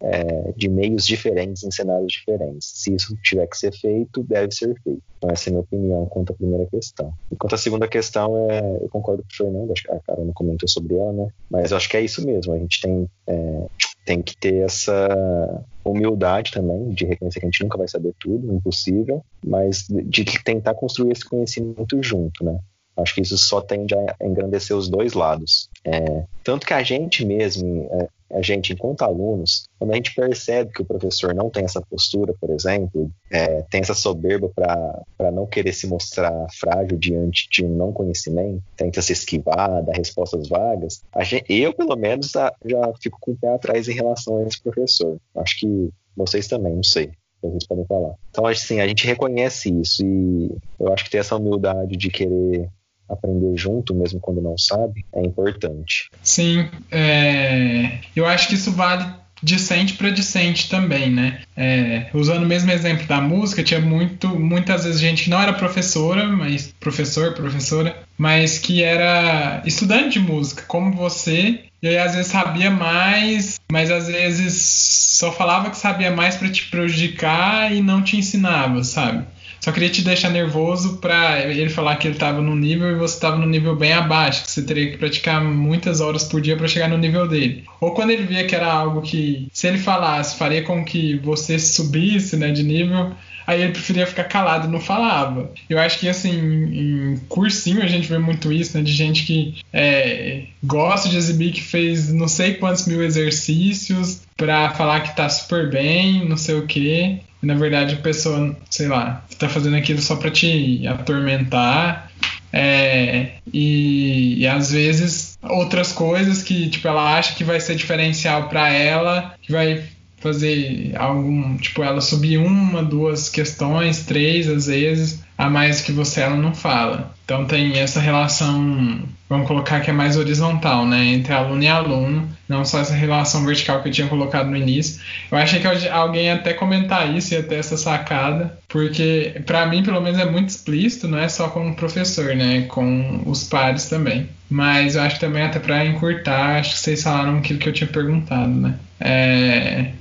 é, 0.00 0.52
de 0.56 0.68
meios 0.68 1.06
diferentes 1.06 1.64
em 1.64 1.70
cenários 1.70 2.12
diferentes. 2.12 2.70
Se 2.74 2.94
isso 2.94 3.16
tiver 3.22 3.46
que 3.46 3.56
ser 3.56 3.72
feito, 3.72 4.22
deve 4.22 4.54
ser 4.54 4.74
feito. 4.82 5.02
Então, 5.18 5.30
essa 5.30 5.48
é 5.48 5.50
a 5.50 5.52
minha 5.52 5.62
opinião 5.62 6.06
quanto 6.06 6.32
à 6.32 6.36
primeira 6.36 6.66
questão. 6.66 7.12
E 7.30 7.36
quanto 7.36 7.54
à 7.54 7.58
segunda 7.58 7.88
questão, 7.88 8.50
é, 8.50 8.60
eu 8.80 8.88
concordo 8.88 9.22
com 9.22 9.28
o 9.28 9.36
Fernando, 9.36 9.72
acho 9.72 9.82
que 9.82 9.90
a 9.90 10.00
Carol 10.00 10.24
não 10.24 10.32
comentou 10.32 10.68
sobre 10.68 10.94
ela, 10.94 11.12
né? 11.12 11.28
Mas 11.50 11.70
eu 11.70 11.76
acho 11.76 11.88
que 11.88 11.96
é 11.96 12.00
isso 12.00 12.24
mesmo, 12.24 12.52
a 12.52 12.58
gente 12.58 12.80
tem, 12.80 13.08
é, 13.26 13.66
tem 14.04 14.22
que 14.22 14.36
ter 14.36 14.64
essa 14.64 15.64
humildade 15.84 16.52
também, 16.52 16.90
de 16.90 17.04
reconhecer 17.04 17.40
que 17.40 17.46
a 17.46 17.50
gente 17.50 17.62
nunca 17.62 17.78
vai 17.78 17.88
saber 17.88 18.14
tudo, 18.18 18.52
impossível, 18.52 19.24
mas 19.44 19.86
de 19.88 20.24
tentar 20.44 20.74
construir 20.74 21.12
esse 21.12 21.24
conhecimento 21.24 22.00
junto, 22.02 22.44
né? 22.44 22.58
Acho 22.96 23.14
que 23.14 23.22
isso 23.22 23.38
só 23.38 23.60
tende 23.60 23.94
a 23.94 24.16
engrandecer 24.22 24.76
os 24.76 24.88
dois 24.88 25.14
lados. 25.14 25.68
É, 25.84 26.24
tanto 26.44 26.66
que 26.66 26.74
a 26.74 26.82
gente 26.82 27.24
mesmo, 27.24 27.88
é, 27.90 28.36
a 28.36 28.42
gente 28.42 28.72
enquanto 28.72 29.02
alunos, 29.02 29.64
quando 29.78 29.92
a 29.92 29.94
gente 29.94 30.14
percebe 30.14 30.72
que 30.72 30.82
o 30.82 30.84
professor 30.84 31.34
não 31.34 31.48
tem 31.48 31.64
essa 31.64 31.80
postura, 31.80 32.34
por 32.38 32.50
exemplo, 32.50 33.10
é, 33.30 33.62
tem 33.62 33.80
essa 33.80 33.94
soberba 33.94 34.50
para 34.54 35.32
não 35.32 35.46
querer 35.46 35.72
se 35.72 35.86
mostrar 35.86 36.46
frágil 36.58 36.98
diante 36.98 37.48
de 37.50 37.64
um 37.64 37.74
não 37.74 37.92
conhecimento, 37.92 38.62
tenta 38.76 39.00
se 39.00 39.12
esquivar, 39.12 39.82
dar 39.82 39.96
respostas 39.96 40.48
vagas, 40.48 41.02
gente, 41.22 41.52
eu 41.52 41.72
pelo 41.72 41.96
menos 41.96 42.30
já, 42.30 42.52
já 42.64 42.92
fico 43.02 43.18
com 43.20 43.32
o 43.32 43.36
pé 43.36 43.48
atrás 43.54 43.88
em 43.88 43.94
relação 43.94 44.38
a 44.38 44.42
esse 44.44 44.62
professor. 44.62 45.16
Acho 45.36 45.60
que 45.60 45.90
vocês 46.16 46.46
também, 46.46 46.74
não 46.74 46.82
sei 46.82 47.10
vocês 47.42 47.66
podem 47.66 47.84
falar. 47.86 48.14
Então, 48.30 48.46
assim, 48.46 48.80
a 48.80 48.86
gente 48.86 49.06
reconhece 49.06 49.68
isso 49.80 50.04
e 50.04 50.50
eu 50.78 50.92
acho 50.92 51.04
que 51.04 51.10
ter 51.10 51.18
essa 51.18 51.36
humildade 51.36 51.96
de 51.96 52.08
querer 52.08 52.70
aprender 53.12 53.56
junto, 53.56 53.94
mesmo 53.94 54.20
quando 54.20 54.40
não 54.40 54.56
sabe, 54.56 55.04
é 55.14 55.20
importante. 55.20 56.10
Sim, 56.22 56.68
é... 56.90 57.98
eu 58.14 58.26
acho 58.26 58.48
que 58.48 58.54
isso 58.54 58.72
vale 58.72 59.04
discente 59.42 59.94
para 59.94 60.10
discente 60.10 60.70
também, 60.70 61.10
né? 61.10 61.40
É, 61.56 62.06
usando 62.14 62.44
o 62.44 62.46
mesmo 62.46 62.70
exemplo 62.70 63.06
da 63.06 63.20
música, 63.20 63.62
tinha 63.62 63.80
muito, 63.80 64.28
muitas 64.28 64.84
vezes 64.84 65.00
gente 65.00 65.24
que 65.24 65.30
não 65.30 65.40
era 65.40 65.52
professora, 65.52 66.28
mas 66.28 66.72
professor, 66.78 67.34
professora, 67.34 67.96
mas 68.16 68.58
que 68.58 68.82
era 68.82 69.60
estudante 69.66 70.20
de 70.20 70.20
música, 70.20 70.62
como 70.68 70.92
você, 70.92 71.60
e 71.82 71.88
aí 71.88 71.98
às 71.98 72.14
vezes 72.14 72.30
sabia 72.30 72.70
mais, 72.70 73.58
mas 73.70 73.90
às 73.90 74.06
vezes 74.06 74.54
só 74.62 75.32
falava 75.32 75.70
que 75.70 75.76
sabia 75.76 76.10
mais 76.12 76.36
para 76.36 76.48
te 76.48 76.70
prejudicar 76.70 77.74
e 77.74 77.82
não 77.82 78.02
te 78.02 78.16
ensinava, 78.16 78.84
sabe? 78.84 79.24
Só 79.62 79.70
queria 79.70 79.90
te 79.90 80.02
deixar 80.02 80.28
nervoso 80.28 80.96
para 80.96 81.40
ele 81.46 81.70
falar 81.70 81.94
que 81.94 82.08
ele 82.08 82.16
estava 82.16 82.42
no 82.42 82.56
nível 82.56 82.90
e 82.90 82.96
você 82.96 83.14
estava 83.14 83.36
no 83.36 83.46
nível 83.46 83.76
bem 83.76 83.92
abaixo, 83.92 84.42
que 84.42 84.50
você 84.50 84.62
teria 84.62 84.90
que 84.90 84.96
praticar 84.96 85.42
muitas 85.42 86.00
horas 86.00 86.24
por 86.24 86.40
dia 86.40 86.56
para 86.56 86.66
chegar 86.66 86.88
no 86.88 86.98
nível 86.98 87.28
dele. 87.28 87.62
Ou 87.80 87.92
quando 87.92 88.10
ele 88.10 88.24
via 88.24 88.44
que 88.44 88.56
era 88.56 88.66
algo 88.66 89.00
que, 89.02 89.46
se 89.52 89.68
ele 89.68 89.78
falasse, 89.78 90.36
faria 90.36 90.64
com 90.64 90.84
que 90.84 91.16
você 91.18 91.60
subisse 91.60 92.36
né, 92.36 92.50
de 92.50 92.64
nível, 92.64 93.12
aí 93.46 93.62
ele 93.62 93.70
preferia 93.70 94.04
ficar 94.04 94.24
calado 94.24 94.66
e 94.66 94.70
não 94.70 94.80
falava. 94.80 95.52
Eu 95.70 95.78
acho 95.78 96.00
que, 96.00 96.08
assim, 96.08 96.32
em 96.32 97.16
cursinho 97.28 97.84
a 97.84 97.86
gente 97.86 98.08
vê 98.08 98.18
muito 98.18 98.52
isso, 98.52 98.76
né? 98.76 98.82
De 98.82 98.92
gente 98.92 99.24
que 99.24 99.54
é, 99.72 100.42
gosta 100.64 101.08
de 101.08 101.16
exibir 101.16 101.52
que 101.52 101.62
fez 101.62 102.12
não 102.12 102.26
sei 102.26 102.54
quantos 102.54 102.86
mil 102.86 103.00
exercícios 103.00 104.22
para 104.36 104.70
falar 104.70 105.02
que 105.02 105.14
tá 105.14 105.28
super 105.28 105.70
bem, 105.70 106.28
não 106.28 106.36
sei 106.36 106.56
o 106.56 106.66
quê. 106.66 107.20
E, 107.42 107.46
na 107.46 107.54
verdade, 107.54 107.94
a 107.94 107.98
pessoa, 107.98 108.56
sei 108.70 108.88
lá, 108.88 109.24
tá 109.38 109.48
fazendo 109.48 109.76
aquilo 109.76 110.00
só 110.00 110.16
para 110.16 110.30
te 110.30 110.86
atormentar. 110.86 112.10
É, 112.52 113.32
e, 113.52 114.40
e, 114.40 114.46
às 114.46 114.72
vezes 114.72 115.38
outras 115.42 115.90
coisas 115.90 116.42
que 116.42 116.68
tipo 116.68 116.86
ela 116.86 117.16
acha 117.16 117.34
que 117.34 117.42
vai 117.42 117.58
ser 117.58 117.74
diferencial 117.74 118.50
para 118.50 118.70
ela, 118.70 119.34
que 119.40 119.50
vai 119.50 119.82
fazer 120.22 120.92
algum, 120.96 121.56
tipo, 121.56 121.82
ela 121.82 122.00
subir 122.00 122.38
uma, 122.38 122.82
duas 122.82 123.28
questões, 123.28 124.04
três 124.04 124.48
às 124.48 124.66
vezes, 124.66 125.20
a 125.36 125.48
mais 125.48 125.80
que 125.80 125.92
você 125.92 126.20
ela 126.20 126.36
não 126.36 126.54
fala. 126.54 127.12
Então 127.24 127.46
tem 127.46 127.78
essa 127.78 128.00
relação, 128.00 129.02
vamos 129.28 129.46
colocar 129.46 129.80
que 129.80 129.90
é 129.90 129.92
mais 129.92 130.16
horizontal, 130.16 130.84
né, 130.84 131.06
entre 131.06 131.32
aluno 131.32 131.62
e 131.62 131.68
aluno, 131.68 132.28
não 132.48 132.64
só 132.64 132.80
essa 132.80 132.92
relação 132.92 133.44
vertical 133.46 133.82
que 133.82 133.88
eu 133.88 133.92
tinha 133.92 134.08
colocado 134.08 134.50
no 134.50 134.56
início. 134.56 135.00
Eu 135.30 135.38
achei 135.38 135.60
que 135.60 135.88
alguém 135.88 136.26
ia 136.26 136.34
até 136.34 136.52
comentar 136.52 137.14
isso, 137.14 137.32
ia 137.32 137.42
ter 137.42 137.56
essa 137.56 137.76
sacada, 137.76 138.58
porque 138.68 139.40
para 139.46 139.64
mim, 139.66 139.82
pelo 139.82 140.00
menos, 140.00 140.18
é 140.18 140.26
muito 140.26 140.50
explícito, 140.50 141.08
não 141.08 141.18
é 141.18 141.28
só 141.28 141.48
com 141.48 141.70
o 141.70 141.74
professor, 141.74 142.34
né, 142.34 142.62
com 142.62 143.22
os 143.24 143.44
pares 143.44 143.86
também. 143.86 144.28
Mas 144.50 144.96
eu 144.96 145.02
acho 145.02 145.18
também 145.18 145.44
até 145.44 145.58
para 145.58 145.86
encurtar, 145.86 146.58
acho 146.58 146.74
que 146.74 146.80
vocês 146.80 147.02
falaram 147.02 147.38
aquilo 147.38 147.58
que 147.58 147.68
eu 147.68 147.72
tinha 147.72 147.88
perguntado, 147.88 148.50
né. 148.50 148.78
É, 149.00 149.92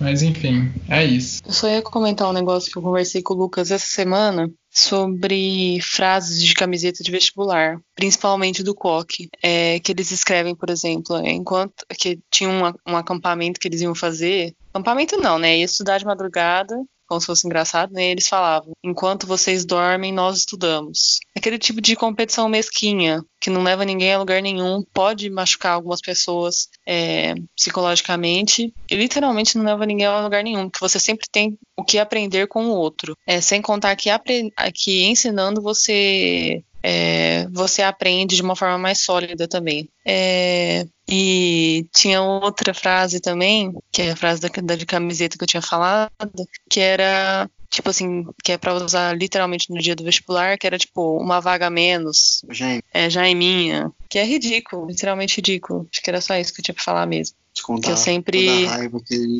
mas 0.00 0.22
enfim, 0.22 0.72
é 0.88 1.04
isso. 1.04 1.40
Eu 1.46 1.52
só 1.52 1.68
ia 1.68 1.80
comentar 1.80 2.28
um 2.28 2.32
negócio 2.32 2.72
que 2.72 2.76
eu 2.76 2.82
conversei 2.82 3.22
com 3.22 3.34
o 3.34 3.36
Lucas 3.36 3.70
essa 3.70 3.86
semana 3.86 4.50
sobre 4.72 5.78
frases 5.82 6.42
de 6.42 6.54
camiseta 6.54 7.04
de 7.04 7.10
vestibular, 7.10 7.78
principalmente 7.94 8.62
do 8.62 8.74
coque, 8.74 9.28
é, 9.42 9.78
que 9.80 9.92
eles 9.92 10.10
escrevem, 10.10 10.54
por 10.54 10.70
exemplo, 10.70 11.18
enquanto 11.26 11.84
que 11.98 12.18
tinha 12.30 12.48
um, 12.48 12.92
um 12.92 12.96
acampamento 12.96 13.60
que 13.60 13.68
eles 13.68 13.82
iam 13.82 13.94
fazer, 13.94 14.54
acampamento 14.70 15.18
não, 15.18 15.38
né? 15.38 15.58
Ia 15.58 15.64
estudar 15.64 15.98
de 15.98 16.06
madrugada 16.06 16.74
como 17.12 17.20
se 17.20 17.26
fosse 17.26 17.46
engraçado, 17.46 17.92
né? 17.92 18.06
Eles 18.06 18.26
falavam: 18.26 18.72
enquanto 18.82 19.26
vocês 19.26 19.66
dormem, 19.66 20.10
nós 20.12 20.38
estudamos. 20.38 21.18
Aquele 21.36 21.58
tipo 21.58 21.80
de 21.80 21.94
competição 21.94 22.48
mesquinha, 22.48 23.22
que 23.42 23.50
não 23.50 23.64
leva 23.64 23.84
ninguém 23.84 24.14
a 24.14 24.18
lugar 24.20 24.40
nenhum, 24.40 24.84
pode 24.94 25.28
machucar 25.28 25.72
algumas 25.72 26.00
pessoas 26.00 26.68
é, 26.86 27.34
psicologicamente, 27.56 28.72
e 28.88 28.94
literalmente 28.94 29.58
não 29.58 29.64
leva 29.64 29.84
ninguém 29.84 30.06
a 30.06 30.20
lugar 30.20 30.44
nenhum, 30.44 30.70
porque 30.70 30.88
você 30.88 31.00
sempre 31.00 31.26
tem 31.28 31.58
o 31.76 31.82
que 31.82 31.98
aprender 31.98 32.46
com 32.46 32.66
o 32.66 32.76
outro. 32.76 33.18
É, 33.26 33.40
sem 33.40 33.60
contar 33.60 33.96
que, 33.96 34.08
que 34.72 35.02
ensinando 35.02 35.60
você 35.60 36.62
é, 36.84 37.48
você 37.50 37.82
aprende 37.82 38.36
de 38.36 38.42
uma 38.42 38.54
forma 38.54 38.78
mais 38.78 39.00
sólida 39.00 39.48
também. 39.48 39.88
É, 40.06 40.86
e 41.08 41.84
tinha 41.92 42.22
outra 42.22 42.72
frase 42.72 43.18
também, 43.20 43.72
que 43.90 44.02
é 44.02 44.12
a 44.12 44.16
frase 44.16 44.40
da, 44.40 44.48
da 44.62 44.76
de 44.76 44.86
camiseta 44.86 45.36
que 45.36 45.42
eu 45.42 45.48
tinha 45.48 45.62
falado, 45.62 46.12
que 46.70 46.78
era 46.78 47.50
tipo 47.72 47.88
assim, 47.88 48.26
que 48.44 48.52
é 48.52 48.58
para 48.58 48.74
usar 48.74 49.16
literalmente 49.16 49.70
no 49.70 49.80
dia 49.80 49.96
do 49.96 50.04
vestibular, 50.04 50.58
que 50.58 50.66
era 50.66 50.78
tipo 50.78 51.16
uma 51.16 51.40
vaga 51.40 51.68
a 51.68 51.70
menos. 51.70 52.44
Jaime. 52.50 52.82
É, 52.92 53.08
Jaiminha. 53.08 53.90
Que 54.10 54.18
é 54.18 54.24
ridículo, 54.24 54.86
literalmente 54.86 55.36
ridículo. 55.36 55.88
Acho 55.90 56.02
que 56.02 56.10
era 56.10 56.20
só 56.20 56.36
isso 56.36 56.52
que 56.52 56.60
eu 56.60 56.64
tinha 56.64 56.74
pra 56.74 56.84
falar 56.84 57.06
mesmo. 57.06 57.34
Descontar 57.54 57.84
que 57.84 57.90
eu 57.90 57.96
sempre. 57.96 58.38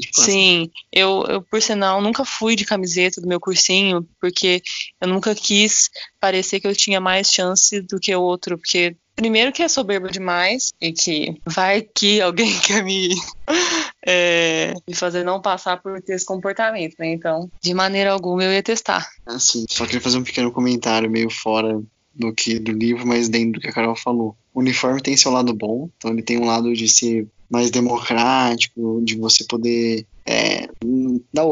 Que 0.09 0.23
Sim, 0.23 0.71
eu, 0.91 1.25
eu, 1.29 1.43
por 1.43 1.61
sinal, 1.61 2.01
nunca 2.01 2.25
fui 2.25 2.57
de 2.57 2.65
camiseta 2.65 3.21
do 3.21 3.29
meu 3.29 3.39
cursinho, 3.39 4.09
porque 4.19 4.63
eu 4.99 5.09
nunca 5.09 5.35
quis 5.35 5.91
parecer 6.19 6.59
que 6.59 6.67
eu 6.67 6.75
tinha 6.75 7.01
mais 7.01 7.31
chance 7.31 7.83
do 7.83 8.01
que 8.01 8.15
o 8.15 8.23
outro, 8.23 8.57
porque 8.57 8.97
Primeiro 9.15 9.53
que 9.53 9.63
é 9.63 9.69
soberba 9.69 10.09
demais 10.09 10.73
e 10.81 10.93
que 10.93 11.37
vai 11.47 11.83
que 11.83 12.21
alguém 12.21 12.53
quer 12.61 12.83
me, 12.83 13.11
é, 14.07 14.75
me 14.89 14.95
fazer 14.95 15.25
não 15.25 15.41
passar 15.41 15.81
por 15.81 16.01
ter 16.01 16.15
esse 16.15 16.25
comportamento, 16.25 16.95
né? 16.99 17.13
Então, 17.13 17.51
de 17.61 17.75
maneira 17.75 18.13
alguma 18.13 18.43
eu 18.45 18.53
ia 18.53 18.63
testar. 18.63 19.09
Assim, 19.27 19.65
só 19.69 19.85
queria 19.85 20.01
fazer 20.01 20.19
um 20.19 20.25
pequeno 20.25 20.51
comentário 20.51 21.11
meio 21.11 21.31
fora 21.31 21.83
do 22.15 22.33
que 22.33 22.59
do 22.59 22.73
livro, 22.73 23.07
mas 23.07 23.29
dentro 23.29 23.53
do 23.53 23.61
que 23.61 23.69
a 23.69 23.73
Carol 23.73 23.97
falou. 23.97 24.37
O 24.53 24.61
uniforme 24.61 25.01
tem 25.01 25.17
seu 25.17 25.31
lado 25.31 25.55
bom, 25.55 25.89
então 25.97 26.11
ele 26.11 26.23
tem 26.23 26.39
um 26.39 26.45
lado 26.45 26.73
de 26.75 26.89
ser 26.89 27.27
mais 27.51 27.71
democrático, 27.71 29.03
de 29.05 29.17
você 29.17 29.45
poder 29.45 30.07
é, 30.27 30.69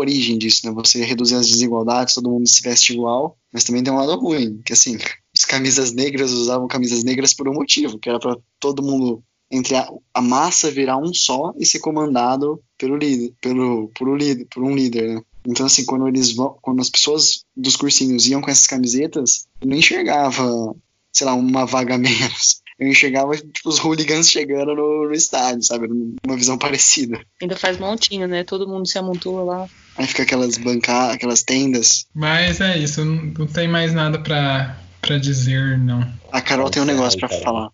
origem 0.00 0.38
disso, 0.38 0.66
né? 0.66 0.72
Você 0.72 1.04
reduzir 1.04 1.34
as 1.34 1.48
desigualdades, 1.48 2.14
todo 2.14 2.30
mundo 2.30 2.48
se 2.48 2.62
veste 2.62 2.94
igual, 2.94 3.36
mas 3.52 3.64
também 3.64 3.82
tem 3.82 3.92
um 3.92 3.96
lado 3.96 4.16
ruim, 4.18 4.60
que 4.64 4.72
assim, 4.72 4.96
as 5.40 5.44
camisas 5.44 5.92
negras 5.92 6.32
usavam 6.32 6.68
camisas 6.68 7.02
negras 7.02 7.32
por 7.32 7.48
um 7.48 7.54
motivo, 7.54 7.98
que 7.98 8.08
era 8.08 8.18
para 8.18 8.36
todo 8.58 8.82
mundo 8.82 9.22
entre 9.50 9.74
a, 9.74 9.88
a, 10.14 10.20
massa 10.20 10.70
virar 10.70 10.98
um 10.98 11.12
só 11.12 11.52
e 11.58 11.66
ser 11.66 11.80
comandado 11.80 12.62
pelo 12.78 12.96
líder, 12.96 13.32
pelo 13.40 13.90
por 13.96 14.08
um 14.08 14.14
líder, 14.14 14.46
por 14.52 14.62
um 14.62 14.74
líder, 14.74 15.14
né? 15.14 15.22
Então 15.46 15.66
assim, 15.66 15.84
quando 15.84 16.06
eles 16.06 16.32
vão, 16.32 16.56
quando 16.60 16.80
as 16.80 16.90
pessoas 16.90 17.44
dos 17.56 17.74
cursinhos 17.74 18.26
iam 18.26 18.42
com 18.42 18.50
essas 18.50 18.66
camisetas, 18.66 19.48
eu 19.60 19.68
não 19.68 19.76
enxergava, 19.76 20.76
sei 21.10 21.26
lá, 21.26 21.34
uma 21.34 21.64
vaga 21.64 21.96
menos. 21.98 22.60
Eu 22.78 22.88
enxergava 22.88 23.36
tipo, 23.36 23.68
os 23.68 23.78
hooligans 23.78 24.30
chegando 24.30 24.74
no, 24.74 25.08
no 25.08 25.12
estádio, 25.12 25.62
sabe? 25.62 25.88
Uma 26.24 26.36
visão 26.36 26.56
parecida. 26.56 27.20
Ainda 27.40 27.56
faz 27.56 27.78
montinho, 27.78 28.26
né? 28.28 28.44
Todo 28.44 28.68
mundo 28.68 28.86
se 28.86 28.98
amontoa 28.98 29.42
lá. 29.42 29.68
Aí 29.96 30.06
fica 30.06 30.22
aquelas 30.22 30.56
bancadas, 30.56 31.14
aquelas 31.14 31.42
tendas. 31.42 32.06
Mas 32.14 32.60
é 32.60 32.78
isso, 32.78 33.04
não, 33.04 33.24
não 33.38 33.46
tem 33.46 33.68
mais 33.68 33.92
nada 33.92 34.18
para 34.18 34.78
para 35.00 35.18
dizer, 35.18 35.78
não. 35.78 36.00
A 36.30 36.40
Carol 36.40 36.70
tem 36.70 36.82
um 36.82 36.86
negócio 36.86 37.18
para 37.18 37.28
falar. 37.28 37.70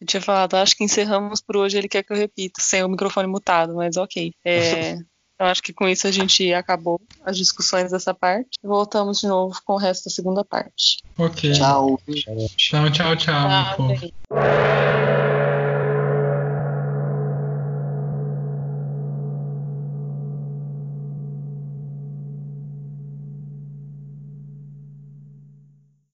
Eu 0.00 0.06
tinha 0.06 0.20
falado, 0.20 0.54
acho 0.54 0.76
que 0.76 0.84
encerramos 0.84 1.40
por 1.40 1.56
hoje, 1.56 1.78
ele 1.78 1.88
quer 1.88 2.02
que 2.02 2.12
eu 2.12 2.16
repita, 2.16 2.60
sem 2.60 2.82
o 2.82 2.88
microfone 2.88 3.28
mutado, 3.28 3.74
mas 3.74 3.96
ok. 3.96 4.32
É, 4.44 4.94
eu 5.38 5.46
acho 5.46 5.62
que 5.62 5.72
com 5.72 5.88
isso 5.88 6.06
a 6.06 6.10
gente 6.10 6.52
acabou 6.52 7.00
as 7.24 7.36
discussões 7.36 7.90
dessa 7.90 8.12
parte. 8.12 8.58
Voltamos 8.62 9.20
de 9.20 9.26
novo 9.26 9.58
com 9.64 9.74
o 9.74 9.78
resto 9.78 10.04
da 10.04 10.10
segunda 10.10 10.44
parte. 10.44 10.98
Ok. 11.16 11.52
Tchau. 11.52 11.98
Tchau, 12.56 12.90
tchau, 12.90 12.90
tchau, 12.90 13.16
tchau. 13.16 13.96
tchau 13.96 14.93